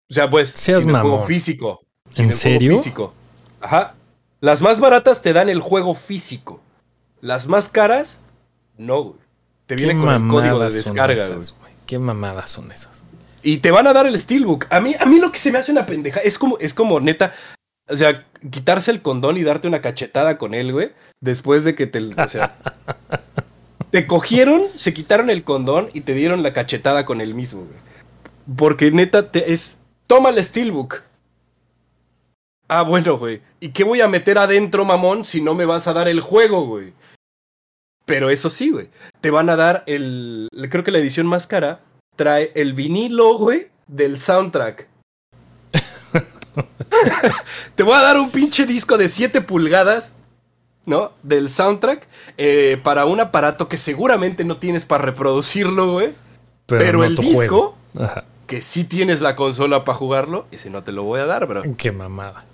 O 0.09 0.13
sea, 0.13 0.29
pues, 0.29 0.49
Seas 0.49 0.83
sin 0.83 0.95
el 0.95 1.01
juego 1.01 1.25
físico. 1.25 1.81
¿En 2.15 2.15
sin 2.15 2.25
el 2.25 2.31
juego 2.31 2.37
serio? 2.41 2.77
físico. 2.77 3.13
Ajá. 3.61 3.95
Las 4.41 4.61
más 4.61 4.79
baratas 4.79 5.21
te 5.21 5.33
dan 5.33 5.49
el 5.49 5.59
juego 5.61 5.95
físico. 5.95 6.61
Las 7.21 7.47
más 7.47 7.69
caras, 7.69 8.19
no, 8.77 9.01
güey. 9.03 9.15
Te 9.65 9.75
viene 9.75 9.93
¿Qué 9.93 9.99
con 9.99 10.09
el 10.13 10.27
código 10.27 10.59
de 10.59 10.69
descarga, 10.69 11.15
esas, 11.15 11.51
güey. 11.53 11.61
güey? 11.61 11.73
¿Qué 11.87 11.97
mamadas 11.97 12.51
son 12.51 12.71
esas? 12.71 13.03
Y 13.41 13.57
te 13.57 13.71
van 13.71 13.87
a 13.87 13.93
dar 13.93 14.05
el 14.05 14.19
Steelbook. 14.19 14.67
A 14.69 14.81
mí, 14.81 14.93
a 14.99 15.05
mí 15.05 15.19
lo 15.19 15.31
que 15.31 15.39
se 15.39 15.51
me 15.51 15.57
hace 15.59 15.71
una 15.71 15.85
pendeja 15.85 16.19
es 16.19 16.37
como, 16.37 16.57
es 16.59 16.73
como 16.73 16.99
neta. 16.99 17.33
O 17.89 17.95
sea, 17.95 18.25
quitarse 18.49 18.91
el 18.91 19.01
condón 19.01 19.37
y 19.37 19.43
darte 19.43 19.67
una 19.67 19.81
cachetada 19.81 20.37
con 20.37 20.53
él, 20.53 20.71
güey. 20.71 20.91
Después 21.21 21.63
de 21.63 21.75
que 21.75 21.87
te. 21.87 21.99
O 21.99 22.29
sea. 22.29 22.55
te 23.91 24.07
cogieron, 24.07 24.63
se 24.75 24.93
quitaron 24.93 25.29
el 25.29 25.43
condón 25.43 25.89
y 25.93 26.01
te 26.01 26.13
dieron 26.13 26.43
la 26.43 26.53
cachetada 26.53 27.05
con 27.05 27.21
él 27.21 27.33
mismo, 27.33 27.65
güey. 27.65 27.79
Porque 28.57 28.91
neta 28.91 29.31
te 29.31 29.53
es. 29.53 29.77
Toma 30.07 30.29
el 30.29 30.43
Steelbook. 30.43 31.01
Ah, 32.67 32.81
bueno, 32.81 33.17
güey. 33.17 33.41
¿Y 33.59 33.69
qué 33.69 33.83
voy 33.83 34.01
a 34.01 34.07
meter 34.07 34.37
adentro, 34.37 34.85
mamón, 34.85 35.23
si 35.23 35.41
no 35.41 35.53
me 35.53 35.65
vas 35.65 35.87
a 35.87 35.93
dar 35.93 36.07
el 36.07 36.21
juego, 36.21 36.65
güey? 36.65 36.93
Pero 38.05 38.29
eso 38.29 38.49
sí, 38.49 38.69
güey. 38.69 38.89
Te 39.21 39.31
van 39.31 39.49
a 39.49 39.55
dar 39.55 39.83
el. 39.85 40.49
Creo 40.69 40.83
que 40.83 40.91
la 40.91 40.99
edición 40.99 41.27
más 41.27 41.47
cara 41.47 41.81
trae 42.15 42.51
el 42.55 42.73
vinilo, 42.73 43.37
güey, 43.37 43.69
del 43.87 44.19
soundtrack. 44.19 44.87
Te 47.75 47.83
voy 47.83 47.95
a 47.95 48.01
dar 48.01 48.19
un 48.19 48.31
pinche 48.31 48.65
disco 48.65 48.97
de 48.97 49.07
7 49.07 49.41
pulgadas, 49.41 50.13
¿no? 50.85 51.11
Del 51.23 51.49
soundtrack 51.49 52.07
eh, 52.37 52.79
para 52.83 53.05
un 53.05 53.19
aparato 53.19 53.67
que 53.67 53.77
seguramente 53.77 54.43
no 54.43 54.57
tienes 54.57 54.85
para 54.85 55.03
reproducirlo, 55.03 55.93
güey. 55.93 56.13
Pero 56.65 56.99
no 56.99 57.03
el 57.03 57.15
disco-. 57.15 57.77
Ajá. 57.99 58.25
Que 58.47 58.61
sí 58.61 58.83
tienes 58.83 59.21
la 59.21 59.35
consola 59.35 59.85
para 59.85 59.97
jugarlo. 59.97 60.47
Ese 60.51 60.69
no 60.69 60.83
te 60.83 60.91
lo 60.91 61.03
voy 61.03 61.21
a 61.21 61.25
dar, 61.25 61.47
bro. 61.47 61.63
Qué 61.77 61.91
mamada. 61.91 62.45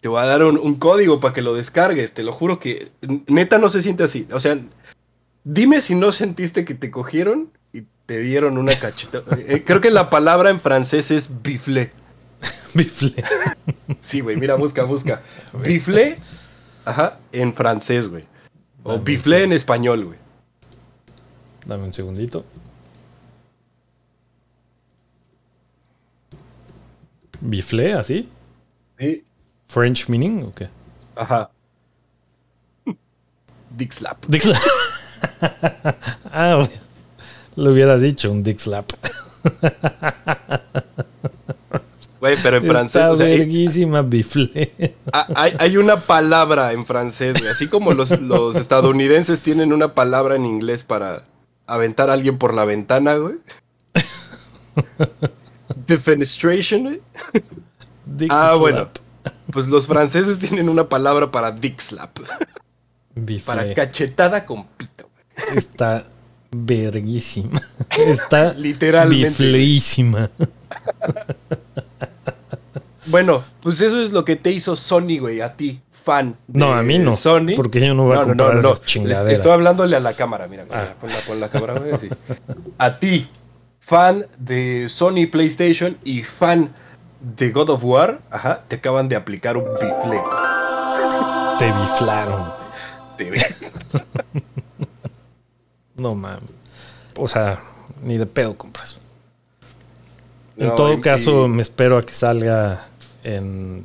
Te 0.00 0.08
voy 0.08 0.20
a 0.20 0.26
dar 0.26 0.44
un, 0.44 0.56
un 0.56 0.76
código 0.76 1.20
para 1.20 1.34
que 1.34 1.42
lo 1.42 1.54
descargues. 1.54 2.12
Te 2.12 2.22
lo 2.22 2.32
juro 2.32 2.58
que 2.58 2.90
neta 3.26 3.58
no 3.58 3.68
se 3.68 3.82
siente 3.82 4.04
así. 4.04 4.26
O 4.32 4.40
sea, 4.40 4.58
dime 5.44 5.80
si 5.80 5.94
no 5.94 6.12
sentiste 6.12 6.64
que 6.64 6.74
te 6.74 6.90
cogieron 6.90 7.50
y 7.72 7.82
te 8.06 8.20
dieron 8.20 8.58
una 8.58 8.78
cacheta. 8.78 9.22
Eh, 9.46 9.62
Creo 9.64 9.80
que 9.80 9.90
la 9.90 10.10
palabra 10.10 10.50
en 10.50 10.60
francés 10.60 11.10
es 11.10 11.42
biflé. 12.74 13.10
Bifle. 13.14 13.24
Sí, 14.00 14.20
güey, 14.20 14.36
mira, 14.36 14.54
busca, 14.56 14.84
busca. 14.84 15.22
Biflé, 15.52 16.18
ajá, 16.84 17.18
en 17.32 17.52
francés, 17.52 18.08
güey. 18.08 18.24
O 18.82 18.92
Dame 18.92 19.04
biflé 19.04 19.44
en 19.44 19.52
español, 19.52 20.04
güey. 20.06 20.18
Dame 21.66 21.84
un 21.84 21.92
segundito. 21.92 22.44
¿Bifle 27.40 27.94
así? 27.94 28.28
Sí, 28.98 29.24
¿French 29.68 30.08
meaning 30.08 30.44
o 30.44 30.54
qué? 30.54 30.68
ajá. 31.16 31.50
Dick 33.76 33.92
slap. 33.92 34.24
Dick 34.26 34.42
slap. 34.42 34.60
ah, 36.30 36.54
güey. 36.56 36.70
Lo 37.56 37.72
hubieras 37.72 38.00
dicho, 38.00 38.30
un 38.30 38.42
dick 38.42 38.58
slap. 38.58 38.92
Güey, 42.22 42.36
pero 42.40 42.58
en 42.58 42.66
francés, 42.68 43.02
Está 43.02 43.10
o 43.12 43.16
sea, 43.16 43.26
verguísima 43.26 44.02
bifle. 44.02 44.94
Ah, 45.12 45.26
Hay, 45.34 45.54
hay 45.58 45.76
una 45.76 45.96
palabra 46.02 46.72
en 46.72 46.86
francés, 46.86 47.36
güey. 47.36 47.50
Así 47.50 47.66
como 47.66 47.92
los, 47.94 48.20
los 48.20 48.54
estadounidenses 48.54 49.40
tienen 49.40 49.72
una 49.72 49.92
palabra 49.94 50.36
en 50.36 50.46
inglés 50.46 50.84
para, 50.84 51.24
aventar 51.66 52.10
a 52.10 52.12
alguien 52.12 52.38
por 52.38 52.54
la 52.54 52.64
ventana, 52.64 53.16
güey. 53.16 53.38
Defenestration, 55.86 56.82
güey. 56.84 57.00
Dick 58.06 58.30
Ah, 58.32 58.50
slap. 58.50 58.58
bueno. 58.60 58.88
Pues 59.52 59.66
los 59.66 59.86
franceses 59.88 60.38
tienen 60.38 60.68
una 60.68 60.88
palabra 60.88 61.30
para 61.32 61.50
dick 61.50 61.80
slap. 61.80 62.18
Bifle. 63.16 63.44
Para 63.44 63.74
cachetada 63.74 64.46
con 64.46 64.64
pito. 64.76 65.10
güey. 65.36 65.58
Está 65.58 66.06
verguísima. 66.52 67.60
Está 67.98 68.52
Literalmente. 68.54 69.28
bifleísima. 69.28 70.30
Bueno, 73.06 73.42
pues 73.62 73.80
eso 73.80 74.00
es 74.00 74.12
lo 74.12 74.24
que 74.24 74.36
te 74.36 74.50
hizo 74.52 74.76
Sony, 74.76 75.18
güey, 75.18 75.40
a 75.40 75.54
ti, 75.56 75.80
fan. 75.90 76.36
de 76.46 76.58
No, 76.60 76.72
a 76.72 76.82
mí 76.82 76.98
no. 76.98 77.16
Sony. 77.16 77.54
Porque 77.56 77.80
yo 77.84 77.94
no 77.94 78.04
voy 78.04 78.16
a 78.16 78.22
comprar 78.22 78.58
esas 78.58 78.70
Les- 78.80 78.82
chingaderas. 78.82 79.32
Estoy 79.32 79.50
hablándole 79.52 79.96
a 79.96 80.00
la 80.00 80.12
cámara, 80.14 80.46
mira. 80.46 80.62
mira, 80.64 80.90
Ah. 80.92 80.94
Pon, 81.00 81.10
la, 81.10 81.20
pon 81.26 81.40
la 81.40 81.48
cámara, 81.48 81.74
güey, 81.80 81.92
así. 81.92 82.08
A 82.78 82.98
ti, 83.00 83.28
fan 83.80 84.26
de 84.38 84.88
Sony 84.88 85.26
PlayStation 85.30 85.96
y 86.04 86.22
fan 86.22 86.72
de 87.20 87.50
God 87.50 87.70
of 87.70 87.84
War, 87.84 88.20
ajá, 88.30 88.62
te 88.68 88.76
acaban 88.76 89.08
de 89.08 89.16
aplicar 89.16 89.56
un 89.56 89.64
bifle. 89.64 90.20
Te 91.58 91.66
biflaron. 91.66 92.44
Te- 93.18 93.30
No 95.96 96.14
mames. 96.14 96.42
O 97.16 97.28
sea, 97.28 97.60
ni 98.02 98.16
de 98.16 98.26
pedo 98.26 98.56
compras. 98.56 98.96
En 100.56 100.68
No, 100.68 100.74
todo 100.74 100.92
y- 100.94 101.00
caso, 101.00 101.44
y- 101.46 101.48
me 101.48 101.62
espero 101.62 101.98
a 101.98 102.02
que 102.02 102.12
salga 102.12 102.86
en, 103.22 103.84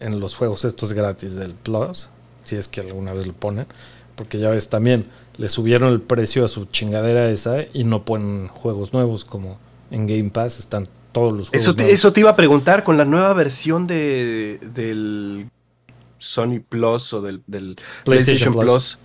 en 0.00 0.20
los 0.20 0.34
juegos 0.36 0.64
estos 0.64 0.92
gratis 0.92 1.34
del 1.34 1.52
Plus. 1.54 2.08
Si 2.44 2.56
es 2.56 2.68
que 2.68 2.80
alguna 2.82 3.12
vez 3.12 3.26
lo 3.26 3.32
ponen. 3.32 3.66
Porque 4.14 4.38
ya 4.38 4.50
ves, 4.50 4.68
también 4.70 5.06
le 5.36 5.48
subieron 5.48 5.92
el 5.92 6.00
precio 6.00 6.44
a 6.44 6.48
su 6.48 6.64
chingadera 6.66 7.28
esa 7.30 7.58
y 7.72 7.84
no 7.84 8.04
ponen 8.04 8.48
juegos 8.48 8.92
nuevos 8.92 9.24
como 9.24 9.58
en 9.90 10.06
Game 10.06 10.30
Pass 10.30 10.58
están 10.58 10.88
todos 11.12 11.32
los 11.34 11.50
juegos 11.50 11.62
Eso 11.62 11.74
te, 11.76 11.82
nuevos. 11.82 11.94
eso 11.94 12.12
te 12.12 12.20
iba 12.20 12.30
a 12.30 12.36
preguntar 12.36 12.82
con 12.84 12.96
la 12.96 13.04
nueva 13.04 13.32
versión 13.34 13.86
de, 13.86 14.58
del 14.72 15.50
Sony 16.18 16.60
Plus 16.66 17.12
o 17.12 17.20
del, 17.22 17.42
del 17.46 17.76
PlayStation, 18.04 18.04
PlayStation 18.04 18.56
Plus. 18.56 18.96
Plus. 18.96 18.98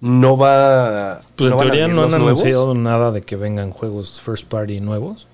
No 0.00 0.36
va. 0.36 1.20
Pues 1.36 1.50
¿no 1.50 1.56
en 1.56 1.58
teoría 1.58 1.88
no 1.88 2.02
han 2.04 2.10
nuevos? 2.10 2.44
anunciado 2.44 2.74
nada 2.74 3.12
de 3.12 3.22
que 3.22 3.36
vengan 3.36 3.70
juegos 3.70 4.20
first 4.20 4.46
party 4.48 4.80
nuevos. 4.80 5.26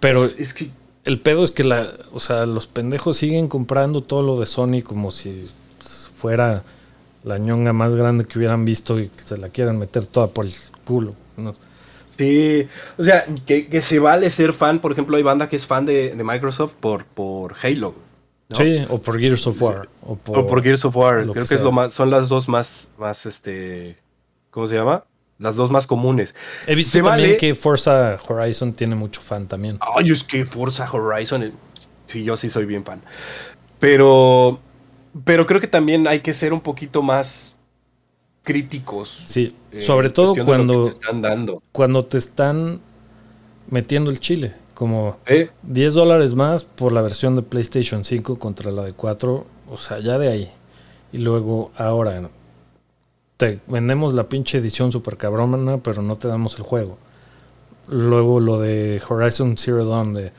Pero 0.00 0.24
Es, 0.24 0.38
es 0.38 0.54
que 0.54 0.70
el 1.08 1.18
pedo 1.18 1.42
es 1.42 1.52
que 1.52 1.64
la, 1.64 1.90
o 2.12 2.20
sea, 2.20 2.44
los 2.44 2.66
pendejos 2.66 3.16
siguen 3.16 3.48
comprando 3.48 4.02
todo 4.02 4.22
lo 4.22 4.38
de 4.38 4.44
Sony 4.44 4.82
como 4.84 5.10
si 5.10 5.48
fuera 6.14 6.62
la 7.24 7.38
ñonga 7.38 7.72
más 7.72 7.94
grande 7.94 8.26
que 8.26 8.38
hubieran 8.38 8.66
visto 8.66 9.00
y 9.00 9.08
que 9.08 9.22
se 9.24 9.38
la 9.38 9.48
quieran 9.48 9.78
meter 9.78 10.04
toda 10.04 10.26
por 10.26 10.44
el 10.44 10.52
culo. 10.84 11.14
¿no? 11.38 11.54
Sí, 12.18 12.68
o 12.98 13.04
sea, 13.04 13.24
que, 13.46 13.68
que 13.68 13.80
se 13.80 13.98
vale 14.00 14.28
ser 14.28 14.52
fan, 14.52 14.80
por 14.80 14.92
ejemplo, 14.92 15.16
hay 15.16 15.22
banda 15.22 15.48
que 15.48 15.56
es 15.56 15.64
fan 15.64 15.86
de, 15.86 16.14
de 16.14 16.24
Microsoft 16.24 16.74
por, 16.78 17.06
por 17.06 17.54
Halo. 17.62 17.94
¿no? 18.50 18.56
Sí, 18.56 18.84
o 18.90 19.00
por 19.00 19.18
Gears 19.18 19.46
of 19.46 19.62
War. 19.62 19.88
O 20.02 20.14
por, 20.14 20.38
O 20.38 20.46
por 20.46 20.62
Gears 20.62 20.84
of 20.84 20.94
War. 20.94 21.22
Creo 21.22 21.32
que 21.32 21.48
que, 21.48 21.54
es 21.54 21.62
lo 21.62 21.72
más, 21.72 21.94
son 21.94 22.10
las 22.10 22.28
dos 22.28 22.50
más, 22.50 22.88
más, 22.98 23.24
este, 23.24 23.96
¿cómo 24.50 24.68
se 24.68 24.74
llama? 24.74 25.04
Las 25.38 25.56
dos 25.56 25.70
más 25.70 25.86
comunes. 25.86 26.34
He 26.66 26.74
visto 26.74 26.92
se 26.98 27.02
también 27.02 27.28
vale- 27.30 27.36
que 27.36 27.54
Forza 27.54 28.18
Horizon 28.26 28.72
tiene 28.72 28.94
mucho 28.96 29.20
fan 29.20 29.46
también. 29.46 29.78
Ay, 29.80 30.10
es 30.10 30.24
que 30.24 30.44
Forza 30.44 30.90
Horizon, 30.90 31.42
eh, 31.44 31.52
sí, 32.06 32.24
yo 32.24 32.36
sí 32.36 32.50
soy 32.50 32.64
bien 32.66 32.84
fan. 32.84 33.00
Pero, 33.78 34.58
pero 35.24 35.46
creo 35.46 35.60
que 35.60 35.68
también 35.68 36.08
hay 36.08 36.20
que 36.20 36.32
ser 36.32 36.52
un 36.52 36.60
poquito 36.60 37.02
más 37.02 37.54
críticos. 38.42 39.24
Sí, 39.26 39.54
eh, 39.72 39.82
sobre 39.82 40.10
todo 40.10 40.34
cuando, 40.44 40.84
te 40.84 40.88
están 40.88 41.22
dando. 41.22 41.62
cuando 41.70 42.04
te 42.04 42.18
están 42.18 42.80
metiendo 43.70 44.10
el 44.10 44.20
chile. 44.20 44.54
Como 44.74 45.16
¿eh? 45.26 45.50
10 45.64 45.94
dólares 45.94 46.34
más 46.34 46.64
por 46.64 46.92
la 46.92 47.02
versión 47.02 47.34
de 47.34 47.42
PlayStation 47.42 48.04
5 48.04 48.38
contra 48.38 48.70
la 48.70 48.84
de 48.84 48.92
4. 48.92 49.44
O 49.70 49.76
sea, 49.76 49.98
ya 49.98 50.18
de 50.18 50.28
ahí. 50.28 50.50
Y 51.12 51.18
luego, 51.18 51.72
ahora, 51.76 52.28
te 53.38 53.60
vendemos 53.66 54.12
la 54.12 54.24
pinche 54.28 54.58
edición 54.58 54.92
super 54.92 55.16
cabrona, 55.16 55.78
pero 55.78 56.02
no 56.02 56.16
te 56.16 56.28
damos 56.28 56.56
el 56.58 56.62
juego. 56.64 56.98
Luego 57.88 58.38
lo 58.40 58.60
de 58.60 59.00
Horizon 59.08 59.56
Zero 59.56 59.86
Dawn, 59.86 60.12
de 60.12 60.32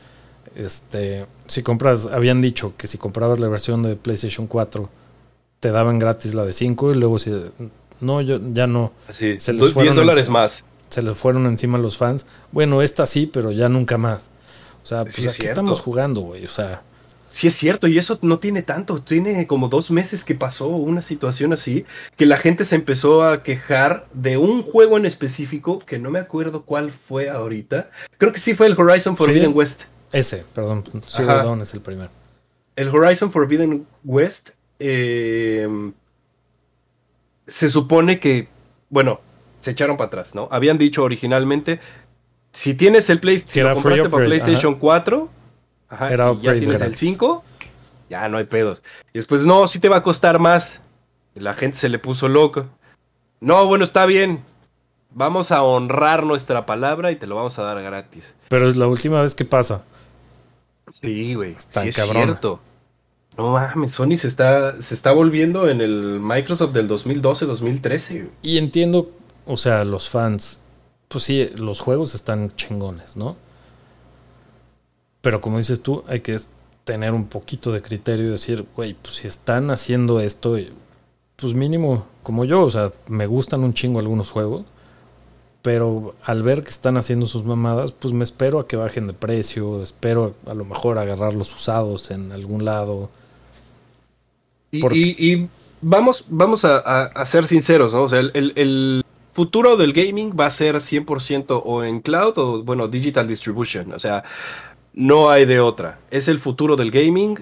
este, 0.54 1.26
si 1.48 1.62
compras, 1.64 2.06
habían 2.06 2.40
dicho 2.40 2.74
que 2.76 2.86
si 2.86 2.96
comprabas 2.98 3.40
la 3.40 3.48
versión 3.48 3.82
de 3.82 3.96
PlayStation 3.96 4.46
4, 4.46 4.88
te 5.58 5.72
daban 5.72 5.98
gratis 5.98 6.34
la 6.34 6.44
de 6.44 6.52
5 6.52 6.92
y 6.92 6.94
luego 6.94 7.18
si 7.18 7.32
no, 8.00 8.20
yo 8.20 8.38
ya 8.52 8.66
no. 8.68 8.92
Así, 9.08 9.40
Se 9.40 9.52
les 9.52 9.60
dos- 9.62 9.72
fueron 9.72 9.94
10 9.94 9.96
dólares 9.96 10.20
encima. 10.20 10.40
más. 10.40 10.64
Se 10.88 11.02
les 11.02 11.16
fueron 11.16 11.46
encima 11.46 11.78
los 11.78 11.96
fans. 11.96 12.26
Bueno, 12.52 12.82
esta 12.82 13.06
sí, 13.06 13.26
pero 13.26 13.50
ya 13.50 13.68
nunca 13.68 13.96
más. 13.98 14.22
O 14.82 14.86
sea, 14.86 15.02
pues 15.02 15.14
Sí, 15.16 15.26
es 15.26 15.34
aquí 15.34 15.46
estamos 15.46 15.80
jugando, 15.80 16.20
güey. 16.22 16.44
O 16.44 16.48
sea, 16.48 16.82
Sí 17.30 17.46
es 17.46 17.54
cierto, 17.54 17.86
y 17.86 17.96
eso 17.96 18.18
no 18.22 18.38
tiene 18.40 18.62
tanto, 18.62 19.02
tiene 19.02 19.46
como 19.46 19.68
dos 19.68 19.90
meses 19.90 20.24
que 20.24 20.34
pasó 20.34 20.66
una 20.66 21.00
situación 21.00 21.52
así, 21.52 21.84
que 22.16 22.26
la 22.26 22.36
gente 22.36 22.64
se 22.64 22.74
empezó 22.74 23.24
a 23.24 23.42
quejar 23.44 24.06
de 24.12 24.36
un 24.36 24.62
juego 24.62 24.96
en 24.96 25.06
específico, 25.06 25.78
que 25.78 25.98
no 25.98 26.10
me 26.10 26.18
acuerdo 26.18 26.64
cuál 26.64 26.90
fue 26.90 27.30
ahorita. 27.30 27.90
Creo 28.18 28.32
que 28.32 28.40
sí 28.40 28.54
fue 28.54 28.66
el 28.66 28.78
Horizon 28.78 29.16
Forbidden 29.16 29.52
West. 29.54 29.84
ese, 30.12 30.44
perdón. 30.52 30.84
Dawn 31.16 31.62
es 31.62 31.72
el 31.72 31.80
primero. 31.80 32.10
El 32.74 32.88
Horizon 32.88 33.30
Forbidden 33.30 33.86
West 34.04 34.50
eh, 34.80 35.68
se 37.46 37.70
supone 37.70 38.18
que, 38.18 38.48
bueno, 38.88 39.20
se 39.60 39.72
echaron 39.72 39.96
para 39.96 40.08
atrás, 40.08 40.34
¿no? 40.34 40.48
Habían 40.50 40.78
dicho 40.78 41.02
originalmente, 41.04 41.80
si 42.52 42.74
tienes 42.74 43.10
el 43.10 43.20
Play, 43.20 43.38
si 43.38 43.60
lo 43.60 43.74
compraste 43.74 44.08
para 44.08 44.24
PlayStation 44.24 44.74
4, 44.76 45.28
ajá, 45.90 46.12
Era 46.12 46.32
y 46.32 46.40
ya 46.40 46.52
tienes 46.52 46.70
el 46.70 46.78
gratis. 46.78 46.98
5, 46.98 47.44
ya 48.08 48.28
no 48.28 48.38
hay 48.38 48.44
pedos. 48.44 48.82
Y 49.12 49.18
después, 49.18 49.42
no, 49.42 49.68
sí 49.68 49.78
te 49.78 49.88
va 49.88 49.96
a 49.96 50.02
costar 50.02 50.38
más. 50.38 50.80
Y 51.34 51.40
la 51.40 51.54
gente 51.54 51.76
se 51.76 51.88
le 51.88 51.98
puso 51.98 52.28
loca. 52.28 52.66
No, 53.40 53.66
bueno, 53.66 53.84
está 53.84 54.06
bien. 54.06 54.42
Vamos 55.12 55.50
a 55.50 55.62
honrar 55.62 56.24
nuestra 56.24 56.66
palabra 56.66 57.10
y 57.10 57.16
te 57.16 57.26
lo 57.26 57.34
vamos 57.34 57.58
a 57.58 57.62
dar 57.62 57.82
gratis. 57.82 58.34
Pero 58.48 58.68
es 58.68 58.76
la 58.76 58.86
última 58.86 59.20
vez 59.20 59.34
que 59.34 59.44
pasa. 59.44 59.82
Sí, 60.92 61.34
güey. 61.34 61.56
Sí 61.68 61.88
es 61.88 61.96
cierto. 61.96 62.60
No 63.36 63.52
mames, 63.52 63.92
Sony 63.92 64.16
se 64.16 64.28
está, 64.28 64.80
se 64.82 64.94
está 64.94 65.12
volviendo 65.12 65.68
en 65.68 65.80
el 65.80 66.20
Microsoft 66.20 66.72
del 66.72 66.88
2012-2013. 66.88 68.12
güey. 68.12 68.30
Y 68.42 68.58
entiendo, 68.58 69.10
o 69.46 69.56
sea, 69.56 69.84
los 69.84 70.08
fans, 70.08 70.58
pues 71.08 71.24
sí, 71.24 71.50
los 71.56 71.80
juegos 71.80 72.14
están 72.14 72.54
chingones, 72.56 73.16
¿no? 73.16 73.36
Pero 75.20 75.40
como 75.40 75.58
dices 75.58 75.82
tú, 75.82 76.02
hay 76.08 76.20
que 76.20 76.38
tener 76.84 77.12
un 77.12 77.26
poquito 77.26 77.72
de 77.72 77.82
criterio 77.82 78.26
y 78.26 78.30
decir, 78.30 78.64
güey, 78.74 78.94
pues 78.94 79.16
si 79.16 79.26
están 79.28 79.70
haciendo 79.70 80.20
esto, 80.20 80.56
pues 81.36 81.54
mínimo, 81.54 82.06
como 82.22 82.44
yo, 82.44 82.62
o 82.62 82.70
sea, 82.70 82.92
me 83.06 83.26
gustan 83.26 83.62
un 83.64 83.74
chingo 83.74 83.98
algunos 84.00 84.30
juegos, 84.30 84.64
pero 85.62 86.14
al 86.24 86.42
ver 86.42 86.62
que 86.64 86.70
están 86.70 86.96
haciendo 86.96 87.26
sus 87.26 87.44
mamadas, 87.44 87.92
pues 87.92 88.14
me 88.14 88.24
espero 88.24 88.58
a 88.60 88.66
que 88.66 88.76
bajen 88.76 89.06
de 89.06 89.12
precio, 89.12 89.82
espero 89.82 90.34
a 90.46 90.54
lo 90.54 90.64
mejor 90.64 90.96
agarrar 90.98 91.34
los 91.34 91.54
usados 91.54 92.10
en 92.10 92.32
algún 92.32 92.64
lado. 92.64 93.10
Y, 94.70 94.80
y- 94.96 95.16
y 95.32 95.48
vamos, 95.82 96.24
vamos 96.28 96.64
a, 96.64 96.78
a- 96.78 97.04
a 97.06 97.26
ser 97.26 97.46
sinceros, 97.46 97.92
¿no? 97.92 98.02
O 98.02 98.08
sea, 98.08 98.20
el, 98.20 98.30
el- 98.34 98.52
el 98.56 99.02
futuro 99.32 99.76
del 99.76 99.92
gaming 99.92 100.32
va 100.38 100.46
a 100.46 100.50
ser 100.50 100.76
100% 100.80 101.62
o 101.64 101.84
en 101.84 102.00
cloud 102.00 102.38
o, 102.38 102.62
bueno, 102.62 102.88
digital 102.88 103.26
distribution. 103.28 103.92
O 103.92 103.98
sea, 103.98 104.24
no 104.92 105.30
hay 105.30 105.44
de 105.46 105.60
otra. 105.60 105.98
Es 106.10 106.28
el 106.28 106.38
futuro 106.38 106.76
del 106.76 106.90
gaming, 106.90 107.38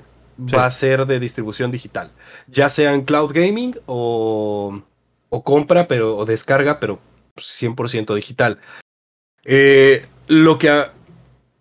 Sí. 0.47 0.55
va 0.55 0.67
a 0.67 0.71
ser 0.71 1.05
de 1.07 1.19
distribución 1.19 1.73
digital. 1.73 2.13
Ya 2.47 2.69
sea 2.69 2.95
en 2.95 3.03
cloud 3.03 3.33
gaming 3.35 3.77
o, 3.87 4.81
o 5.31 5.43
compra, 5.43 5.89
pero, 5.89 6.17
o 6.17 6.25
descarga, 6.25 6.79
pero 6.79 7.01
100% 7.37 8.15
digital. 8.15 8.61
Eh, 9.45 10.07
lo 10.29 10.57
que 10.59 10.71
a, 10.71 10.93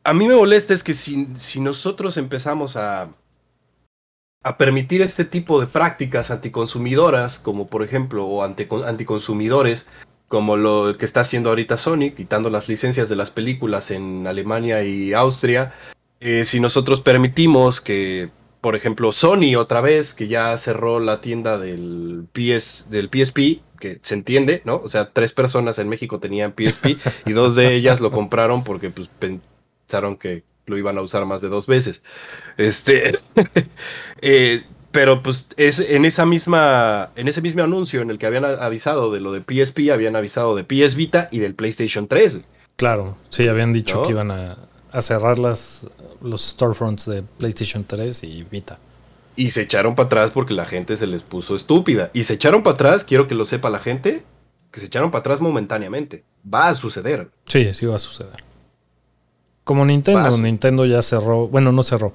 a 0.04 0.14
mí 0.14 0.28
me 0.28 0.36
molesta 0.36 0.76
es 0.76 0.84
que 0.84 0.94
si, 0.94 1.28
si 1.36 1.60
nosotros 1.60 2.18
empezamos 2.18 2.76
a, 2.76 3.10
a 4.44 4.58
permitir 4.58 5.02
este 5.02 5.26
tipo 5.26 5.60
de 5.60 5.66
prácticas 5.66 6.30
anticonsumidoras, 6.30 7.40
como 7.40 7.68
por 7.68 7.82
ejemplo, 7.84 8.28
o 8.28 8.44
anticonsumidores, 8.44 9.88
como 10.28 10.58
lo 10.58 10.96
que 10.98 11.06
está 11.06 11.22
haciendo 11.22 11.50
ahorita 11.50 11.78
Sony, 11.78 12.12
quitando 12.16 12.50
las 12.50 12.68
licencias 12.68 13.10
de 13.10 13.16
las 13.16 13.32
películas 13.32 13.92
en 13.92 14.28
Alemania 14.28 14.84
y 14.84 15.14
Austria, 15.14 15.74
eh, 16.20 16.46
si 16.46 16.60
nosotros 16.60 17.02
permitimos 17.02 17.80
que, 17.80 18.30
por 18.60 18.76
ejemplo, 18.76 19.12
Sony 19.12 19.56
otra 19.58 19.82
vez, 19.82 20.14
que 20.14 20.28
ya 20.28 20.58
cerró 20.58 21.00
la 21.00 21.22
tienda 21.22 21.58
del, 21.58 22.26
PS, 22.34 22.86
del 22.90 23.10
PSP, 23.10 23.62
que 23.80 24.00
se 24.02 24.16
entiende, 24.16 24.62
¿no? 24.66 24.82
O 24.84 24.90
sea, 24.90 25.12
tres 25.12 25.32
personas 25.32 25.80
en 25.80 25.88
México 25.88 26.20
tenían 26.20 26.54
PSP 26.58 26.98
y 27.26 27.34
dos 27.34 27.56
de 27.56 27.76
ellas 27.76 28.02
lo 28.02 28.12
compraron 28.12 28.64
porque 28.64 28.90
pues, 28.90 29.10
pensaron 29.20 30.18
que 30.18 30.44
lo 30.66 30.78
iban 30.78 30.98
a 30.98 31.02
usar 31.02 31.26
más 31.26 31.42
de 31.42 31.50
dos 31.50 31.68
veces. 31.68 32.02
Este, 32.58 33.14
eh, 34.22 34.64
Pero 34.92 35.22
pues 35.22 35.48
es 35.58 35.80
en 35.80 36.06
esa 36.06 36.26
misma, 36.26 37.10
en 37.16 37.28
ese 37.28 37.42
mismo 37.42 37.64
anuncio 37.64 38.02
en 38.02 38.10
el 38.10 38.18
que 38.18 38.26
habían 38.26 38.46
avisado 38.46 39.12
de 39.12 39.20
lo 39.20 39.32
de 39.32 39.42
PSP, 39.42 39.92
habían 39.92 40.16
avisado 40.16 40.56
de 40.56 40.64
PS 40.64 40.96
Vita 40.96 41.30
y 41.32 41.40
del 41.40 41.56
PlayStation 41.56 42.08
3. 42.08 42.40
Claro, 42.78 43.16
sí, 43.30 43.48
habían 43.48 43.74
dicho 43.74 44.04
que 44.04 44.12
iban 44.12 44.32
a, 44.32 44.58
cerrar 45.02 45.40
las, 45.40 45.86
los 46.22 46.42
storefronts 46.44 47.06
de 47.06 47.24
PlayStation 47.24 47.84
3 47.84 48.24
y 48.24 48.44
Vita. 48.44 48.80
Y 49.36 49.52
se 49.52 49.62
echaron 49.62 49.94
para 49.94 50.08
atrás 50.08 50.32
porque 50.32 50.54
la 50.54 50.66
gente 50.66 50.98
se 50.98 51.06
les 51.06 51.22
puso 51.22 51.56
estúpida. 51.56 52.10
Y 52.14 52.24
se 52.24 52.34
echaron 52.34 52.64
para 52.64 52.74
atrás, 52.74 53.04
quiero 53.04 53.28
que 53.28 53.36
lo 53.36 53.46
sepa 53.46 53.70
la 53.70 53.80
gente, 53.80 54.24
que 54.72 54.80
se 54.80 54.88
echaron 54.88 55.12
para 55.12 55.20
atrás 55.20 55.42
momentáneamente. 55.42 56.24
Va 56.52 56.70
a 56.70 56.74
suceder. 56.74 57.30
Sí, 57.46 57.72
sí 57.74 57.86
va 57.86 57.98
a 57.98 58.00
suceder. 58.00 58.44
Como 59.64 59.86
Nintendo, 59.86 60.38
Nintendo 60.38 60.86
ya 60.86 61.02
cerró, 61.02 61.48
bueno, 61.50 61.72
no 61.72 61.84
cerró, 61.84 62.14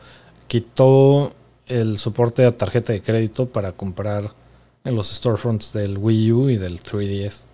quitó 0.49 1.35
el 1.67 1.99
soporte 1.99 2.45
a 2.45 2.57
tarjeta 2.57 2.93
de 2.93 3.03
crédito 3.03 3.47
para 3.47 3.73
comprar 3.73 4.33
en 4.85 4.97
los 4.97 5.09
storefronts 5.09 5.73
del 5.73 5.99
Wii 5.99 6.33
U 6.33 6.51
y 6.51 6.57
del 6.57 6.83
3DS. 6.83 7.45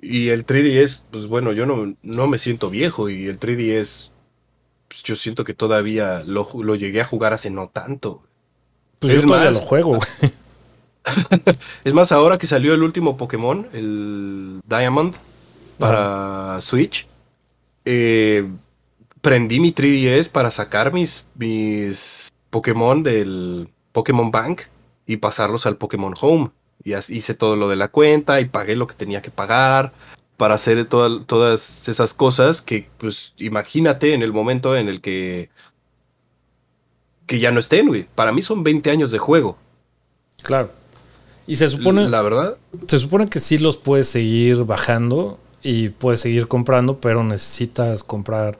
Y 0.00 0.28
el 0.28 0.46
3DS, 0.46 1.02
pues 1.10 1.26
bueno, 1.26 1.52
yo 1.52 1.66
no, 1.66 1.94
no, 2.02 2.26
me 2.26 2.38
siento 2.38 2.70
viejo 2.70 3.08
y 3.08 3.26
el 3.26 3.38
3DS, 3.38 4.10
pues 4.88 5.02
yo 5.02 5.16
siento 5.16 5.44
que 5.44 5.54
todavía 5.54 6.22
lo, 6.24 6.48
lo, 6.62 6.74
llegué 6.74 7.00
a 7.00 7.04
jugar 7.04 7.32
hace 7.32 7.50
no 7.50 7.68
tanto. 7.68 8.22
Pues 8.98 9.14
es 9.14 9.22
yo 9.22 9.28
todavía 9.28 9.50
lo 9.50 9.60
juego, 9.60 9.96
güey. 9.96 10.32
es 11.84 11.94
más, 11.94 12.12
ahora 12.12 12.38
que 12.38 12.46
salió 12.46 12.74
el 12.74 12.82
último 12.82 13.16
Pokémon, 13.16 13.66
el 13.72 14.60
Diamond, 14.66 15.16
para 15.78 16.60
Switch, 16.60 17.06
eh, 17.84 18.46
prendí 19.20 19.60
mi 19.60 19.72
3DS 19.72 20.30
para 20.30 20.50
sacar 20.50 20.92
mis, 20.92 21.26
mis 21.34 22.28
Pokémon 22.50 23.02
del 23.02 23.68
Pokémon 23.92 24.30
Bank 24.30 24.62
y 25.06 25.18
pasarlos 25.18 25.66
al 25.66 25.76
Pokémon 25.76 26.14
Home. 26.20 26.50
Y 26.82 26.94
hice 26.94 27.34
todo 27.34 27.56
lo 27.56 27.68
de 27.68 27.76
la 27.76 27.88
cuenta 27.88 28.40
y 28.40 28.46
pagué 28.46 28.76
lo 28.76 28.86
que 28.86 28.94
tenía 28.94 29.20
que 29.20 29.30
pagar 29.30 29.92
para 30.36 30.54
hacer 30.54 30.86
todas 30.86 31.88
esas 31.88 32.14
cosas 32.14 32.62
que, 32.62 32.88
pues, 32.96 33.34
imagínate 33.36 34.14
en 34.14 34.22
el 34.22 34.32
momento 34.32 34.74
en 34.76 34.88
el 34.88 35.02
que 35.02 35.50
que 37.30 37.38
ya 37.38 37.52
no 37.52 37.60
estén, 37.60 37.86
güey. 37.86 38.08
Para 38.16 38.32
mí 38.32 38.42
son 38.42 38.64
20 38.64 38.90
años 38.90 39.12
de 39.12 39.18
juego. 39.18 39.56
Claro. 40.42 40.72
Y 41.46 41.54
se 41.54 41.68
supone. 41.68 42.08
La 42.08 42.22
verdad. 42.22 42.56
Se 42.88 42.98
supone 42.98 43.28
que 43.28 43.38
sí 43.38 43.56
los 43.56 43.76
puedes 43.76 44.08
seguir 44.08 44.64
bajando 44.64 45.38
y 45.62 45.90
puedes 45.90 46.20
seguir 46.20 46.48
comprando, 46.48 46.98
pero 46.98 47.22
necesitas 47.22 48.02
comprar 48.02 48.58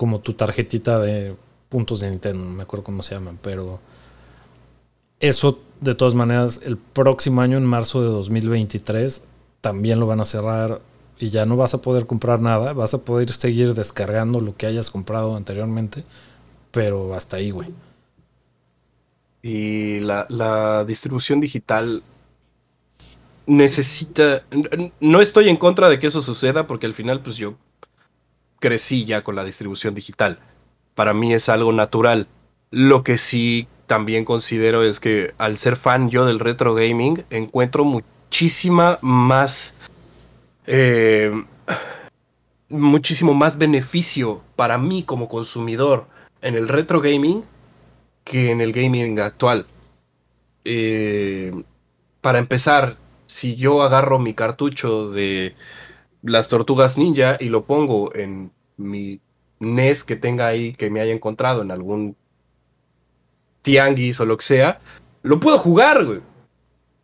como 0.00 0.20
tu 0.20 0.32
tarjetita 0.32 0.98
de 0.98 1.36
puntos 1.68 2.00
de 2.00 2.08
Nintendo, 2.08 2.42
no 2.42 2.52
me 2.52 2.62
acuerdo 2.62 2.84
cómo 2.84 3.02
se 3.02 3.14
llaman, 3.14 3.38
pero 3.42 3.80
eso 5.20 5.60
de 5.78 5.94
todas 5.94 6.14
maneras 6.14 6.62
el 6.64 6.78
próximo 6.78 7.42
año 7.42 7.58
en 7.58 7.66
marzo 7.66 8.00
de 8.00 8.08
2023 8.08 9.22
también 9.60 10.00
lo 10.00 10.06
van 10.06 10.22
a 10.22 10.24
cerrar 10.24 10.80
y 11.18 11.28
ya 11.28 11.44
no 11.44 11.58
vas 11.58 11.74
a 11.74 11.82
poder 11.82 12.06
comprar 12.06 12.40
nada, 12.40 12.72
vas 12.72 12.94
a 12.94 13.04
poder 13.04 13.30
seguir 13.30 13.74
descargando 13.74 14.40
lo 14.40 14.56
que 14.56 14.64
hayas 14.64 14.88
comprado 14.88 15.36
anteriormente, 15.36 16.04
pero 16.70 17.12
hasta 17.12 17.36
ahí, 17.36 17.50
güey. 17.50 17.68
Y 19.42 19.98
la, 19.98 20.24
la 20.30 20.86
distribución 20.86 21.40
digital 21.40 22.02
necesita. 23.44 24.44
No 24.98 25.20
estoy 25.20 25.50
en 25.50 25.58
contra 25.58 25.90
de 25.90 25.98
que 25.98 26.06
eso 26.06 26.22
suceda, 26.22 26.66
porque 26.66 26.86
al 26.86 26.94
final, 26.94 27.20
pues 27.20 27.36
yo 27.36 27.56
crecí 28.60 29.04
ya 29.04 29.24
con 29.24 29.34
la 29.34 29.44
distribución 29.44 29.94
digital. 29.94 30.38
Para 30.94 31.14
mí 31.14 31.34
es 31.34 31.48
algo 31.48 31.72
natural. 31.72 32.28
Lo 32.70 33.02
que 33.02 33.18
sí 33.18 33.66
también 33.86 34.24
considero 34.24 34.84
es 34.84 35.00
que 35.00 35.34
al 35.38 35.58
ser 35.58 35.74
fan 35.74 36.10
yo 36.10 36.24
del 36.24 36.38
retro 36.38 36.74
gaming, 36.74 37.24
encuentro 37.30 37.84
muchísima 37.84 38.98
más... 39.02 39.74
Eh, 40.66 41.32
muchísimo 42.68 43.34
más 43.34 43.58
beneficio 43.58 44.42
para 44.54 44.78
mí 44.78 45.02
como 45.02 45.28
consumidor 45.28 46.06
en 46.40 46.54
el 46.54 46.68
retro 46.68 47.00
gaming 47.00 47.42
que 48.22 48.52
en 48.52 48.60
el 48.60 48.72
gaming 48.72 49.18
actual. 49.18 49.66
Eh, 50.64 51.52
para 52.20 52.38
empezar, 52.38 52.96
si 53.26 53.56
yo 53.56 53.82
agarro 53.82 54.18
mi 54.18 54.34
cartucho 54.34 55.10
de 55.10 55.54
las 56.22 56.48
tortugas 56.48 56.98
ninja 56.98 57.36
y 57.40 57.48
lo 57.48 57.64
pongo 57.64 58.14
en 58.14 58.52
mi 58.76 59.20
NES 59.58 60.04
que 60.04 60.16
tenga 60.16 60.46
ahí, 60.46 60.72
que 60.72 60.90
me 60.90 61.00
haya 61.00 61.12
encontrado 61.12 61.62
en 61.62 61.70
algún 61.70 62.16
tianguis 63.62 64.20
o 64.20 64.26
lo 64.26 64.36
que 64.36 64.44
sea, 64.44 64.78
lo 65.22 65.40
puedo 65.40 65.58
jugar, 65.58 66.04
güey. 66.04 66.20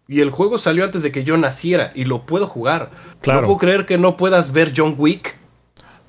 Y 0.09 0.21
el 0.21 0.31
juego 0.31 0.59
salió 0.59 0.85
antes 0.85 1.03
de 1.03 1.11
que 1.11 1.25
yo 1.25 1.37
naciera 1.37 1.93
y 1.95 2.05
lo 2.05 2.23
puedo 2.23 2.47
jugar. 2.47 2.93
No 3.27 3.43
puedo 3.43 3.57
creer 3.57 3.87
que 3.87 3.99
no 3.99 4.17
puedas 4.17 4.53
ver 4.53 4.73
John 4.75 4.95
Wick. 4.97 5.37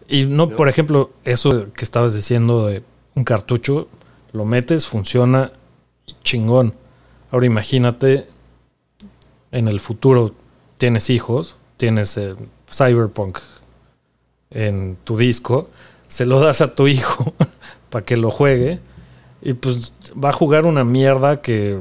Y 0.08 0.26
no, 0.26 0.50
por 0.50 0.70
ejemplo, 0.70 1.12
eso 1.26 1.74
que 1.74 1.84
estabas 1.84 2.14
diciendo 2.14 2.68
de 2.68 2.84
un 3.16 3.24
cartucho, 3.24 3.88
lo 4.34 4.46
metes, 4.46 4.88
funciona 4.88 5.52
chingón. 6.24 6.76
Ahora 7.32 7.48
imagínate, 7.48 8.28
en 9.52 9.68
el 9.68 9.80
futuro 9.80 10.34
tienes 10.78 11.10
hijos, 11.10 11.56
tienes 11.78 12.16
eh, 12.18 12.36
Cyberpunk 12.70 13.40
en 14.50 14.98
tu 15.04 15.18
disco, 15.18 15.70
se 16.08 16.26
lo 16.26 16.40
das 16.40 16.62
a 16.62 16.74
tu 16.74 16.88
hijo 16.88 17.34
para 17.90 18.06
que 18.06 18.18
lo 18.18 18.32
juegue 18.32 18.80
y 19.42 19.54
pues 19.54 19.94
va 20.14 20.30
a 20.30 20.34
jugar 20.34 20.66
una 20.66 20.84
mierda 20.84 21.42
que 21.42 21.80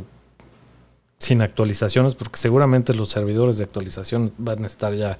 sin 1.18 1.42
actualizaciones, 1.42 2.14
porque 2.14 2.36
seguramente 2.36 2.94
los 2.94 3.08
servidores 3.08 3.58
de 3.58 3.64
actualización 3.64 4.32
van 4.38 4.64
a 4.64 4.66
estar 4.66 4.94
ya 4.94 5.18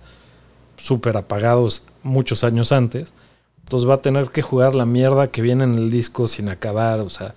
súper 0.77 1.17
apagados 1.17 1.87
muchos 2.03 2.45
años 2.45 2.71
antes. 2.73 3.13
Entonces 3.65 3.89
va 3.89 3.95
a 3.95 4.03
tener 4.03 4.29
que 4.29 4.43
jugar 4.43 4.75
la 4.75 4.87
mierda 4.87 5.29
que 5.29 5.43
viene 5.43 5.65
en 5.65 5.75
el 5.75 5.91
disco 5.91 6.29
sin 6.29 6.49
acabar, 6.49 7.01
o 7.01 7.09
sea, 7.09 7.35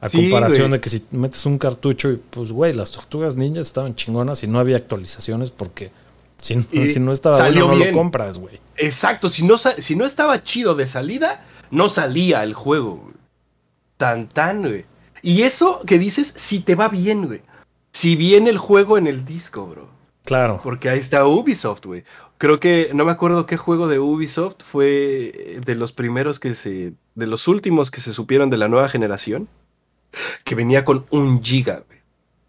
a 0.00 0.10
comparación 0.10 0.72
de 0.72 0.80
que 0.80 0.90
si 0.90 1.04
metes 1.12 1.46
un 1.46 1.58
cartucho 1.58 2.10
y 2.10 2.16
pues, 2.16 2.50
güey, 2.50 2.72
las 2.72 2.90
tortugas 2.90 3.36
ninjas 3.36 3.68
estaban 3.68 3.94
chingonas 3.94 4.42
y 4.42 4.46
no 4.46 4.58
había 4.58 4.76
actualizaciones 4.76 5.50
porque 5.50 5.90
si, 6.46 7.00
no 7.00 7.12
estaba 7.12 7.36
salió 7.36 7.66
bueno, 7.66 7.84
no 7.84 7.86
lo 7.86 7.92
compras, 7.92 8.38
güey. 8.38 8.60
Exacto, 8.76 9.28
si 9.28 9.44
no, 9.44 9.56
si 9.58 9.96
no 9.96 10.04
estaba 10.04 10.42
chido 10.42 10.74
de 10.74 10.86
salida, 10.86 11.44
no 11.70 11.88
salía 11.88 12.42
el 12.44 12.54
juego. 12.54 13.10
Tan, 13.96 14.28
tan, 14.28 14.62
güey. 14.62 14.84
Y 15.22 15.42
eso 15.42 15.82
que 15.86 15.98
dices, 15.98 16.32
si 16.36 16.60
te 16.60 16.74
va 16.74 16.88
bien, 16.88 17.26
güey. 17.26 17.42
Si 17.92 18.14
viene 18.14 18.50
el 18.50 18.58
juego 18.58 18.98
en 18.98 19.06
el 19.06 19.24
disco, 19.24 19.66
bro. 19.66 19.88
Claro. 20.24 20.60
Porque 20.62 20.88
ahí 20.88 20.98
está 20.98 21.26
Ubisoft, 21.26 21.86
güey. 21.86 22.04
Creo 22.38 22.60
que, 22.60 22.90
no 22.92 23.04
me 23.04 23.12
acuerdo 23.12 23.46
qué 23.46 23.56
juego 23.56 23.88
de 23.88 23.98
Ubisoft 23.98 24.62
fue 24.62 25.58
de 25.64 25.74
los 25.74 25.92
primeros 25.92 26.38
que 26.38 26.54
se, 26.54 26.92
de 27.14 27.26
los 27.26 27.48
últimos 27.48 27.90
que 27.90 28.00
se 28.00 28.12
supieron 28.12 28.50
de 28.50 28.58
la 28.58 28.68
nueva 28.68 28.88
generación, 28.88 29.48
que 30.44 30.54
venía 30.54 30.84
con 30.84 31.06
un 31.10 31.42
giga, 31.42 31.82
güey, 31.86 32.00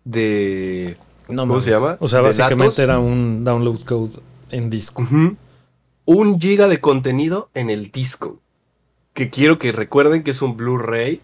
de, 0.04 0.98
¿Cómo 1.28 1.62
se 1.62 1.72
llama? 1.72 1.98
O 2.00 2.08
sea, 2.08 2.22
básicamente 2.22 2.82
era 2.82 3.00
un 3.00 3.44
download 3.44 3.84
code 3.84 4.14
en 4.50 4.70
disco. 4.70 5.06
Un 6.06 6.40
giga 6.40 6.68
de 6.68 6.80
contenido 6.80 7.50
en 7.54 7.70
el 7.70 7.92
disco. 7.92 8.40
Que 9.14 9.30
quiero 9.30 9.60
que 9.60 9.72
recuerden 9.72 10.24
que 10.24 10.32
es 10.32 10.42
un 10.42 10.56
Blu-ray 10.56 11.22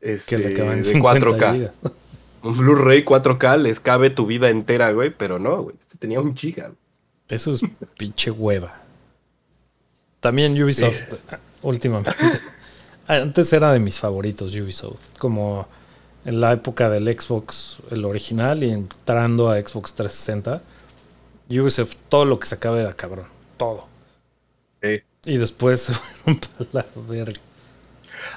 este, 0.00 0.38
de 0.38 0.56
4K. 0.56 1.70
Un 2.40 2.56
Blu-ray 2.56 3.04
4K 3.04 3.58
les 3.58 3.80
cabe 3.80 4.10
tu 4.10 4.24
vida 4.24 4.48
entera, 4.48 4.92
güey. 4.92 5.10
Pero 5.10 5.40
no, 5.40 5.64
güey. 5.64 5.76
Este 5.78 5.98
tenía 5.98 6.20
un 6.20 6.36
giga. 6.36 6.70
Eso 7.28 7.52
es 7.52 7.62
pinche 7.98 8.30
hueva. 8.30 8.80
También 10.20 10.60
Ubisoft, 10.62 11.14
últimamente. 11.62 12.12
Antes 13.08 13.52
era 13.52 13.72
de 13.72 13.80
mis 13.80 13.98
favoritos 13.98 14.54
Ubisoft. 14.54 15.18
Como 15.18 15.66
en 16.28 16.42
la 16.42 16.52
época 16.52 16.90
del 16.90 17.06
Xbox, 17.06 17.78
el 17.90 18.04
original, 18.04 18.62
y 18.62 18.70
entrando 18.70 19.50
a 19.50 19.58
Xbox 19.58 19.94
360, 19.94 20.60
Ubisoft, 21.48 21.94
todo 22.10 22.26
lo 22.26 22.38
que 22.38 22.46
se 22.46 22.56
sacaba 22.56 22.78
era 22.78 22.92
cabrón. 22.92 23.24
Todo. 23.56 23.86
Y 25.24 25.36
después 25.38 25.80
se 25.84 25.94
fueron 25.94 26.38
para 26.38 26.70
la 26.72 26.86
verga. 27.08 27.40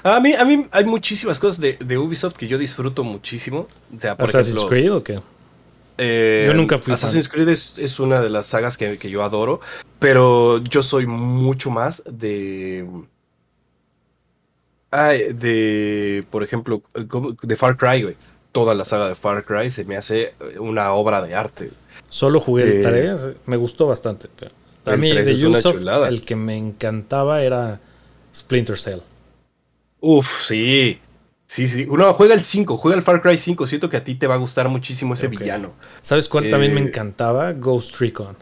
A 0.02 0.20
mí, 0.20 0.32
a 0.32 0.42
mí 0.46 0.66
hay 0.70 0.84
muchísimas 0.86 1.38
cosas 1.38 1.60
de, 1.60 1.98
Ubisoft 1.98 2.32
que 2.34 2.48
yo 2.48 2.56
disfruto 2.56 3.04
muchísimo. 3.04 3.68
O 3.94 4.00
sea, 4.00 4.16
por 4.16 4.26
¿Assassin's 4.26 4.64
Creed 4.64 4.90
o 4.90 5.04
qué? 5.04 5.20
Eh, 5.98 6.44
yo 6.46 6.54
nunca 6.54 6.78
fui 6.78 6.94
Assassin's 6.94 7.28
Creed 7.28 7.48
es, 7.48 8.00
una 8.00 8.22
de 8.22 8.30
las 8.30 8.46
sagas 8.46 8.78
que, 8.78 8.96
que, 8.96 9.10
yo 9.10 9.22
adoro, 9.22 9.60
pero 9.98 10.64
yo 10.64 10.82
soy 10.82 11.06
mucho 11.06 11.70
más 11.70 12.02
de 12.10 12.86
de, 14.92 16.24
por 16.30 16.42
ejemplo, 16.42 16.82
de 17.42 17.56
Far 17.56 17.76
Cry, 17.76 18.02
güey. 18.02 18.16
Toda 18.52 18.74
la 18.74 18.84
saga 18.84 19.08
de 19.08 19.14
Far 19.14 19.44
Cry 19.44 19.70
se 19.70 19.84
me 19.84 19.96
hace 19.96 20.34
una 20.58 20.92
obra 20.92 21.22
de 21.22 21.34
arte. 21.34 21.70
Solo 22.08 22.40
jugué 22.40 22.64
el 22.64 22.82
3, 22.82 23.20
eh, 23.22 23.36
me 23.46 23.56
gustó 23.56 23.86
bastante. 23.86 24.28
Pero 24.36 24.50
a 24.84 24.96
mí 24.96 25.10
de 25.10 25.46
Ubisoft 25.46 25.86
el 26.08 26.20
que 26.20 26.36
me 26.36 26.56
encantaba 26.56 27.42
era 27.42 27.80
Splinter 28.34 28.76
Cell. 28.78 28.98
Uf, 30.00 30.46
sí. 30.48 30.98
Sí, 31.46 31.68
sí. 31.68 31.86
Uno 31.88 32.12
juega 32.14 32.34
el 32.34 32.44
5, 32.44 32.76
juega 32.76 32.96
el 32.98 33.02
Far 33.02 33.22
Cry 33.22 33.38
5. 33.38 33.66
Siento 33.66 33.88
que 33.88 33.96
a 33.98 34.04
ti 34.04 34.14
te 34.14 34.26
va 34.26 34.34
a 34.34 34.38
gustar 34.38 34.68
muchísimo 34.68 35.14
ese 35.14 35.28
villano. 35.28 35.72
¿Sabes 36.02 36.28
cuál 36.28 36.50
también 36.50 36.74
me 36.74 36.80
Eh, 36.80 36.84
encantaba? 36.84 37.52
Ghost 37.52 37.98
Recon. 38.00 38.36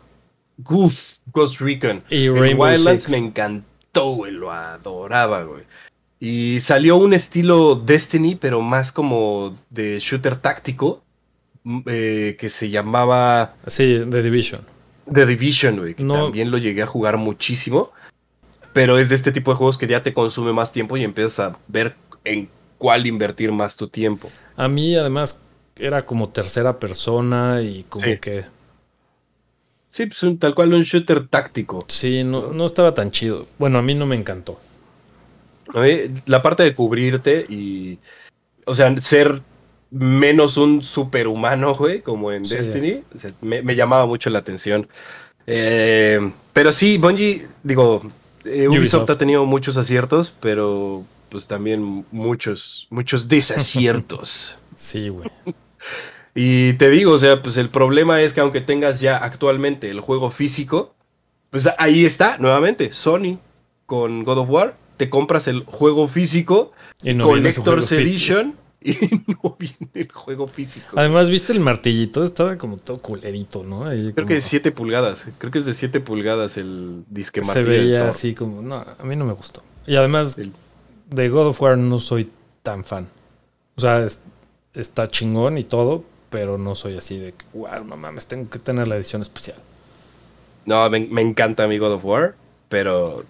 Goof, 0.58 1.18
Ghost 1.32 1.60
Recon. 1.60 2.02
Y 2.10 2.28
Rainbow 2.28 2.66
Wildlands 2.68 3.04
Six. 3.04 3.10
me 3.12 3.18
encantó, 3.18 4.10
güey. 4.14 4.32
Lo 4.32 4.50
adoraba, 4.52 5.42
güey. 5.44 5.62
Y 6.20 6.60
salió 6.60 6.96
un 6.98 7.14
estilo 7.14 7.74
Destiny, 7.76 8.34
pero 8.36 8.60
más 8.60 8.92
como 8.92 9.52
de 9.70 9.98
shooter 10.00 10.36
táctico. 10.36 11.02
m- 11.64 11.82
eh, 11.86 12.36
que 12.38 12.48
se 12.48 12.70
llamaba 12.70 13.54
Sí, 13.66 14.00
The 14.10 14.22
Division. 14.22 14.62
The 15.12 15.26
Division, 15.26 15.76
güey. 15.78 15.94
Que 15.94 16.02
No. 16.04 16.14
también 16.14 16.50
lo 16.50 16.56
llegué 16.58 16.82
a 16.82 16.86
jugar 16.86 17.16
muchísimo. 17.18 17.92
Pero 18.72 18.98
es 18.98 19.08
de 19.10 19.14
este 19.16 19.30
tipo 19.32 19.50
de 19.50 19.56
juegos 19.58 19.76
que 19.76 19.86
ya 19.86 20.02
te 20.02 20.14
consume 20.14 20.52
más 20.54 20.72
tiempo 20.72 20.96
y 20.96 21.04
empiezas 21.04 21.38
a 21.40 21.58
ver 21.68 21.96
en 22.24 22.48
cuál 22.78 23.06
invertir 23.06 23.52
más 23.52 23.76
tu 23.76 23.88
tiempo. 23.88 24.30
A 24.56 24.68
mí, 24.68 24.96
además, 24.96 25.42
era 25.76 26.06
como 26.06 26.28
tercera 26.30 26.78
persona 26.78 27.60
y 27.62 27.84
como 27.90 28.04
Sí. 28.06 28.16
que. 28.18 28.44
Sí, 29.90 30.06
pues 30.06 30.22
un- 30.22 30.38
tal 30.38 30.54
cual 30.54 30.72
un 30.72 30.82
shooter 30.82 31.26
táctico. 31.28 31.84
Sí, 31.88 32.22
no, 32.24 32.52
no 32.52 32.64
estaba 32.64 32.94
tan 32.94 33.10
chido. 33.10 33.46
Bueno, 33.58 33.78
a 33.78 33.82
mí 33.82 33.94
no 33.94 34.06
me 34.06 34.16
encantó. 34.16 34.58
A 35.74 35.80
mí, 35.80 35.98
La 36.26 36.42
parte 36.42 36.62
de 36.62 36.74
cubrirte 36.74 37.46
y. 37.48 37.98
O 38.66 38.74
sea, 38.74 38.94
ser 39.00 39.42
menos 39.90 40.56
un 40.56 40.82
superhumano, 40.82 41.74
güey, 41.74 42.00
como 42.02 42.30
en 42.32 42.44
Sí. 42.44 42.54
Destiny, 42.54 43.02
o 43.14 43.18
sea, 43.18 43.32
me, 43.40 43.62
me 43.62 43.74
llamaba 43.74 44.06
mucho 44.06 44.30
la 44.30 44.38
atención. 44.38 44.88
Eh, 45.46 46.30
pero 46.52 46.70
sí, 46.70 46.98
Bungie, 46.98 47.48
digo, 47.64 48.02
eh, 48.44 48.68
Ubisoft, 48.68 48.78
Ubisoft. 48.78 49.10
ha 49.10 49.18
tenido 49.18 49.44
muchos 49.46 49.76
aciertos, 49.76 50.32
pero 50.40 51.04
pues 51.28 51.46
también 51.48 52.04
muchos, 52.12 52.86
muchos 52.90 53.28
desaciertos. 53.28 54.56
Sí, 54.76 55.10
güey. 55.10 55.28
Y 56.34 56.72
te 56.74 56.88
digo, 56.88 57.12
o 57.12 57.18
sea, 57.18 57.42
pues 57.42 57.58
el 57.58 57.68
problema 57.68 58.22
es 58.22 58.32
que 58.32 58.40
aunque 58.40 58.62
tengas 58.62 59.00
ya 59.00 59.18
actualmente 59.18 59.90
el 59.90 60.00
juego 60.00 60.30
físico, 60.30 60.94
pues 61.50 61.68
ahí 61.76 62.06
está, 62.06 62.38
nuevamente, 62.38 62.94
Sony 62.94 63.38
con 63.84 64.24
God 64.24 64.38
of 64.38 64.48
War, 64.48 64.76
te 65.00 65.08
compras 65.08 65.48
el 65.48 65.64
juego 65.64 66.06
físico, 66.08 66.72
no 67.02 67.24
Collector's 67.24 67.90
Edition, 67.90 68.54
y 68.82 68.92
no 69.42 69.56
viene 69.58 69.88
el 69.94 70.12
juego 70.12 70.46
físico. 70.46 70.88
Además, 70.94 71.30
¿viste 71.30 71.54
el 71.54 71.60
martillito? 71.60 72.22
Estaba 72.22 72.58
como 72.58 72.76
todo 72.76 72.98
culerito, 72.98 73.64
¿no? 73.64 73.86
Ahí 73.86 74.02
Creo 74.02 74.14
como- 74.14 74.26
que 74.28 74.34
de 74.34 74.40
7 74.42 74.72
pulgadas, 74.72 75.26
creo 75.38 75.50
que 75.50 75.58
es 75.58 75.64
de 75.64 75.72
7 75.72 76.00
pulgadas 76.00 76.58
el 76.58 77.02
disque 77.08 77.42
se 77.42 77.62
veía 77.62 78.10
así 78.10 78.34
como. 78.34 78.60
No, 78.60 78.76
a 78.76 79.02
mí 79.04 79.16
no 79.16 79.24
me 79.24 79.32
gustó. 79.32 79.62
Y 79.86 79.96
además, 79.96 80.36
El- 80.36 80.52
de 81.08 81.28
God 81.30 81.46
of 81.46 81.62
War 81.62 81.78
no 81.78 81.98
soy 81.98 82.28
tan 82.62 82.84
fan. 82.84 83.08
O 83.76 83.80
sea, 83.80 84.04
es- 84.04 84.20
está 84.74 85.08
chingón 85.08 85.56
y 85.56 85.64
todo, 85.64 86.04
pero 86.28 86.58
no 86.58 86.74
soy 86.74 86.98
así 86.98 87.16
de 87.18 87.32
que, 87.32 87.46
wow, 87.54 87.84
no 87.86 87.96
mames, 87.96 88.26
tengo 88.26 88.50
que 88.50 88.58
tener 88.58 88.86
la 88.86 88.96
edición 88.96 89.22
especial. 89.22 89.56
No, 90.66 90.90
me, 90.90 91.00
me 91.06 91.22
encanta 91.22 91.66
mi 91.66 91.78
God 91.78 91.92
of 91.94 92.04
War, 92.04 92.34
pero... 92.68 93.24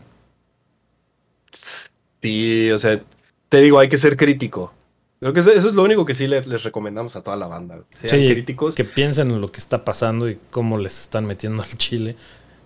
Sí, 2.23 2.71
o 2.71 2.79
sea, 2.79 3.01
te 3.49 3.61
digo, 3.61 3.79
hay 3.79 3.89
que 3.89 3.99
ser 3.99 4.17
crítico. 4.17 4.73
Creo 5.21 5.33
que 5.33 5.41
eso, 5.41 5.51
eso 5.53 5.69
es 5.69 5.75
lo 5.75 5.83
único 5.83 6.05
que 6.07 6.15
sí 6.15 6.27
le- 6.27 6.43
les, 6.43 6.63
recomendamos 6.63 7.15
a 7.17 7.23
toda 7.23 7.37
la 7.37 7.47
banda. 7.47 7.81
Sean 7.95 8.21
Sí, 8.21 8.29
críticos. 8.31 8.75
que 8.75 8.85
piensen 8.85 9.31
en 9.31 9.41
lo 9.41 9.53
que 9.53 9.59
está 9.61 9.85
pasando 9.85 10.29
y 10.31 10.39
cómo 10.51 10.79
les 10.79 11.01
están 11.01 11.27
metiendo 11.27 11.63
el 11.63 11.77
chile. 11.77 12.17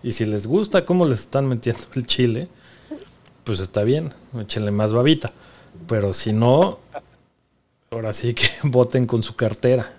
Y 0.03 0.13
si 0.13 0.25
les 0.27 0.47
gusta 0.47 0.85
cómo 0.85 1.07
les 1.07 1.21
están 1.21 1.49
metiendo 1.49 1.83
el 1.95 2.07
chile, 2.07 2.49
pues 3.43 3.59
está 3.61 3.83
bien, 3.83 4.13
échenle 4.39 4.71
más 4.71 4.93
babita. 4.93 5.33
Pero 5.89 6.13
si 6.13 6.33
no, 6.33 6.79
ahora 7.91 8.13
sí 8.13 8.35
que 8.35 8.47
voten 8.63 9.07
con 9.07 9.23
su 9.23 9.35
cartera. 9.35 9.93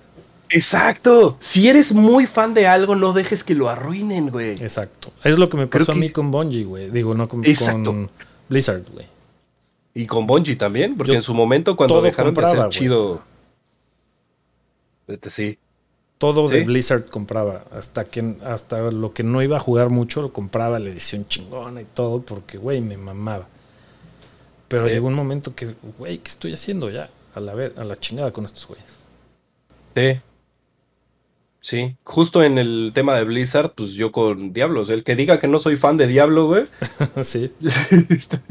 Exacto. 0.49 1.35
Si 1.39 1.67
eres 1.67 1.91
muy 1.91 2.27
fan 2.27 2.53
de 2.53 2.67
algo, 2.67 2.95
no 2.95 3.11
dejes 3.13 3.43
que 3.43 3.55
lo 3.55 3.67
arruinen, 3.67 4.29
güey. 4.29 4.51
Exacto. 4.61 5.11
Es 5.23 5.37
lo 5.37 5.49
que 5.49 5.57
me 5.57 5.67
Creo 5.67 5.81
pasó 5.85 5.91
a 5.91 5.95
que- 5.95 5.99
mí 6.01 6.09
con 6.11 6.31
Bungie, 6.31 6.63
güey. 6.63 6.89
Digo, 6.91 7.15
no 7.15 7.27
con, 7.27 7.43
Exacto. 7.43 7.83
con 7.91 8.09
Blizzard, 8.49 8.83
güey. 8.91 9.05
Y 9.93 10.05
con 10.07 10.27
Bungie 10.27 10.55
también, 10.55 10.97
porque 10.97 11.13
Yo 11.13 11.17
en 11.17 11.21
su 11.23 11.33
momento 11.33 11.75
cuando 11.75 12.01
dejaron 12.01 12.33
de 12.33 12.41
compraba, 12.41 12.65
güey. 12.65 12.69
chido... 12.69 13.23
Este, 15.07 15.29
sí. 15.29 15.57
Todo 16.17 16.47
de. 16.47 16.63
Blizzard 16.63 17.05
compraba. 17.09 17.65
Hasta 17.71 18.05
que 18.05 18.35
hasta 18.43 18.79
lo 18.91 19.13
que 19.13 19.23
no 19.23 19.41
iba 19.43 19.57
a 19.57 19.59
jugar 19.59 19.89
mucho, 19.89 20.21
lo 20.21 20.33
compraba 20.33 20.79
la 20.79 20.89
edición 20.89 21.27
chingona 21.27 21.81
y 21.81 21.85
todo, 21.85 22.21
porque, 22.21 22.57
güey, 22.57 22.81
me 22.81 22.97
mamaba. 22.97 23.47
Pero 24.67 24.87
Sí. 24.87 24.93
llegó 24.93 25.07
un 25.07 25.13
momento 25.13 25.53
que, 25.55 25.75
güey, 25.99 26.17
¿qué 26.19 26.29
estoy 26.29 26.53
haciendo 26.53 26.89
ya? 26.89 27.09
A 27.35 27.39
la, 27.39 27.53
ver, 27.53 27.73
a 27.77 27.83
la 27.83 27.95
chingada 27.97 28.31
con 28.31 28.45
estos 28.45 28.65
güeyes. 28.67 28.85
Sí. 29.95 30.25
Sí. 31.65 31.97
Justo 32.03 32.43
en 32.43 32.59
el 32.59 32.91
tema 32.93 33.15
de 33.15 33.23
Blizzard, 33.23 33.71
pues 33.73 33.93
yo 33.93 34.11
con 34.11 34.53
Diablos. 34.53 34.87
El 34.89 35.03
que 35.03 35.15
diga 35.15 35.39
que 35.39 35.47
no 35.47 35.59
soy 35.59 35.77
fan 35.77 35.97
de 35.97 36.05
Diablo, 36.05 36.45
güey. 36.45 36.65
sí. 37.23 37.51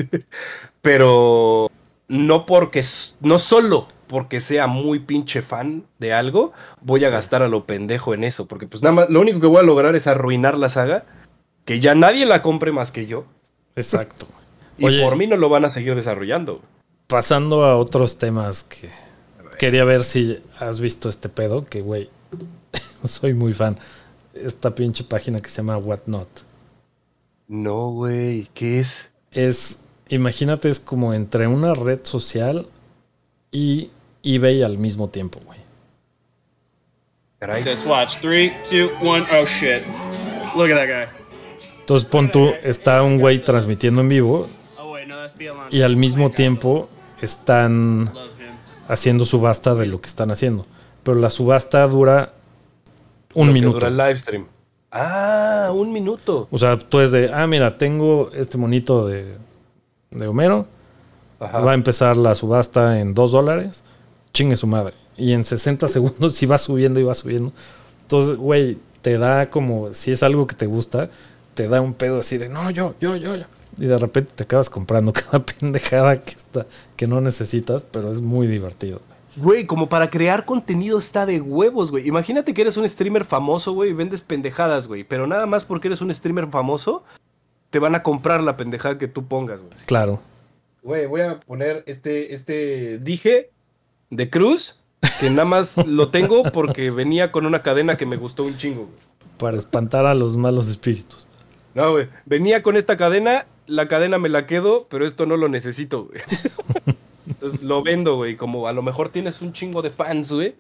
Pero 0.83 1.71
no 2.09 2.45
porque, 2.45 2.83
no 3.21 3.39
solo 3.39 3.87
porque 4.09 4.41
sea 4.41 4.67
muy 4.67 4.99
pinche 4.99 5.43
fan 5.43 5.85
de 6.01 6.13
algo, 6.13 6.53
voy 6.81 7.05
a 7.05 7.11
gastar 7.11 7.43
a 7.43 7.47
lo 7.47 7.67
pendejo 7.67 8.15
en 8.15 8.25
eso. 8.25 8.47
Porque 8.49 8.67
pues 8.67 8.83
nada 8.83 8.97
más, 8.97 9.11
lo 9.11 9.21
único 9.21 9.39
que 9.39 9.47
voy 9.47 9.61
a 9.61 9.63
lograr 9.63 9.95
es 9.95 10.09
arruinar 10.09 10.59
la 10.59 10.69
saga, 10.69 11.05
que 11.65 11.79
ya 11.79 11.95
nadie 11.95 12.27
la 12.27 12.43
compre 12.43 12.73
más 12.73 12.91
que 12.91 13.07
yo. 13.07 13.27
Exacto. 13.77 14.27
Y 14.77 14.87
Oye. 14.87 15.05
por 15.05 15.15
mí 15.15 15.29
no 15.29 15.37
lo 15.37 15.49
van 15.49 15.65
a 15.65 15.71
seguir 15.71 15.95
desarrollando. 15.95 16.61
Pasando 17.07 17.65
a 17.65 17.77
otros 17.77 18.19
temas 18.19 18.65
que 18.65 18.91
quería 19.57 19.85
ver 19.85 20.03
si 20.03 20.43
has 20.59 20.81
visto 20.81 21.09
este 21.09 21.29
pedo, 21.29 21.65
que, 21.65 21.81
güey, 21.81 22.11
soy 23.09 23.35
muy 23.35 23.53
fan. 23.53 23.79
Esta 24.35 24.75
pinche 24.75 25.05
página 25.05 25.41
que 25.41 25.49
se 25.49 25.59
llama 25.59 25.77
Whatnot. 25.79 26.29
No, 27.47 27.91
güey, 27.91 28.49
¿qué 28.55 28.81
es? 28.81 29.11
es, 29.35 29.81
imagínate, 30.09 30.69
es 30.69 30.81
como 30.81 31.13
entre 31.13 31.47
una 31.47 31.75
red 31.75 32.01
social 32.05 32.67
y 33.51 33.91
eBay 34.23 34.63
al 34.63 34.79
mismo 34.79 35.09
tiempo, 35.09 35.41
güey. 35.45 35.59
This 37.63 37.85
watch. 37.85 38.17
Three, 38.21 38.55
two, 38.69 38.91
one. 39.07 39.27
Oh 39.31 39.45
shit. 39.45 39.83
Look 40.57 40.71
at 40.71 40.77
that 40.77 40.87
guy. 40.87 41.07
Entonces, 41.81 42.09
pon 42.09 42.33
tú, 42.33 42.55
está 42.63 43.03
un 43.03 43.19
güey 43.19 43.45
transmitiendo 43.45 44.01
en 44.01 44.09
vivo 44.09 44.49
Oh 44.79 44.97
y 45.71 45.83
al 45.83 45.97
mismo 45.99 46.31
tiempo 46.31 46.89
están 47.21 48.11
haciendo 48.89 49.27
subasta 49.27 49.75
de 49.75 49.85
lo 49.87 50.01
que 50.01 50.09
están 50.09 50.31
haciendo. 50.31 50.65
Pero 51.03 51.19
la 51.19 51.29
subasta 51.29 51.87
dura 51.87 52.33
un 53.35 53.49
Lo 53.49 53.53
que 53.53 53.61
minuto. 53.61 53.75
Dura 53.75 53.89
el 53.89 53.97
live 53.97 54.17
stream. 54.17 54.47
Ah, 54.91 55.71
un 55.75 55.93
minuto. 55.93 56.47
O 56.51 56.59
sea, 56.59 56.79
tú 56.79 57.01
es 57.01 57.11
de, 57.11 57.31
ah, 57.33 57.47
mira, 57.47 57.77
tengo 57.77 58.31
este 58.33 58.57
monito 58.59 59.07
de, 59.09 59.37
de 60.11 60.27
Homero, 60.29 60.67
Ajá. 61.41 61.61
va 61.61 61.73
a 61.73 61.75
empezar 61.75 62.17
la 62.17 62.35
subasta 62.35 63.01
en 63.01 63.13
dos 63.13 63.33
dólares, 63.33 63.83
chingue 64.33 64.57
su 64.57 64.67
madre. 64.67 64.95
Y 65.17 65.33
en 65.33 65.45
60 65.45 65.89
segundos 65.89 66.35
si 66.35 66.47
va 66.47 66.59
subiendo 66.59 67.01
y 67.01 67.03
va 67.03 67.15
subiendo. 67.15 67.53
Entonces, 68.03 68.37
güey, 68.37 68.79
te 69.03 69.19
da 69.19 69.51
como, 69.51 69.93
si 69.93 70.13
es 70.13 70.23
algo 70.23 70.47
que 70.47 70.55
te 70.55 70.67
gusta, 70.67 71.11
te 71.55 71.69
da 71.69 71.81
un 71.81 71.95
pedo 71.95 72.21
así 72.21 72.39
de, 72.39 72.49
no, 72.49 72.71
yo, 72.71 72.95
yo, 73.01 73.17
yo, 73.17 73.35
yo. 73.35 73.45
Y 73.79 73.87
de 73.87 73.99
repente 73.99 74.33
te 74.35 74.45
acabas 74.45 74.71
comprando 74.71 75.13
cada 75.13 75.41
pendejada 75.45 76.23
que, 76.23 76.31
está, 76.31 76.67
que 76.97 77.07
no 77.09 77.21
necesitas, 77.21 77.83
pero 77.83 78.13
es 78.13 78.21
muy 78.21 78.47
divertido. 78.47 79.01
Güey, 79.37 79.67
como 79.67 79.89
para 79.89 80.11
crear 80.11 80.45
contenido 80.45 80.99
está 80.99 81.27
de 81.27 81.41
huevos, 81.41 81.91
güey. 81.91 82.07
Imagínate 82.07 82.55
que 82.55 82.63
eres 82.63 82.77
un 82.77 82.89
streamer 82.89 83.25
famoso, 83.25 83.73
güey, 83.73 83.91
y 83.91 83.95
vendes 83.95 84.21
pendejadas, 84.21 84.87
güey. 84.87 85.05
Pero 85.05 85.27
nada 85.27 85.47
más 85.47 85.65
porque 85.65 85.89
eres 85.89 86.01
un 86.01 86.15
streamer 86.15 86.49
famoso, 86.49 87.03
te 87.71 87.79
van 87.79 87.95
a 87.95 88.03
comprar 88.03 88.43
la 88.43 88.57
pendejada 88.57 88.99
que 88.99 89.09
tú 89.09 89.27
pongas, 89.27 89.61
güey. 89.61 89.73
Claro. 89.87 90.21
Güey, 90.83 91.07
voy 91.07 91.23
a 91.23 91.41
poner 91.41 91.83
este, 91.87 92.35
este 92.35 92.99
dije 92.99 93.51
de 94.11 94.31
Cruz, 94.31 94.77
que 95.19 95.31
nada 95.31 95.47
más 95.47 95.85
lo 95.87 96.11
tengo 96.11 96.45
porque 96.53 96.91
venía 96.91 97.33
con 97.33 97.47
una 97.47 97.63
cadena 97.63 97.97
que 97.97 98.07
me 98.07 98.17
gustó 98.17 98.45
un 98.45 98.57
chingo, 98.57 98.83
güey. 98.83 99.05
Para 99.39 99.57
espantar 99.57 100.07
a 100.07 100.15
los 100.15 100.37
malos 100.37 100.69
espíritus. 100.69 101.27
No, 101.75 101.91
güey. 101.91 102.09
Venía 102.25 102.63
con 102.63 102.77
esta 102.77 102.97
cadena, 102.97 103.47
la 103.67 103.89
cadena 103.89 104.19
me 104.19 104.29
la 104.29 104.47
quedo, 104.47 104.87
pero 104.89 105.05
esto 105.05 105.27
no 105.27 105.37
lo 105.37 105.49
necesito, 105.49 106.05
güey. 106.05 106.21
Entonces 107.45 107.63
lo 107.63 107.83
vendo, 107.83 108.17
güey. 108.17 108.37
Como 108.37 108.67
a 108.67 108.73
lo 108.73 108.83
mejor 108.83 109.11
tienes 109.11 109.43
un 109.43 109.53
chingo 109.53 109.83
de 109.83 109.91
fans, 109.91 110.33
güey. 110.33 110.55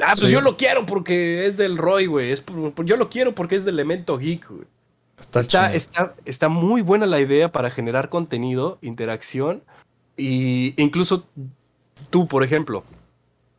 Ah, 0.00 0.14
pues 0.18 0.28
Sí. 0.28 0.32
yo 0.32 0.40
lo 0.40 0.56
quiero 0.56 0.84
porque 0.84 1.46
es 1.46 1.56
del 1.56 1.78
Roy, 1.78 2.06
güey. 2.06 2.32
Es 2.32 2.40
por- 2.40 2.72
por- 2.74 2.84
yo 2.84 2.96
lo 2.96 3.08
quiero 3.08 3.34
porque 3.34 3.54
es 3.56 3.64
del 3.64 3.76
Elemento 3.76 4.18
Geek, 4.18 4.48
güey. 4.50 4.64
Está, 5.18 5.72
está, 5.72 6.14
está 6.26 6.48
muy 6.48 6.82
buena 6.82 7.06
la 7.06 7.20
idea 7.20 7.50
para 7.52 7.70
generar 7.70 8.08
contenido, 8.10 8.78
interacción. 8.82 9.62
Y 10.16 10.74
incluso 10.82 11.26
tú, 12.10 12.26
por 12.26 12.42
ejemplo, 12.42 12.84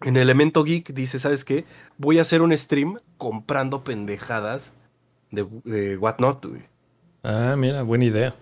en 0.01 0.17
Elemento 0.17 0.63
Geek 0.63 0.93
dices, 0.93 1.21
¿sabes 1.23 1.43
qué? 1.45 1.63
Voy 1.97 2.19
a 2.19 2.21
hacer 2.21 2.41
un 2.41 2.55
stream 2.55 2.99
comprando 3.17 3.83
pendejadas 3.83 4.73
de, 5.31 5.47
de 5.63 5.97
Whatnot, 5.97 6.45
güey. 6.45 6.61
Ah, 7.23 7.55
mira, 7.57 7.81
buena 7.81 8.05
idea. 8.05 8.35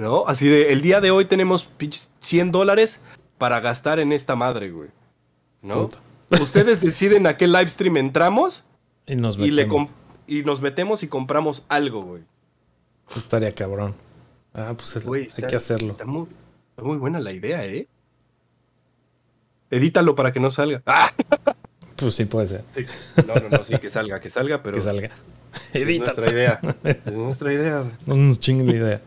¿No? 0.00 0.24
Así 0.26 0.48
de, 0.48 0.72
el 0.72 0.80
día 0.80 1.02
de 1.02 1.10
hoy 1.10 1.26
tenemos 1.26 1.64
pinches 1.64 2.10
100 2.20 2.52
dólares, 2.52 3.00
para 3.36 3.60
gastar 3.60 4.00
en 4.00 4.12
esta 4.12 4.34
madre, 4.34 4.70
güey. 4.70 4.88
¿No? 5.60 5.88
Puta. 5.90 5.98
Ustedes 6.42 6.80
deciden 6.82 7.26
a 7.26 7.36
qué 7.36 7.46
live 7.46 7.68
stream 7.68 7.98
entramos 7.98 8.64
Y 9.06 9.16
nos 9.16 9.36
y, 9.36 9.50
le 9.50 9.64
metemos. 9.66 9.90
y 10.26 10.42
nos 10.42 10.62
metemos 10.62 11.02
y 11.02 11.08
compramos 11.08 11.64
algo, 11.68 12.02
güey. 12.02 12.22
Estaría 13.14 13.54
cabrón. 13.54 13.94
Ah, 14.54 14.72
pues 14.74 14.96
el- 14.96 15.02
Güey, 15.02 15.28
hay 15.36 15.46
que 15.48 15.56
hacerlo. 15.56 15.92
Está 15.92 16.06
muy, 16.06 16.28
está 16.70 16.82
muy 16.82 16.96
buena 16.96 17.20
la 17.20 17.32
idea, 17.32 17.66
¿eh? 17.66 17.86
Edítalo 19.70 20.14
para 20.14 20.32
que 20.32 20.40
no 20.40 20.50
salga. 20.50 20.82
¡Ah! 20.86 21.12
Pues 21.96 22.14
sí, 22.14 22.24
puede 22.24 22.48
ser. 22.48 22.64
Sí. 22.74 22.86
No, 23.26 23.34
no, 23.34 23.48
no, 23.50 23.64
sí, 23.64 23.76
que 23.78 23.90
salga, 23.90 24.18
que 24.18 24.30
salga, 24.30 24.62
pero 24.62 24.74
que 24.76 24.80
salga. 24.80 25.10
es 25.72 25.74
Edita. 25.74 26.04
nuestra 26.04 26.30
idea. 26.32 26.60
Es 26.84 27.12
nuestra 27.12 27.52
idea, 27.52 27.80
güey. 27.80 27.92
No 28.06 28.14
nos 28.16 28.40
chinguen 28.40 28.66
la 28.68 28.74
idea. 28.74 29.00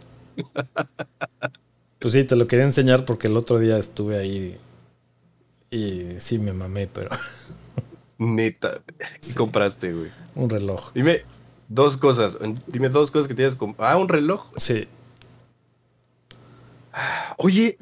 Pues 2.00 2.14
sí, 2.14 2.24
te 2.26 2.36
lo 2.36 2.48
quería 2.48 2.66
enseñar 2.66 3.06
porque 3.06 3.28
el 3.28 3.38
otro 3.38 3.60
día 3.60 3.78
estuve 3.78 4.18
ahí 4.18 4.58
y 5.72 6.20
sí 6.20 6.38
me 6.38 6.52
mamé, 6.54 6.88
pero 6.88 7.10
Neta. 8.18 8.82
¿Qué 9.22 9.34
compraste, 9.36 9.94
güey? 9.94 10.12
un 10.36 10.50
reloj. 10.50 10.92
Dime 10.94 11.22
dos 11.70 11.96
cosas. 11.98 12.38
Dime 12.68 12.90
dos 12.90 13.10
cosas 13.12 13.28
que 13.28 13.34
tienes. 13.36 13.58
Ah, 13.78 13.98
un 13.98 14.10
reloj. 14.10 14.46
Sí, 14.58 14.88
Oye, 17.38 17.78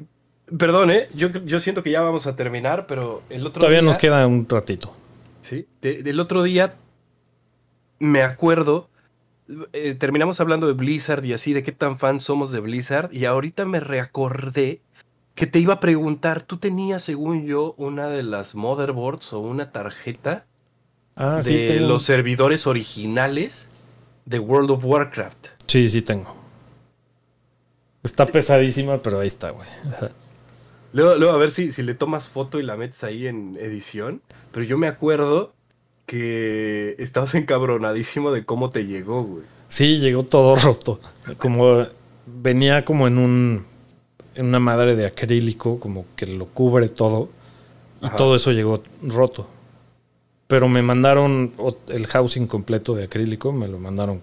perdón, 0.58 0.90
¿eh? 0.90 1.08
Yo, 1.14 1.28
yo 1.28 1.60
siento 1.60 1.82
que 1.82 1.90
ya 1.90 2.00
vamos 2.00 2.26
a 2.26 2.34
terminar, 2.36 2.86
pero 2.86 3.22
el 3.28 3.46
otro 3.46 3.60
todavía 3.60 3.80
día. 3.80 3.88
nos 3.88 3.98
queda 3.98 4.26
un 4.26 4.48
ratito. 4.48 4.94
Sí. 5.42 5.66
de- 5.80 6.02
del 6.02 6.20
otro 6.20 6.42
día 6.42 6.76
me 7.98 8.22
acuerdo. 8.22 8.88
Eh, 9.72 9.94
terminamos 9.94 10.40
hablando 10.40 10.66
de 10.66 10.72
Blizzard 10.74 11.24
y 11.24 11.32
así, 11.32 11.52
de 11.52 11.62
qué 11.62 11.72
tan 11.72 11.98
fan 11.98 12.20
somos 12.20 12.50
de 12.50 12.60
Blizzard. 12.60 13.12
Y 13.12 13.24
ahorita 13.24 13.64
me 13.66 13.80
reacordé 13.80 14.80
que 15.34 15.46
te 15.46 15.58
iba 15.58 15.74
a 15.74 15.80
preguntar. 15.80 16.42
Tú 16.42 16.58
tenías, 16.58 17.02
según 17.02 17.44
yo, 17.44 17.74
una 17.78 18.08
de 18.08 18.22
las 18.22 18.54
motherboards 18.54 19.32
o 19.32 19.40
una 19.40 19.72
tarjeta 19.72 20.46
Ah, 21.14 21.36
de 21.36 21.42
sí, 21.42 21.66
tengo. 21.68 21.88
los 21.88 22.02
servidores 22.04 22.66
originales 22.66 23.68
de 24.24 24.38
World 24.38 24.70
of 24.70 24.84
Warcraft. 24.84 25.48
Sí, 25.66 25.86
sí 25.88 26.00
tengo. 26.00 26.34
Está 28.02 28.26
pesadísima, 28.26 29.00
pero 29.02 29.20
ahí 29.20 29.26
está, 29.26 29.50
güey. 29.50 29.68
Luego, 30.92 31.14
luego 31.16 31.32
a 31.32 31.38
ver 31.38 31.50
si, 31.52 31.70
si 31.70 31.82
le 31.82 31.94
tomas 31.94 32.28
foto 32.28 32.58
y 32.58 32.62
la 32.62 32.76
metes 32.76 33.04
ahí 33.04 33.26
en 33.26 33.56
edición. 33.60 34.22
Pero 34.52 34.64
yo 34.64 34.78
me 34.78 34.88
acuerdo 34.88 35.54
que 36.12 36.94
estabas 36.98 37.34
encabronadísimo 37.34 38.32
de 38.32 38.44
cómo 38.44 38.68
te 38.68 38.84
llegó, 38.84 39.22
güey. 39.22 39.44
Sí, 39.68 39.98
llegó 39.98 40.24
todo 40.24 40.54
roto. 40.62 41.00
Como 41.38 41.86
venía 42.26 42.84
como 42.84 43.06
en 43.06 43.16
un 43.16 43.64
en 44.34 44.44
una 44.44 44.60
madre 44.60 44.94
de 44.94 45.06
acrílico, 45.06 45.80
como 45.80 46.04
que 46.14 46.26
lo 46.26 46.44
cubre 46.44 46.90
todo. 46.90 47.30
Y 48.02 48.06
Ajá. 48.06 48.16
todo 48.16 48.36
eso 48.36 48.52
llegó 48.52 48.82
roto. 49.02 49.48
Pero 50.48 50.68
me 50.68 50.82
mandaron 50.82 51.54
el 51.88 52.06
housing 52.06 52.46
completo 52.46 52.94
de 52.94 53.04
acrílico, 53.04 53.50
me 53.50 53.66
lo 53.66 53.78
mandaron. 53.78 54.20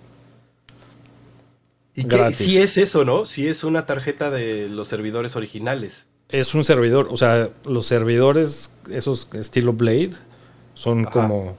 Y 1.96 2.04
que 2.04 2.34
sí 2.34 2.60
es 2.60 2.78
eso, 2.78 3.04
¿no? 3.04 3.26
Sí 3.26 3.48
es 3.48 3.64
una 3.64 3.88
tarjeta 3.88 4.30
de 4.30 4.70
los 4.70 4.88
servidores 4.88 5.36
originales. 5.36 6.06
Es 6.30 6.54
un 6.54 6.64
servidor, 6.64 7.08
o 7.10 7.18
sea, 7.18 7.50
los 7.66 7.88
servidores, 7.88 8.72
esos 8.92 9.28
estilo 9.34 9.74
Blade, 9.74 10.12
son 10.76 11.02
Ajá. 11.08 11.12
como, 11.12 11.58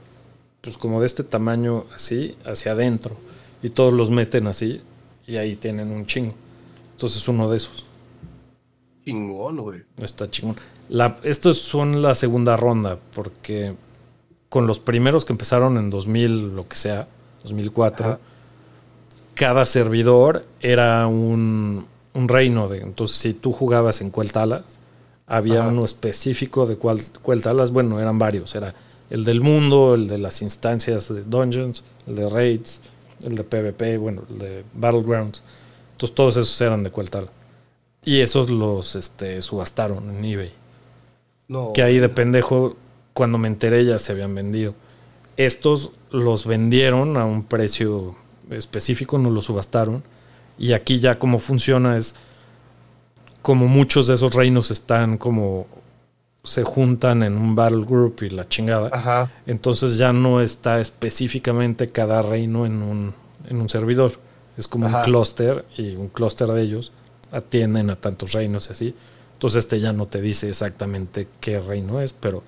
pues 0.61 0.77
como 0.77 0.99
de 0.99 1.07
este 1.07 1.23
tamaño 1.23 1.85
así, 1.93 2.35
hacia 2.45 2.73
adentro. 2.73 3.15
Y 3.63 3.69
todos 3.69 3.93
los 3.93 4.09
meten 4.09 4.47
así, 4.47 4.81
y 5.27 5.37
ahí 5.37 5.55
tienen 5.55 5.91
un 5.91 6.05
chingo. 6.05 6.33
Entonces 6.93 7.27
uno 7.27 7.49
de 7.49 7.57
esos. 7.57 7.85
Chingón, 9.05 9.57
güey. 9.57 9.81
Está 9.97 10.29
chingón. 10.29 10.55
La, 10.89 11.17
estos 11.23 11.59
son 11.59 12.01
la 12.01 12.15
segunda 12.15 12.55
ronda, 12.57 12.97
porque 13.13 13.73
con 14.49 14.67
los 14.67 14.79
primeros 14.79 15.25
que 15.25 15.33
empezaron 15.33 15.77
en 15.77 15.89
2000, 15.89 16.55
lo 16.55 16.67
que 16.67 16.75
sea, 16.75 17.07
2004, 17.43 18.05
Ajá. 18.05 18.19
cada 19.33 19.65
servidor 19.65 20.45
era 20.59 21.07
un, 21.07 21.85
un 22.13 22.27
reino. 22.27 22.67
De, 22.67 22.81
entonces, 22.81 23.17
si 23.17 23.33
tú 23.33 23.51
jugabas 23.53 24.01
en 24.01 24.09
Cueltalas, 24.11 24.63
había 25.25 25.61
Ajá. 25.61 25.69
uno 25.69 25.85
específico 25.85 26.65
de 26.65 26.75
cual, 26.75 27.01
Cueltalas. 27.21 27.71
Bueno, 27.71 27.99
eran 27.99 28.19
varios. 28.19 28.53
Era 28.53 28.75
el 29.11 29.25
del 29.25 29.41
mundo, 29.41 29.93
el 29.93 30.07
de 30.07 30.17
las 30.17 30.41
instancias 30.41 31.13
de 31.13 31.21
Dungeons, 31.23 31.83
el 32.07 32.15
de 32.15 32.29
Raids, 32.29 32.81
el 33.23 33.35
de 33.35 33.43
PvP, 33.43 33.97
bueno, 33.97 34.23
el 34.31 34.39
de 34.39 34.63
Battlegrounds. 34.73 35.43
Entonces, 35.91 36.15
todos 36.15 36.37
esos 36.37 36.59
eran 36.61 36.81
de 36.81 36.91
Cueltala. 36.91 37.27
Y 38.03 38.21
esos 38.21 38.49
los 38.49 38.95
este, 38.95 39.41
subastaron 39.41 40.09
en 40.09 40.25
eBay. 40.25 40.53
No. 41.49 41.73
Que 41.73 41.83
ahí 41.83 41.99
de 41.99 42.07
pendejo, 42.07 42.77
cuando 43.13 43.37
me 43.37 43.49
enteré 43.49 43.85
ya 43.85 43.99
se 43.99 44.13
habían 44.13 44.33
vendido. 44.33 44.73
Estos 45.35 45.91
los 46.09 46.45
vendieron 46.45 47.17
a 47.17 47.25
un 47.25 47.43
precio 47.43 48.15
específico, 48.49 49.17
no 49.17 49.29
los 49.29 49.45
subastaron. 49.45 50.03
Y 50.57 50.71
aquí 50.71 50.99
ya 50.99 51.19
como 51.19 51.39
funciona 51.39 51.97
es 51.97 52.15
como 53.41 53.67
muchos 53.67 54.07
de 54.07 54.13
esos 54.13 54.33
reinos 54.33 54.71
están 54.71 55.17
como 55.17 55.67
se 56.43 56.63
juntan 56.63 57.23
en 57.23 57.37
un 57.37 57.55
battle 57.55 57.85
group 57.85 58.23
y 58.23 58.29
la 58.29 58.47
chingada. 58.47 58.89
Ajá. 58.91 59.31
Entonces 59.45 59.97
ya 59.97 60.11
no 60.13 60.41
está 60.41 60.79
específicamente 60.79 61.89
cada 61.89 62.21
reino 62.21 62.65
en 62.65 62.81
un, 62.81 63.13
en 63.47 63.61
un 63.61 63.69
servidor. 63.69 64.13
Es 64.57 64.67
como 64.67 64.87
Ajá. 64.87 64.99
un 64.99 65.03
clúster 65.05 65.65
y 65.77 65.95
un 65.95 66.09
clúster 66.09 66.47
de 66.47 66.61
ellos 66.61 66.91
atienden 67.31 67.89
a 67.89 67.95
tantos 67.95 68.33
reinos 68.33 68.69
y 68.69 68.71
así. 68.73 68.95
Entonces 69.33 69.59
este 69.65 69.79
ya 69.79 69.93
no 69.93 70.07
te 70.07 70.21
dice 70.21 70.49
exactamente 70.49 71.27
qué 71.39 71.59
reino 71.59 72.01
es, 72.01 72.13
pero 72.13 72.43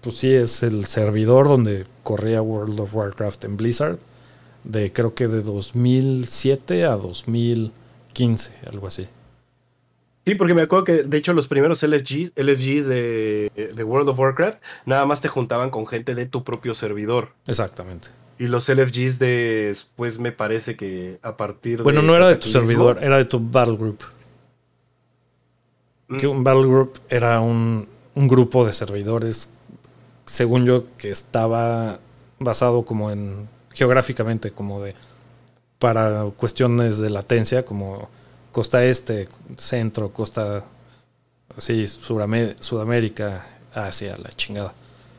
pues 0.00 0.18
sí 0.18 0.32
es 0.32 0.62
el 0.62 0.86
servidor 0.86 1.48
donde 1.48 1.86
corría 2.02 2.42
World 2.42 2.78
of 2.80 2.94
Warcraft 2.94 3.44
en 3.44 3.56
Blizzard 3.56 3.98
de 4.64 4.92
creo 4.92 5.14
que 5.14 5.28
de 5.28 5.42
2007 5.42 6.84
a 6.84 6.96
2015, 6.96 8.52
algo 8.70 8.86
así. 8.86 9.08
Sí, 10.28 10.34
porque 10.34 10.52
me 10.52 10.60
acuerdo 10.60 10.84
que 10.84 11.02
de 11.04 11.16
hecho 11.16 11.32
los 11.32 11.48
primeros 11.48 11.82
LFGs, 11.82 12.32
LFGs 12.36 12.86
de, 12.86 13.72
de 13.74 13.82
World 13.82 14.10
of 14.10 14.18
Warcraft 14.18 14.58
nada 14.84 15.06
más 15.06 15.22
te 15.22 15.28
juntaban 15.28 15.70
con 15.70 15.86
gente 15.86 16.14
de 16.14 16.26
tu 16.26 16.44
propio 16.44 16.74
servidor. 16.74 17.30
Exactamente. 17.46 18.08
Y 18.38 18.48
los 18.48 18.68
LFGs 18.68 19.18
de 19.18 19.68
después 19.68 20.18
me 20.18 20.30
parece 20.30 20.76
que 20.76 21.18
a 21.22 21.38
partir 21.38 21.82
Bueno, 21.82 22.02
de 22.02 22.06
no 22.06 22.14
era 22.14 22.28
de 22.28 22.36
tu 22.36 22.46
servidor, 22.46 22.98
era 23.02 23.16
de 23.16 23.24
tu 23.24 23.40
Battle 23.40 23.78
Group. 23.78 24.00
Mm. 26.08 26.16
Que 26.18 26.26
un 26.26 26.44
Battle 26.44 26.66
Group 26.66 27.00
era 27.08 27.40
un, 27.40 27.88
un 28.14 28.28
grupo 28.28 28.66
de 28.66 28.74
servidores, 28.74 29.48
según 30.26 30.66
yo, 30.66 30.84
que 30.98 31.10
estaba 31.10 32.00
basado 32.38 32.82
como 32.82 33.10
en 33.10 33.48
geográficamente, 33.72 34.50
como 34.50 34.82
de 34.82 34.94
para 35.78 36.26
cuestiones 36.36 36.98
de 36.98 37.08
latencia, 37.08 37.64
como 37.64 38.10
costa 38.52 38.84
este, 38.84 39.28
centro, 39.56 40.12
costa 40.12 40.64
así, 41.56 41.84
Surame- 41.84 42.56
Sudamérica, 42.60 43.46
Asia, 43.74 44.16
la 44.16 44.30
chingada. 44.30 44.72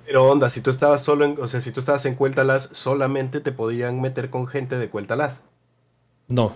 Pero 0.05 0.27
onda, 0.27 0.49
si 0.49 0.61
tú 0.61 0.69
estabas 0.71 1.03
solo 1.03 1.25
en, 1.25 1.38
o 1.39 1.47
sea, 1.47 1.61
si 1.61 1.71
tú 1.71 1.80
estabas 1.82 2.05
en 2.05 2.15
Cueltalas, 2.15 2.69
solamente 2.71 3.41
te 3.41 3.51
podían 3.51 4.01
meter 4.01 4.30
con 4.30 4.47
gente 4.47 4.77
de 4.80 4.89
Cueltalas. 4.89 5.41
No, 6.30 6.53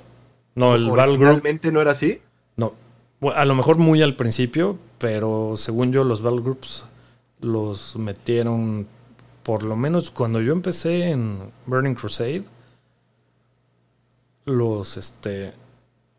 no, 0.56 0.76
el 0.76 0.90
Battle 0.90 1.18
Group 1.18 1.22
Originalmente 1.28 1.72
no 1.72 1.82
era 1.82 1.92
así. 1.92 2.22
No. 2.56 2.74
Bueno, 3.20 3.40
A 3.40 3.46
lo 3.46 3.56
mejor 3.56 3.78
muy 3.78 4.02
al 4.02 4.16
principio, 4.16 4.78
pero 4.98 5.54
según 5.56 5.92
yo, 5.94 6.04
los 6.04 6.22
Battle 6.22 6.42
Groups 6.42 6.86
los 7.42 7.96
metieron. 7.96 8.88
Por 9.44 9.64
lo 9.64 9.76
menos 9.76 10.10
cuando 10.10 10.42
yo 10.42 10.54
empecé 10.54 11.10
en 11.10 11.52
Burning 11.66 11.96
Crusade, 11.96 12.44
los 14.46 14.98
este 14.98 15.54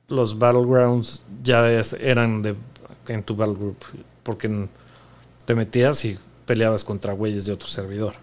los 0.09 0.39
Battlegrounds 0.39 1.25
ya 1.43 1.69
eran 2.01 2.43
de 2.43 2.55
en 3.09 3.23
tu 3.23 3.37
Battle 3.37 3.55
Group. 3.55 3.85
Porque 4.23 4.69
te 5.45 5.55
metías 5.55 6.05
y 6.05 6.19
peleabas 6.47 6.85
contra 6.85 7.13
güeyes 7.13 7.45
de 7.45 7.53
otro 7.53 7.69
servidor. 7.69 8.15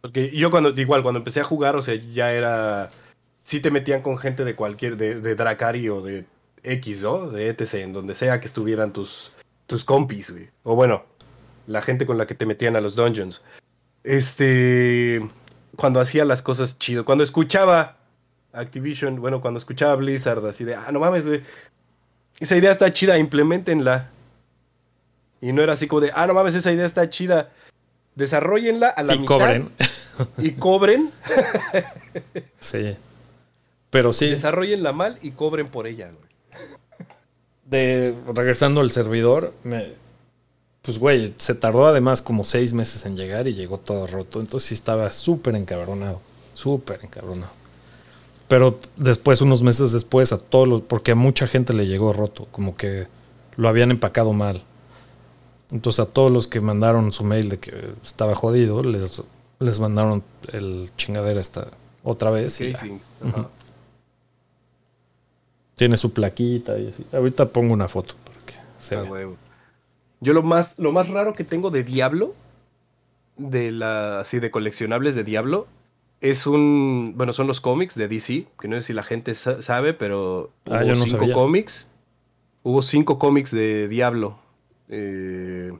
Porque 0.00 0.30
yo 0.30 0.50
cuando, 0.50 0.70
igual, 0.70 1.02
cuando 1.02 1.18
empecé 1.18 1.40
a 1.40 1.44
jugar, 1.44 1.76
o 1.76 1.82
sea, 1.82 1.94
ya 1.94 2.32
era. 2.32 2.90
Sí 3.44 3.60
te 3.60 3.70
metían 3.70 4.02
con 4.02 4.18
gente 4.18 4.44
de 4.44 4.56
cualquier, 4.56 4.96
de, 4.96 5.20
de 5.20 5.34
Dracari 5.34 5.88
o 5.88 6.02
de 6.02 6.24
X, 6.62 7.02
¿no? 7.02 7.30
De 7.30 7.48
ETC, 7.48 7.74
en 7.74 7.92
donde 7.92 8.14
sea 8.14 8.40
que 8.40 8.46
estuvieran 8.46 8.92
tus, 8.92 9.32
tus 9.66 9.84
compis, 9.84 10.30
güey. 10.30 10.48
O 10.64 10.74
bueno, 10.74 11.04
la 11.66 11.80
gente 11.80 12.06
con 12.06 12.18
la 12.18 12.26
que 12.26 12.34
te 12.34 12.46
metían 12.46 12.76
a 12.76 12.80
los 12.80 12.96
dungeons. 12.96 13.42
Este. 14.04 15.26
Cuando 15.76 16.00
hacía 16.00 16.24
las 16.24 16.42
cosas 16.42 16.78
chido. 16.78 17.04
Cuando 17.04 17.24
escuchaba 17.24 17.95
Activision, 18.56 19.20
bueno, 19.20 19.40
cuando 19.40 19.58
escuchaba 19.58 19.94
Blizzard, 19.96 20.44
así 20.46 20.64
de, 20.64 20.74
ah, 20.74 20.90
no 20.92 21.00
mames, 21.00 21.26
güey. 21.26 21.42
Esa 22.38 22.56
idea 22.56 22.72
está 22.72 22.90
chida, 22.92 23.18
implementenla. 23.18 24.10
Y 25.40 25.52
no 25.52 25.62
era 25.62 25.74
así 25.74 25.86
como 25.86 26.00
de, 26.00 26.12
ah, 26.14 26.26
no 26.26 26.34
mames, 26.34 26.54
esa 26.54 26.72
idea 26.72 26.86
está 26.86 27.08
chida. 27.10 27.50
Desarrollenla 28.14 28.88
a 28.88 29.02
la 29.02 29.14
y 29.14 29.18
mitad 29.18 29.34
cobren. 29.36 29.70
y 30.38 30.50
cobren, 30.52 31.12
sí. 32.60 32.96
Pero 33.90 34.12
sí. 34.12 34.30
desarrollenla 34.30 34.92
mal 34.92 35.18
y 35.22 35.32
cobren 35.32 35.68
por 35.68 35.86
ella, 35.86 36.08
güey. 36.08 36.66
de 37.66 38.14
regresando 38.34 38.80
al 38.80 38.90
servidor, 38.90 39.52
me, 39.64 39.94
pues, 40.86 40.98
güey, 41.00 41.34
se 41.38 41.56
tardó 41.56 41.88
además 41.88 42.22
como 42.22 42.44
seis 42.44 42.72
meses 42.72 43.04
en 43.06 43.16
llegar 43.16 43.48
y 43.48 43.54
llegó 43.54 43.78
todo 43.78 44.06
roto. 44.06 44.40
Entonces 44.40 44.68
sí 44.68 44.74
estaba 44.74 45.10
súper 45.10 45.56
encabronado. 45.56 46.20
Súper 46.54 47.00
encabronado. 47.02 47.50
Pero 48.48 48.78
después, 48.96 49.40
unos 49.40 49.62
meses 49.62 49.92
después, 49.92 50.32
a 50.32 50.38
todos 50.38 50.68
los. 50.68 50.80
Porque 50.82 51.12
a 51.12 51.14
mucha 51.14 51.46
gente 51.46 51.72
le 51.72 51.86
llegó 51.86 52.12
roto. 52.12 52.46
Como 52.52 52.76
que 52.76 53.06
lo 53.56 53.68
habían 53.68 53.90
empacado 53.90 54.32
mal. 54.32 54.62
Entonces 55.72 56.00
a 56.00 56.06
todos 56.06 56.30
los 56.30 56.46
que 56.46 56.60
mandaron 56.60 57.10
su 57.12 57.24
mail 57.24 57.48
de 57.48 57.58
que 57.58 57.90
estaba 58.04 58.34
jodido, 58.36 58.82
les, 58.84 59.22
les 59.58 59.80
mandaron 59.80 60.22
el 60.52 60.90
chingadera 60.96 61.40
esta 61.40 61.68
otra 62.04 62.30
vez. 62.30 62.60
y 62.60 62.66
ya. 62.68 62.72
Casing. 62.78 62.98
Ajá. 63.24 63.48
Tiene 65.74 65.96
su 65.96 66.12
plaquita 66.12 66.78
y 66.78 66.88
así. 66.88 67.04
Ahorita 67.12 67.46
pongo 67.48 67.74
una 67.74 67.88
foto 67.88 68.14
para 68.24 68.38
que 68.46 68.54
se 68.80 68.94
Ah, 68.96 69.02
vea. 69.02 69.28
Yo 70.20 70.32
lo 70.32 70.42
más, 70.42 70.78
lo 70.78 70.92
más 70.92 71.08
raro 71.08 71.34
que 71.34 71.44
tengo 71.44 71.70
de 71.70 71.82
Diablo, 71.84 72.34
de 73.36 73.70
la, 73.72 74.20
así 74.20 74.38
de 74.38 74.50
coleccionables 74.50 75.14
de 75.14 75.24
Diablo, 75.24 75.66
es 76.20 76.46
un, 76.46 77.14
bueno, 77.16 77.32
son 77.32 77.46
los 77.46 77.60
cómics 77.60 77.94
de 77.94 78.08
DC, 78.08 78.46
que 78.60 78.68
no 78.68 78.76
sé 78.76 78.82
si 78.82 78.92
la 78.92 79.02
gente 79.02 79.34
sa- 79.34 79.62
sabe, 79.62 79.92
pero 79.94 80.50
Ah, 80.66 80.78
hubo 80.80 80.88
yo 80.88 80.94
no 80.94 81.04
cinco 81.04 81.18
sabía. 81.20 81.34
cómics, 81.34 81.88
hubo 82.62 82.82
cinco 82.82 83.18
cómics 83.18 83.50
de 83.50 83.86
Diablo 83.88 84.38
eh, 84.88 85.72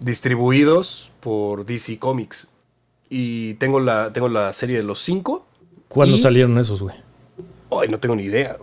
distribuidos 0.00 1.10
por 1.20 1.64
DC 1.64 1.98
Comics 1.98 2.50
y 3.08 3.54
tengo 3.54 3.80
la, 3.80 4.12
tengo 4.12 4.28
la 4.28 4.52
serie 4.52 4.76
de 4.76 4.82
los 4.82 5.00
cinco. 5.00 5.46
¿Cuándo 5.88 6.16
y- 6.16 6.22
salieron 6.22 6.56
esos, 6.58 6.80
güey? 6.82 6.96
Ay, 7.70 7.88
no 7.88 7.98
tengo 8.00 8.14
ni 8.16 8.24
idea, 8.24 8.56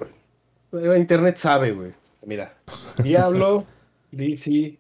güey. 0.72 0.98
Internet 1.00 1.38
sabe, 1.38 1.72
güey. 1.72 1.94
Mira. 2.26 2.58
Diablo, 3.04 3.66
DC, 4.12 4.78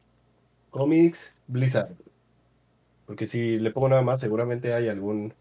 Comics, 0.70 1.34
Blizzard. 1.48 1.92
Porque 3.06 3.26
si 3.26 3.58
le 3.60 3.72
pongo 3.72 3.90
nada 3.90 4.02
más, 4.02 4.20
seguramente 4.20 4.74
hay 4.74 4.90
algún 4.90 5.34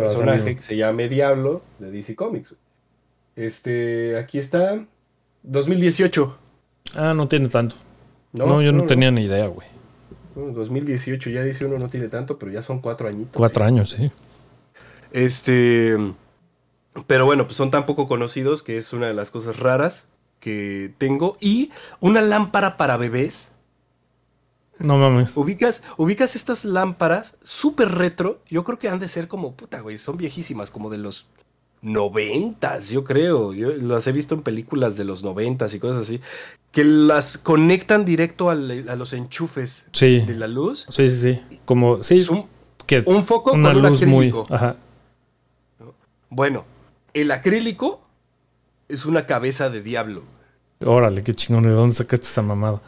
Personaje 0.00 0.56
que 0.56 0.62
se 0.62 0.76
llame 0.76 1.08
Diablo 1.08 1.62
de 1.78 1.90
DC 1.90 2.14
Comics. 2.14 2.54
Este, 3.34 4.16
aquí 4.18 4.38
está. 4.38 4.84
2018. 5.42 6.38
Ah, 6.94 7.14
no 7.14 7.28
tiene 7.28 7.48
tanto. 7.48 7.76
No, 8.32 8.60
yo 8.62 8.72
no, 8.72 8.84
tenía 8.84 9.10
ni 9.10 9.24
idea, 9.24 9.46
güey. 9.46 9.68
No, 10.34 10.52
2018, 10.52 11.30
ya 11.30 11.42
dice 11.42 11.64
uno 11.64 11.78
no 11.78 11.88
tiene 11.88 12.08
tanto, 12.08 12.38
pero 12.38 12.52
ya 12.52 12.62
son 12.62 12.80
cuatro 12.80 13.08
añitos. 13.08 13.34
Cuatro 13.34 13.64
sí. 13.64 13.68
años, 13.68 13.90
sí. 13.90 14.10
Este. 15.12 15.96
Pero 17.06 17.26
bueno, 17.26 17.46
pues 17.46 17.56
son 17.56 17.70
tan 17.70 17.86
poco 17.86 18.08
conocidos 18.08 18.62
que 18.62 18.78
es 18.78 18.92
una 18.92 19.06
de 19.06 19.14
las 19.14 19.30
cosas 19.30 19.58
raras 19.58 20.08
que 20.40 20.92
tengo. 20.98 21.36
Y 21.40 21.70
una 22.00 22.20
lámpara 22.20 22.76
para 22.76 22.96
bebés. 22.96 23.50
No 24.78 24.98
mames. 24.98 25.36
¿Ubicas, 25.36 25.82
ubicas 25.96 26.36
estas 26.36 26.64
lámparas 26.64 27.36
súper 27.42 27.90
retro? 27.92 28.40
Yo 28.48 28.62
creo 28.64 28.78
que 28.78 28.88
han 28.88 28.98
de 28.98 29.08
ser 29.08 29.26
como, 29.28 29.52
puta, 29.54 29.80
güey, 29.80 29.98
son 29.98 30.16
viejísimas, 30.16 30.70
como 30.70 30.90
de 30.90 30.98
los 30.98 31.26
noventas, 31.82 32.90
yo 32.90 33.04
creo. 33.04 33.52
Yo 33.54 33.70
las 33.72 34.06
he 34.06 34.12
visto 34.12 34.34
en 34.34 34.42
películas 34.42 34.96
de 34.96 35.04
los 35.04 35.22
noventas 35.22 35.72
y 35.74 35.78
cosas 35.78 36.02
así. 36.02 36.20
Que 36.72 36.84
las 36.84 37.38
conectan 37.38 38.04
directo 38.04 38.50
al- 38.50 38.88
a 38.88 38.96
los 38.96 39.12
enchufes 39.12 39.86
Sí. 39.92 40.20
de 40.20 40.34
la 40.34 40.46
luz. 40.48 40.86
Sí, 40.90 41.08
sí, 41.08 41.20
sí. 41.20 41.58
Como, 41.64 42.02
sí, 42.02 42.18
Es 42.18 42.28
un, 42.28 42.46
que 42.86 43.02
un 43.06 43.24
foco 43.24 43.52
una 43.52 43.72
con 43.72 43.84
un 43.84 43.90
luz 43.90 44.00
muy. 44.06 44.26
acrílico. 44.28 44.46
Ajá. 44.54 44.76
Bueno, 46.28 46.64
el 47.14 47.30
acrílico 47.30 48.00
es 48.88 49.06
una 49.06 49.26
cabeza 49.26 49.70
de 49.70 49.82
diablo. 49.82 50.22
Órale, 50.84 51.22
qué 51.22 51.34
chingón. 51.34 51.62
¿De 51.64 51.70
dónde 51.70 51.94
sacaste 51.94 52.26
esa 52.26 52.42
mamada? 52.42 52.80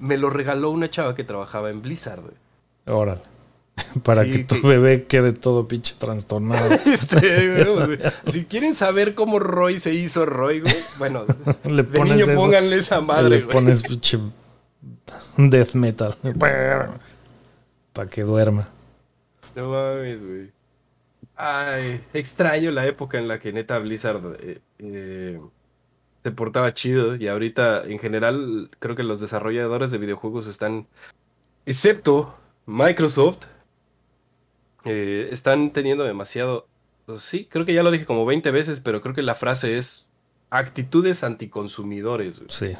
Me 0.00 0.16
lo 0.16 0.30
regaló 0.30 0.70
una 0.70 0.90
chava 0.90 1.14
que 1.14 1.22
trabajaba 1.24 1.70
en 1.70 1.80
Blizzard. 1.82 2.20
güey. 2.22 2.34
Órale. 2.86 3.20
Para 4.02 4.24
Sí, 4.24 4.32
que 4.32 4.44
tu 4.44 4.60
que- 4.60 4.66
bebé 4.66 5.04
quede 5.04 5.32
todo 5.32 5.68
pinche 5.68 5.94
trastornado. 5.98 6.74
Este, 6.86 7.64
güey, 7.70 7.98
si 8.26 8.44
quieren 8.46 8.74
saber 8.74 9.14
cómo 9.14 9.38
Roy 9.38 9.78
se 9.78 9.94
hizo 9.94 10.26
Roy, 10.26 10.60
güey, 10.60 10.74
bueno, 10.98 11.24
Le 11.64 11.82
de 11.82 11.84
pones 11.84 12.14
niño 12.16 12.24
eso. 12.32 12.34
pónganle 12.42 12.76
esa 12.76 13.00
madre, 13.00 13.28
le 13.36 13.42
güey. 13.42 13.52
pones 13.52 13.82
pinche 13.82 14.18
death 15.36 15.74
metal. 15.74 16.16
Para 17.92 18.08
que 18.10 18.22
duerma. 18.22 18.68
No 19.54 19.68
mames, 19.70 20.22
güey. 20.26 20.50
Ay, 21.36 22.00
extraño 22.12 22.70
la 22.70 22.86
época 22.86 23.18
en 23.18 23.26
la 23.28 23.38
que 23.38 23.52
neta 23.52 23.78
Blizzard 23.78 24.36
eh, 24.40 24.58
eh, 24.78 25.40
se 26.22 26.30
portaba 26.32 26.74
chido 26.74 27.16
y 27.16 27.28
ahorita 27.28 27.84
en 27.84 27.98
general 27.98 28.70
creo 28.78 28.94
que 28.96 29.02
los 29.02 29.20
desarrolladores 29.20 29.90
de 29.90 29.98
videojuegos 29.98 30.46
están, 30.46 30.86
excepto 31.66 32.34
Microsoft, 32.66 33.46
eh, 34.84 35.28
están 35.32 35.72
teniendo 35.72 36.04
demasiado, 36.04 36.66
pues 37.06 37.22
sí, 37.22 37.46
creo 37.50 37.64
que 37.64 37.74
ya 37.74 37.82
lo 37.82 37.90
dije 37.90 38.06
como 38.06 38.24
20 38.26 38.50
veces, 38.50 38.80
pero 38.80 39.00
creo 39.00 39.14
que 39.14 39.22
la 39.22 39.34
frase 39.34 39.78
es 39.78 40.06
actitudes 40.50 41.22
anticonsumidores. 41.24 42.38
güey. 42.38 42.50
Sí. 42.50 42.76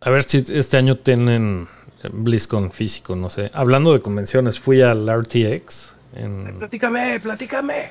A 0.00 0.10
ver 0.10 0.22
si 0.24 0.38
este 0.38 0.76
año 0.76 0.96
tienen 0.98 1.68
BlizzCon 2.12 2.72
físico, 2.72 3.14
no 3.16 3.28
sé. 3.30 3.50
Hablando 3.52 3.92
de 3.92 4.00
convenciones, 4.00 4.58
fui 4.58 4.80
al 4.80 5.06
RTX. 5.06 5.92
En, 6.14 6.56
Platícame, 6.58 7.20
platícame. 7.20 7.90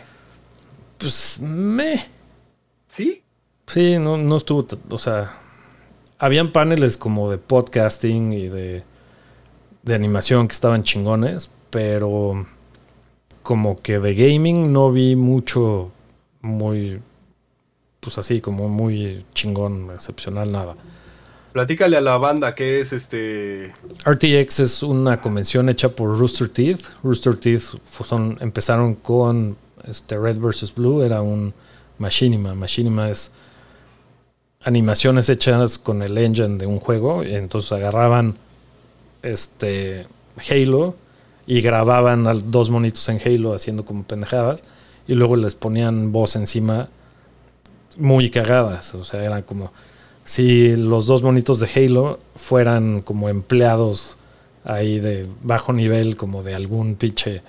pues 0.98 1.40
me. 1.40 2.06
¿Sí? 2.88 3.24
Sí, 3.70 3.98
no, 4.00 4.18
no 4.18 4.38
estuvo. 4.38 4.68
O 4.90 4.98
sea, 4.98 5.32
habían 6.18 6.52
paneles 6.52 6.98
como 6.98 7.30
de 7.30 7.38
podcasting 7.38 8.34
y 8.34 8.48
de, 8.48 8.84
de 9.84 9.96
animación 9.96 10.48
que 10.48 10.54
estaban 10.54 10.84
chingones, 10.84 11.52
pero 11.70 12.48
como 13.44 13.82
que 13.82 14.00
de 14.00 14.16
gaming 14.16 14.74
no 14.74 14.92
vi 14.92 15.16
mucho 15.16 15.92
muy. 16.42 17.00
Pues 18.00 18.18
así, 18.18 18.42
como 18.42 18.70
muy 18.70 19.26
chingón, 19.34 19.92
excepcional, 19.94 20.52
nada. 20.52 20.76
Platícale 21.52 21.98
a 21.98 22.02
la 22.02 22.16
banda 22.18 22.56
que 22.56 22.80
es 22.80 22.94
este... 22.94 23.74
RTX 24.06 24.60
es 24.60 24.84
una 24.84 25.20
convención 25.20 25.68
hecha 25.68 25.90
por 25.90 26.18
Rooster 26.18 26.48
Teeth. 26.48 26.82
Rooster 27.04 27.36
Teeth 27.36 27.64
son, 28.04 28.38
empezaron 28.40 28.96
con 28.96 29.58
este 29.86 30.18
Red 30.18 30.38
vs. 30.38 30.74
Blue, 30.76 31.02
era 31.02 31.22
un 31.22 31.54
Machinima. 31.98 32.56
Machinima 32.56 33.10
es 33.10 33.32
animaciones 34.64 35.30
hechas 35.30 35.78
con 35.78 36.02
el 36.02 36.18
engine 36.18 36.58
de 36.58 36.66
un 36.66 36.80
juego. 36.80 37.24
Y 37.24 37.36
entonces 37.36 37.72
agarraban 37.72 38.38
este 39.22 40.08
Halo 40.50 40.96
y 41.48 41.62
grababan 41.62 42.52
dos 42.52 42.70
monitos 42.70 43.08
en 43.10 43.20
Halo 43.24 43.54
haciendo 43.54 43.86
como 43.86 44.04
pendejadas. 44.04 44.64
Y 45.08 45.14
luego 45.14 45.36
les 45.36 45.56
ponían 45.56 46.12
voz 46.12 46.36
encima 46.36 46.90
muy 47.98 48.30
cagadas. 48.30 48.94
O 48.96 49.04
sea, 49.04 49.24
eran 49.24 49.44
como 49.44 49.72
si 50.24 50.76
los 50.76 51.08
dos 51.08 51.24
monitos 51.24 51.60
de 51.60 51.70
Halo 51.76 52.20
fueran 52.36 53.02
como 53.02 53.30
empleados 53.30 54.18
ahí 54.64 55.00
de 55.00 55.28
bajo 55.42 55.74
nivel, 55.74 56.16
como 56.16 56.44
de 56.44 56.54
algún 56.54 56.96
pinche 56.96 57.42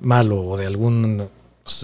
malo 0.00 0.46
o 0.46 0.56
de 0.56 0.66
algún, 0.66 1.28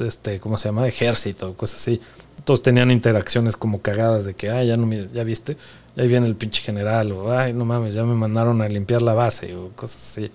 este, 0.04 0.40
¿cómo 0.40 0.58
se 0.58 0.68
llama? 0.68 0.86
Ejército, 0.86 1.54
cosas 1.54 1.80
así. 1.80 2.00
Todos 2.46 2.62
tenían 2.62 2.90
interacciones 2.90 3.58
como 3.58 3.82
cagadas 3.82 4.24
de 4.24 4.32
que, 4.32 4.48
ay, 4.48 4.68
ya 4.68 4.76
no, 4.78 4.90
ya 5.12 5.24
viste, 5.24 5.58
ahí 5.98 6.08
viene 6.08 6.26
el 6.26 6.36
pinche 6.36 6.62
general, 6.62 7.12
o 7.12 7.36
ay, 7.36 7.52
no 7.52 7.66
mames, 7.66 7.94
ya 7.94 8.04
me 8.04 8.14
mandaron 8.14 8.62
a 8.62 8.68
limpiar 8.68 9.02
la 9.02 9.12
base, 9.12 9.54
o 9.54 9.72
cosas 9.76 10.02
así. 10.02 10.30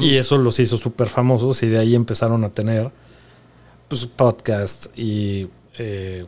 Y 0.00 0.16
eso 0.16 0.36
los 0.38 0.58
hizo 0.58 0.76
súper 0.76 1.06
famosos 1.08 1.62
y 1.62 1.68
de 1.68 1.78
ahí 1.78 1.94
empezaron 1.94 2.42
a 2.44 2.48
tener 2.48 2.90
pues, 3.86 4.06
podcasts 4.06 4.90
y 4.96 5.48
eh, 5.78 6.26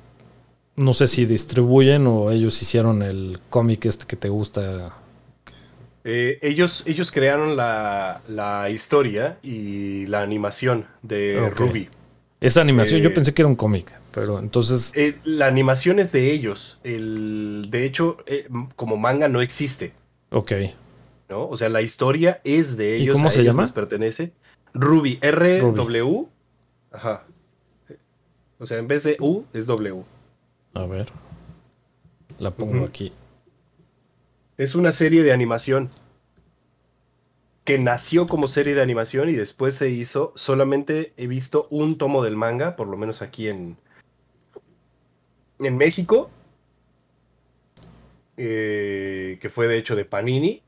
no 0.76 0.92
sé 0.92 1.08
si 1.08 1.26
distribuyen 1.26 2.06
o 2.06 2.30
ellos 2.30 2.60
hicieron 2.62 3.02
el 3.02 3.40
cómic 3.50 3.86
este 3.86 4.06
que 4.06 4.16
te 4.16 4.28
gusta. 4.28 4.94
Eh, 6.04 6.38
ellos, 6.42 6.84
ellos 6.86 7.10
crearon 7.10 7.56
la, 7.56 8.22
la 8.28 8.70
historia 8.70 9.38
y 9.42 10.06
la 10.06 10.22
animación 10.22 10.86
de. 11.02 11.50
Ruby. 11.50 11.88
Esa 12.40 12.60
animación, 12.62 13.00
Eh, 13.00 13.02
yo 13.04 13.12
pensé 13.14 13.34
que 13.34 13.42
era 13.42 13.48
un 13.48 13.54
cómic, 13.56 13.92
pero 14.14 14.38
entonces, 14.38 14.92
Eh, 14.94 15.18
la 15.24 15.46
animación 15.46 15.98
es 15.98 16.10
de 16.12 16.32
ellos. 16.32 16.78
El, 16.84 17.66
de 17.70 17.84
hecho, 17.84 18.18
eh, 18.26 18.48
como 18.76 18.96
manga 18.96 19.28
no 19.28 19.40
existe, 19.42 19.92
ok. 20.30 20.52
¿no? 21.28 21.46
O 21.46 21.56
sea, 21.56 21.68
la 21.68 21.82
historia 21.82 22.40
es 22.44 22.76
de 22.76 22.98
¿Y 22.98 23.02
ellos. 23.02 23.14
cómo 23.14 23.28
a 23.28 23.30
se 23.30 23.40
ellos 23.42 23.52
llama? 23.54 23.62
les 23.64 23.72
pertenece. 23.72 24.32
Ruby, 24.72 25.18
R-W. 25.20 26.26
Ajá. 26.92 27.24
O 28.58 28.66
sea, 28.66 28.78
en 28.78 28.88
vez 28.88 29.04
de 29.04 29.16
U, 29.20 29.44
es 29.52 29.66
W. 29.66 30.02
A 30.74 30.84
ver. 30.86 31.06
La 32.38 32.50
pongo 32.50 32.84
aquí. 32.84 33.12
Es 34.56 34.74
una 34.74 34.92
serie 34.92 35.22
de 35.22 35.32
animación 35.32 35.90
que 37.70 37.78
nació 37.78 38.26
como 38.26 38.48
serie 38.48 38.74
de 38.74 38.82
animación 38.82 39.28
y 39.28 39.34
después 39.34 39.74
se 39.76 39.90
hizo. 39.90 40.32
Solamente 40.34 41.12
he 41.16 41.28
visto 41.28 41.68
un 41.70 41.98
tomo 41.98 42.24
del 42.24 42.34
manga, 42.34 42.74
por 42.74 42.88
lo 42.88 42.96
menos 42.96 43.22
aquí 43.22 43.46
en, 43.46 43.76
en 45.60 45.76
México, 45.76 46.30
eh, 48.36 49.38
que 49.40 49.48
fue 49.48 49.68
de 49.68 49.78
hecho 49.78 49.94
de 49.94 50.04
Panini. 50.04 50.64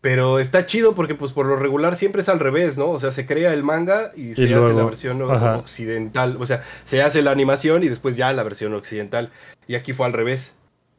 Pero 0.00 0.38
está 0.38 0.66
chido 0.66 0.94
porque 0.94 1.16
pues 1.16 1.32
por 1.32 1.46
lo 1.46 1.56
regular 1.56 1.96
siempre 1.96 2.20
es 2.22 2.28
al 2.28 2.38
revés, 2.38 2.78
¿no? 2.78 2.90
O 2.90 3.00
sea, 3.00 3.10
se 3.10 3.26
crea 3.26 3.52
el 3.52 3.64
manga 3.64 4.12
y 4.14 4.36
se 4.36 4.44
hace 4.44 4.72
la 4.72 4.84
versión 4.84 5.20
ajá. 5.28 5.56
occidental. 5.56 6.36
O 6.38 6.46
sea, 6.46 6.62
se 6.84 7.02
hace 7.02 7.22
la 7.22 7.32
animación 7.32 7.82
y 7.82 7.88
después 7.88 8.14
ya 8.16 8.32
la 8.32 8.44
versión 8.44 8.72
occidental. 8.74 9.32
Y 9.66 9.74
aquí 9.74 9.92
fue 9.92 10.06
al 10.06 10.12
revés, 10.12 10.52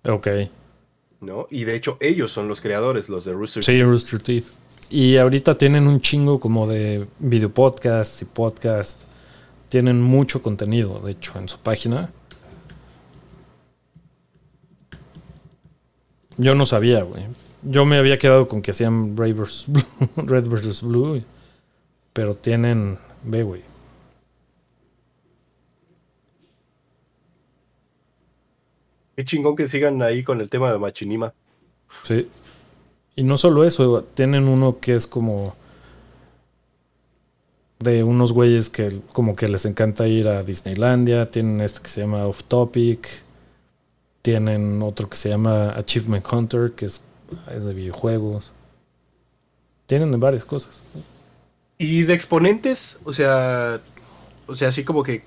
Ok. 0.03 0.27
¿no? 1.21 1.47
Y 1.49 1.63
de 1.63 1.75
hecho 1.75 1.95
ellos 2.01 2.33
son 2.33 2.49
los 2.49 2.59
creadores, 2.59 3.07
los 3.07 3.23
de 3.23 3.31
Rooster 3.31 3.63
Sí, 3.63 3.81
Rooster 3.81 4.21
Teeth. 4.21 4.66
Y 4.89 5.17
ahorita 5.17 5.57
tienen 5.57 5.87
un 5.87 5.99
chingo 5.99 6.39
como 6.39 6.65
de 6.67 7.07
video 7.19 7.51
podcast 7.51 8.21
y 8.21 8.25
podcast. 8.25 9.01
Tienen 9.69 10.01
mucho 10.01 10.41
contenido, 10.41 10.99
de 10.99 11.11
hecho, 11.11 11.37
en 11.37 11.49
su 11.49 11.57
página. 11.59 12.09
Yo 16.37 16.55
no 16.55 16.65
sabía, 16.65 17.03
güey. 17.03 17.23
Yo 17.63 17.85
me 17.85 17.97
había 17.97 18.17
quedado 18.17 18.47
con 18.47 18.61
que 18.61 18.71
hacían 18.71 19.17
Red 19.17 19.35
vs. 19.35 20.81
Blue, 20.81 21.03
Blue. 21.03 21.23
Pero 22.13 22.35
tienen. 22.35 22.97
Ve, 23.23 23.43
güey. 23.43 23.61
Qué 29.17 29.25
chingón 29.25 29.55
que 29.55 29.67
sigan 29.67 30.01
ahí 30.01 30.23
con 30.23 30.39
el 30.39 30.49
tema 30.49 30.71
de 30.71 30.77
Machinima. 30.77 31.33
Sí. 32.05 32.29
Y 33.17 33.23
no 33.23 33.35
solo 33.35 33.63
eso, 33.63 34.03
tienen 34.13 34.47
uno 34.47 34.77
que 34.79 34.93
es 34.93 35.07
como 35.07 35.55
de 37.79 38.03
unos 38.03 38.31
güeyes 38.31 38.69
que 38.69 39.01
como 39.11 39.35
que 39.35 39.47
les 39.47 39.65
encanta 39.65 40.07
ir 40.07 40.27
a 40.27 40.43
Disneylandia, 40.43 41.31
tienen 41.31 41.61
este 41.61 41.81
que 41.81 41.89
se 41.89 42.01
llama 42.01 42.27
Off 42.27 42.43
Topic, 42.43 43.07
tienen 44.21 44.83
otro 44.83 45.09
que 45.09 45.17
se 45.17 45.29
llama 45.29 45.71
Achievement 45.75 46.31
Hunter, 46.31 46.73
que 46.73 46.85
es, 46.85 47.01
es 47.51 47.63
de 47.63 47.73
videojuegos. 47.73 48.51
Tienen 49.87 50.19
varias 50.19 50.45
cosas. 50.45 50.75
Y 51.79 52.03
de 52.03 52.13
exponentes, 52.13 52.99
o 53.03 53.13
sea, 53.13 53.81
o 54.45 54.55
sea, 54.55 54.67
así 54.67 54.83
como 54.83 55.01
que, 55.01 55.23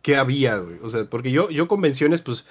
¿qué 0.00 0.16
había, 0.16 0.56
güey? 0.56 0.78
O 0.82 0.88
sea, 0.88 1.04
porque 1.04 1.30
yo, 1.30 1.50
yo 1.50 1.68
convenciones, 1.68 2.22
pues, 2.22 2.46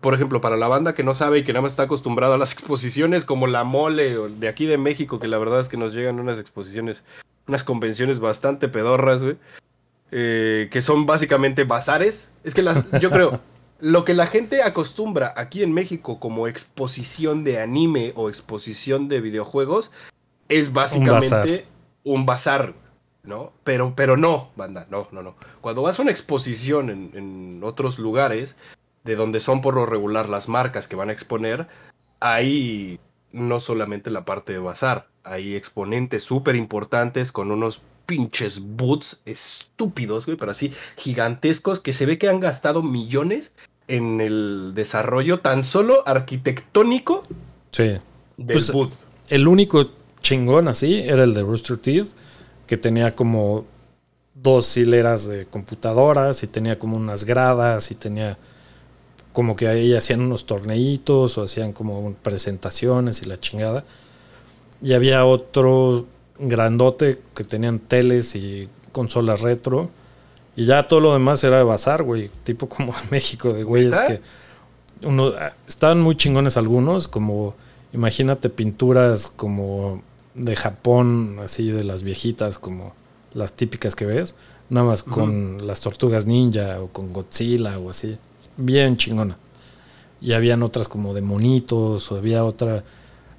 por 0.00 0.14
ejemplo, 0.14 0.40
para 0.40 0.56
la 0.56 0.68
banda 0.68 0.94
que 0.94 1.02
no 1.02 1.14
sabe 1.14 1.38
y 1.38 1.44
que 1.44 1.52
nada 1.52 1.62
más 1.62 1.72
está 1.72 1.84
acostumbrada 1.84 2.36
a 2.36 2.38
las 2.38 2.52
exposiciones 2.54 3.24
como 3.24 3.46
la 3.46 3.64
mole 3.64 4.16
o 4.16 4.28
de 4.28 4.48
aquí 4.48 4.66
de 4.66 4.78
México, 4.78 5.18
que 5.18 5.28
la 5.28 5.38
verdad 5.38 5.60
es 5.60 5.68
que 5.68 5.76
nos 5.76 5.94
llegan 5.94 6.20
unas 6.20 6.38
exposiciones, 6.38 7.02
unas 7.46 7.64
convenciones 7.64 8.20
bastante 8.20 8.68
pedorras, 8.68 9.22
güey, 9.22 9.36
eh, 10.10 10.68
que 10.70 10.82
son 10.82 11.06
básicamente 11.06 11.64
bazares. 11.64 12.30
Es 12.44 12.54
que 12.54 12.62
las, 12.62 12.90
yo 13.00 13.10
creo, 13.10 13.40
lo 13.80 14.04
que 14.04 14.14
la 14.14 14.26
gente 14.26 14.62
acostumbra 14.62 15.34
aquí 15.36 15.62
en 15.62 15.72
México 15.72 16.18
como 16.20 16.48
exposición 16.48 17.44
de 17.44 17.60
anime 17.60 18.12
o 18.16 18.28
exposición 18.28 19.08
de 19.08 19.20
videojuegos 19.20 19.90
es 20.48 20.72
básicamente 20.72 21.66
un 22.04 22.24
bazar, 22.24 22.72
¿no? 23.24 23.52
Pero, 23.64 23.92
pero 23.96 24.16
no, 24.16 24.50
banda, 24.56 24.86
no, 24.90 25.08
no, 25.10 25.22
no. 25.22 25.34
Cuando 25.60 25.82
vas 25.82 25.98
a 25.98 26.02
una 26.02 26.12
exposición 26.12 26.88
en, 26.88 27.10
en 27.14 27.60
otros 27.64 27.98
lugares, 27.98 28.56
de 29.06 29.16
donde 29.16 29.40
son 29.40 29.62
por 29.62 29.74
lo 29.74 29.86
regular 29.86 30.28
las 30.28 30.48
marcas 30.48 30.88
que 30.88 30.96
van 30.96 31.08
a 31.08 31.12
exponer, 31.12 31.66
hay 32.20 32.98
no 33.32 33.60
solamente 33.60 34.10
la 34.10 34.24
parte 34.24 34.52
de 34.52 34.58
bazar, 34.58 35.08
hay 35.24 35.54
exponentes 35.54 36.22
súper 36.22 36.56
importantes 36.56 37.32
con 37.32 37.50
unos 37.50 37.80
pinches 38.06 38.60
boots 38.60 39.20
estúpidos, 39.24 40.26
güey, 40.26 40.36
pero 40.38 40.52
así 40.52 40.72
gigantescos 40.96 41.80
que 41.80 41.92
se 41.92 42.06
ve 42.06 42.18
que 42.18 42.28
han 42.28 42.40
gastado 42.40 42.82
millones 42.82 43.52
en 43.88 44.20
el 44.20 44.72
desarrollo 44.74 45.40
tan 45.40 45.62
solo 45.62 46.06
arquitectónico 46.06 47.24
Sí. 47.72 47.98
del 48.36 48.46
Pues, 48.56 48.72
boot. 48.72 48.92
El 49.28 49.48
único 49.48 49.90
chingón 50.20 50.68
así 50.68 51.00
era 51.00 51.24
el 51.24 51.34
de 51.34 51.42
Rooster 51.42 51.78
Teeth, 51.78 52.08
que 52.66 52.76
tenía 52.76 53.14
como 53.14 53.64
dos 54.34 54.76
hileras 54.76 55.26
de 55.26 55.46
computadoras 55.46 56.42
y 56.42 56.46
tenía 56.46 56.78
como 56.78 56.96
unas 56.96 57.24
gradas 57.24 57.90
y 57.90 57.94
tenía 57.94 58.38
como 59.36 59.54
que 59.54 59.68
ahí 59.68 59.94
hacían 59.94 60.22
unos 60.22 60.46
torneitos 60.46 61.36
o 61.36 61.42
hacían 61.42 61.74
como 61.74 62.14
presentaciones 62.22 63.20
y 63.20 63.26
la 63.26 63.38
chingada. 63.38 63.84
Y 64.80 64.94
había 64.94 65.26
otro 65.26 66.06
grandote 66.38 67.20
que 67.34 67.44
tenían 67.44 67.78
teles 67.78 68.34
y 68.34 68.66
consolas 68.92 69.42
retro. 69.42 69.90
Y 70.56 70.64
ya 70.64 70.88
todo 70.88 71.00
lo 71.00 71.12
demás 71.12 71.44
era 71.44 71.58
de 71.58 71.64
bazar, 71.64 72.02
güey. 72.02 72.30
Tipo 72.44 72.66
como 72.70 72.94
México, 73.10 73.52
de 73.52 73.62
güeyes 73.62 74.00
que... 74.00 74.22
Uno, 75.02 75.34
estaban 75.68 76.00
muy 76.00 76.16
chingones 76.16 76.56
algunos, 76.56 77.06
como... 77.06 77.54
Imagínate 77.92 78.48
pinturas 78.48 79.30
como 79.36 80.02
de 80.34 80.56
Japón, 80.56 81.40
así 81.44 81.70
de 81.70 81.84
las 81.84 82.04
viejitas, 82.04 82.58
como 82.58 82.94
las 83.34 83.52
típicas 83.52 83.96
que 83.96 84.06
ves. 84.06 84.34
Nada 84.70 84.86
más 84.86 85.02
con 85.02 85.66
las 85.66 85.82
tortugas 85.82 86.24
ninja 86.24 86.80
o 86.80 86.88
con 86.88 87.12
Godzilla 87.12 87.78
o 87.78 87.90
así. 87.90 88.16
Bien 88.56 88.96
chingona. 88.96 89.36
Y 90.20 90.32
habían 90.32 90.62
otras 90.62 90.88
como 90.88 91.14
de 91.14 91.22
monitos, 91.22 92.10
o 92.10 92.16
había 92.16 92.44
otra 92.44 92.82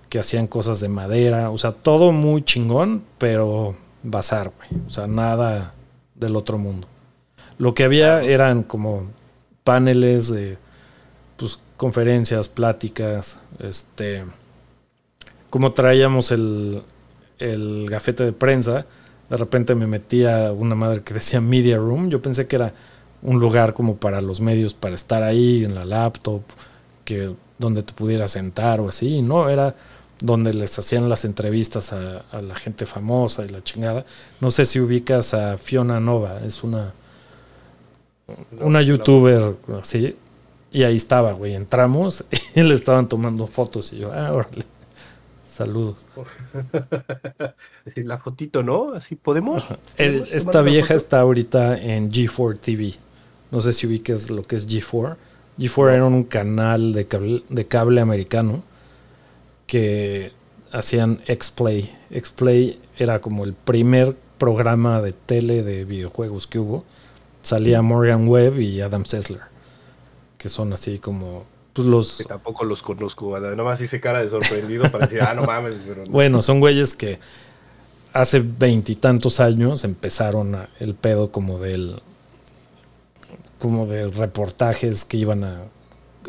que 0.09 0.19
hacían 0.19 0.47
cosas 0.47 0.79
de 0.79 0.89
madera. 0.89 1.49
O 1.49 1.57
sea, 1.57 1.71
todo 1.71 2.11
muy 2.11 2.43
chingón, 2.43 3.03
pero 3.17 3.75
bazar, 4.03 4.51
güey. 4.55 4.81
O 4.85 4.89
sea, 4.89 5.07
nada 5.07 5.73
del 6.15 6.35
otro 6.35 6.57
mundo. 6.57 6.87
Lo 7.57 7.73
que 7.73 7.83
había 7.83 8.21
eran 8.21 8.63
como 8.63 9.07
paneles 9.63 10.29
de 10.29 10.57
pues, 11.37 11.59
conferencias, 11.75 12.49
pláticas, 12.49 13.39
este. 13.59 14.23
Como 15.49 15.71
traíamos 15.71 16.31
el, 16.31 16.83
el 17.39 17.87
gafete 17.89 18.23
de 18.25 18.33
prensa, 18.33 18.85
de 19.29 19.37
repente 19.37 19.75
me 19.75 19.87
metía 19.87 20.51
una 20.51 20.75
madre 20.75 21.01
que 21.01 21.13
decía 21.13 21.41
Media 21.41 21.77
Room. 21.77 22.09
Yo 22.09 22.21
pensé 22.21 22.47
que 22.47 22.57
era 22.57 22.73
un 23.27 23.41
lugar 23.41 23.73
como 23.73 23.97
para 23.97 24.21
los 24.21 24.39
medios, 24.39 24.73
para 24.73 24.95
estar 24.95 25.21
ahí 25.21 25.65
en 25.65 25.75
la 25.75 25.83
laptop, 25.83 26.41
que 27.03 27.33
donde 27.59 27.83
te 27.83 27.91
pudieras 27.91 28.31
sentar 28.31 28.79
o 28.79 28.87
así. 28.87 29.21
No, 29.21 29.49
era 29.49 29.75
donde 30.21 30.53
les 30.53 30.79
hacían 30.79 31.09
las 31.09 31.25
entrevistas 31.25 31.91
a, 31.91 32.19
a 32.31 32.41
la 32.41 32.55
gente 32.55 32.85
famosa 32.85 33.43
y 33.43 33.49
la 33.49 33.61
chingada. 33.61 34.05
No 34.39 34.49
sé 34.49 34.63
si 34.63 34.79
ubicas 34.79 35.33
a 35.33 35.57
Fiona 35.57 35.99
Nova, 35.99 36.37
es 36.45 36.63
una, 36.63 36.93
una 38.61 38.81
youtuber 38.81 39.55
así. 39.81 40.15
Y 40.71 40.83
ahí 40.83 40.95
estaba, 40.95 41.33
güey. 41.33 41.53
Entramos 41.53 42.23
y 42.55 42.61
le 42.61 42.75
estaban 42.75 43.09
tomando 43.09 43.45
fotos 43.45 43.91
y 43.91 43.99
yo, 43.99 44.13
ah, 44.13 44.31
órale. 44.31 44.63
Saludos. 45.49 45.97
Decir, 47.85 48.05
la 48.05 48.19
fotito, 48.19 48.63
¿no? 48.63 48.93
Así 48.93 49.17
podemos. 49.17 49.73
¿Podemos 49.97 50.31
Esta 50.31 50.61
vieja 50.61 50.93
está 50.93 51.19
ahorita 51.19 51.77
en 51.77 52.09
G4 52.09 52.59
TV. 52.59 53.06
No 53.51 53.61
sé 53.61 53.73
si 53.73 53.87
ubiques 53.87 54.29
lo 54.29 54.43
que 54.43 54.55
es 54.55 54.67
G4. 54.67 55.15
G4 55.57 55.91
era 55.93 56.05
un 56.05 56.23
canal 56.23 56.93
de 56.93 57.05
cable, 57.07 57.43
de 57.49 57.65
cable 57.65 58.01
americano 58.01 58.61
que 59.65 60.31
hacían 60.71 61.21
X-Play. 61.27 61.95
X-Play 62.11 62.79
era 62.97 63.19
como 63.21 63.43
el 63.43 63.53
primer 63.53 64.15
programa 64.37 65.01
de 65.01 65.13
tele 65.13 65.63
de 65.63 65.85
videojuegos 65.85 66.47
que 66.47 66.59
hubo. 66.59 66.83
Salía 67.43 67.81
Morgan 67.81 68.27
Webb 68.27 68.59
y 68.59 68.81
Adam 68.81 69.05
Sessler, 69.05 69.41
que 70.37 70.49
son 70.49 70.73
así 70.73 70.99
como 70.99 71.45
pues, 71.73 71.87
los 71.87 72.17
Que 72.17 72.25
tampoco 72.25 72.65
los 72.65 72.81
conozco. 72.83 73.39
Nada 73.39 73.55
más 73.63 73.79
hice 73.81 74.01
cara 74.01 74.21
de 74.21 74.29
sorprendido 74.29 74.91
para 74.91 75.05
decir, 75.07 75.21
ah, 75.21 75.33
no 75.33 75.43
mames, 75.45 75.75
pero 75.87 76.03
no. 76.05 76.11
Bueno, 76.11 76.41
son 76.41 76.59
güeyes 76.59 76.93
que 76.93 77.19
hace 78.13 78.41
veintitantos 78.41 79.39
años 79.39 79.83
empezaron 79.83 80.55
a- 80.55 80.69
el 80.79 80.93
pedo 80.95 81.31
como 81.31 81.59
del 81.59 82.01
como 83.59 83.85
de 83.87 84.07
reportajes 84.09 85.05
que 85.05 85.17
iban 85.17 85.43
a, 85.43 85.61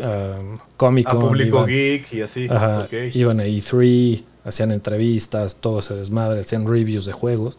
a 0.02 0.38
Comic 0.76 1.09
a 1.09 1.10
Con, 1.12 1.20
público 1.20 1.59
iban, 1.59 1.66
geek 1.68 2.12
y 2.14 2.20
así. 2.22 2.46
ajá, 2.48 2.80
ok. 2.84 2.92
iban 3.14 3.40
a 3.40 3.44
E3, 3.46 4.22
hacían 4.44 4.72
entrevistas, 4.72 5.56
todo 5.56 5.80
ese 5.80 5.94
desmadre, 5.94 6.40
hacían 6.40 6.66
reviews 6.66 7.05
de 7.06 7.12
juegos, 7.12 7.56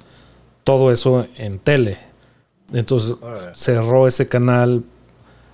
todo 0.63 0.91
eso 0.91 1.27
en 1.37 1.59
tele. 1.59 1.97
Entonces 2.73 3.15
Órale. 3.21 3.51
cerró 3.55 4.07
ese 4.07 4.27
canal 4.27 4.83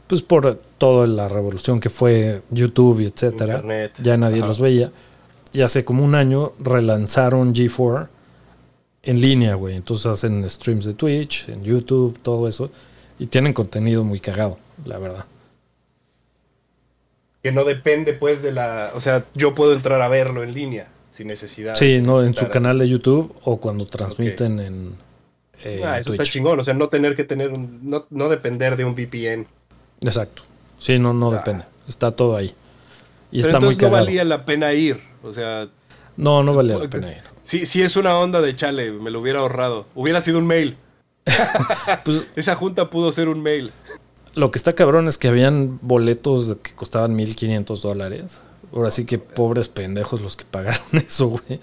pues 0.07 0.21
por 0.21 0.59
toda 0.77 1.07
la 1.07 1.27
revolución 1.29 1.79
que 1.79 1.89
fue 1.89 2.41
YouTube 2.51 2.99
y 2.99 3.05
etcétera 3.05 3.55
Internet. 3.55 3.93
ya 4.03 4.17
nadie 4.17 4.39
Ajá. 4.39 4.47
los 4.49 4.59
veía. 4.59 4.91
Y 5.53 5.61
hace 5.61 5.85
como 5.85 6.03
un 6.03 6.15
año 6.15 6.51
relanzaron 6.59 7.55
G4 7.55 8.07
en 9.03 9.21
línea, 9.21 9.55
güey. 9.55 9.75
Entonces 9.75 10.05
hacen 10.07 10.47
streams 10.49 10.85
de 10.85 10.93
Twitch, 10.93 11.47
en 11.49 11.63
YouTube, 11.63 12.19
todo 12.21 12.47
eso. 12.47 12.69
Y 13.19 13.27
tienen 13.27 13.53
contenido 13.53 14.03
muy 14.03 14.19
cagado, 14.19 14.57
la 14.85 14.97
verdad. 14.97 15.25
Que 17.43 17.51
no 17.51 17.63
depende, 17.63 18.13
pues, 18.13 18.41
de 18.41 18.51
la. 18.51 18.91
O 18.95 18.99
sea, 18.99 19.23
yo 19.35 19.53
puedo 19.53 19.73
entrar 19.73 20.01
a 20.01 20.07
verlo 20.07 20.43
en 20.43 20.53
línea 20.53 20.87
sin 21.11 21.27
necesidad. 21.27 21.75
Sí, 21.75 22.01
no, 22.01 22.23
en 22.23 22.35
su 22.35 22.49
canal 22.49 22.79
de 22.79 22.89
YouTube 22.89 23.33
o 23.43 23.57
cuando 23.57 23.85
transmiten 23.85 24.59
en, 24.59 24.95
eh, 25.63 25.81
Ah, 25.85 25.95
en 25.95 26.01
eso 26.01 26.11
está 26.11 26.23
chingón. 26.23 26.59
O 26.59 26.63
sea, 26.63 26.73
no 26.73 26.89
tener 26.89 27.15
que 27.15 27.23
tener. 27.23 27.51
un- 27.51 27.79
no, 27.83 28.05
no 28.09 28.29
depender 28.29 28.75
de 28.75 28.83
un 28.85 28.95
VPN. 28.95 29.45
Exacto. 30.01 30.43
Sí, 30.79 30.97
no, 30.99 31.13
no 31.13 31.31
Ah. 31.31 31.35
depende. 31.37 31.63
Está 31.87 32.11
todo 32.11 32.35
ahí. 32.35 32.53
Y 33.31 33.37
Pero 33.41 33.47
está 33.47 33.59
muy 33.59 33.73
entonces 33.73 33.77
no 33.77 33.87
cagado. 33.89 34.05
valía 34.05 34.23
la 34.25 34.45
pena 34.45 34.73
ir. 34.73 34.99
O 35.23 35.31
sea, 35.31 35.67
No, 36.17 36.43
no 36.43 36.53
valía 36.53 36.77
la 36.77 36.89
pena 36.89 37.11
ir. 37.11 37.21
Sí, 37.43 37.65
sí 37.67 37.81
es 37.83 37.95
una 37.95 38.17
onda 38.17 38.41
de 38.41 38.55
chale, 38.55 38.91
me 38.91 39.11
lo 39.11 39.19
hubiera 39.19 39.39
ahorrado. 39.39 39.85
Hubiera 39.93 40.19
sido 40.21 40.39
un 40.39 40.47
mail. 40.47 40.77
Pues 42.03 42.23
Esa 42.35 42.55
junta 42.55 42.89
pudo 42.89 43.11
ser 43.11 43.29
un 43.29 43.41
mail. 43.41 43.71
lo 44.35 44.51
que 44.51 44.57
está 44.57 44.73
cabrón 44.73 45.07
es 45.07 45.17
que 45.17 45.27
habían 45.27 45.79
boletos 45.81 46.55
que 46.61 46.73
costaban 46.73 47.15
1500 47.15 47.81
dólares. 47.81 48.39
Ahora 48.73 48.91
sí 48.91 49.05
que 49.05 49.17
pobres 49.17 49.67
pendejos 49.67 50.21
los 50.21 50.35
que 50.35 50.45
pagaron 50.45 50.83
eso, 50.93 51.27
güey. 51.27 51.59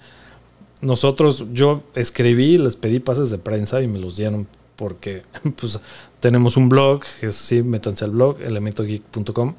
Nosotros, 0.81 1.45
yo 1.53 1.83
escribí, 1.95 2.57
les 2.57 2.75
pedí 2.75 2.99
pases 2.99 3.29
de 3.29 3.37
prensa 3.37 3.81
y 3.81 3.87
me 3.87 3.99
los 3.99 4.17
dieron 4.17 4.47
porque, 4.75 5.23
pues, 5.55 5.79
tenemos 6.19 6.57
un 6.57 6.67
blog, 6.67 7.03
que 7.19 7.27
es, 7.27 7.35
sí, 7.35 7.63
métanse 7.63 8.03
al 8.03 8.11
blog, 8.11 8.41
elementogeek.com. 8.41 9.53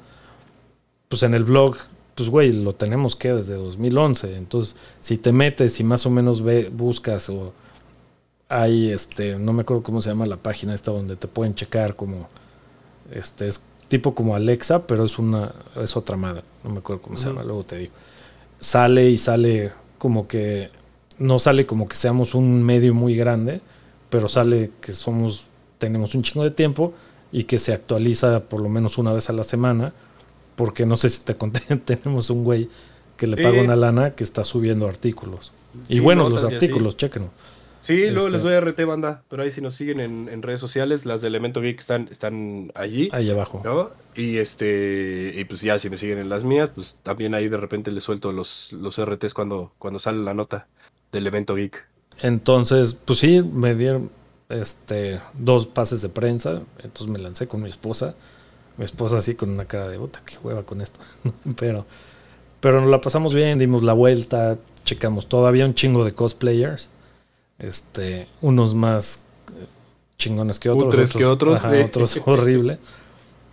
Pues 1.07 1.23
en 1.23 1.33
el 1.33 1.43
blog, 1.43 1.77
pues, 2.13 2.29
güey, 2.29 2.51
lo 2.51 2.75
tenemos 2.75 3.15
que 3.15 3.33
desde 3.33 3.55
2011. 3.55 4.35
Entonces, 4.35 4.75
si 5.01 5.17
te 5.17 5.31
metes 5.31 5.79
y 5.79 5.83
más 5.83 6.05
o 6.05 6.09
menos 6.11 6.43
ve, 6.43 6.69
buscas 6.71 7.29
o 7.29 7.53
hay, 8.49 8.91
este, 8.91 9.37
no 9.37 9.53
me 9.53 9.61
acuerdo 9.61 9.83
cómo 9.83 10.01
se 10.01 10.09
llama 10.09 10.25
la 10.25 10.37
página 10.37 10.75
esta 10.75 10.91
donde 10.91 11.15
te 11.15 11.27
pueden 11.27 11.55
checar 11.55 11.95
como, 11.95 12.27
este, 13.11 13.47
es 13.47 13.61
tipo 13.87 14.13
como 14.13 14.35
Alexa, 14.35 14.87
pero 14.87 15.05
es 15.05 15.19
una, 15.19 15.51
es 15.81 15.95
otra 15.95 16.17
madre, 16.17 16.43
no 16.63 16.71
me 16.71 16.79
acuerdo 16.79 17.01
cómo 17.01 17.17
se 17.17 17.27
llama, 17.27 17.43
luego 17.43 17.63
te 17.63 17.77
digo. 17.77 17.93
Sale 18.59 19.09
y 19.09 19.17
sale 19.17 19.71
como 19.97 20.27
que, 20.27 20.69
no 21.17 21.39
sale 21.39 21.65
como 21.65 21.87
que 21.87 21.95
seamos 21.95 22.35
un 22.35 22.63
medio 22.63 22.93
muy 22.93 23.15
grande, 23.15 23.61
pero 24.09 24.29
sale 24.29 24.71
que 24.81 24.93
somos, 24.93 25.45
tenemos 25.77 26.15
un 26.15 26.23
chingo 26.23 26.43
de 26.43 26.51
tiempo 26.51 26.93
y 27.31 27.43
que 27.43 27.59
se 27.59 27.73
actualiza 27.73 28.41
por 28.41 28.61
lo 28.61 28.69
menos 28.69 28.97
una 28.97 29.13
vez 29.13 29.29
a 29.29 29.33
la 29.33 29.43
semana, 29.43 29.93
porque 30.55 30.85
no 30.85 30.95
sé 30.95 31.09
si 31.09 31.21
te 31.23 31.35
conté, 31.35 31.61
tenemos 31.85 32.29
un 32.29 32.43
güey 32.43 32.69
que 33.17 33.27
le 33.27 33.41
paga 33.41 33.61
una 33.61 33.75
lana 33.75 34.11
que 34.11 34.23
está 34.23 34.43
subiendo 34.43 34.87
artículos. 34.87 35.51
Y 35.87 35.99
buenos 35.99 36.29
notas 36.29 36.43
los 36.43 36.53
artículos, 36.53 36.97
chéquenlo. 36.97 37.29
Sí, 37.85 38.09
luego 38.09 38.27
Este- 38.27 38.37
les 38.37 38.43
doy 38.43 38.53
RT 38.55 38.83
banda, 38.85 39.23
pero 39.29 39.43
ahí 39.43 39.51
si 39.51 39.61
nos 39.61 39.75
siguen 39.75 39.99
en, 39.99 40.27
en 40.27 40.41
redes 40.41 40.59
sociales, 40.59 41.05
las 41.05 41.21
de 41.21 41.27
Elemento 41.27 41.61
Geek 41.61 41.79
están, 41.79 42.07
están 42.11 42.71
allí, 42.73 43.09
Ahí 43.11 43.29
abajo. 43.29 43.61
¿no? 43.63 43.91
Y 44.15 44.37
este, 44.37 45.33
y 45.35 45.43
pues 45.45 45.61
ya 45.61 45.77
si 45.77 45.89
me 45.91 45.97
siguen 45.97 46.17
en 46.17 46.29
las 46.29 46.43
mías, 46.43 46.71
pues 46.73 46.97
también 47.03 47.35
ahí 47.35 47.47
de 47.47 47.57
repente 47.57 47.91
les 47.91 48.03
suelto 48.03 48.31
los, 48.31 48.73
los 48.73 48.97
RTs 48.97 49.35
cuando, 49.35 49.71
cuando 49.77 49.99
sale 49.99 50.17
la 50.23 50.33
nota 50.33 50.67
de 51.11 51.19
Elemento 51.19 51.53
Geek. 51.53 51.85
Entonces, 52.21 52.93
pues 53.05 53.19
sí, 53.19 53.43
me 53.43 53.75
dieron 53.75 54.09
este, 54.49 55.19
dos 55.33 55.67
pases 55.67 56.01
de 56.01 56.09
prensa. 56.09 56.61
Entonces 56.83 57.07
me 57.07 57.19
lancé 57.19 57.47
con 57.47 57.61
mi 57.61 57.69
esposa. 57.69 58.15
Mi 58.77 58.85
esposa 58.85 59.17
así 59.17 59.35
con 59.35 59.49
una 59.51 59.65
cara 59.65 59.87
de 59.89 59.97
bota, 59.97 60.21
qué 60.25 60.37
hueva 60.41 60.63
con 60.63 60.81
esto. 60.81 60.99
pero, 61.59 61.85
pero 62.61 62.81
nos 62.81 62.89
la 62.89 62.99
pasamos 63.01 63.33
bien, 63.33 63.59
dimos 63.59 63.83
la 63.83 63.93
vuelta, 63.93 64.57
checamos 64.85 65.27
todo. 65.27 65.45
Había 65.47 65.65
un 65.65 65.75
chingo 65.75 66.03
de 66.03 66.13
cosplayers. 66.13 66.89
Este, 67.59 68.27
unos 68.41 68.73
más 68.73 69.25
eh, 69.49 69.65
chingones 70.17 70.59
que 70.59 70.69
otros. 70.69 70.85
Cutres 70.85 71.13
que 71.13 71.25
otros, 71.25 71.63
ajá, 71.63 71.83
otros 71.83 72.19
horrible. 72.25 72.79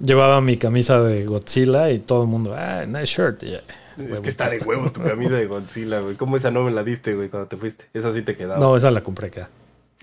Llevaba 0.01 0.41
mi 0.41 0.57
camisa 0.57 1.01
de 1.01 1.25
Godzilla 1.25 1.91
y 1.91 2.01
todo 2.01 2.23
el 2.23 2.29
mundo, 2.29 2.55
ah, 2.57 2.85
nice 2.87 3.07
shirt. 3.07 3.43
Es 3.43 4.21
que 4.21 4.29
está 4.29 4.51
de 4.51 4.59
huevos 4.59 4.93
tu 4.93 5.03
camisa 5.03 5.37
de 5.37 5.47
Godzilla, 5.47 6.01
güey. 6.01 6.17
¿Cómo 6.17 6.37
esa 6.37 6.51
no 6.51 6.65
me 6.65 6.73
la 6.73 6.83
diste, 6.83 7.15
güey, 7.15 7.29
cuando 7.29 7.49
te 7.49 7.57
fuiste? 7.57 7.87
Esa 7.95 8.13
sí 8.13 8.23
te 8.23 8.35
quedaba. 8.37 8.59
No, 8.59 8.77
esa 8.77 8.91
la 8.91 9.03
compré 9.03 9.29
acá. 9.29 9.51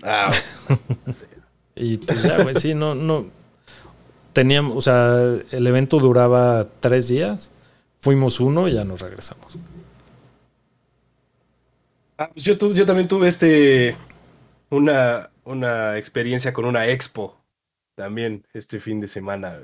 Ah, 0.02 0.32
sí. 1.10 1.26
Y 1.74 1.98
pues 1.98 2.22
ya, 2.22 2.42
güey, 2.42 2.54
sí, 2.54 2.74
no, 2.74 2.94
no. 2.94 3.26
Teníamos, 4.32 4.76
o 4.76 4.80
sea, 4.80 5.18
el 5.50 5.66
evento 5.66 5.98
duraba 5.98 6.66
tres 6.80 7.08
días. 7.08 7.50
Fuimos 8.00 8.40
uno 8.40 8.68
y 8.68 8.74
ya 8.74 8.84
nos 8.84 9.00
regresamos. 9.00 9.58
Ah, 12.20 12.28
pues 12.34 12.44
yo, 12.44 12.58
tu- 12.58 12.74
yo 12.74 12.84
también 12.84 13.08
tuve 13.08 13.28
este 13.28 13.96
una, 14.68 15.30
una 15.44 15.96
experiencia 15.96 16.52
con 16.52 16.66
una 16.66 16.86
expo 16.86 17.34
también 17.96 18.46
este 18.52 18.78
fin 18.78 19.00
de 19.00 19.08
semana. 19.08 19.58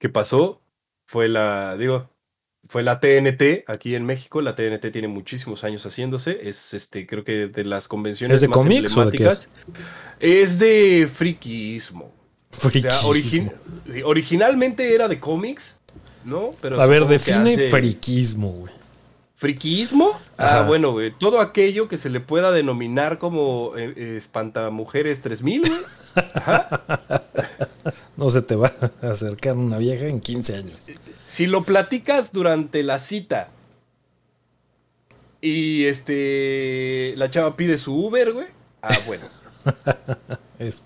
¿Qué 0.00 0.08
pasó? 0.08 0.60
Fue 1.06 1.28
la, 1.28 1.76
digo, 1.76 2.10
fue 2.68 2.82
la 2.82 2.98
TNT 2.98 3.62
aquí 3.68 3.94
en 3.94 4.04
México. 4.04 4.42
La 4.42 4.56
TNT 4.56 4.90
tiene 4.90 5.06
muchísimos 5.06 5.62
años 5.62 5.86
haciéndose. 5.86 6.40
Es 6.42 6.74
este, 6.74 7.06
creo 7.06 7.22
que 7.22 7.46
de 7.46 7.64
las 7.64 7.86
convenciones 7.86 8.34
¿Es 8.34 8.40
de 8.40 8.48
más 8.48 8.64
de 8.64 8.68
qué 8.68 8.76
emblemáticas. 8.78 9.50
Es 10.18 10.58
de 10.58 11.08
friquismo. 11.12 12.12
O 12.64 12.70
sea, 12.70 12.90
origi- 13.02 14.02
originalmente 14.04 14.92
era 14.92 15.06
de 15.06 15.20
cómics, 15.20 15.78
¿no? 16.24 16.50
Pero 16.60 16.80
A 16.80 16.86
ver, 16.86 17.06
define 17.06 17.54
hace- 17.54 17.68
friquismo, 17.68 18.50
güey. 18.50 18.74
¿Friquismo? 19.36 20.18
Ah, 20.38 20.64
bueno, 20.66 20.92
güey. 20.92 21.10
Todo 21.12 21.40
aquello 21.40 21.88
que 21.88 21.98
se 21.98 22.08
le 22.08 22.20
pueda 22.20 22.52
denominar 22.52 23.18
como 23.18 23.72
eh, 23.76 23.92
eh, 23.96 24.14
espantamujeres 24.16 25.20
3000, 25.20 25.60
güey. 25.68 25.80
No 28.16 28.30
se 28.30 28.40
te 28.40 28.56
va 28.56 28.72
a 29.02 29.10
acercar 29.10 29.58
una 29.58 29.76
vieja 29.76 30.06
en 30.06 30.20
15 30.20 30.56
años. 30.56 30.82
Si 31.26 31.46
lo 31.46 31.64
platicas 31.64 32.32
durante 32.32 32.82
la 32.82 32.98
cita 32.98 33.50
y 35.42 35.84
este 35.84 37.12
la 37.18 37.30
chava 37.30 37.56
pide 37.56 37.76
su 37.76 37.94
Uber, 37.94 38.32
güey. 38.32 38.46
Ah, 38.80 38.96
bueno. 39.06 39.24
Es- 40.58 40.82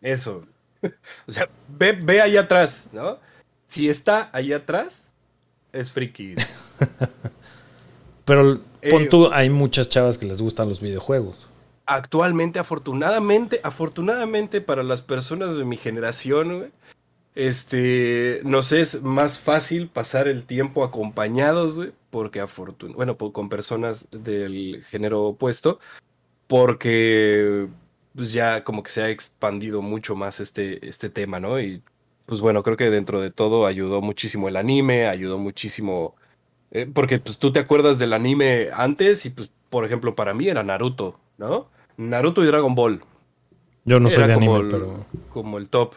Eso. 0.00 0.44
O 1.26 1.32
sea, 1.32 1.48
ve, 1.68 1.98
ve 2.04 2.20
allá 2.20 2.42
atrás, 2.42 2.88
¿no? 2.92 3.18
Si 3.66 3.88
está 3.88 4.30
allá 4.32 4.58
atrás, 4.58 5.14
es 5.72 5.90
friki. 5.90 6.36
Pero 8.32 8.58
Eh, 8.80 8.90
pon 8.90 9.08
tú, 9.10 9.28
hay 9.30 9.50
muchas 9.50 9.88
chavas 9.90 10.16
que 10.16 10.26
les 10.26 10.40
gustan 10.40 10.68
los 10.68 10.80
videojuegos. 10.80 11.48
actualmente, 11.84 12.58
afortunadamente, 12.58 13.60
afortunadamente 13.62 14.60
para 14.62 14.82
las 14.82 15.02
personas 15.02 15.56
de 15.56 15.64
mi 15.64 15.76
generación, 15.76 16.58
güey, 16.58 16.70
este, 17.34 18.40
nos 18.44 18.72
es 18.72 19.02
más 19.02 19.38
fácil 19.38 19.88
pasar 19.88 20.28
el 20.28 20.44
tiempo 20.44 20.84
acompañados, 20.84 21.76
güey, 21.76 21.92
porque 22.10 22.40
afortun 22.40 22.94
bueno, 22.94 23.16
con 23.18 23.48
personas 23.48 24.08
del 24.10 24.82
género 24.84 25.24
opuesto, 25.24 25.78
porque 26.46 27.68
pues 28.14 28.32
ya 28.32 28.64
como 28.64 28.82
que 28.82 28.90
se 28.90 29.02
ha 29.02 29.10
expandido 29.10 29.82
mucho 29.82 30.16
más 30.16 30.40
este, 30.40 30.86
este 30.88 31.10
tema, 31.10 31.40
¿no? 31.40 31.60
Y 31.60 31.82
pues 32.26 32.40
bueno, 32.40 32.62
creo 32.62 32.76
que 32.76 32.90
dentro 32.90 33.20
de 33.20 33.30
todo 33.30 33.66
ayudó 33.66 34.00
muchísimo 34.00 34.48
el 34.48 34.56
anime, 34.56 35.06
ayudó 35.06 35.38
muchísimo, 35.38 36.14
eh, 36.72 36.90
porque 36.92 37.18
pues 37.18 37.38
tú 37.38 37.52
te 37.52 37.60
acuerdas 37.60 37.98
del 37.98 38.12
anime 38.12 38.68
antes 38.74 39.24
y 39.26 39.30
pues, 39.30 39.50
por 39.70 39.84
ejemplo, 39.84 40.14
para 40.14 40.34
mí 40.34 40.48
era 40.48 40.62
Naruto, 40.62 41.20
¿no? 41.38 41.68
Naruto 41.96 42.42
y 42.42 42.46
Dragon 42.46 42.74
Ball. 42.74 43.04
Yo 43.84 44.00
no 44.00 44.10
soy 44.10 44.26
de 44.26 44.34
como, 44.34 44.56
anime, 44.56 44.68
el, 44.68 44.80
pero. 44.80 45.06
como 45.28 45.58
el 45.58 45.68
top, 45.68 45.94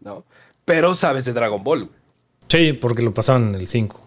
¿no? 0.00 0.24
Pero 0.64 0.94
sabes 0.94 1.24
de 1.24 1.32
Dragon 1.32 1.62
Ball, 1.62 1.84
güey, 1.84 2.00
Sí, 2.48 2.72
porque 2.72 3.02
lo 3.02 3.14
pasaban 3.14 3.50
en 3.50 3.54
el 3.54 3.68
5. 3.68 4.00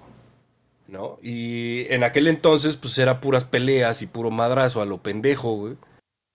¿no? 0.94 1.18
Y 1.24 1.92
en 1.92 2.04
aquel 2.04 2.28
entonces, 2.28 2.78
pues 2.78 2.98
era 2.98 3.20
puras 3.20 3.46
peleas 3.46 4.02
y 4.02 4.08
puro 4.08 4.30
madrazo 4.30 4.82
a 4.82 4.86
lo 4.86 5.00
pendejo, 5.00 5.56
güey. 5.56 5.74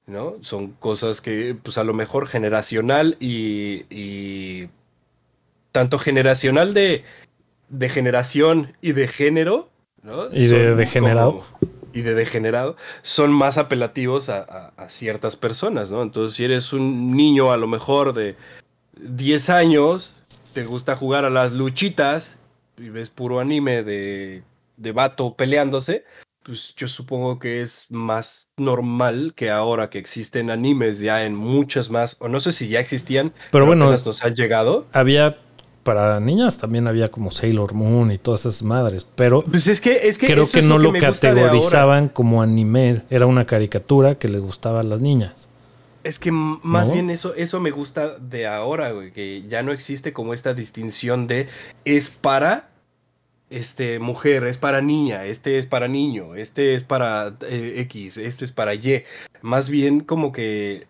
¿No? 0.07 0.36
Son 0.40 0.73
cosas 0.73 1.20
que, 1.20 1.55
pues 1.62 1.78
a 1.78 1.85
lo 1.85 1.95
mejor 1.95 2.27
generacional 2.27 3.16
y. 3.20 3.85
y 3.90 4.69
tanto 5.70 5.99
generacional 5.99 6.73
de, 6.73 7.05
de 7.69 7.89
generación 7.89 8.73
y 8.81 8.93
de 8.93 9.09
género, 9.09 9.69
¿no? 10.03 10.27
Y 10.32 10.47
de 10.47 10.74
degenerado. 10.74 11.43
y 11.93 12.03
de 12.03 12.15
degenerado, 12.15 12.77
son 13.03 13.32
más 13.32 13.59
apelativos 13.59 14.28
a, 14.28 14.39
a- 14.40 14.73
a 14.77 14.89
ciertas 14.89 15.36
personas, 15.36 15.90
¿no? 15.90 16.03
Entonces, 16.03 16.36
si 16.36 16.45
eres 16.45 16.73
un 16.73 17.16
niño 17.16 17.51
a 17.51 17.57
lo 17.57 17.66
mejor 17.66 18.12
de 18.15 18.36
10 19.01 19.51
años, 19.51 20.12
te 20.55 20.65
gusta 20.65 20.97
jugar 20.97 21.24
a 21.24 21.31
las 21.31 21.53
luchitas 21.53 22.39
y 22.77 22.89
ves 22.90 23.11
puro 23.11 23.40
anime 23.40 23.82
de, 23.82 24.43
de 24.77 24.93
vato 24.93 25.35
peleándose, 25.35 26.05
pues 26.43 26.74
yo 26.77 26.89
supongo 26.89 27.39
que 27.39 27.61
es 27.61 27.86
más 27.90 28.49
normal 28.57 29.32
que 29.36 29.51
ahora 29.51 29.90
que 29.90 29.99
existen 29.99 30.51
animes 30.51 31.01
ya 31.01 31.24
en 31.24 31.35
muchas 31.35 31.90
más, 31.90 32.16
o 32.20 32.28
no 32.28 32.40
sé 32.40 32.53
si 32.53 32.69
ya 32.69 32.81
existían, 32.81 33.32
Pero 33.51 33.66
bueno, 33.66 33.85
apenas 33.85 34.07
nos 34.07 34.24
han 34.24 34.35
llegado. 34.35 34.86
había. 34.93 35.36
Para 35.89 36.20
niñas 36.20 36.59
también 36.59 36.86
había 36.86 37.10
como 37.10 37.31
Sailor 37.31 37.73
Moon 37.73 38.12
y 38.12 38.19
todas 38.19 38.40
esas 38.40 38.62
madres. 38.62 39.06
Pero 39.15 39.43
Pues 39.43 39.69
es 39.69 39.81
que, 39.81 40.06
es 40.09 40.19
que 40.19 40.27
creo 40.27 40.44
que 40.47 40.59
es 40.59 40.65
no 40.66 40.77
lo, 40.77 40.93
que 40.93 41.01
categorizaban 41.01 42.10
como 42.10 42.43
anime. 42.43 43.01
Era 43.09 43.24
una 43.24 43.47
caricatura 43.47 44.16
que 44.16 44.28
le 44.28 44.39
gustaba 44.39 44.81
a 44.81 44.82
las 44.82 45.01
niñas. 45.01 45.48
Es 46.05 46.19
que 46.19 46.31
más 46.31 46.89
¿No? 46.89 46.93
bien 46.93 47.09
eso, 47.09 47.35
eso 47.36 47.59
me 47.60 47.70
gusta 47.70 48.19
de 48.19 48.47
ahora, 48.47 48.93
güey, 48.93 49.12
que 49.12 49.44
ya 49.48 49.62
no 49.62 49.73
existe 49.73 50.12
como 50.12 50.35
esta 50.35 50.52
distinción 50.52 51.27
de 51.27 51.48
es 51.86 52.10
para 52.10 52.69
este 53.48 53.98
mujer, 53.98 54.44
es 54.44 54.59
para 54.59 54.82
niña, 54.82 55.24
este 55.24 55.56
es 55.56 55.65
para 55.65 55.89
niño, 55.89 56.35
este 56.35 56.74
es 56.74 56.85
para 56.85 57.35
eh, 57.48 57.77
X, 57.78 58.19
este 58.19 58.44
es 58.44 58.52
para 58.52 58.74
Y. 58.74 59.05
Más 59.40 59.70
bien 59.70 60.01
como 60.01 60.32
que 60.32 60.86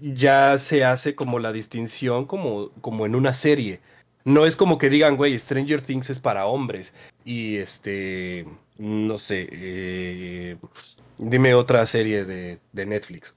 ya 0.00 0.56
se 0.58 0.84
hace 0.84 1.16
como 1.16 1.40
la 1.40 1.50
distinción 1.50 2.26
como, 2.26 2.70
como 2.80 3.06
en 3.06 3.16
una 3.16 3.34
serie, 3.34 3.80
No 4.26 4.44
es 4.44 4.56
como 4.56 4.76
que 4.76 4.90
digan, 4.90 5.16
güey, 5.16 5.38
Stranger 5.38 5.80
Things 5.80 6.10
es 6.10 6.18
para 6.18 6.46
hombres. 6.46 6.92
Y 7.24 7.56
este, 7.56 8.44
no 8.76 9.18
sé, 9.18 9.48
eh, 9.52 10.56
dime 11.16 11.54
otra 11.54 11.86
serie 11.86 12.24
de, 12.24 12.58
de 12.72 12.86
Netflix. 12.86 13.34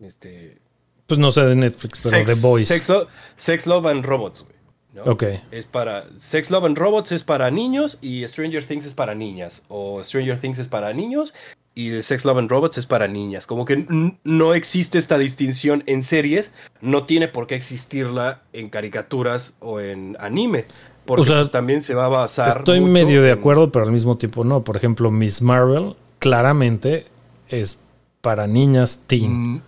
Este, 0.00 0.58
Pues 1.06 1.18
no 1.18 1.30
sé 1.30 1.42
de 1.44 1.54
Netflix, 1.54 2.02
pero 2.02 2.16
Sex, 2.16 2.34
The 2.34 2.46
Boys. 2.46 2.66
Sex, 2.68 2.88
Lo- 2.88 3.06
Sex, 3.36 3.66
Love 3.66 3.86
and 3.86 4.04
Robots, 4.04 4.42
güey. 4.42 4.54
¿no? 4.92 5.04
Ok. 5.12 5.24
Es 5.52 5.66
para. 5.66 6.06
Sex, 6.20 6.50
Love 6.50 6.64
and 6.66 6.78
Robots 6.78 7.12
es 7.12 7.22
para 7.22 7.50
niños 7.52 7.98
y 8.02 8.26
Stranger 8.26 8.64
Things 8.64 8.86
es 8.86 8.94
para 8.94 9.14
niñas. 9.14 9.62
O 9.68 10.02
Stranger 10.04 10.38
Things 10.40 10.58
es 10.58 10.68
para 10.68 10.92
niños 10.92 11.32
y 11.74 11.90
el 11.90 12.02
Sex, 12.04 12.24
Love 12.24 12.38
and 12.38 12.50
Robots 12.50 12.78
es 12.78 12.86
para 12.86 13.08
niñas. 13.08 13.46
Como 13.46 13.64
que 13.64 13.84
no 14.22 14.54
existe 14.54 14.98
esta 14.98 15.18
distinción 15.18 15.82
en 15.86 16.02
series, 16.02 16.52
no 16.80 17.04
tiene 17.04 17.26
por 17.28 17.46
qué 17.46 17.54
existirla 17.56 18.42
en 18.52 18.68
caricaturas 18.70 19.54
o 19.60 19.80
en 19.80 20.16
anime. 20.20 20.64
Porque 21.04 21.22
O 21.22 21.24
sea, 21.24 21.36
pues, 21.38 21.50
también 21.50 21.82
se 21.82 21.94
va 21.94 22.06
a 22.06 22.08
basar. 22.08 22.58
Estoy 22.58 22.80
mucho 22.80 22.92
medio 22.92 23.22
de 23.22 23.30
en- 23.32 23.38
acuerdo, 23.38 23.70
pero 23.72 23.84
al 23.84 23.92
mismo 23.92 24.16
tiempo 24.16 24.44
no. 24.44 24.62
Por 24.64 24.76
ejemplo, 24.76 25.10
Miss 25.10 25.42
Marvel 25.42 25.96
claramente 26.18 27.06
es 27.48 27.78
para 28.22 28.46
niñas 28.46 29.02
teen. 29.06 29.32
Mm, 29.32 29.62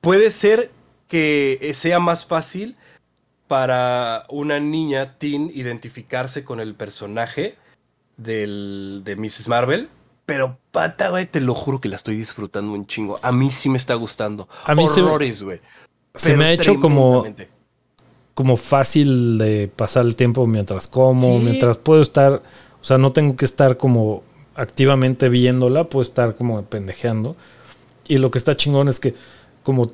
Puede 0.00 0.30
ser 0.30 0.70
que 1.08 1.70
sea 1.74 2.00
más 2.00 2.26
fácil 2.26 2.76
para 3.46 4.24
una 4.28 4.58
niña 4.58 5.16
teen 5.18 5.50
identificarse 5.54 6.42
con 6.44 6.58
el 6.58 6.74
personaje 6.74 7.54
del, 8.16 9.02
de 9.04 9.14
Mrs. 9.16 9.46
Marvel. 9.48 9.88
Pero 10.26 10.58
pata, 10.72 11.08
güey, 11.10 11.26
te 11.26 11.40
lo 11.40 11.54
juro 11.54 11.80
que 11.80 11.88
la 11.88 11.96
estoy 11.96 12.16
disfrutando 12.16 12.72
un 12.72 12.86
chingo. 12.86 13.18
A 13.22 13.30
mí 13.32 13.50
sí 13.50 13.68
me 13.68 13.76
está 13.78 13.94
gustando. 13.94 14.48
A 14.64 14.74
mí 14.74 14.84
Horrores, 14.84 15.42
güey. 15.42 15.60
se 16.14 16.36
me 16.36 16.44
ha 16.46 16.52
hecho 16.52 16.78
como-. 16.80 17.24
Como 18.34 18.56
fácil 18.58 19.38
de 19.38 19.70
pasar 19.74 20.04
el 20.04 20.14
tiempo 20.16 20.46
mientras 20.46 20.88
como, 20.88 21.38
Sí. 21.38 21.44
mientras 21.44 21.78
puedo 21.78 22.02
estar. 22.02 22.42
O 22.82 22.84
sea, 22.84 22.98
no 22.98 23.12
tengo 23.12 23.34
que 23.36 23.44
estar 23.46 23.76
como 23.78 24.22
activamente 24.54 25.28
viéndola, 25.30 25.84
puedo 25.84 26.02
estar 26.02 26.34
como 26.36 26.62
pendejeando. 26.64 27.34
Y 28.08 28.18
lo 28.18 28.30
que 28.30 28.38
está 28.38 28.56
chingón 28.56 28.88
es 28.88 29.00
que, 29.00 29.14
como 29.62 29.90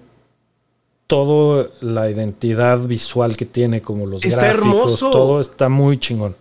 toda 1.06 1.68
la 1.80 2.10
identidad 2.10 2.78
visual 2.80 3.36
que 3.36 3.44
tiene, 3.46 3.82
como 3.82 4.06
los 4.06 4.24
Está 4.24 4.48
gráficos, 4.54 4.64
hermoso. 4.66 5.10
todo 5.10 5.40
está 5.40 5.68
muy 5.68 5.98
chingón. 5.98 6.34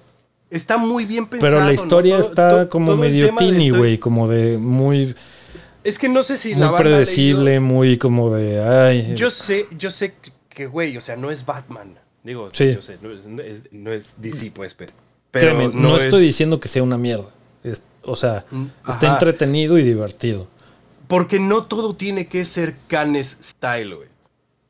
Está 0.51 0.77
muy 0.77 1.05
bien 1.05 1.25
pensado. 1.25 1.51
Pero 1.53 1.59
la 1.61 1.65
¿no? 1.67 1.71
historia 1.73 2.17
Todo- 2.19 2.29
está 2.29 2.69
como 2.69 2.87
todo 2.87 2.97
medio 2.97 3.25
esto- 3.25 3.77
güey, 3.77 3.97
como 3.97 4.27
de 4.27 4.57
muy, 4.59 5.15
Es 5.83 5.97
que 5.97 6.07
no 6.09 6.21
sé 6.21 6.37
si 6.37 6.53
la 6.53 6.69
muy 6.69 6.77
predecible, 6.79 7.59
muy 7.59 7.97
como 7.97 8.29
de, 8.29 8.61
ay, 8.63 9.13
Yo 9.15 9.31
sé, 9.31 9.65
yo 9.75 9.89
sé 9.89 10.13
que, 10.49 10.67
güey, 10.67 10.95
o 10.97 11.01
sea, 11.01 11.15
no 11.15 11.31
es 11.31 11.43
Batman. 11.45 11.97
Digo, 12.23 12.49
Sí. 12.51 12.73
yo 12.75 12.81
sé, 12.83 12.97
no 13.01 13.11
es, 13.11 13.25
no 13.25 13.41
es- 13.41 13.63
no 13.71 13.91
es 13.91 14.13
DC, 14.17 14.51
pues, 14.51 14.75
pero. 14.75 14.93
pero 15.31 15.55
créeme, 15.55 15.73
no, 15.73 15.97
es- 15.97 16.03
estoy 16.03 16.21
diciendo 16.21 16.59
que 16.59 16.67
sea 16.67 16.83
una 16.83 16.97
mierda. 16.97 17.29
Es- 17.63 17.83
o 18.03 18.15
sea, 18.15 18.45
Mm, 18.51 18.65
está 18.89 19.07
entretenido 19.13 19.77
y 19.79 19.83
divertido. 19.83 20.47
Porque 21.07 21.39
no 21.39 21.63
todo 21.63 21.95
tiene 21.95 22.25
que 22.25 22.45
ser 22.45 22.75
Canes 22.87 23.37
style, 23.41 23.95
güey. 23.95 24.07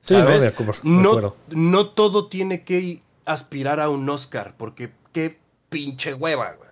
Sí, 0.02 0.14
no, 0.14 0.22
¿Sabes? 0.22 0.42
de 0.42 0.48
acuerdo, 0.48 0.74
de 0.74 0.90
no, 0.90 1.36
no 1.50 1.88
todo 1.88 2.28
tiene 2.28 2.64
que 2.64 3.02
aspirar 3.26 3.80
a 3.82 3.90
un 3.90 4.10
Oscar, 4.10 4.54
porque 4.58 4.92
qué 5.12 5.38
pinche 5.72 6.14
hueva, 6.14 6.54
güey. 6.58 6.70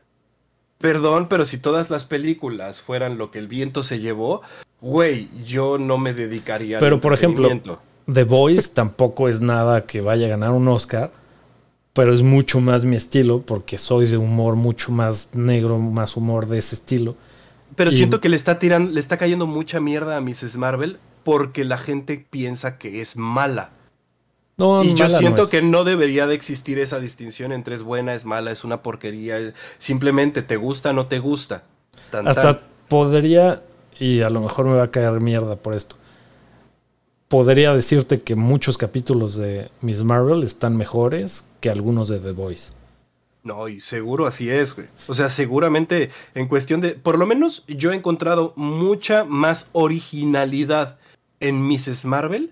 Perdón, 0.78 1.28
pero 1.28 1.46
si 1.46 1.58
todas 1.58 1.90
las 1.90 2.06
películas 2.06 2.82
fueran 2.82 3.18
lo 3.18 3.32
que 3.32 3.40
el 3.40 3.48
viento 3.48 3.82
se 3.82 4.00
llevó, 4.00 4.42
güey, 4.80 5.30
yo 5.46 5.78
no 5.78 5.98
me 5.98 6.14
dedicaría 6.14 6.78
al 6.78 6.82
Pero, 6.82 7.02
por 7.02 7.14
ejemplo. 7.14 7.50
The 8.12 8.24
Voice 8.24 8.70
tampoco 8.74 9.28
es 9.28 9.42
nada 9.42 9.86
que 9.86 10.02
vaya 10.02 10.28
a 10.28 10.30
ganar 10.30 10.52
un 10.52 10.68
Oscar, 10.68 11.12
pero 11.94 12.14
es 12.14 12.22
mucho 12.22 12.62
más 12.62 12.86
mi 12.86 12.96
estilo 12.96 13.42
porque 13.42 13.78
soy 13.78 14.08
de 14.08 14.18
humor 14.18 14.56
mucho 14.56 14.92
más 14.92 15.30
negro, 15.34 15.80
más 15.80 16.16
humor 16.16 16.48
de 16.48 16.60
ese 16.60 16.76
estilo. 16.76 17.16
Pero 17.76 17.92
y- 17.92 17.94
siento 17.94 18.22
que 18.22 18.30
le 18.30 18.36
está 18.36 18.60
tirando, 18.60 18.92
le 18.92 19.00
está 19.00 19.18
cayendo 19.18 19.48
mucha 19.48 19.80
mierda 19.80 20.18
a 20.18 20.22
Mrs. 20.22 20.56
Marvel 20.58 20.98
porque 21.24 21.64
la 21.64 21.78
gente 21.78 22.26
piensa 22.30 22.78
que 22.78 23.02
es 23.02 23.16
mala. 23.16 23.72
No, 24.60 24.84
Y 24.84 24.94
yo 24.94 25.08
no 25.08 25.18
siento 25.18 25.44
es. 25.44 25.50
que 25.50 25.62
no 25.64 25.84
debería 25.86 26.28
de 26.28 26.36
existir 26.36 26.78
esa 26.80 27.00
distinción 27.00 27.52
entre 27.52 27.74
es 27.76 27.82
buena, 27.82 28.14
es 28.14 28.26
mala, 28.26 28.52
es 28.52 28.64
una 28.64 28.84
porquería. 28.84 29.38
es- 29.40 29.54
Simplemente 29.78 30.42
te 30.44 30.58
gusta, 30.58 30.94
no 30.94 31.08
te 31.08 31.18
gusta. 31.20 31.64
Tan, 32.12 32.28
Hasta 32.28 32.42
tan. 32.42 32.60
podría, 32.90 33.64
y 34.00 34.22
a 34.22 34.30
lo 34.30 34.42
mejor 34.42 34.66
me 34.66 34.76
va 34.76 34.84
a 34.84 34.92
caer 34.92 35.22
mierda 35.22 35.56
por 35.56 35.74
esto, 35.76 35.96
podría 37.28 37.74
decirte 37.74 38.22
que 38.22 38.36
muchos 38.36 38.78
capítulos 38.78 39.36
de 39.36 39.70
Miss 39.82 40.04
Marvel 40.04 40.44
están 40.44 40.76
mejores 40.78 41.46
que 41.62 41.70
algunos 41.70 42.10
de 42.10 42.20
The 42.20 42.32
Voice. 42.32 42.72
No, 43.44 43.68
y 43.70 43.80
seguro 43.80 44.28
así 44.28 44.50
es, 44.50 44.76
güey. 44.76 44.88
O 45.08 45.14
sea, 45.14 45.30
seguramente 45.30 46.10
en 46.36 46.48
cuestión 46.48 46.82
de. 46.82 46.92
Por 46.92 47.18
lo 47.18 47.26
menos 47.26 47.64
yo 47.68 47.92
he 47.92 47.96
encontrado 47.96 48.52
mucha 48.58 49.24
más 49.24 49.68
originalidad 49.72 50.98
en 51.40 51.62
Mrs. 51.66 52.04
Marvel 52.06 52.52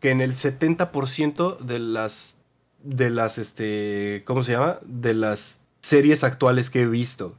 que 0.00 0.10
en 0.10 0.20
el 0.20 0.32
70% 0.32 1.58
de 1.58 1.78
las. 1.78 2.36
De 2.82 3.10
las, 3.10 3.38
este. 3.38 4.22
¿Cómo 4.24 4.42
se 4.44 4.52
llama? 4.52 4.78
De 4.84 5.14
las 5.14 5.60
series 5.80 6.24
actuales 6.24 6.70
que 6.70 6.82
he 6.82 6.86
visto. 6.86 7.34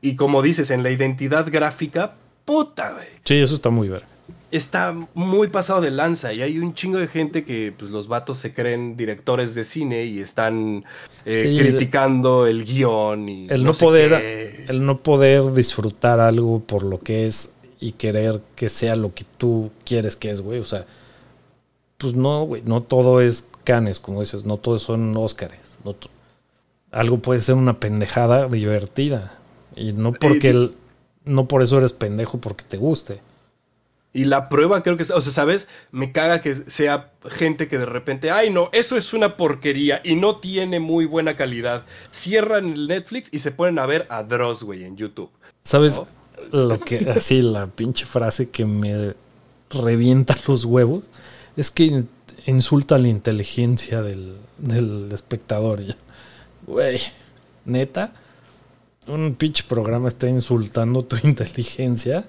Y 0.00 0.16
como 0.16 0.42
dices, 0.42 0.70
en 0.70 0.82
la 0.82 0.90
identidad 0.90 1.46
gráfica, 1.50 2.14
puta, 2.44 2.92
güey. 2.92 3.06
Sí, 3.24 3.34
eso 3.36 3.54
está 3.56 3.70
muy 3.70 3.88
verga. 3.88 4.06
está 4.50 4.94
muy 5.12 5.48
pasado 5.48 5.80
de 5.82 5.90
lanza 5.90 6.32
y 6.32 6.40
hay 6.40 6.58
un 6.58 6.72
chingo 6.72 6.98
de 6.98 7.06
gente 7.08 7.44
que 7.44 7.74
pues 7.76 7.90
los 7.90 8.08
vatos 8.08 8.38
se 8.38 8.54
creen 8.54 8.96
directores 8.96 9.54
de 9.54 9.64
cine 9.64 10.04
y 10.06 10.20
están 10.20 10.84
eh, 11.26 11.42
Sí, 11.42 11.58
criticando 11.58 12.46
el 12.46 12.64
guion 12.64 13.28
y 13.28 13.46
El 13.50 13.64
no, 13.64 13.74
sé 13.74 13.84
poder, 13.84 14.10
qué. 14.10 14.64
el 14.68 14.86
no 14.86 14.98
poder 15.02 15.52
disfrutar 15.52 16.20
algo 16.20 16.60
por 16.60 16.82
lo 16.84 16.98
que 16.98 17.26
es 17.26 17.52
y 17.80 17.92
querer 17.92 18.40
que 18.56 18.68
sea 18.70 18.94
lo 18.96 19.12
que 19.12 19.24
tú 19.36 19.70
quieres 19.84 20.16
que 20.16 20.30
es, 20.30 20.40
güey. 20.40 20.60
O 20.60 20.64
sea, 20.64 20.86
pues 21.98 22.14
no, 22.14 22.44
güey, 22.44 22.62
no 22.64 22.82
todo 22.82 23.20
es 23.20 23.48
canes, 23.64 24.00
como 24.00 24.20
dices, 24.20 24.44
no 24.44 24.56
todos 24.56 24.82
son 24.82 25.16
Óscares. 25.16 25.60
No 25.84 25.94
algo 26.90 27.18
puede 27.18 27.40
ser 27.40 27.54
una 27.56 27.78
pendejada 27.80 28.48
divertida. 28.48 29.34
Y 29.76 29.92
no 29.92 30.12
porque 30.12 30.50
el, 30.50 30.74
no 31.24 31.46
por 31.46 31.62
eso 31.62 31.76
eres 31.78 31.92
pendejo 31.92 32.38
porque 32.38 32.64
te 32.64 32.78
guste. 32.78 33.20
Y 34.14 34.24
la 34.24 34.48
prueba 34.48 34.82
creo 34.82 34.96
que, 34.96 35.02
es- 35.02 35.10
o 35.10 35.20
sea, 35.20 35.32
¿sabes? 35.32 35.68
Me 35.92 36.12
caga 36.12 36.40
que 36.40 36.54
sea 36.54 37.12
gente 37.28 37.68
que 37.68 37.78
de 37.78 37.86
repente, 37.86 38.30
ay 38.30 38.50
no, 38.50 38.70
eso 38.72 38.96
es 38.96 39.12
una 39.12 39.36
porquería 39.36 40.00
y 40.02 40.16
no 40.16 40.36
tiene 40.36 40.80
muy 40.80 41.04
buena 41.04 41.36
calidad. 41.36 41.84
Cierran 42.10 42.72
el 42.72 42.88
Netflix 42.88 43.28
y 43.32 43.38
se 43.38 43.52
ponen 43.52 43.78
a 43.78 43.86
ver 43.86 44.06
a 44.08 44.22
Dross, 44.22 44.62
güey, 44.62 44.84
en 44.84 44.96
YouTube. 44.96 45.30
¿Sabes? 45.62 46.00
Lo 46.52 46.78
que, 46.80 47.10
así, 47.14 47.42
la 47.42 47.66
pinche 47.66 48.06
frase 48.06 48.48
que 48.48 48.64
me 48.64 49.14
revienta 49.70 50.34
los 50.46 50.64
huevos 50.64 51.04
es 51.58 51.72
que 51.72 52.04
insulta 52.46 52.98
la 52.98 53.08
inteligencia 53.08 54.00
del, 54.00 54.36
del 54.58 55.10
espectador. 55.12 55.82
Güey, 56.66 57.00
neta, 57.64 58.12
un 59.08 59.34
pinche 59.34 59.64
programa 59.68 60.06
está 60.06 60.28
insultando 60.28 61.04
tu 61.04 61.16
inteligencia. 61.24 62.24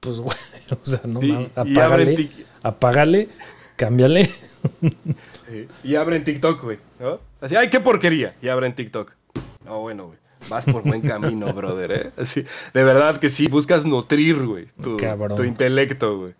Pues, 0.00 0.18
güey, 0.18 0.36
o 0.82 0.86
sea, 0.86 1.02
no 1.04 1.20
mames, 1.20 1.50
apágale, 1.54 2.30
apágale, 2.62 3.28
cámbiale. 3.76 4.24
Sí. 4.24 5.68
Y 5.84 5.94
abren 5.94 6.24
TikTok, 6.24 6.62
güey. 6.64 6.78
¿no? 6.98 7.20
Así, 7.40 7.54
ay, 7.54 7.70
qué 7.70 7.78
porquería. 7.78 8.34
Y 8.42 8.48
abren 8.48 8.74
TikTok. 8.74 9.12
No, 9.64 9.78
bueno, 9.78 10.06
güey. 10.06 10.18
Vas 10.48 10.64
por 10.64 10.82
buen 10.82 11.02
camino, 11.02 11.52
brother, 11.54 11.92
¿eh? 11.92 12.10
Así, 12.16 12.44
de 12.74 12.82
verdad 12.82 13.20
que 13.20 13.28
sí, 13.28 13.46
buscas 13.46 13.84
nutrir, 13.84 14.44
güey, 14.44 14.66
tu, 14.82 14.96
tu 15.36 15.44
intelecto, 15.44 16.18
güey. 16.18 16.34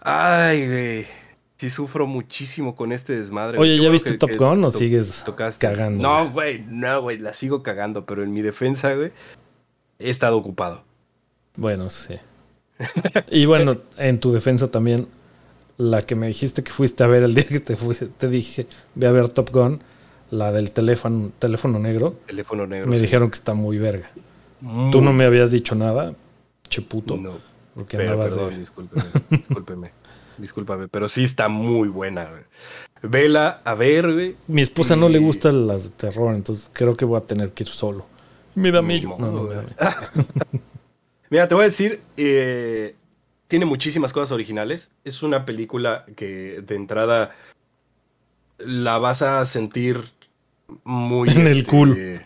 Ay, 0.00 0.66
güey. 0.66 1.19
Sí 1.60 1.68
sufro 1.68 2.06
muchísimo 2.06 2.74
con 2.74 2.90
este 2.90 3.14
desmadre. 3.18 3.58
Oye, 3.58 3.78
¿ya 3.78 3.90
viste 3.90 4.12
que- 4.12 4.16
Top 4.18 4.30
Gun 4.38 4.64
o 4.64 4.72
to- 4.72 4.78
sigues 4.78 5.22
tocaste. 5.26 5.66
cagando? 5.66 6.02
No, 6.02 6.30
güey, 6.30 6.64
no, 6.66 7.02
güey, 7.02 7.18
la 7.18 7.34
sigo 7.34 7.62
cagando, 7.62 8.06
pero 8.06 8.22
en 8.22 8.32
mi 8.32 8.40
defensa, 8.40 8.94
güey, 8.94 9.12
he 9.98 10.08
estado 10.08 10.38
ocupado. 10.38 10.82
Bueno, 11.56 11.90
sí. 11.90 12.14
Y 13.30 13.44
bueno, 13.44 13.76
en 13.98 14.20
tu 14.20 14.32
defensa 14.32 14.70
también, 14.70 15.06
la 15.76 16.00
que 16.00 16.14
me 16.14 16.28
dijiste 16.28 16.62
que 16.64 16.72
fuiste 16.72 17.04
a 17.04 17.08
ver 17.08 17.24
el 17.24 17.34
día 17.34 17.44
que 17.44 17.60
te 17.60 17.76
fuiste, 17.76 18.06
te 18.06 18.28
dije, 18.28 18.66
ve 18.94 19.06
a 19.06 19.12
ver 19.12 19.28
Top 19.28 19.50
Gun, 19.50 19.82
la 20.30 20.52
del 20.52 20.70
teléfono, 20.72 21.30
teléfono 21.38 21.78
negro, 21.78 22.16
Teléfono 22.26 22.66
negro. 22.66 22.88
me 22.88 22.96
sí. 22.96 23.02
dijeron 23.02 23.28
que 23.30 23.34
está 23.36 23.52
muy 23.52 23.76
verga. 23.76 24.10
Muy- 24.62 24.90
Tú 24.92 25.02
no 25.02 25.12
me 25.12 25.24
habías 25.26 25.50
dicho 25.50 25.74
nada, 25.74 26.14
che 26.70 26.80
puto, 26.80 27.18
No, 27.18 27.32
porque 27.74 27.98
pero, 27.98 28.18
perdón, 28.18 28.48
de... 28.50 28.58
discúlpeme, 28.60 29.02
discúlpeme, 29.28 29.90
discúlpame, 30.40 30.88
pero 30.88 31.08
sí 31.08 31.22
está 31.22 31.48
muy 31.48 31.88
buena, 31.88 32.24
güey. 32.24 32.42
Vela 33.02 33.60
a 33.64 33.74
ver, 33.74 34.12
güey. 34.12 34.36
Mi 34.46 34.62
esposa 34.62 34.96
no 34.96 35.08
le 35.08 35.18
gustan 35.18 35.66
las 35.66 35.84
de 35.84 35.90
terror, 35.90 36.34
entonces 36.34 36.70
creo 36.72 36.96
que 36.96 37.04
voy 37.04 37.18
a 37.18 37.24
tener 37.24 37.52
que 37.52 37.64
ir 37.64 37.70
solo. 37.70 38.06
Me 38.54 38.70
da 38.70 38.82
miedo. 38.82 39.16
No, 39.18 39.30
No, 39.30 39.42
no. 39.44 39.50
Mira, 41.30 41.46
te 41.46 41.54
voy 41.54 41.62
a 41.62 41.64
decir, 41.66 42.00
eh, 42.16 42.96
tiene 43.46 43.64
muchísimas 43.64 44.12
cosas 44.12 44.32
originales. 44.32 44.90
Es 45.04 45.22
una 45.22 45.44
película 45.44 46.04
que 46.16 46.60
de 46.60 46.74
entrada 46.74 47.34
la 48.58 48.98
vas 48.98 49.22
a 49.22 49.46
sentir 49.46 50.02
muy... 50.84 51.30
En 51.30 51.46
el 51.46 51.58
este, 51.58 51.70
culo. 51.70 51.94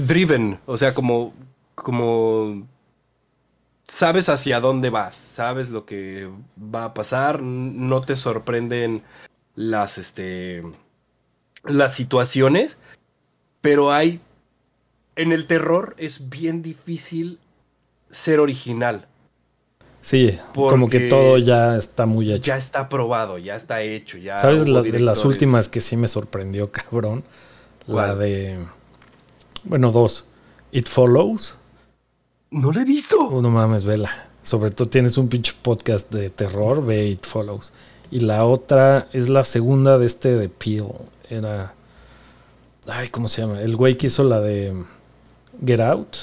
driven, 0.00 0.58
o 0.66 0.76
sea, 0.76 0.94
como, 0.94 1.34
como 1.74 2.66
sabes 3.86 4.28
hacia 4.28 4.60
dónde 4.60 4.90
vas, 4.90 5.16
sabes 5.16 5.70
lo 5.70 5.84
que 5.84 6.28
va 6.58 6.84
a 6.84 6.94
pasar, 6.94 7.42
no 7.42 8.00
te 8.00 8.16
sorprenden 8.16 9.02
las, 9.54 9.98
este, 9.98 10.62
las 11.64 11.94
situaciones, 11.94 12.78
pero 13.60 13.92
hay, 13.92 14.20
en 15.16 15.32
el 15.32 15.46
terror 15.46 15.94
es 15.98 16.28
bien 16.30 16.62
difícil 16.62 17.38
ser 18.10 18.40
original. 18.40 19.06
Sí, 20.02 20.36
como 20.52 20.90
que 20.90 21.08
todo 21.08 21.38
ya 21.38 21.76
está 21.76 22.06
muy 22.06 22.32
hecho. 22.32 22.42
Ya 22.42 22.56
está 22.56 22.88
probado, 22.88 23.38
ya 23.38 23.54
está 23.54 23.82
hecho, 23.82 24.18
ya. 24.18 24.36
¿Sabes? 24.38 24.68
La, 24.68 24.82
de 24.82 24.98
las 24.98 25.24
últimas 25.24 25.68
que 25.68 25.80
sí 25.80 25.96
me 25.96 26.08
sorprendió, 26.08 26.72
cabrón. 26.72 27.22
La 27.86 28.16
de. 28.16 28.58
Bueno, 29.62 29.92
dos. 29.92 30.24
It 30.72 30.88
Follows. 30.88 31.54
No 32.52 32.70
lo 32.72 32.80
he 32.80 32.84
visto. 32.84 33.16
Oh, 33.18 33.42
no 33.42 33.50
mames, 33.50 33.84
vela. 33.84 34.28
Sobre 34.42 34.70
todo 34.70 34.88
tienes 34.88 35.16
un 35.18 35.28
pinche 35.28 35.52
podcast 35.60 36.12
de 36.12 36.30
terror, 36.30 36.84
ve 36.84 37.06
It 37.08 37.24
Follows. 37.24 37.72
Y 38.10 38.20
la 38.20 38.44
otra 38.44 39.08
es 39.12 39.28
la 39.28 39.42
segunda 39.44 39.98
de 39.98 40.06
este 40.06 40.36
de 40.36 40.48
Peel. 40.48 40.84
Era. 41.30 41.74
Ay, 42.86 43.08
¿cómo 43.08 43.28
se 43.28 43.40
llama? 43.42 43.60
El 43.62 43.74
güey 43.76 43.96
que 43.96 44.08
hizo 44.08 44.22
la 44.24 44.40
de 44.40 44.74
Get 45.64 45.80
Out. 45.80 46.16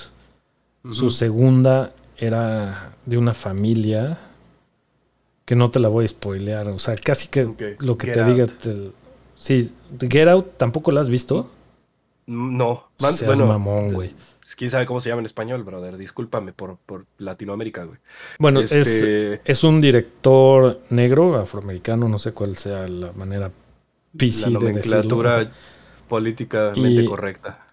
Su 0.94 1.10
segunda 1.10 1.92
era 2.18 2.94
de 3.06 3.18
una 3.18 3.34
familia. 3.34 4.20
Que 5.46 5.56
no 5.56 5.72
te 5.72 5.80
la 5.80 5.88
voy 5.88 6.06
a 6.06 6.08
spoilear. 6.08 6.70
O 6.70 6.78
sea, 6.80 6.96
casi 6.96 7.28
que 7.30 7.76
lo 7.80 7.98
que 7.98 8.08
Get 8.08 8.14
te 8.16 8.24
diga. 8.26 8.46
Te- 8.48 8.92
sí, 9.40 9.72
Get 10.00 10.28
Out 10.28 10.58
tampoco 10.58 10.92
la 10.92 11.02
has 11.02 11.10
visto. 11.10 11.50
No, 12.28 12.84
man- 13.00 13.14
Seas 13.14 13.26
bueno, 13.26 13.48
mamón, 13.48 13.92
güey. 13.94 14.12
Pues, 14.50 14.56
quién 14.56 14.72
sabe 14.72 14.88
cómo 14.88 15.00
se 15.00 15.10
llama 15.10 15.20
en 15.20 15.28
español, 15.28 15.64
brother. 15.64 15.96
Discúlpame 15.96 16.54
por, 16.54 16.78
por 16.78 17.06
Latinoamérica, 17.20 17.84
güey. 17.84 18.00
Bueno, 18.40 18.62
es, 18.62 18.72
Este- 18.72 19.42
es 19.46 19.64
un 19.64 19.80
director 19.80 20.82
negro, 20.90 21.36
afroamericano, 21.36 22.10
no 22.10 22.18
sé 22.18 22.32
cuál 22.32 22.58
sea 22.58 22.88
la 22.88 23.12
manera 23.12 23.52
PC 24.18 24.42
la 24.42 24.48
de 24.48 24.54
nomenclatura 24.66 25.34
decirlo. 25.38 25.54
políticamente 26.08 27.04
Y- 27.04 27.06
correcta. 27.06 27.68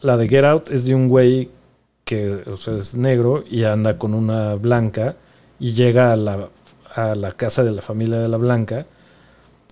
La 0.00 0.16
de 0.16 0.28
Get 0.28 0.44
Out 0.44 0.70
es 0.70 0.84
de 0.84 0.94
un 0.94 1.08
güey 1.08 1.50
que 2.04 2.42
o 2.46 2.56
sea, 2.56 2.76
es 2.76 2.94
negro 2.94 3.42
y 3.48 3.64
anda 3.64 3.98
con 3.98 4.14
una 4.14 4.54
blanca 4.54 5.16
y 5.58 5.72
llega 5.72 6.12
a 6.12 6.16
la, 6.16 6.48
a 6.94 7.14
la 7.16 7.32
casa 7.32 7.64
de 7.64 7.72
la 7.72 7.82
familia 7.82 8.18
de 8.18 8.28
la 8.28 8.36
blanca 8.36 8.86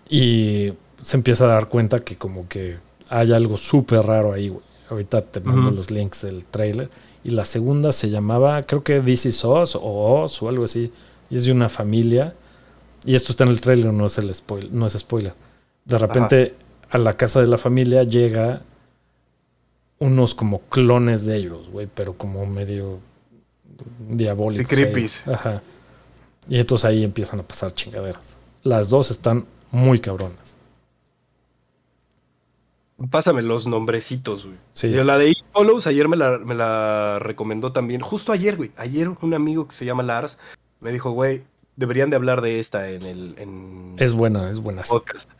y 0.08 0.72
se 1.02 1.16
empieza 1.16 1.44
a 1.44 1.48
dar 1.48 1.68
cuenta 1.68 2.00
que 2.00 2.16
como 2.16 2.48
que 2.48 2.76
hay 3.08 3.32
algo 3.32 3.56
súper 3.56 4.02
raro 4.02 4.32
ahí, 4.32 4.48
güey. 4.48 4.64
Ahorita 4.90 5.22
te 5.22 5.40
mando 5.40 5.70
los 5.70 5.90
links 5.90 6.22
del 6.22 6.44
trailer. 6.44 6.90
Y 7.22 7.30
la 7.30 7.44
segunda 7.44 7.92
se 7.92 8.10
llamaba, 8.10 8.62
creo 8.62 8.82
que 8.82 9.00
This 9.00 9.26
Is 9.26 9.44
Us 9.44 9.76
o 9.76 10.22
Us 10.22 10.42
o 10.42 10.48
algo 10.48 10.64
así. 10.64 10.92
Y 11.30 11.36
es 11.36 11.44
de 11.44 11.52
una 11.52 11.68
familia. 11.68 12.34
Y 13.04 13.14
esto 13.14 13.32
está 13.32 13.44
en 13.44 13.50
el 13.50 13.60
trailer, 13.60 13.92
no 13.92 14.06
es, 14.06 14.18
el 14.18 14.34
spoil, 14.34 14.68
no 14.72 14.86
es 14.86 14.94
spoiler. 14.94 15.32
De 15.84 15.96
repente 15.96 16.54
a 16.90 16.98
la 16.98 17.16
casa 17.16 17.40
de 17.40 17.46
la 17.46 17.56
familia 17.56 18.02
llega 18.02 18.62
unos 19.98 20.34
como 20.34 20.60
clones 20.62 21.24
de 21.24 21.36
ellos, 21.36 21.68
güey, 21.70 21.88
pero 21.92 22.14
como 22.14 22.44
medio 22.46 22.98
diabólicos. 24.08 24.68
De 24.68 24.74
creepies. 24.76 25.26
ahí. 25.26 25.34
Ajá. 25.34 25.62
Y 26.48 26.58
entonces 26.58 26.84
ahí 26.84 27.04
empiezan 27.04 27.40
a 27.40 27.42
pasar 27.42 27.72
chingaderas. 27.74 28.36
Las 28.64 28.88
dos 28.88 29.10
están 29.10 29.46
muy 29.70 30.00
cabronas. 30.00 30.49
Pásame 33.08 33.42
los 33.42 33.66
nombrecitos, 33.66 34.44
güey. 34.44 34.56
Sí. 34.74 34.90
Yo 34.90 35.04
la 35.04 35.16
de 35.16 35.30
It 35.30 35.38
Follows 35.52 35.86
ayer 35.86 36.08
me 36.08 36.16
la, 36.16 36.38
me 36.38 36.54
la 36.54 37.18
recomendó 37.20 37.72
también. 37.72 38.00
Justo 38.02 38.32
ayer, 38.32 38.56
güey. 38.56 38.72
Ayer 38.76 39.08
un 39.08 39.34
amigo 39.34 39.66
que 39.68 39.74
se 39.74 39.84
llama 39.86 40.02
Lars 40.02 40.38
me 40.80 40.92
dijo, 40.92 41.10
güey, 41.12 41.42
deberían 41.76 42.10
de 42.10 42.16
hablar 42.16 42.42
de 42.42 42.60
esta 42.60 42.90
en 42.90 43.02
el 43.02 43.34
en 43.38 43.94
Es 43.98 44.12
buena, 44.12 44.50
es 44.50 44.60
buena. 44.60 44.82
podcast. 44.82 45.30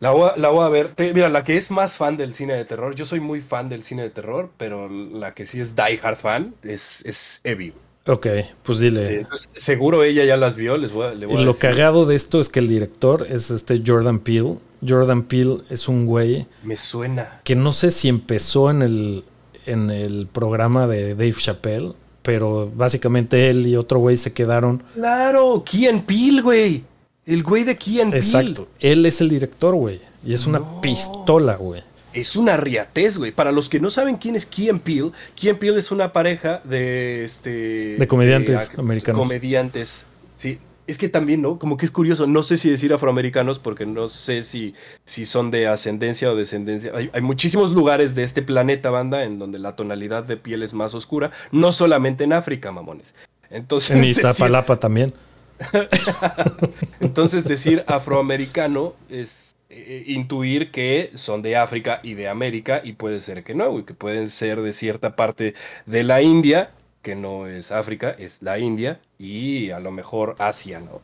La 0.00 0.10
voy, 0.12 0.30
a, 0.30 0.36
la 0.38 0.48
voy 0.48 0.64
a 0.64 0.68
ver. 0.68 0.88
Te- 0.92 1.12
mira, 1.12 1.28
la 1.28 1.44
que 1.44 1.56
es 1.58 1.70
más 1.70 1.96
fan 1.98 2.16
del 2.16 2.32
cine 2.34 2.54
de 2.54 2.64
terror, 2.64 2.94
yo 2.94 3.04
soy 3.04 3.20
muy 3.20 3.40
fan 3.40 3.68
del 3.68 3.82
cine 3.82 4.02
de 4.02 4.10
terror, 4.10 4.50
pero 4.56 4.88
la 4.88 5.34
que 5.34 5.44
sí 5.46 5.60
es 5.60 5.76
die 5.76 6.00
hard 6.02 6.16
fan 6.16 6.54
es, 6.62 7.04
es 7.04 7.40
Evie. 7.44 7.74
Ok, 8.06 8.26
pues 8.62 8.78
dile. 8.78 9.02
Este, 9.02 9.26
pues, 9.26 9.50
seguro 9.54 10.02
ella 10.02 10.24
ya 10.24 10.38
las 10.38 10.56
vio, 10.56 10.78
les 10.78 10.90
voy 10.90 11.06
a, 11.06 11.14
le 11.14 11.26
voy 11.26 11.36
y 11.36 11.38
a 11.38 11.44
lo 11.44 11.52
decir. 11.52 11.70
cagado 11.70 12.06
de 12.06 12.16
esto 12.16 12.40
es 12.40 12.48
que 12.48 12.60
el 12.60 12.66
director 12.68 13.26
es 13.28 13.50
este 13.50 13.80
Jordan 13.86 14.18
Peele. 14.20 14.56
Jordan 14.86 15.22
Peele 15.24 15.58
es 15.70 15.88
un 15.88 16.06
güey 16.06 16.46
Me 16.62 16.76
suena. 16.76 17.40
que 17.44 17.54
no 17.54 17.72
sé 17.72 17.90
si 17.90 18.08
empezó 18.08 18.70
en 18.70 18.82
el, 18.82 19.24
en 19.66 19.90
el 19.90 20.26
programa 20.30 20.86
de 20.86 21.14
Dave 21.14 21.34
Chappelle, 21.34 21.92
pero 22.22 22.70
básicamente 22.74 23.50
él 23.50 23.66
y 23.66 23.76
otro 23.76 23.98
güey 23.98 24.16
se 24.16 24.32
quedaron. 24.32 24.82
Claro, 24.94 25.62
Key 25.64 25.86
and 25.88 26.04
Peele, 26.04 26.42
güey. 26.42 26.84
El 27.26 27.42
güey 27.42 27.64
de 27.64 27.76
Key 27.76 28.00
and 28.00 28.10
Peele. 28.12 28.24
Exacto. 28.24 28.68
Él 28.80 29.04
es 29.06 29.20
el 29.20 29.28
director, 29.28 29.74
güey. 29.74 30.00
Y 30.24 30.34
es 30.34 30.46
una 30.46 30.80
pistola, 30.80 31.56
güey. 31.56 31.82
Es 32.12 32.34
una 32.34 32.56
riatez, 32.56 33.18
güey. 33.18 33.30
Para 33.30 33.52
los 33.52 33.68
que 33.68 33.78
no 33.80 33.88
saben 33.88 34.16
quién 34.16 34.34
es 34.34 34.44
Key 34.44 34.68
and 34.68 34.80
Peele, 34.80 35.12
Key 35.36 35.48
and 35.50 35.58
Peele 35.58 35.78
es 35.78 35.90
una 35.92 36.12
pareja 36.12 36.60
de 36.64 37.24
este 37.24 37.96
De 37.98 38.06
comediantes 38.08 38.58
ac- 38.70 38.78
americanos. 38.80 39.22
Comediantes. 39.22 40.06
Sí. 40.36 40.58
Es 40.90 40.98
que 40.98 41.08
también, 41.08 41.40
¿no? 41.42 41.58
Como 41.58 41.76
que 41.76 41.84
es 41.86 41.90
curioso. 41.92 42.26
No 42.26 42.42
sé 42.42 42.56
si 42.56 42.68
decir 42.68 42.92
afroamericanos 42.92 43.58
porque 43.60 43.86
no 43.86 44.08
sé 44.08 44.42
si, 44.42 44.74
si 45.04 45.24
son 45.24 45.50
de 45.50 45.68
ascendencia 45.68 46.30
o 46.30 46.34
descendencia. 46.34 46.90
Hay, 46.94 47.10
hay 47.12 47.20
muchísimos 47.20 47.70
lugares 47.70 48.14
de 48.16 48.24
este 48.24 48.42
planeta, 48.42 48.90
banda, 48.90 49.22
en 49.24 49.38
donde 49.38 49.58
la 49.58 49.76
tonalidad 49.76 50.24
de 50.24 50.36
piel 50.36 50.62
es 50.64 50.74
más 50.74 50.92
oscura. 50.94 51.30
No 51.52 51.70
solamente 51.72 52.24
en 52.24 52.32
África, 52.32 52.72
mamones. 52.72 53.14
Entonces, 53.50 53.92
En 53.92 53.98
decir- 54.02 54.10
Iztapalapa 54.10 54.78
también. 54.78 55.12
entonces 57.00 57.44
decir 57.44 57.84
afroamericano 57.86 58.94
es 59.10 59.56
eh, 59.68 60.04
intuir 60.06 60.70
que 60.70 61.10
son 61.14 61.42
de 61.42 61.56
África 61.56 62.00
y 62.02 62.14
de 62.14 62.28
América 62.28 62.80
y 62.82 62.94
puede 62.94 63.20
ser 63.20 63.44
que 63.44 63.54
no, 63.54 63.70
güey, 63.70 63.84
que 63.84 63.94
pueden 63.94 64.30
ser 64.30 64.60
de 64.60 64.72
cierta 64.72 65.16
parte 65.16 65.54
de 65.86 66.02
la 66.02 66.22
India, 66.22 66.70
que 67.02 67.14
no 67.14 67.46
es 67.46 67.72
África, 67.72 68.10
es 68.10 68.42
la 68.42 68.58
India 68.58 69.00
y 69.18 69.70
a 69.70 69.80
lo 69.80 69.90
mejor 69.90 70.36
Asia, 70.38 70.80
¿no? 70.80 71.00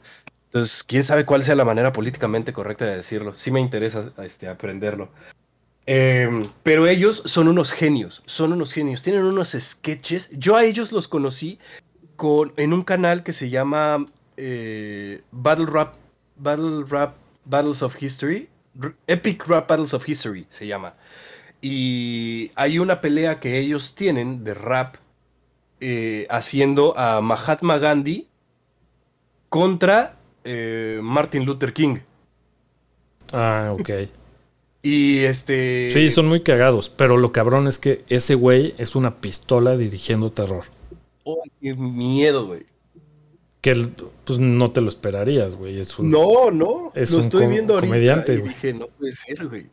Entonces, 0.47 0.85
quién 0.85 1.05
sabe 1.05 1.25
cuál 1.25 1.43
sea 1.43 1.55
la 1.55 1.65
manera 1.65 1.93
políticamente 1.93 2.53
correcta 2.53 2.87
de 2.87 2.97
decirlo. 2.97 3.35
Sí 3.35 3.51
me 3.51 3.61
interesa 3.61 4.13
este, 4.23 4.49
aprenderlo. 4.49 5.11
Eh, 5.87 6.29
pero 6.63 6.87
ellos 6.87 7.23
son 7.27 7.49
unos 7.49 7.73
genios, 7.73 8.23
son 8.27 8.53
unos 8.53 8.73
genios, 8.73 9.03
tienen 9.03 9.25
unos 9.25 9.57
sketches. 9.59 10.31
Yo 10.33 10.57
a 10.57 10.65
ellos 10.65 10.93
los 10.93 11.09
conocí 11.09 11.59
con, 12.17 12.53
en 12.57 12.73
un 12.73 12.83
canal 12.83 13.23
que 13.23 13.33
se 13.33 13.51
llama 13.51 14.07
eh, 14.37 15.23
Battle 15.31 15.67
Rap, 15.67 15.95
Battle 16.37 16.85
Rap 16.89 17.17
Battles 17.45 17.83
of 17.83 18.01
History, 18.03 18.49
Epic 19.07 19.47
Rap 19.47 19.69
Battles 19.69 19.95
of 19.95 20.07
History 20.09 20.47
se 20.51 20.67
llama. 20.67 20.95
Y 21.63 22.51
hay 22.55 22.79
una 22.79 23.01
pelea 23.01 23.41
que 23.41 23.59
ellos 23.59 23.95
tienen 23.95 24.45
de 24.45 24.55
rap 24.55 24.97
eh, 25.81 26.27
haciendo 26.31 26.97
a 26.99 27.21
Mahatma 27.21 27.79
Gandhi 27.79 28.27
contra 29.49 30.17
eh, 30.45 31.01
Martin 31.03 31.45
Luther 31.45 31.73
King. 31.73 31.99
Ah, 33.33 33.75
ok. 33.79 33.91
Y 34.83 35.25
este... 35.25 35.91
Sí, 35.93 36.09
son 36.09 36.29
muy 36.29 36.43
cagados. 36.45 36.91
Pero 36.91 37.17
lo 37.17 37.33
cabrón 37.33 37.67
es 37.67 37.81
que 37.81 38.05
ese 38.09 38.37
güey 38.37 38.73
es 38.79 38.95
una 38.95 39.17
pistola 39.17 39.77
dirigiendo 39.77 40.31
terror. 40.31 40.63
Oh, 41.25 41.43
qué 41.61 41.75
miedo, 41.75 42.47
güey. 42.47 42.65
Que 43.61 43.89
pues 44.25 44.39
no 44.39 44.71
te 44.71 44.81
lo 44.81 44.89
esperarías, 44.89 45.57
güey. 45.57 45.81
Es 45.81 45.99
un- 45.99 46.09
No, 46.09 46.53
no. 46.53 46.93
Es 46.95 47.11
lo 47.11 47.19
un 47.19 47.25
estoy 47.25 47.49
viendo 47.49 47.75
ahorita 47.75 47.89
comediante, 47.93 48.35
y 48.35 48.39
güey. 48.39 48.49
dije, 48.51 48.75
no 48.75 48.87
puede 48.87 49.11
ser, 49.11 49.49
güey. 49.49 49.67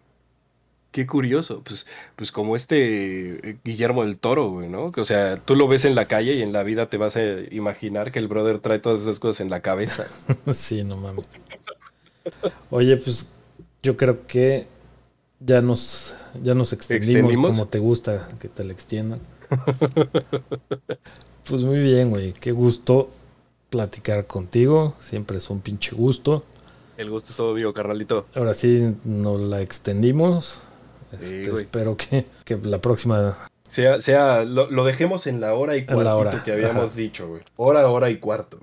Qué 0.93 1.07
curioso. 1.07 1.63
Pues, 1.65 1.87
pues 2.15 2.31
como 2.31 2.55
este 2.55 3.49
eh, 3.49 3.57
Guillermo 3.63 4.05
del 4.05 4.19
Toro, 4.19 4.51
güey, 4.51 4.69
¿no? 4.69 4.91
Que, 4.91 5.01
o 5.01 5.05
sea, 5.05 5.37
tú 5.37 5.55
lo 5.55 5.67
ves 5.67 5.85
en 5.85 5.95
la 5.95 6.05
calle 6.05 6.35
y 6.35 6.43
en 6.43 6.53
la 6.53 6.61
vida 6.61 6.87
te 6.87 6.97
vas 6.97 7.15
a 7.17 7.21
imaginar 7.49 8.11
que 8.11 8.19
el 8.19 8.27
brother 8.27 8.59
trae 8.59 8.77
todas 8.77 9.01
esas 9.01 9.19
cosas 9.19 9.41
en 9.41 9.49
la 9.49 9.61
cabeza. 9.61 10.05
sí, 10.53 10.83
no 10.83 10.97
mames. 10.97 11.25
Oye, 12.69 12.95
pues 12.97 13.27
yo 13.81 13.97
creo 13.97 14.27
que 14.27 14.67
ya 15.39 15.63
nos, 15.63 16.13
ya 16.43 16.53
nos 16.53 16.73
extendimos, 16.73 17.09
¿Extendimos? 17.09 17.49
como 17.49 17.67
te 17.67 17.79
gusta 17.79 18.29
que 18.39 18.47
te 18.47 18.63
le 18.63 18.71
extiendan. 18.71 19.19
pues 21.49 21.63
muy 21.63 21.79
bien, 21.79 22.11
güey. 22.11 22.33
Qué 22.33 22.51
gusto 22.51 23.09
platicar 23.71 24.27
contigo. 24.27 24.93
Siempre 25.01 25.39
es 25.39 25.49
un 25.49 25.59
pinche 25.59 25.95
gusto. 25.95 26.43
El 26.97 27.09
gusto 27.09 27.31
es 27.31 27.35
todo 27.35 27.55
mío, 27.55 27.73
carnalito. 27.73 28.27
Ahora 28.35 28.53
sí 28.53 28.93
nos 29.03 29.41
la 29.41 29.61
extendimos. 29.63 30.59
Este, 31.21 31.51
espero 31.53 31.95
que, 31.97 32.25
que 32.43 32.57
la 32.63 32.79
próxima 32.79 33.37
Sea, 33.67 34.01
sea, 34.01 34.43
lo, 34.43 34.69
lo 34.69 34.83
dejemos 34.83 35.27
en 35.27 35.39
la 35.41 35.53
hora 35.53 35.77
y 35.77 35.85
hora, 35.89 36.43
que 36.43 36.51
habíamos 36.51 36.91
ajá. 36.91 36.95
dicho, 36.95 37.27
güey. 37.27 37.41
Hora, 37.55 37.87
hora 37.87 38.09
y 38.09 38.17
cuarto. 38.17 38.59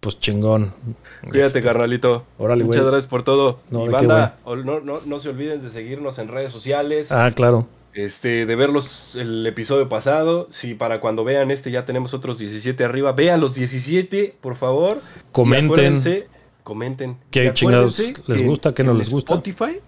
pues 0.00 0.18
chingón. 0.20 0.74
Cuídate, 1.22 1.46
Este, 1.58 1.62
carnalito. 1.62 2.24
Órale, 2.38 2.64
Muchas 2.64 2.84
gracias 2.84 3.06
por 3.06 3.22
todo. 3.22 3.60
No, 3.70 3.82
y 3.82 3.86
qué, 3.86 3.90
banda, 3.90 4.36
no, 4.44 4.80
no, 4.80 5.00
no 5.04 5.20
se 5.20 5.28
olviden 5.28 5.62
de 5.62 5.70
seguirnos 5.70 6.18
en 6.18 6.28
redes 6.28 6.52
sociales. 6.52 7.10
Ah, 7.12 7.30
claro. 7.34 7.66
Este, 7.94 8.46
de 8.46 8.56
ver 8.56 8.70
los, 8.70 9.14
el 9.16 9.46
episodio 9.46 9.88
pasado. 9.88 10.48
Si 10.50 10.74
para 10.74 11.00
cuando 11.00 11.24
vean 11.24 11.50
este 11.50 11.70
ya 11.70 11.84
tenemos 11.84 12.14
otros 12.14 12.38
17 12.38 12.84
arriba, 12.84 13.12
vean 13.12 13.40
los 13.40 13.54
17, 13.54 14.34
por 14.40 14.56
favor. 14.56 15.00
Comenten. 15.30 16.00
comenten. 16.62 17.18
¿Qué 17.30 17.52
chingados 17.52 17.98
les 17.98 18.14
que 18.14 18.44
gusta, 18.44 18.72
qué 18.72 18.82
no 18.82 18.94
les 18.94 19.10
gusta? 19.10 19.34
Spotify 19.34 19.80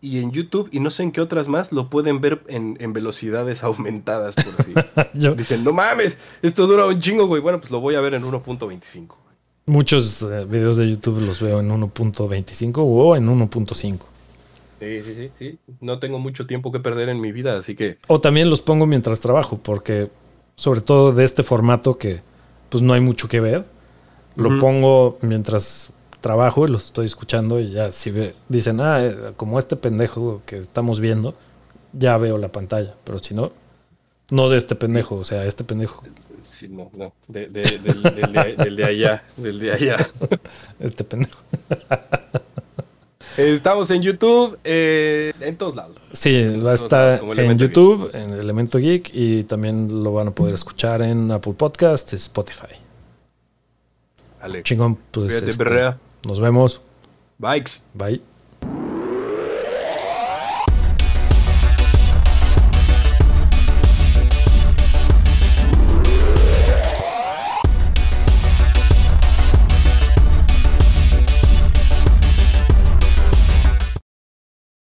y 0.00 0.18
en 0.20 0.30
YouTube 0.30 0.68
y 0.72 0.80
no 0.80 0.90
sé 0.90 1.02
en 1.02 1.12
qué 1.12 1.20
otras 1.20 1.48
más 1.48 1.72
lo 1.72 1.90
pueden 1.90 2.20
ver 2.20 2.42
en, 2.48 2.76
en 2.80 2.92
velocidades 2.92 3.62
aumentadas 3.64 4.34
por 4.34 5.08
Yo, 5.14 5.34
dicen, 5.34 5.64
no 5.64 5.72
mames, 5.72 6.18
esto 6.42 6.66
dura 6.66 6.86
un 6.86 7.00
chingo, 7.00 7.26
güey. 7.26 7.42
Bueno, 7.42 7.60
pues 7.60 7.70
lo 7.70 7.80
voy 7.80 7.94
a 7.94 8.00
ver 8.00 8.14
en 8.14 8.22
1.25. 8.22 9.14
muchos 9.66 10.22
eh, 10.22 10.44
videos 10.44 10.76
de 10.76 10.88
YouTube 10.88 11.20
los 11.20 11.40
veo 11.40 11.60
en 11.60 11.70
1.25 11.70 12.74
o 12.78 13.16
en 13.16 13.26
1.5. 13.26 13.98
Sí, 14.80 15.02
sí, 15.04 15.14
sí, 15.14 15.30
sí. 15.36 15.58
No 15.80 15.98
tengo 15.98 16.20
mucho 16.20 16.46
tiempo 16.46 16.70
que 16.70 16.78
perder 16.78 17.08
en 17.08 17.20
mi 17.20 17.32
vida, 17.32 17.58
así 17.58 17.74
que 17.74 17.98
O 18.06 18.20
también 18.20 18.48
los 18.48 18.60
pongo 18.60 18.86
mientras 18.86 19.18
trabajo, 19.18 19.58
porque 19.58 20.08
sobre 20.54 20.80
todo 20.80 21.12
de 21.12 21.24
este 21.24 21.42
formato 21.42 21.98
que 21.98 22.20
pues 22.68 22.82
no 22.82 22.92
hay 22.92 23.00
mucho 23.00 23.28
que 23.28 23.40
ver, 23.40 23.64
lo 24.36 24.60
pongo 24.60 25.18
mientras 25.20 25.90
trabajo 26.20 26.66
y 26.66 26.70
los 26.70 26.86
estoy 26.86 27.06
escuchando 27.06 27.60
y 27.60 27.70
ya 27.72 27.92
si 27.92 28.10
ve- 28.10 28.34
dicen, 28.48 28.80
ah, 28.80 29.04
eh, 29.04 29.32
como 29.36 29.58
este 29.58 29.76
pendejo 29.76 30.42
que 30.46 30.58
estamos 30.58 31.00
viendo, 31.00 31.34
ya 31.92 32.16
veo 32.18 32.38
la 32.38 32.48
pantalla, 32.48 32.94
pero 33.04 33.18
si 33.18 33.34
no, 33.34 33.52
no 34.30 34.48
de 34.48 34.58
este 34.58 34.74
pendejo, 34.74 35.16
o 35.16 35.24
sea, 35.24 35.44
este 35.44 35.64
pendejo, 35.64 36.02
sí, 36.42 36.68
no, 36.68 36.90
no. 36.96 37.12
De- 37.28 37.46
de- 37.46 37.62
del, 37.78 38.02
del 38.02 38.32
de, 38.32 38.54
del 38.64 38.76
de 38.76 38.84
allá, 38.84 39.24
del 39.36 39.58
de 39.60 39.72
allá. 39.72 39.96
este 40.80 41.04
pendejo. 41.04 41.38
Estamos 43.36 43.88
en 43.92 44.02
YouTube, 44.02 44.58
eh, 44.64 45.32
en 45.40 45.56
todos 45.56 45.76
lados. 45.76 45.96
Sí, 46.12 46.44
va 46.58 46.72
a 46.72 46.74
estar 46.74 47.20
en 47.22 47.36
Geek. 47.36 47.58
YouTube, 47.58 48.10
en 48.12 48.32
Elemento 48.32 48.78
Geek 48.78 49.10
y 49.14 49.44
también 49.44 50.02
lo 50.02 50.12
van 50.12 50.28
a 50.28 50.30
poder 50.32 50.54
escuchar 50.54 51.02
en 51.02 51.30
Apple 51.30 51.52
Podcast 51.52 52.12
Spotify. 52.14 52.66
Vale. 54.40 54.62
Chingón, 54.64 54.96
pues 55.12 55.34
este. 55.40 55.64
Nos 56.24 56.40
vemos. 56.40 56.80
Bikes. 57.38 57.84
Bye. 57.94 58.37